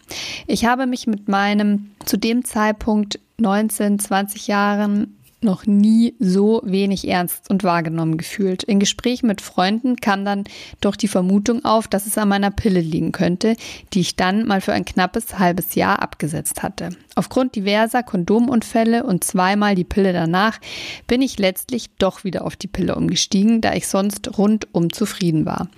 Ich 0.48 0.64
habe 0.64 0.86
mich 0.86 1.08
mit 1.08 1.28
meinem 1.28 1.92
zu 2.06 2.16
dem 2.16 2.46
Zeitpunkt 2.46 3.20
19, 3.38 4.00
20 4.00 4.48
Jahren 4.48 5.18
noch 5.44 5.66
nie 5.66 6.16
so 6.20 6.62
wenig 6.64 7.08
ernst 7.08 7.50
und 7.50 7.64
wahrgenommen 7.64 8.18
gefühlt. 8.18 8.64
In 8.64 8.80
Gesprächen 8.80 9.28
mit 9.28 9.42
Freunden 9.42 9.96
kam 9.98 10.26
dann 10.26 10.44
doch 10.82 10.96
die 10.96 11.08
Vermutung 11.08 11.66
auf, 11.66 11.88
dass 11.88 12.06
es 12.06 12.18
an 12.18 12.30
meiner 12.30 12.52
Pille 12.52 12.82
liegen 12.82 13.12
könnte, 13.12 13.56
die 13.94 14.02
ich 14.02 14.16
dann 14.16 14.46
mal 14.46 14.62
für 14.62 14.74
ein 14.74 14.86
knappes 14.86 15.40
halbes 15.40 15.76
Jahr 15.76 16.02
abgesetzt 16.02 16.64
hatte. 16.64 16.90
Aufgrund 17.16 17.56
diverser 17.56 18.04
Kondomunfälle 18.04 19.04
und 19.04 19.24
zweimal 19.24 19.76
die 19.76 19.84
Pille 19.84 20.14
danach 20.14 20.60
bin 21.08 21.22
ich 21.22 21.40
letztlich 21.40 21.90
doch 21.98 22.24
wieder 22.24 22.46
auf 22.46 22.56
die 22.56 22.68
Pille 22.68 22.96
umgestiegen, 22.96 23.62
da 23.62 23.74
ich 23.74 23.88
sonst 23.88 24.38
rundum 24.38 24.94
zufrieden 24.94 25.46
war. 25.46 25.70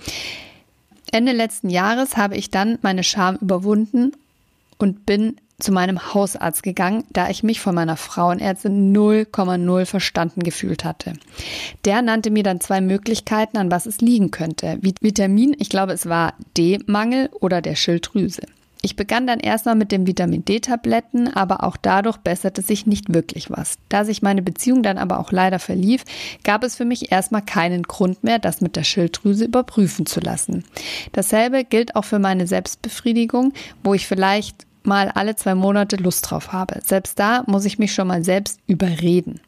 Ende 1.11 1.31
letzten 1.31 1.69
Jahres 1.69 2.17
habe 2.17 2.35
ich 2.35 2.49
dann 2.49 2.79
meine 2.81 3.03
Scham 3.03 3.35
überwunden 3.35 4.13
und 4.83 5.05
bin 5.05 5.37
zu 5.59 5.71
meinem 5.71 6.13
Hausarzt 6.13 6.61
gegangen, 6.61 7.05
da 7.13 7.29
ich 7.29 7.41
mich 7.41 7.61
von 7.61 7.73
meiner 7.73 7.95
Frauenärztin 7.95 8.93
0,0 8.93 9.85
verstanden 9.85 10.43
gefühlt 10.43 10.83
hatte. 10.83 11.13
Der 11.85 12.01
nannte 12.01 12.31
mir 12.31 12.43
dann 12.43 12.59
zwei 12.59 12.81
Möglichkeiten, 12.81 13.57
an 13.57 13.71
was 13.71 13.85
es 13.85 14.01
liegen 14.01 14.29
könnte. 14.29 14.77
Vitamin, 14.81 15.55
ich 15.57 15.69
glaube 15.69 15.93
es 15.93 16.09
war 16.09 16.33
D-Mangel 16.57 17.29
oder 17.39 17.61
der 17.61 17.75
Schilddrüse. 17.75 18.41
Ich 18.85 18.97
begann 18.97 19.25
dann 19.25 19.39
erstmal 19.39 19.75
mit 19.75 19.93
den 19.93 20.05
Vitamin 20.05 20.43
D-Tabletten, 20.43 21.29
aber 21.33 21.63
auch 21.63 21.77
dadurch 21.77 22.17
besserte 22.17 22.61
sich 22.61 22.85
nicht 22.85 23.13
wirklich 23.13 23.49
was. 23.49 23.77
Da 23.87 24.03
sich 24.03 24.21
meine 24.21 24.41
Beziehung 24.41 24.83
dann 24.83 24.97
aber 24.97 25.19
auch 25.19 25.31
leider 25.31 25.59
verlief, 25.59 26.03
gab 26.43 26.65
es 26.65 26.75
für 26.75 26.83
mich 26.83 27.09
erstmal 27.09 27.43
keinen 27.43 27.83
Grund 27.83 28.25
mehr, 28.25 28.39
das 28.39 28.59
mit 28.59 28.75
der 28.75 28.83
Schilddrüse 28.83 29.45
überprüfen 29.45 30.05
zu 30.05 30.19
lassen. 30.19 30.65
Dasselbe 31.13 31.63
gilt 31.63 31.95
auch 31.95 32.03
für 32.03 32.19
meine 32.19 32.45
Selbstbefriedigung, 32.45 33.53
wo 33.85 33.93
ich 33.93 34.05
vielleicht 34.05 34.65
mal 34.85 35.09
alle 35.09 35.35
zwei 35.35 35.55
Monate 35.55 35.95
Lust 35.97 36.29
drauf 36.29 36.51
habe. 36.51 36.79
Selbst 36.83 37.19
da 37.19 37.43
muss 37.47 37.65
ich 37.65 37.79
mich 37.79 37.93
schon 37.93 38.07
mal 38.07 38.23
selbst 38.23 38.59
überreden. 38.67 39.39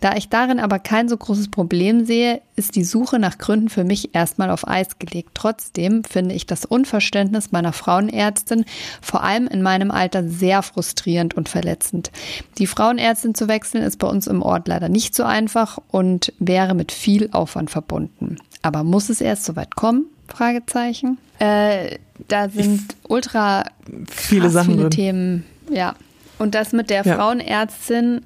Da 0.00 0.14
ich 0.16 0.28
darin 0.28 0.60
aber 0.60 0.78
kein 0.78 1.08
so 1.08 1.16
großes 1.16 1.50
Problem 1.50 2.04
sehe, 2.04 2.42
ist 2.56 2.76
die 2.76 2.84
Suche 2.84 3.18
nach 3.18 3.38
Gründen 3.38 3.68
für 3.68 3.84
mich 3.84 4.14
erstmal 4.14 4.50
auf 4.50 4.68
Eis 4.68 4.98
gelegt. 4.98 5.30
Trotzdem 5.34 6.04
finde 6.04 6.34
ich 6.34 6.46
das 6.46 6.64
Unverständnis 6.64 7.52
meiner 7.52 7.72
Frauenärztin 7.72 8.64
vor 9.00 9.22
allem 9.22 9.46
in 9.46 9.62
meinem 9.62 9.90
Alter 9.90 10.28
sehr 10.28 10.62
frustrierend 10.62 11.34
und 11.34 11.48
verletzend. 11.48 12.10
Die 12.58 12.66
Frauenärztin 12.66 13.34
zu 13.34 13.48
wechseln 13.48 13.82
ist 13.82 13.98
bei 13.98 14.06
uns 14.06 14.26
im 14.26 14.42
Ort 14.42 14.68
leider 14.68 14.88
nicht 14.88 15.14
so 15.14 15.24
einfach 15.24 15.78
und 15.90 16.32
wäre 16.38 16.74
mit 16.74 16.92
viel 16.92 17.30
Aufwand 17.32 17.70
verbunden. 17.70 18.36
Aber 18.62 18.84
muss 18.84 19.08
es 19.08 19.20
erst 19.20 19.44
so 19.44 19.56
weit 19.56 19.76
kommen? 19.76 20.06
Fragezeichen. 20.28 21.18
Äh, 21.38 21.98
da 22.28 22.48
sind 22.48 22.96
ultra 23.08 23.64
Viele 24.10 24.50
Sachen 24.50 24.70
viele 24.70 24.82
drin. 24.82 24.90
Themen. 24.90 25.44
Ja. 25.70 25.94
Und 26.38 26.54
das 26.54 26.72
mit 26.72 26.90
der 26.90 27.04
Ja. 27.04 27.16
Frauenärztin, 27.16 28.22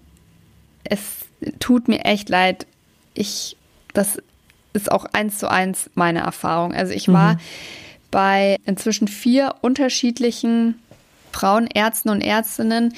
es 0.85 1.01
tut 1.59 1.89
mir 1.89 2.05
echt 2.05 2.29
leid. 2.29 2.67
Ich, 3.15 3.57
das 3.95 4.19
ist 4.73 4.91
auch 4.91 5.05
eins 5.13 5.39
zu 5.39 5.51
eins 5.51 5.91
meine 5.95 6.21
Erfahrung. 6.21 6.73
Also 6.73 6.93
ich 6.93 7.09
war 7.09 7.39
bei 8.11 8.57
inzwischen 8.65 9.09
vier 9.09 9.55
unterschiedlichen 9.61 10.77
Frauenärzten 11.33 12.11
und 12.11 12.21
Ärztinnen 12.21 12.95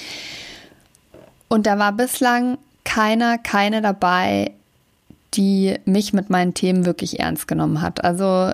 und 1.49 1.67
da 1.67 1.79
war 1.79 1.93
bislang 1.93 2.57
keiner, 2.85 3.37
keine 3.37 3.83
dabei, 3.83 4.53
die 5.35 5.77
mich 5.85 6.13
mit 6.13 6.31
meinen 6.31 6.55
Themen 6.55 6.87
wirklich 6.87 7.21
ernst 7.21 7.47
genommen 7.47 7.83
hat. 7.83 8.05
Also 8.05 8.53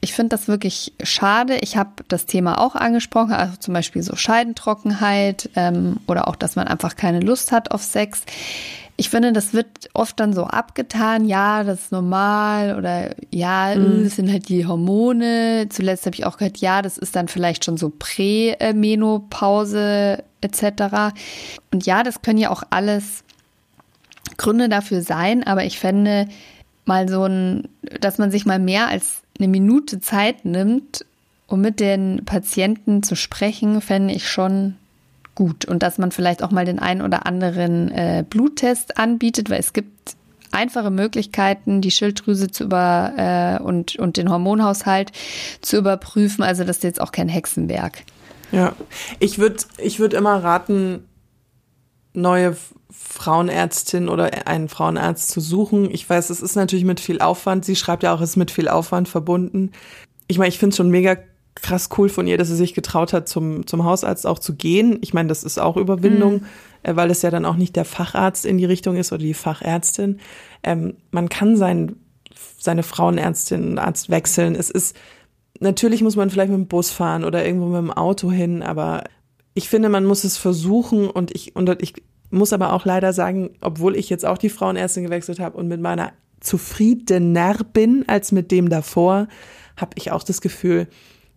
ich 0.00 0.12
finde 0.12 0.28
das 0.30 0.46
wirklich 0.46 0.92
schade. 1.02 1.58
Ich 1.60 1.76
habe 1.76 1.90
das 2.08 2.26
Thema 2.26 2.60
auch 2.60 2.76
angesprochen, 2.76 3.32
also 3.32 3.56
zum 3.56 3.74
Beispiel 3.74 4.02
so 4.02 4.14
Scheidentrockenheit 4.14 5.50
ähm, 5.56 5.96
oder 6.06 6.28
auch, 6.28 6.36
dass 6.36 6.54
man 6.56 6.68
einfach 6.68 6.96
keine 6.96 7.20
Lust 7.20 7.50
hat 7.50 7.72
auf 7.72 7.82
Sex. 7.82 8.24
Ich 8.96 9.10
finde, 9.10 9.32
das 9.32 9.54
wird 9.54 9.90
oft 9.94 10.18
dann 10.18 10.32
so 10.32 10.42
abgetan, 10.44 11.24
ja, 11.24 11.62
das 11.62 11.82
ist 11.82 11.92
normal 11.92 12.76
oder 12.76 13.14
ja, 13.30 13.76
das 13.76 14.16
sind 14.16 14.28
halt 14.30 14.48
die 14.48 14.66
Hormone. 14.66 15.68
Zuletzt 15.68 16.04
habe 16.06 16.16
ich 16.16 16.26
auch 16.26 16.36
gehört, 16.36 16.58
ja, 16.58 16.82
das 16.82 16.98
ist 16.98 17.14
dann 17.14 17.28
vielleicht 17.28 17.64
schon 17.64 17.76
so 17.76 17.92
Prämenopause 17.96 20.24
etc. 20.40 21.14
Und 21.72 21.86
ja, 21.86 22.02
das 22.02 22.22
können 22.22 22.38
ja 22.38 22.50
auch 22.50 22.64
alles 22.70 23.22
Gründe 24.36 24.68
dafür 24.68 25.00
sein, 25.02 25.46
aber 25.46 25.62
ich 25.64 25.78
fände 25.78 26.26
mal 26.84 27.08
so 27.08 27.24
ein, 27.24 27.68
dass 28.00 28.18
man 28.18 28.32
sich 28.32 28.46
mal 28.46 28.58
mehr 28.58 28.88
als 28.88 29.22
eine 29.38 29.48
Minute 29.48 30.00
Zeit 30.00 30.44
nimmt 30.44 31.04
um 31.48 31.62
mit 31.62 31.80
den 31.80 32.24
Patienten 32.26 33.02
zu 33.02 33.16
sprechen, 33.16 33.80
fände 33.80 34.14
ich 34.14 34.28
schon 34.28 34.76
gut. 35.34 35.64
Und 35.64 35.82
dass 35.82 35.98
man 35.98 36.12
vielleicht 36.12 36.42
auch 36.42 36.50
mal 36.50 36.66
den 36.66 36.78
einen 36.78 37.00
oder 37.00 37.26
anderen 37.26 37.90
äh, 37.90 38.22
Bluttest 38.28 38.98
anbietet, 38.98 39.48
weil 39.48 39.58
es 39.58 39.72
gibt 39.72 40.14
einfache 40.52 40.90
Möglichkeiten, 40.90 41.80
die 41.80 41.90
Schilddrüse 41.90 42.50
zu 42.50 42.64
über 42.64 43.12
äh, 43.16 43.62
und, 43.62 43.96
und 43.96 44.18
den 44.18 44.30
Hormonhaushalt 44.30 45.10
zu 45.62 45.78
überprüfen. 45.78 46.44
Also 46.44 46.64
das 46.64 46.76
ist 46.76 46.82
jetzt 46.84 47.00
auch 47.00 47.12
kein 47.12 47.28
Hexenwerk. 47.28 48.02
Ja, 48.52 48.74
ich 49.18 49.38
würde 49.38 49.56
ich 49.78 49.98
würd 49.98 50.12
immer 50.12 50.42
raten, 50.42 51.04
neue 52.12 52.56
Frauenärztin 52.90 54.08
oder 54.08 54.46
einen 54.46 54.68
Frauenarzt 54.68 55.30
zu 55.30 55.40
suchen. 55.40 55.90
Ich 55.90 56.08
weiß, 56.08 56.30
es 56.30 56.40
ist 56.40 56.56
natürlich 56.56 56.84
mit 56.84 57.00
viel 57.00 57.20
Aufwand. 57.20 57.64
Sie 57.64 57.76
schreibt 57.76 58.02
ja 58.02 58.14
auch, 58.14 58.20
es 58.20 58.30
ist 58.30 58.36
mit 58.36 58.50
viel 58.50 58.68
Aufwand 58.68 59.08
verbunden. 59.08 59.72
Ich 60.26 60.38
meine, 60.38 60.48
ich 60.48 60.58
finde 60.58 60.72
es 60.72 60.76
schon 60.76 60.90
mega 60.90 61.16
krass 61.54 61.88
cool 61.98 62.08
von 62.08 62.26
ihr, 62.26 62.38
dass 62.38 62.48
sie 62.48 62.56
sich 62.56 62.74
getraut 62.74 63.12
hat, 63.12 63.28
zum, 63.28 63.66
zum 63.66 63.84
Hausarzt 63.84 64.26
auch 64.26 64.38
zu 64.38 64.54
gehen. 64.54 64.98
Ich 65.02 65.12
meine, 65.12 65.28
das 65.28 65.44
ist 65.44 65.58
auch 65.58 65.76
Überwindung, 65.76 66.34
mhm. 66.34 66.46
äh, 66.82 66.96
weil 66.96 67.10
es 67.10 67.22
ja 67.22 67.30
dann 67.30 67.44
auch 67.44 67.56
nicht 67.56 67.76
der 67.76 67.84
Facharzt 67.84 68.46
in 68.46 68.58
die 68.58 68.64
Richtung 68.64 68.96
ist 68.96 69.12
oder 69.12 69.22
die 69.22 69.34
Fachärztin. 69.34 70.20
Ähm, 70.62 70.96
man 71.10 71.28
kann 71.28 71.56
sein, 71.56 71.96
seine 72.58 72.82
Frauenärztin 72.82 73.70
und 73.70 73.78
Arzt 73.78 74.08
wechseln. 74.08 74.54
Es 74.54 74.70
ist, 74.70 74.96
natürlich 75.60 76.02
muss 76.02 76.16
man 76.16 76.30
vielleicht 76.30 76.50
mit 76.50 76.58
dem 76.58 76.68
Bus 76.68 76.90
fahren 76.90 77.24
oder 77.24 77.44
irgendwo 77.44 77.66
mit 77.66 77.78
dem 77.78 77.92
Auto 77.92 78.30
hin, 78.30 78.62
aber 78.62 79.04
ich 79.54 79.68
finde, 79.68 79.88
man 79.88 80.04
muss 80.04 80.22
es 80.22 80.36
versuchen 80.36 81.10
und 81.10 81.32
ich, 81.34 81.56
und 81.56 81.82
ich 81.82 81.94
muss 82.30 82.52
aber 82.52 82.72
auch 82.72 82.84
leider 82.84 83.12
sagen, 83.12 83.50
obwohl 83.60 83.96
ich 83.96 84.10
jetzt 84.10 84.26
auch 84.26 84.38
die 84.38 84.50
Frauenärztin 84.50 85.04
gewechselt 85.04 85.40
habe 85.40 85.56
und 85.56 85.68
mit 85.68 85.80
meiner 85.80 86.12
zufriedener 86.40 87.56
bin 87.72 88.04
als 88.06 88.32
mit 88.32 88.50
dem 88.50 88.68
davor, 88.68 89.28
habe 89.76 89.92
ich 89.96 90.10
auch 90.12 90.22
das 90.22 90.40
Gefühl, 90.40 90.88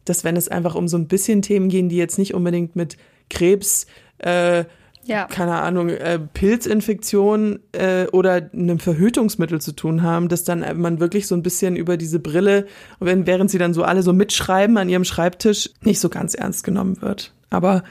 dass 0.06 0.24
wenn 0.24 0.36
es 0.36 0.50
einfach 0.50 0.76
um 0.76 0.88
so 0.88 0.98
ein 0.98 1.08
bisschen 1.08 1.42
Themen 1.42 1.70
gehen, 1.70 1.90
die 1.90 1.98
jetzt 1.98 2.18
nicht 2.18 2.34
unbedingt 2.34 2.76
mit 2.76 2.98
Krebs, 3.30 3.86
äh, 4.20 4.66
ja. 5.04 5.26
keine 5.26 5.62
Ahnung, 5.62 5.90
äh, 5.90 6.20
Pilzinfektion 6.20 7.60
äh, 7.72 8.08
oder 8.08 8.50
einem 8.54 8.80
Verhütungsmittel 8.80 9.62
zu 9.62 9.72
tun 9.74 10.04
haben, 10.04 10.28
dass 10.28 10.44
dann 10.44 10.80
man 10.80 11.00
wirklich 11.00 11.28
so 11.28 11.36
ein 11.36 11.44
bisschen 11.44 11.76
über 11.76 11.98
diese 11.98 12.20
Brille, 12.20 12.68
wenn, 13.00 13.26
während 13.26 13.50
sie 13.50 13.58
dann 13.58 13.74
so 13.74 13.84
alle 13.84 14.04
so 14.04 14.14
mitschreiben 14.14 14.78
an 14.78 14.90
ihrem 14.90 15.04
Schreibtisch, 15.04 15.70
nicht 15.84 16.00
so 16.00 16.10
ganz 16.10 16.36
ernst 16.36 16.64
genommen 16.64 17.02
wird. 17.02 17.34
Aber 17.50 17.84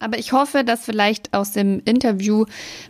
aber 0.00 0.18
ich 0.18 0.32
hoffe, 0.32 0.64
dass 0.64 0.84
vielleicht 0.84 1.32
aus 1.32 1.52
dem 1.52 1.80
Interview 1.84 2.46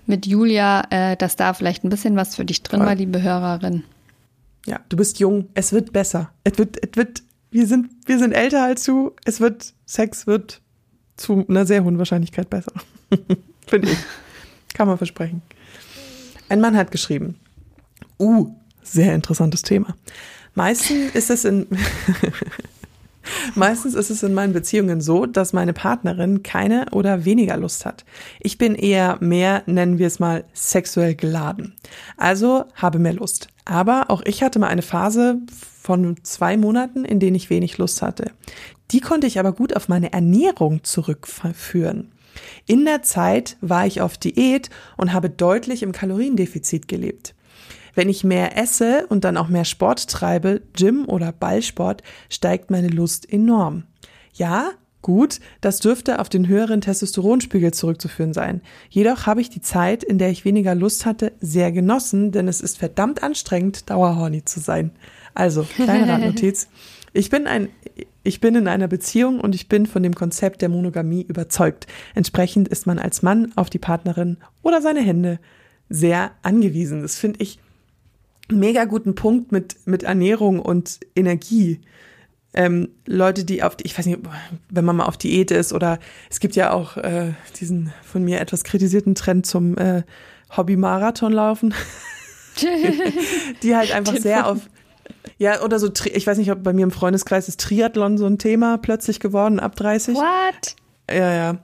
mit 0.06 0.26
Julia, 0.26 0.84
äh, 0.90 1.16
dass 1.16 1.36
da 1.36 1.52
vielleicht 1.52 1.84
ein 1.84 1.90
bisschen 1.90 2.16
was 2.16 2.36
für 2.36 2.44
dich 2.44 2.62
drin 2.62 2.80
war, 2.80 2.94
liebe 2.94 3.22
Hörerin. 3.22 3.84
Ja, 4.66 4.80
du 4.88 4.96
bist 4.96 5.18
jung. 5.18 5.48
Es 5.54 5.72
wird 5.72 5.92
besser. 5.92 6.30
Es 6.44 6.58
wird, 6.58 6.76
es 6.82 6.96
wird 6.96 7.22
wir 7.50 7.66
sind, 7.66 7.90
wir 8.06 8.18
sind 8.18 8.32
älter 8.32 8.62
als 8.64 8.84
du. 8.84 9.12
Es 9.24 9.40
wird, 9.40 9.74
Sex 9.86 10.26
wird 10.26 10.60
zu 11.16 11.44
einer 11.48 11.66
sehr 11.66 11.84
hohen 11.84 11.98
Wahrscheinlichkeit 11.98 12.48
besser. 12.48 12.72
Finde 13.66 13.90
ich. 13.90 13.98
Kann 14.74 14.86
man 14.86 14.98
versprechen. 14.98 15.42
Ein 16.48 16.60
Mann 16.60 16.76
hat 16.76 16.90
geschrieben. 16.90 17.36
Uh, 18.18 18.54
sehr 18.82 19.14
interessantes 19.14 19.62
Thema. 19.62 19.96
Meistens 20.54 21.14
ist 21.14 21.30
es 21.30 21.44
in, 21.44 21.66
Meistens 23.54 23.94
ist 23.94 24.10
es 24.10 24.22
in 24.22 24.34
meinen 24.34 24.52
Beziehungen 24.52 25.00
so, 25.00 25.26
dass 25.26 25.52
meine 25.52 25.72
Partnerin 25.72 26.42
keine 26.42 26.86
oder 26.92 27.24
weniger 27.24 27.56
Lust 27.56 27.86
hat. 27.86 28.04
Ich 28.40 28.58
bin 28.58 28.74
eher 28.74 29.18
mehr, 29.20 29.62
nennen 29.66 29.98
wir 29.98 30.06
es 30.06 30.18
mal, 30.18 30.44
sexuell 30.52 31.14
geladen. 31.14 31.74
Also 32.16 32.64
habe 32.74 32.98
mehr 32.98 33.14
Lust. 33.14 33.48
Aber 33.64 34.06
auch 34.08 34.22
ich 34.24 34.42
hatte 34.42 34.58
mal 34.58 34.68
eine 34.68 34.82
Phase 34.82 35.38
von 35.80 36.16
zwei 36.22 36.56
Monaten, 36.56 37.04
in 37.04 37.20
denen 37.20 37.36
ich 37.36 37.50
wenig 37.50 37.78
Lust 37.78 38.02
hatte. 38.02 38.32
Die 38.90 39.00
konnte 39.00 39.26
ich 39.26 39.38
aber 39.38 39.52
gut 39.52 39.76
auf 39.76 39.88
meine 39.88 40.12
Ernährung 40.12 40.82
zurückführen. 40.84 42.12
In 42.66 42.84
der 42.84 43.02
Zeit 43.02 43.56
war 43.60 43.86
ich 43.86 44.00
auf 44.00 44.16
Diät 44.16 44.70
und 44.96 45.12
habe 45.12 45.30
deutlich 45.30 45.82
im 45.82 45.92
Kaloriendefizit 45.92 46.88
gelebt. 46.88 47.34
Wenn 48.00 48.08
ich 48.08 48.24
mehr 48.24 48.56
esse 48.56 49.06
und 49.10 49.24
dann 49.24 49.36
auch 49.36 49.48
mehr 49.48 49.66
Sport 49.66 50.08
treibe, 50.08 50.62
Gym 50.72 51.04
oder 51.06 51.32
Ballsport, 51.32 52.02
steigt 52.30 52.70
meine 52.70 52.88
Lust 52.88 53.30
enorm. 53.30 53.84
Ja, 54.32 54.70
Gut, 55.02 55.40
das 55.60 55.80
dürfte 55.80 56.18
auf 56.18 56.30
den 56.30 56.48
höheren 56.48 56.80
Testosteronspiegel 56.80 57.72
zurückzuführen 57.72 58.32
sein. 58.32 58.62
Jedoch 58.88 59.26
habe 59.26 59.42
ich 59.42 59.50
die 59.50 59.60
Zeit, 59.60 60.02
in 60.02 60.16
der 60.16 60.30
ich 60.30 60.46
weniger 60.46 60.74
Lust 60.74 61.04
hatte, 61.04 61.32
sehr 61.40 61.72
genossen, 61.72 62.32
denn 62.32 62.48
es 62.48 62.62
ist 62.62 62.78
verdammt 62.78 63.22
anstrengend, 63.22 63.90
dauerhorny 63.90 64.46
zu 64.46 64.60
sein. 64.60 64.92
Also, 65.34 65.64
kleine 65.64 66.10
Randnotiz. 66.10 66.68
Ich 67.12 67.28
bin 67.28 67.48
ein, 67.48 67.68
ich 68.22 68.40
bin 68.40 68.54
in 68.54 68.68
einer 68.68 68.86
Beziehung 68.86 69.40
und 69.40 69.56
ich 69.56 69.68
bin 69.68 69.86
von 69.86 70.02
dem 70.04 70.14
Konzept 70.14 70.62
der 70.62 70.68
Monogamie 70.68 71.22
überzeugt. 71.22 71.88
Entsprechend 72.14 72.68
ist 72.68 72.86
man 72.86 73.00
als 73.00 73.22
Mann 73.22 73.52
auf 73.56 73.68
die 73.68 73.80
Partnerin 73.80 74.36
oder 74.62 74.80
seine 74.80 75.00
Hände 75.00 75.40
sehr 75.90 76.30
angewiesen. 76.42 77.02
Das 77.02 77.18
finde 77.18 77.42
ich 77.42 77.58
mega 78.52 78.84
guten 78.84 79.14
Punkt 79.14 79.52
mit, 79.52 79.76
mit 79.86 80.02
Ernährung 80.02 80.60
und 80.60 81.00
Energie. 81.14 81.80
Ähm, 82.52 82.88
Leute, 83.06 83.44
die 83.44 83.62
auf 83.62 83.76
die, 83.76 83.84
ich 83.84 83.96
weiß 83.96 84.06
nicht, 84.06 84.18
wenn 84.68 84.84
man 84.84 84.96
mal 84.96 85.04
auf 85.04 85.16
Diät 85.16 85.52
ist 85.52 85.72
oder 85.72 86.00
es 86.30 86.40
gibt 86.40 86.56
ja 86.56 86.72
auch 86.72 86.96
äh, 86.96 87.32
diesen 87.60 87.92
von 88.02 88.24
mir 88.24 88.40
etwas 88.40 88.64
kritisierten 88.64 89.14
Trend 89.14 89.46
zum 89.46 89.78
äh, 89.78 90.02
Hobby-Marathon 90.56 91.32
laufen, 91.32 91.74
die 93.62 93.76
halt 93.76 93.92
einfach 93.94 94.16
sehr 94.16 94.48
auf, 94.48 94.68
ja, 95.38 95.62
oder 95.62 95.78
so, 95.78 95.90
ich 96.12 96.26
weiß 96.26 96.38
nicht, 96.38 96.50
ob 96.50 96.64
bei 96.64 96.72
mir 96.72 96.82
im 96.82 96.90
Freundeskreis 96.90 97.48
ist 97.48 97.60
Triathlon 97.60 98.18
so 98.18 98.26
ein 98.26 98.38
Thema 98.38 98.78
plötzlich 98.78 99.20
geworden, 99.20 99.60
ab 99.60 99.76
30. 99.76 100.16
What? 100.16 100.76
Ja, 101.08 101.32
ja. 101.32 101.58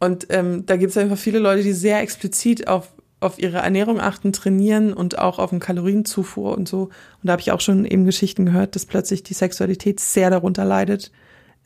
Und 0.00 0.26
ähm, 0.30 0.66
da 0.66 0.76
gibt 0.76 0.90
es 0.90 0.96
einfach 0.96 1.18
viele 1.18 1.38
Leute, 1.38 1.62
die 1.62 1.72
sehr 1.72 2.00
explizit 2.00 2.68
auf 2.68 2.88
auf 3.22 3.38
ihre 3.38 3.58
Ernährung 3.58 4.00
achten, 4.00 4.32
trainieren 4.32 4.92
und 4.92 5.18
auch 5.18 5.38
auf 5.38 5.50
den 5.50 5.60
Kalorienzufuhr 5.60 6.56
und 6.56 6.68
so. 6.68 6.84
Und 6.84 6.92
da 7.22 7.32
habe 7.32 7.42
ich 7.42 7.52
auch 7.52 7.60
schon 7.60 7.84
eben 7.84 8.04
Geschichten 8.04 8.46
gehört, 8.46 8.74
dass 8.74 8.86
plötzlich 8.86 9.22
die 9.22 9.34
Sexualität 9.34 10.00
sehr 10.00 10.30
darunter 10.30 10.64
leidet. 10.64 11.12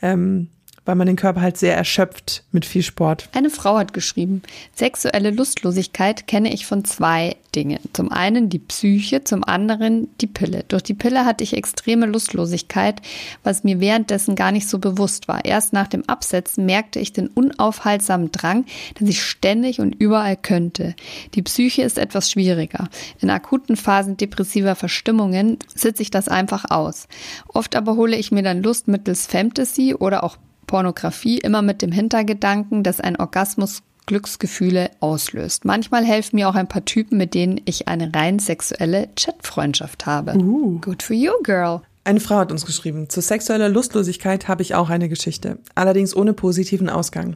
Ähm, 0.03 0.49
weil 0.87 0.95
man 0.95 1.07
den 1.07 1.17
Körper 1.17 1.43
halt 1.43 1.59
sehr 1.59 1.77
erschöpft 1.77 2.45
mit 2.53 2.65
viel 2.65 2.83
Sport. 2.83 3.29
Eine 3.35 3.51
Frau 3.51 3.77
hat 3.77 3.93
geschrieben, 3.93 4.43
sexuelle 4.75 5.31
Lustlosigkeit 5.31 6.27
kenne 6.27 6.55
ich 6.55 6.65
von 6.65 6.85
zwei 6.85 7.37
Dingen. 7.55 7.81
Zum 7.93 8.13
einen 8.13 8.49
die 8.49 8.59
Psyche, 8.59 9.25
zum 9.25 9.43
anderen 9.43 10.09
die 10.21 10.27
Pille. 10.27 10.65
Durch 10.69 10.83
die 10.83 10.95
Pille 10.95 11.25
hatte 11.25 11.43
ich 11.43 11.57
extreme 11.57 12.07
Lustlosigkeit, 12.07 13.03
was 13.43 13.65
mir 13.65 13.81
währenddessen 13.81 14.37
gar 14.37 14.53
nicht 14.53 14.69
so 14.69 14.79
bewusst 14.79 15.27
war. 15.27 15.45
Erst 15.45 15.73
nach 15.73 15.89
dem 15.89 16.09
Absetzen 16.09 16.67
merkte 16.67 17.01
ich 17.01 17.13
den 17.13 17.29
unaufhaltsamen 17.29 18.31
Drang, 18.31 18.67
den 19.01 19.09
ich 19.09 19.23
ständig 19.23 19.81
und 19.81 19.95
überall 19.95 20.37
könnte. 20.37 20.95
Die 21.35 21.43
Psyche 21.43 21.83
ist 21.83 21.99
etwas 21.99 22.31
schwieriger. 22.31 22.89
In 23.21 23.31
akuten 23.31 23.77
Phasen 23.77 24.17
depressiver 24.17 24.75
Verstimmungen 24.77 25.59
sitze 25.75 26.03
ich 26.03 26.11
das 26.11 26.29
einfach 26.29 26.67
aus. 26.71 27.09
Oft 27.49 27.75
aber 27.75 27.97
hole 27.97 28.17
ich 28.17 28.31
mir 28.31 28.43
dann 28.43 28.63
Lust 28.63 28.87
mittels 28.87 29.27
Fantasy 29.27 29.95
oder 29.95 30.23
auch 30.23 30.37
Pornografie 30.67 31.39
immer 31.39 31.63
mit 31.63 31.83
dem 31.83 31.93
Hintergedanken, 31.93 32.83
dass 32.83 33.01
ein 33.01 33.17
Orgasmus 33.17 33.83
Glücksgefühle 34.07 34.91
auslöst. 35.01 35.65
Manchmal 35.65 36.05
helfen 36.05 36.37
mir 36.37 36.49
auch 36.49 36.55
ein 36.55 36.69
paar 36.69 36.85
Typen, 36.85 37.19
mit 37.19 37.35
denen 37.35 37.61
ich 37.65 37.89
eine 37.89 38.15
rein 38.15 38.39
sexuelle 38.39 39.09
Chatfreundschaft 39.17 40.07
habe. 40.07 40.37
Uh. 40.37 40.79
Good 40.81 41.03
for 41.03 41.17
you, 41.17 41.33
girl. 41.43 41.83
Eine 42.05 42.21
Frau 42.21 42.37
hat 42.37 42.53
uns 42.53 42.65
geschrieben, 42.65 43.09
zu 43.09 43.21
sexueller 43.21 43.69
Lustlosigkeit 43.69 44.47
habe 44.47 44.63
ich 44.63 44.77
auch 44.77 44.91
eine 44.91 45.09
Geschichte, 45.09 45.59
allerdings 45.75 46.15
ohne 46.15 46.35
positiven 46.35 46.89
Ausgang. 46.89 47.35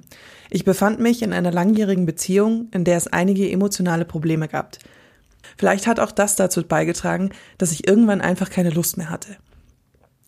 Ich 0.48 0.64
befand 0.64 1.00
mich 1.00 1.22
in 1.22 1.32
einer 1.32 1.50
langjährigen 1.50 2.06
Beziehung, 2.06 2.68
in 2.70 2.84
der 2.84 2.96
es 2.96 3.08
einige 3.08 3.50
emotionale 3.50 4.04
Probleme 4.04 4.46
gab. 4.46 4.76
Vielleicht 5.56 5.88
hat 5.88 5.98
auch 5.98 6.12
das 6.12 6.36
dazu 6.36 6.62
beigetragen, 6.62 7.30
dass 7.58 7.72
ich 7.72 7.88
irgendwann 7.88 8.20
einfach 8.20 8.48
keine 8.48 8.70
Lust 8.70 8.96
mehr 8.96 9.10
hatte. 9.10 9.38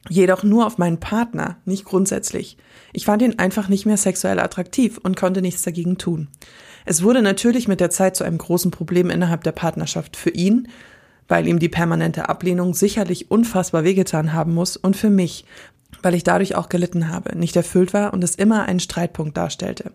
Jedoch 0.09 0.43
nur 0.43 0.67
auf 0.67 0.79
meinen 0.79 0.99
Partner, 0.99 1.59
nicht 1.65 1.85
grundsätzlich. 1.85 2.57
Ich 2.93 3.05
fand 3.05 3.23
ihn 3.23 3.39
einfach 3.39 3.69
nicht 3.69 3.87
mehr 3.87 3.97
sexuell 3.97 4.41
attraktiv 4.41 4.99
und 5.03 5.17
konnte 5.17 5.43
nichts 5.43 5.63
dagegen 5.63 5.97
tun. 5.97 6.29
Es 6.85 7.03
wurde 7.03 7.23
natürlich 7.23 7.69
mit 7.69 7.81
der 7.81 7.91
Zeit 7.91 8.17
zu 8.17 8.25
einem 8.25 8.39
großen 8.39 8.71
Problem 8.71 9.11
innerhalb 9.11 9.45
der 9.45 9.53
Partnerschaft 9.53 10.17
für 10.17 10.31
ihn, 10.31 10.69
weil 11.29 11.47
ihm 11.47 11.61
die 11.61 11.69
permanente 11.69 12.29
Ablehnung 12.29 12.75
sicherlich 12.75 13.31
unfassbar 13.31 13.85
wehgetan 13.85 14.33
haben 14.33 14.55
muss 14.55 14.77
und 14.77 14.97
für 14.97 15.11
mich, 15.11 15.45
weil 16.03 16.15
ich 16.15 16.25
dadurch 16.25 16.57
auch 16.57 16.69
gelitten 16.69 17.09
habe, 17.09 17.39
nicht 17.39 17.55
erfüllt 17.55 17.95
war 17.95 18.13
und 18.13 18.25
es 18.25 18.35
immer 18.35 18.65
einen 18.65 18.81
Streitpunkt 18.81 19.37
darstellte. 19.37 19.93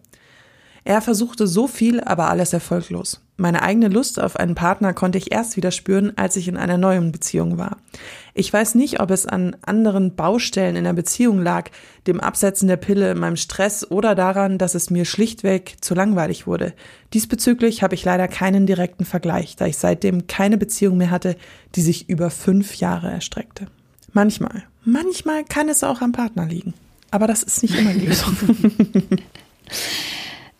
Er 0.87 1.01
versuchte 1.01 1.47
so 1.47 1.67
viel, 1.67 1.99
aber 1.99 2.29
alles 2.29 2.53
erfolglos. 2.53 3.19
Meine 3.35 3.61
eigene 3.61 3.89
Lust 3.89 4.21
auf 4.21 4.37
einen 4.37 4.55
Partner 4.55 4.93
konnte 4.93 5.17
ich 5.17 5.33
erst 5.33 5.57
wieder 5.57 5.71
spüren, 5.71 6.13
als 6.15 6.37
ich 6.37 6.47
in 6.47 6.55
einer 6.55 6.77
neuen 6.77 7.11
Beziehung 7.11 7.57
war. 7.57 7.75
Ich 8.33 8.53
weiß 8.53 8.75
nicht, 8.75 9.01
ob 9.01 9.11
es 9.11 9.25
an 9.25 9.57
anderen 9.63 10.15
Baustellen 10.15 10.77
in 10.77 10.85
der 10.85 10.93
Beziehung 10.93 11.43
lag, 11.43 11.71
dem 12.07 12.21
Absetzen 12.21 12.69
der 12.69 12.77
Pille, 12.77 13.15
meinem 13.15 13.35
Stress 13.35 13.91
oder 13.91 14.15
daran, 14.15 14.57
dass 14.57 14.75
es 14.75 14.89
mir 14.89 15.03
schlichtweg 15.03 15.75
zu 15.81 15.93
langweilig 15.93 16.47
wurde. 16.47 16.73
Diesbezüglich 17.13 17.83
habe 17.83 17.93
ich 17.93 18.05
leider 18.05 18.29
keinen 18.29 18.65
direkten 18.65 19.03
Vergleich, 19.03 19.57
da 19.57 19.65
ich 19.65 19.75
seitdem 19.75 20.27
keine 20.27 20.57
Beziehung 20.57 20.95
mehr 20.95 21.11
hatte, 21.11 21.35
die 21.75 21.81
sich 21.81 22.07
über 22.07 22.29
fünf 22.29 22.75
Jahre 22.75 23.11
erstreckte. 23.11 23.65
Manchmal, 24.13 24.63
manchmal 24.85 25.43
kann 25.43 25.67
es 25.67 25.83
auch 25.83 25.99
am 25.99 26.13
Partner 26.13 26.45
liegen. 26.45 26.73
aber 27.11 27.27
das 27.27 27.43
ist 27.43 27.61
nicht 27.61 27.77
immer 27.77 27.91
die 27.91 28.05
Lösung. 28.05 28.37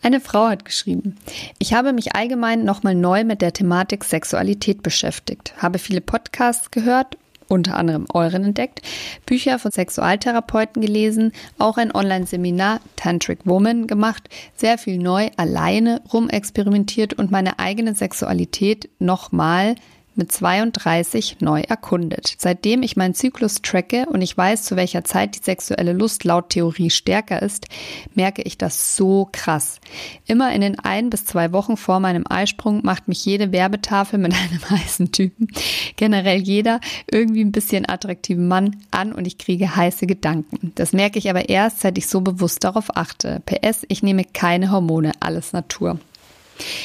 Eine 0.00 0.20
Frau 0.20 0.46
hat 0.48 0.64
geschrieben, 0.64 1.16
ich 1.58 1.74
habe 1.74 1.92
mich 1.92 2.14
allgemein 2.14 2.64
nochmal 2.64 2.94
neu 2.94 3.24
mit 3.24 3.42
der 3.42 3.52
Thematik 3.52 4.04
Sexualität 4.04 4.82
beschäftigt, 4.82 5.54
habe 5.58 5.78
viele 5.78 6.00
Podcasts 6.00 6.70
gehört, 6.70 7.18
unter 7.48 7.76
anderem 7.76 8.06
euren 8.12 8.44
entdeckt, 8.44 8.80
Bücher 9.26 9.58
von 9.58 9.72
Sexualtherapeuten 9.72 10.82
gelesen, 10.82 11.32
auch 11.58 11.78
ein 11.78 11.92
Online-Seminar 11.92 12.80
Tantric 12.94 13.40
Woman 13.44 13.88
gemacht, 13.88 14.28
sehr 14.54 14.78
viel 14.78 14.98
neu, 14.98 15.30
alleine 15.36 16.00
rumexperimentiert 16.12 17.14
und 17.14 17.32
meine 17.32 17.58
eigene 17.58 17.94
Sexualität 17.94 18.88
nochmal 19.00 19.74
mit 20.18 20.30
32 20.32 21.38
neu 21.40 21.60
erkundet. 21.60 22.34
Seitdem 22.38 22.82
ich 22.82 22.96
meinen 22.96 23.14
Zyklus 23.14 23.62
tracke 23.62 24.06
und 24.06 24.20
ich 24.20 24.36
weiß, 24.36 24.64
zu 24.64 24.76
welcher 24.76 25.04
Zeit 25.04 25.36
die 25.36 25.42
sexuelle 25.42 25.92
Lust 25.92 26.24
laut 26.24 26.50
Theorie 26.50 26.90
stärker 26.90 27.40
ist, 27.40 27.66
merke 28.14 28.42
ich 28.42 28.58
das 28.58 28.96
so 28.96 29.28
krass. 29.32 29.80
Immer 30.26 30.52
in 30.52 30.60
den 30.60 30.78
ein 30.78 31.08
bis 31.10 31.24
zwei 31.24 31.52
Wochen 31.52 31.76
vor 31.76 32.00
meinem 32.00 32.24
Eisprung 32.28 32.80
macht 32.84 33.08
mich 33.08 33.24
jede 33.24 33.52
Werbetafel 33.52 34.18
mit 34.18 34.34
einem 34.50 34.68
heißen 34.68 35.12
Typen, 35.12 35.48
generell 35.96 36.38
jeder 36.38 36.80
irgendwie 37.10 37.44
ein 37.44 37.52
bisschen 37.52 37.88
attraktiven 37.88 38.48
Mann 38.48 38.76
an 38.90 39.12
und 39.12 39.26
ich 39.26 39.38
kriege 39.38 39.74
heiße 39.74 40.06
Gedanken. 40.06 40.72
Das 40.74 40.92
merke 40.92 41.18
ich 41.18 41.30
aber 41.30 41.48
erst, 41.48 41.80
seit 41.80 41.96
ich 41.96 42.08
so 42.08 42.20
bewusst 42.20 42.64
darauf 42.64 42.96
achte. 42.96 43.40
PS, 43.46 43.84
ich 43.88 44.02
nehme 44.02 44.24
keine 44.24 44.70
Hormone, 44.70 45.12
alles 45.20 45.52
Natur. 45.52 45.98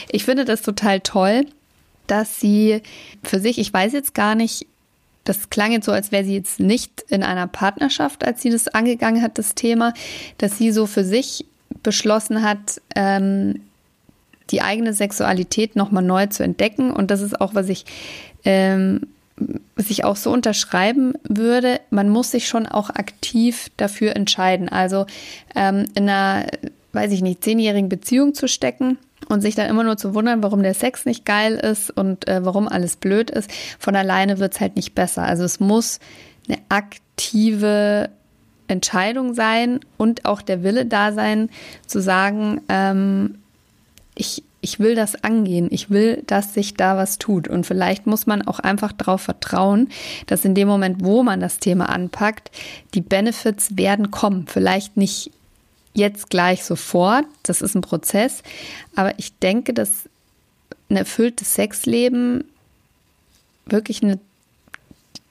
Ich 0.09 0.23
finde 0.23 0.45
das 0.45 0.61
total 0.61 0.99
toll, 0.99 1.47
dass 2.07 2.39
sie 2.39 2.81
für 3.23 3.39
sich, 3.39 3.57
ich 3.57 3.73
weiß 3.73 3.93
jetzt 3.93 4.13
gar 4.13 4.35
nicht, 4.35 4.67
das 5.23 5.49
klang 5.49 5.71
jetzt 5.71 5.85
so, 5.85 5.91
als 5.91 6.11
wäre 6.11 6.25
sie 6.25 6.35
jetzt 6.35 6.59
nicht 6.59 7.05
in 7.09 7.23
einer 7.23 7.47
Partnerschaft, 7.47 8.25
als 8.25 8.41
sie 8.41 8.49
das 8.49 8.67
angegangen 8.67 9.21
hat, 9.21 9.37
das 9.37 9.55
Thema, 9.55 9.93
dass 10.37 10.57
sie 10.57 10.71
so 10.71 10.85
für 10.85 11.03
sich 11.03 11.45
beschlossen 11.81 12.43
hat, 12.43 12.81
ähm, 12.95 13.61
die 14.51 14.61
eigene 14.61 14.93
Sexualität 14.93 15.75
nochmal 15.75 16.03
neu 16.03 16.27
zu 16.27 16.43
entdecken. 16.43 16.91
Und 16.91 17.09
das 17.09 17.21
ist 17.21 17.39
auch, 17.39 17.55
was 17.55 17.69
ich, 17.69 17.85
ähm, 18.43 19.01
was 19.75 19.89
ich 19.89 20.03
auch 20.03 20.17
so 20.17 20.31
unterschreiben 20.31 21.13
würde. 21.23 21.79
Man 21.89 22.09
muss 22.09 22.31
sich 22.31 22.47
schon 22.47 22.67
auch 22.67 22.89
aktiv 22.89 23.69
dafür 23.77 24.15
entscheiden. 24.15 24.67
Also 24.67 25.05
ähm, 25.55 25.85
in 25.95 26.09
einer, 26.09 26.47
weiß 26.91 27.13
ich 27.13 27.21
nicht, 27.21 27.43
zehnjährigen 27.43 27.89
Beziehung 27.89 28.33
zu 28.33 28.47
stecken 28.47 28.97
und 29.29 29.41
sich 29.41 29.55
dann 29.55 29.69
immer 29.69 29.83
nur 29.83 29.97
zu 29.97 30.13
wundern, 30.13 30.43
warum 30.43 30.63
der 30.63 30.73
Sex 30.73 31.05
nicht 31.05 31.25
geil 31.25 31.55
ist 31.55 31.89
und 31.89 32.27
äh, 32.27 32.45
warum 32.45 32.67
alles 32.67 32.95
blöd 32.95 33.29
ist, 33.29 33.49
von 33.79 33.95
alleine 33.95 34.39
wird 34.39 34.53
es 34.53 34.61
halt 34.61 34.75
nicht 34.75 34.95
besser. 34.95 35.23
Also 35.23 35.43
es 35.43 35.59
muss 35.59 35.99
eine 36.47 36.59
aktive 36.69 38.09
Entscheidung 38.67 39.33
sein 39.33 39.79
und 39.97 40.25
auch 40.25 40.41
der 40.41 40.63
Wille 40.63 40.85
da 40.85 41.11
sein, 41.11 41.49
zu 41.85 42.01
sagen, 42.01 42.61
ähm, 42.69 43.35
ich, 44.15 44.43
ich 44.61 44.79
will 44.79 44.95
das 44.95 45.23
angehen, 45.23 45.67
ich 45.71 45.89
will, 45.89 46.23
dass 46.27 46.53
sich 46.53 46.75
da 46.75 46.97
was 46.97 47.17
tut. 47.17 47.47
Und 47.47 47.65
vielleicht 47.65 48.07
muss 48.07 48.25
man 48.25 48.41
auch 48.41 48.59
einfach 48.59 48.91
darauf 48.91 49.21
vertrauen, 49.21 49.89
dass 50.27 50.45
in 50.45 50.55
dem 50.55 50.67
Moment, 50.67 51.03
wo 51.03 51.23
man 51.23 51.39
das 51.39 51.59
Thema 51.59 51.89
anpackt, 51.89 52.51
die 52.93 53.01
Benefits 53.01 53.77
werden 53.77 54.11
kommen. 54.11 54.45
Vielleicht 54.47 54.97
nicht 54.97 55.31
jetzt 55.93 56.29
gleich 56.29 56.63
sofort, 56.63 57.25
das 57.43 57.61
ist 57.61 57.75
ein 57.75 57.81
Prozess, 57.81 58.43
aber 58.95 59.17
ich 59.17 59.37
denke, 59.37 59.73
dass 59.73 60.09
ein 60.89 60.97
erfülltes 60.97 61.55
Sexleben 61.55 62.45
wirklich 63.65 64.03
eine, 64.03 64.19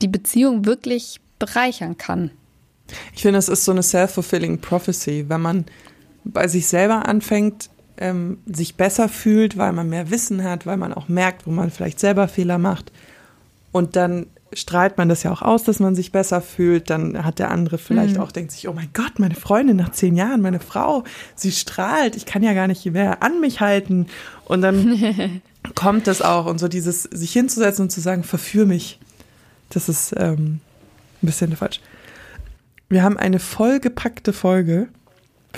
die 0.00 0.08
Beziehung 0.08 0.64
wirklich 0.64 1.20
bereichern 1.38 1.98
kann. 1.98 2.30
Ich 3.14 3.22
finde, 3.22 3.38
das 3.38 3.48
ist 3.48 3.64
so 3.64 3.72
eine 3.72 3.82
self-fulfilling 3.82 4.60
prophecy, 4.60 5.24
wenn 5.28 5.40
man 5.40 5.64
bei 6.24 6.46
sich 6.48 6.66
selber 6.66 7.08
anfängt, 7.08 7.70
ähm, 7.96 8.38
sich 8.46 8.76
besser 8.76 9.08
fühlt, 9.08 9.56
weil 9.56 9.72
man 9.72 9.88
mehr 9.88 10.10
Wissen 10.10 10.44
hat, 10.44 10.66
weil 10.66 10.76
man 10.76 10.92
auch 10.92 11.08
merkt, 11.08 11.46
wo 11.46 11.50
man 11.50 11.70
vielleicht 11.70 12.00
selber 12.00 12.28
Fehler 12.28 12.58
macht 12.58 12.92
und 13.72 13.96
dann 13.96 14.26
strahlt 14.54 14.98
man 14.98 15.08
das 15.08 15.22
ja 15.22 15.32
auch 15.32 15.42
aus, 15.42 15.64
dass 15.64 15.80
man 15.80 15.94
sich 15.94 16.12
besser 16.12 16.40
fühlt. 16.40 16.90
Dann 16.90 17.24
hat 17.24 17.38
der 17.38 17.50
andere 17.50 17.78
vielleicht 17.78 18.16
mhm. 18.16 18.22
auch, 18.22 18.32
denkt 18.32 18.52
sich, 18.52 18.68
oh 18.68 18.72
mein 18.72 18.90
Gott, 18.92 19.18
meine 19.18 19.34
Freundin 19.34 19.76
nach 19.76 19.92
zehn 19.92 20.16
Jahren, 20.16 20.40
meine 20.40 20.60
Frau, 20.60 21.04
sie 21.34 21.52
strahlt, 21.52 22.16
ich 22.16 22.26
kann 22.26 22.42
ja 22.42 22.52
gar 22.52 22.66
nicht 22.66 22.84
mehr 22.86 23.22
an 23.22 23.40
mich 23.40 23.60
halten. 23.60 24.06
Und 24.44 24.62
dann 24.62 25.42
kommt 25.74 26.06
das 26.06 26.22
auch 26.22 26.46
und 26.46 26.58
so 26.58 26.68
dieses, 26.68 27.02
sich 27.04 27.32
hinzusetzen 27.32 27.84
und 27.84 27.90
zu 27.90 28.00
sagen, 28.00 28.24
verführ 28.24 28.66
mich. 28.66 28.98
Das 29.70 29.88
ist 29.88 30.14
ähm, 30.18 30.60
ein 31.22 31.26
bisschen 31.26 31.56
falsch. 31.56 31.80
Wir 32.88 33.02
haben 33.02 33.16
eine 33.16 33.38
vollgepackte 33.38 34.34
Folge 34.34 34.88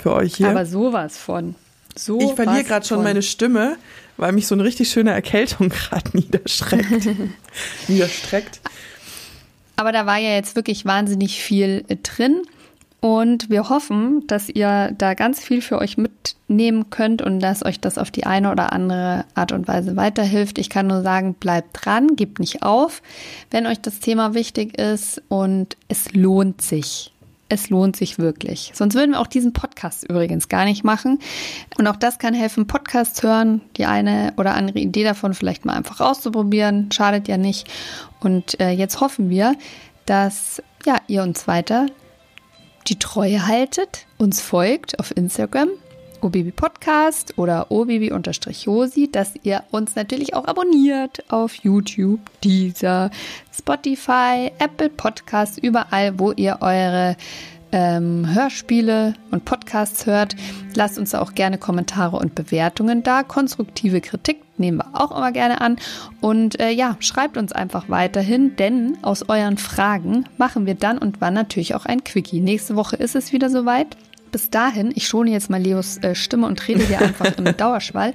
für 0.01 0.13
euch 0.13 0.35
hier. 0.35 0.49
Aber 0.49 0.65
sowas 0.65 1.17
von. 1.17 1.55
So 1.97 2.19
ich 2.19 2.33
verliere 2.33 2.63
gerade 2.63 2.85
schon 2.85 3.03
meine 3.03 3.21
Stimme, 3.21 3.77
weil 4.17 4.31
mich 4.31 4.47
so 4.47 4.55
eine 4.55 4.63
richtig 4.63 4.89
schöne 4.89 5.11
Erkältung 5.11 5.69
gerade 5.89 6.09
niederschreckt. 6.13 7.09
niederstreckt. 7.87 8.61
Aber 9.75 9.91
da 9.91 10.05
war 10.05 10.17
ja 10.17 10.31
jetzt 10.31 10.55
wirklich 10.55 10.85
wahnsinnig 10.85 11.41
viel 11.41 11.83
äh, 11.87 11.97
drin. 11.97 12.41
Und 13.01 13.51
wir 13.51 13.69
hoffen, 13.69 14.25
dass 14.25 14.49
ihr 14.49 14.91
da 14.97 15.13
ganz 15.13 15.39
viel 15.39 15.61
für 15.61 15.77
euch 15.77 15.95
mitnehmen 15.95 16.89
könnt 16.89 17.21
und 17.21 17.39
dass 17.39 17.63
euch 17.63 17.79
das 17.79 17.99
auf 17.99 18.09
die 18.09 18.25
eine 18.25 18.51
oder 18.51 18.73
andere 18.73 19.25
Art 19.35 19.51
und 19.51 19.67
Weise 19.67 19.95
weiterhilft. 19.95 20.57
Ich 20.57 20.71
kann 20.71 20.87
nur 20.87 21.03
sagen, 21.03 21.35
bleibt 21.35 21.85
dran, 21.85 22.15
gebt 22.15 22.39
nicht 22.39 22.63
auf, 22.63 23.03
wenn 23.51 23.67
euch 23.67 23.79
das 23.79 23.99
Thema 23.99 24.33
wichtig 24.33 24.79
ist 24.79 25.21
und 25.27 25.77
es 25.87 26.13
lohnt 26.13 26.61
sich. 26.61 27.13
Es 27.47 27.69
lohnt 27.69 27.95
sich 27.95 28.17
wirklich. 28.17 28.71
Sonst 28.73 28.95
würden 28.95 29.11
wir 29.11 29.19
auch 29.19 29.27
diesen 29.27 29.53
Podcast 29.53 30.03
übrigens 30.09 30.49
gar 30.49 30.65
nicht 30.65 30.83
machen. 30.83 31.19
Und 31.77 31.87
auch 31.87 31.95
das 31.95 32.17
kann 32.17 32.33
helfen, 32.33 32.65
Podcasts 32.65 33.21
hören, 33.21 33.61
die 33.77 33.85
eine 33.85 34.33
oder 34.37 34.55
andere 34.55 34.79
Idee 34.79 35.03
davon 35.03 35.33
vielleicht 35.33 35.63
mal 35.63 35.73
einfach 35.73 35.99
auszuprobieren. 35.99 36.91
Schadet 36.91 37.27
ja 37.27 37.37
nicht. 37.37 37.67
Und 38.19 38.59
äh, 38.59 38.71
jetzt 38.71 38.99
hoffen 38.99 39.29
wir, 39.29 39.55
dass 40.05 40.61
ja, 40.85 40.97
ihr 41.07 41.21
uns 41.21 41.47
weiter 41.47 41.87
die 42.87 42.99
Treue 42.99 43.47
haltet, 43.47 44.05
uns 44.17 44.41
folgt 44.41 44.99
auf 44.99 45.15
Instagram, 45.15 45.69
obibi 46.25 46.51
Podcast 46.51 47.37
oder 47.37 47.69
obibi-josi, 47.69 49.11
dass 49.11 49.33
ihr 49.43 49.63
uns 49.69 49.95
natürlich 49.95 50.33
auch 50.33 50.45
abonniert 50.45 51.23
auf 51.31 51.53
YouTube, 51.55 52.19
dieser 52.43 53.11
Spotify, 53.55 54.51
Apple 54.57 54.89
Podcasts, 54.89 55.59
überall, 55.59 56.17
wo 56.17 56.31
ihr 56.31 56.57
eure 56.61 57.15
ähm, 57.71 58.25
Hörspiele 58.33 59.13
und 59.29 59.45
Podcasts 59.45 60.07
hört. 60.07 60.35
Lasst 60.73 60.97
uns 60.97 61.13
auch 61.13 61.35
gerne 61.35 61.59
Kommentare 61.59 62.17
und 62.17 62.33
Bewertungen 62.33 63.03
da. 63.03 63.21
Konstruktive 63.21 64.01
Kritik 64.01 64.37
nehmen 64.57 64.77
wir 64.79 64.99
auch 64.99 65.15
immer 65.15 65.31
gerne 65.31 65.61
an. 65.61 65.77
Und 66.21 66.59
äh, 66.59 66.71
ja, 66.71 66.95
schreibt 67.01 67.37
uns 67.37 67.51
einfach 67.51 67.87
weiterhin, 67.87 68.55
denn 68.55 68.97
aus 69.03 69.29
euren 69.29 69.57
Fragen 69.57 70.25
machen 70.37 70.65
wir 70.65 70.75
dann 70.75 70.97
und 70.97 71.21
wann 71.21 71.35
natürlich 71.35 71.75
auch 71.75 71.85
ein 71.85 72.03
Quickie. 72.03 72.39
Nächste 72.39 72.75
Woche 72.75 72.95
ist 72.95 73.15
es 73.15 73.31
wieder 73.31 73.49
soweit 73.49 73.95
bis 74.31 74.49
dahin, 74.49 74.91
ich 74.95 75.07
schone 75.07 75.31
jetzt 75.31 75.49
mal 75.49 75.61
Leos 75.61 75.97
äh, 75.97 76.15
Stimme 76.15 76.47
und 76.47 76.67
rede 76.67 76.85
hier 76.85 77.01
einfach 77.01 77.37
im 77.37 77.45
Dauerschwall. 77.57 78.13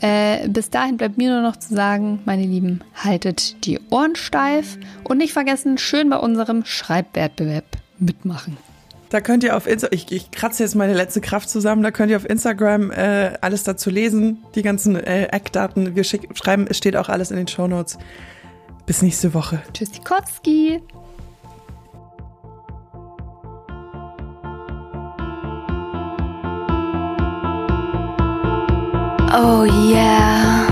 Äh, 0.00 0.48
bis 0.48 0.70
dahin 0.70 0.96
bleibt 0.96 1.18
mir 1.18 1.30
nur 1.30 1.42
noch 1.42 1.56
zu 1.56 1.74
sagen, 1.74 2.20
meine 2.24 2.44
Lieben, 2.44 2.80
haltet 2.94 3.64
die 3.66 3.80
Ohren 3.90 4.16
steif 4.16 4.78
und 5.04 5.18
nicht 5.18 5.32
vergessen, 5.32 5.78
schön 5.78 6.10
bei 6.10 6.16
unserem 6.16 6.64
Schreibwettbewerb 6.64 7.64
mitmachen. 7.98 8.56
Da 9.12 9.20
könnt 9.20 9.44
ihr 9.44 9.56
auf 9.58 9.66
Instagram, 9.66 9.94
ich, 9.94 10.10
ich 10.10 10.30
kratze 10.30 10.62
jetzt 10.62 10.74
meine 10.74 10.94
letzte 10.94 11.20
Kraft 11.20 11.50
zusammen, 11.50 11.82
da 11.82 11.90
könnt 11.90 12.10
ihr 12.10 12.16
auf 12.16 12.28
Instagram 12.28 12.90
äh, 12.90 13.34
alles 13.42 13.62
dazu 13.62 13.90
lesen, 13.90 14.38
die 14.54 14.62
ganzen 14.62 14.96
äh, 14.96 15.24
Eckdaten. 15.24 15.94
Wir 15.94 16.04
schick, 16.04 16.30
schreiben, 16.32 16.66
es 16.66 16.78
steht 16.78 16.96
auch 16.96 17.10
alles 17.10 17.30
in 17.30 17.36
den 17.36 17.46
Shownotes. 17.46 17.98
Bis 18.86 19.02
nächste 19.02 19.34
Woche. 19.34 19.60
Tschüssikowski. 19.74 20.80
Oh 29.34 29.64
yeah. 29.64 30.71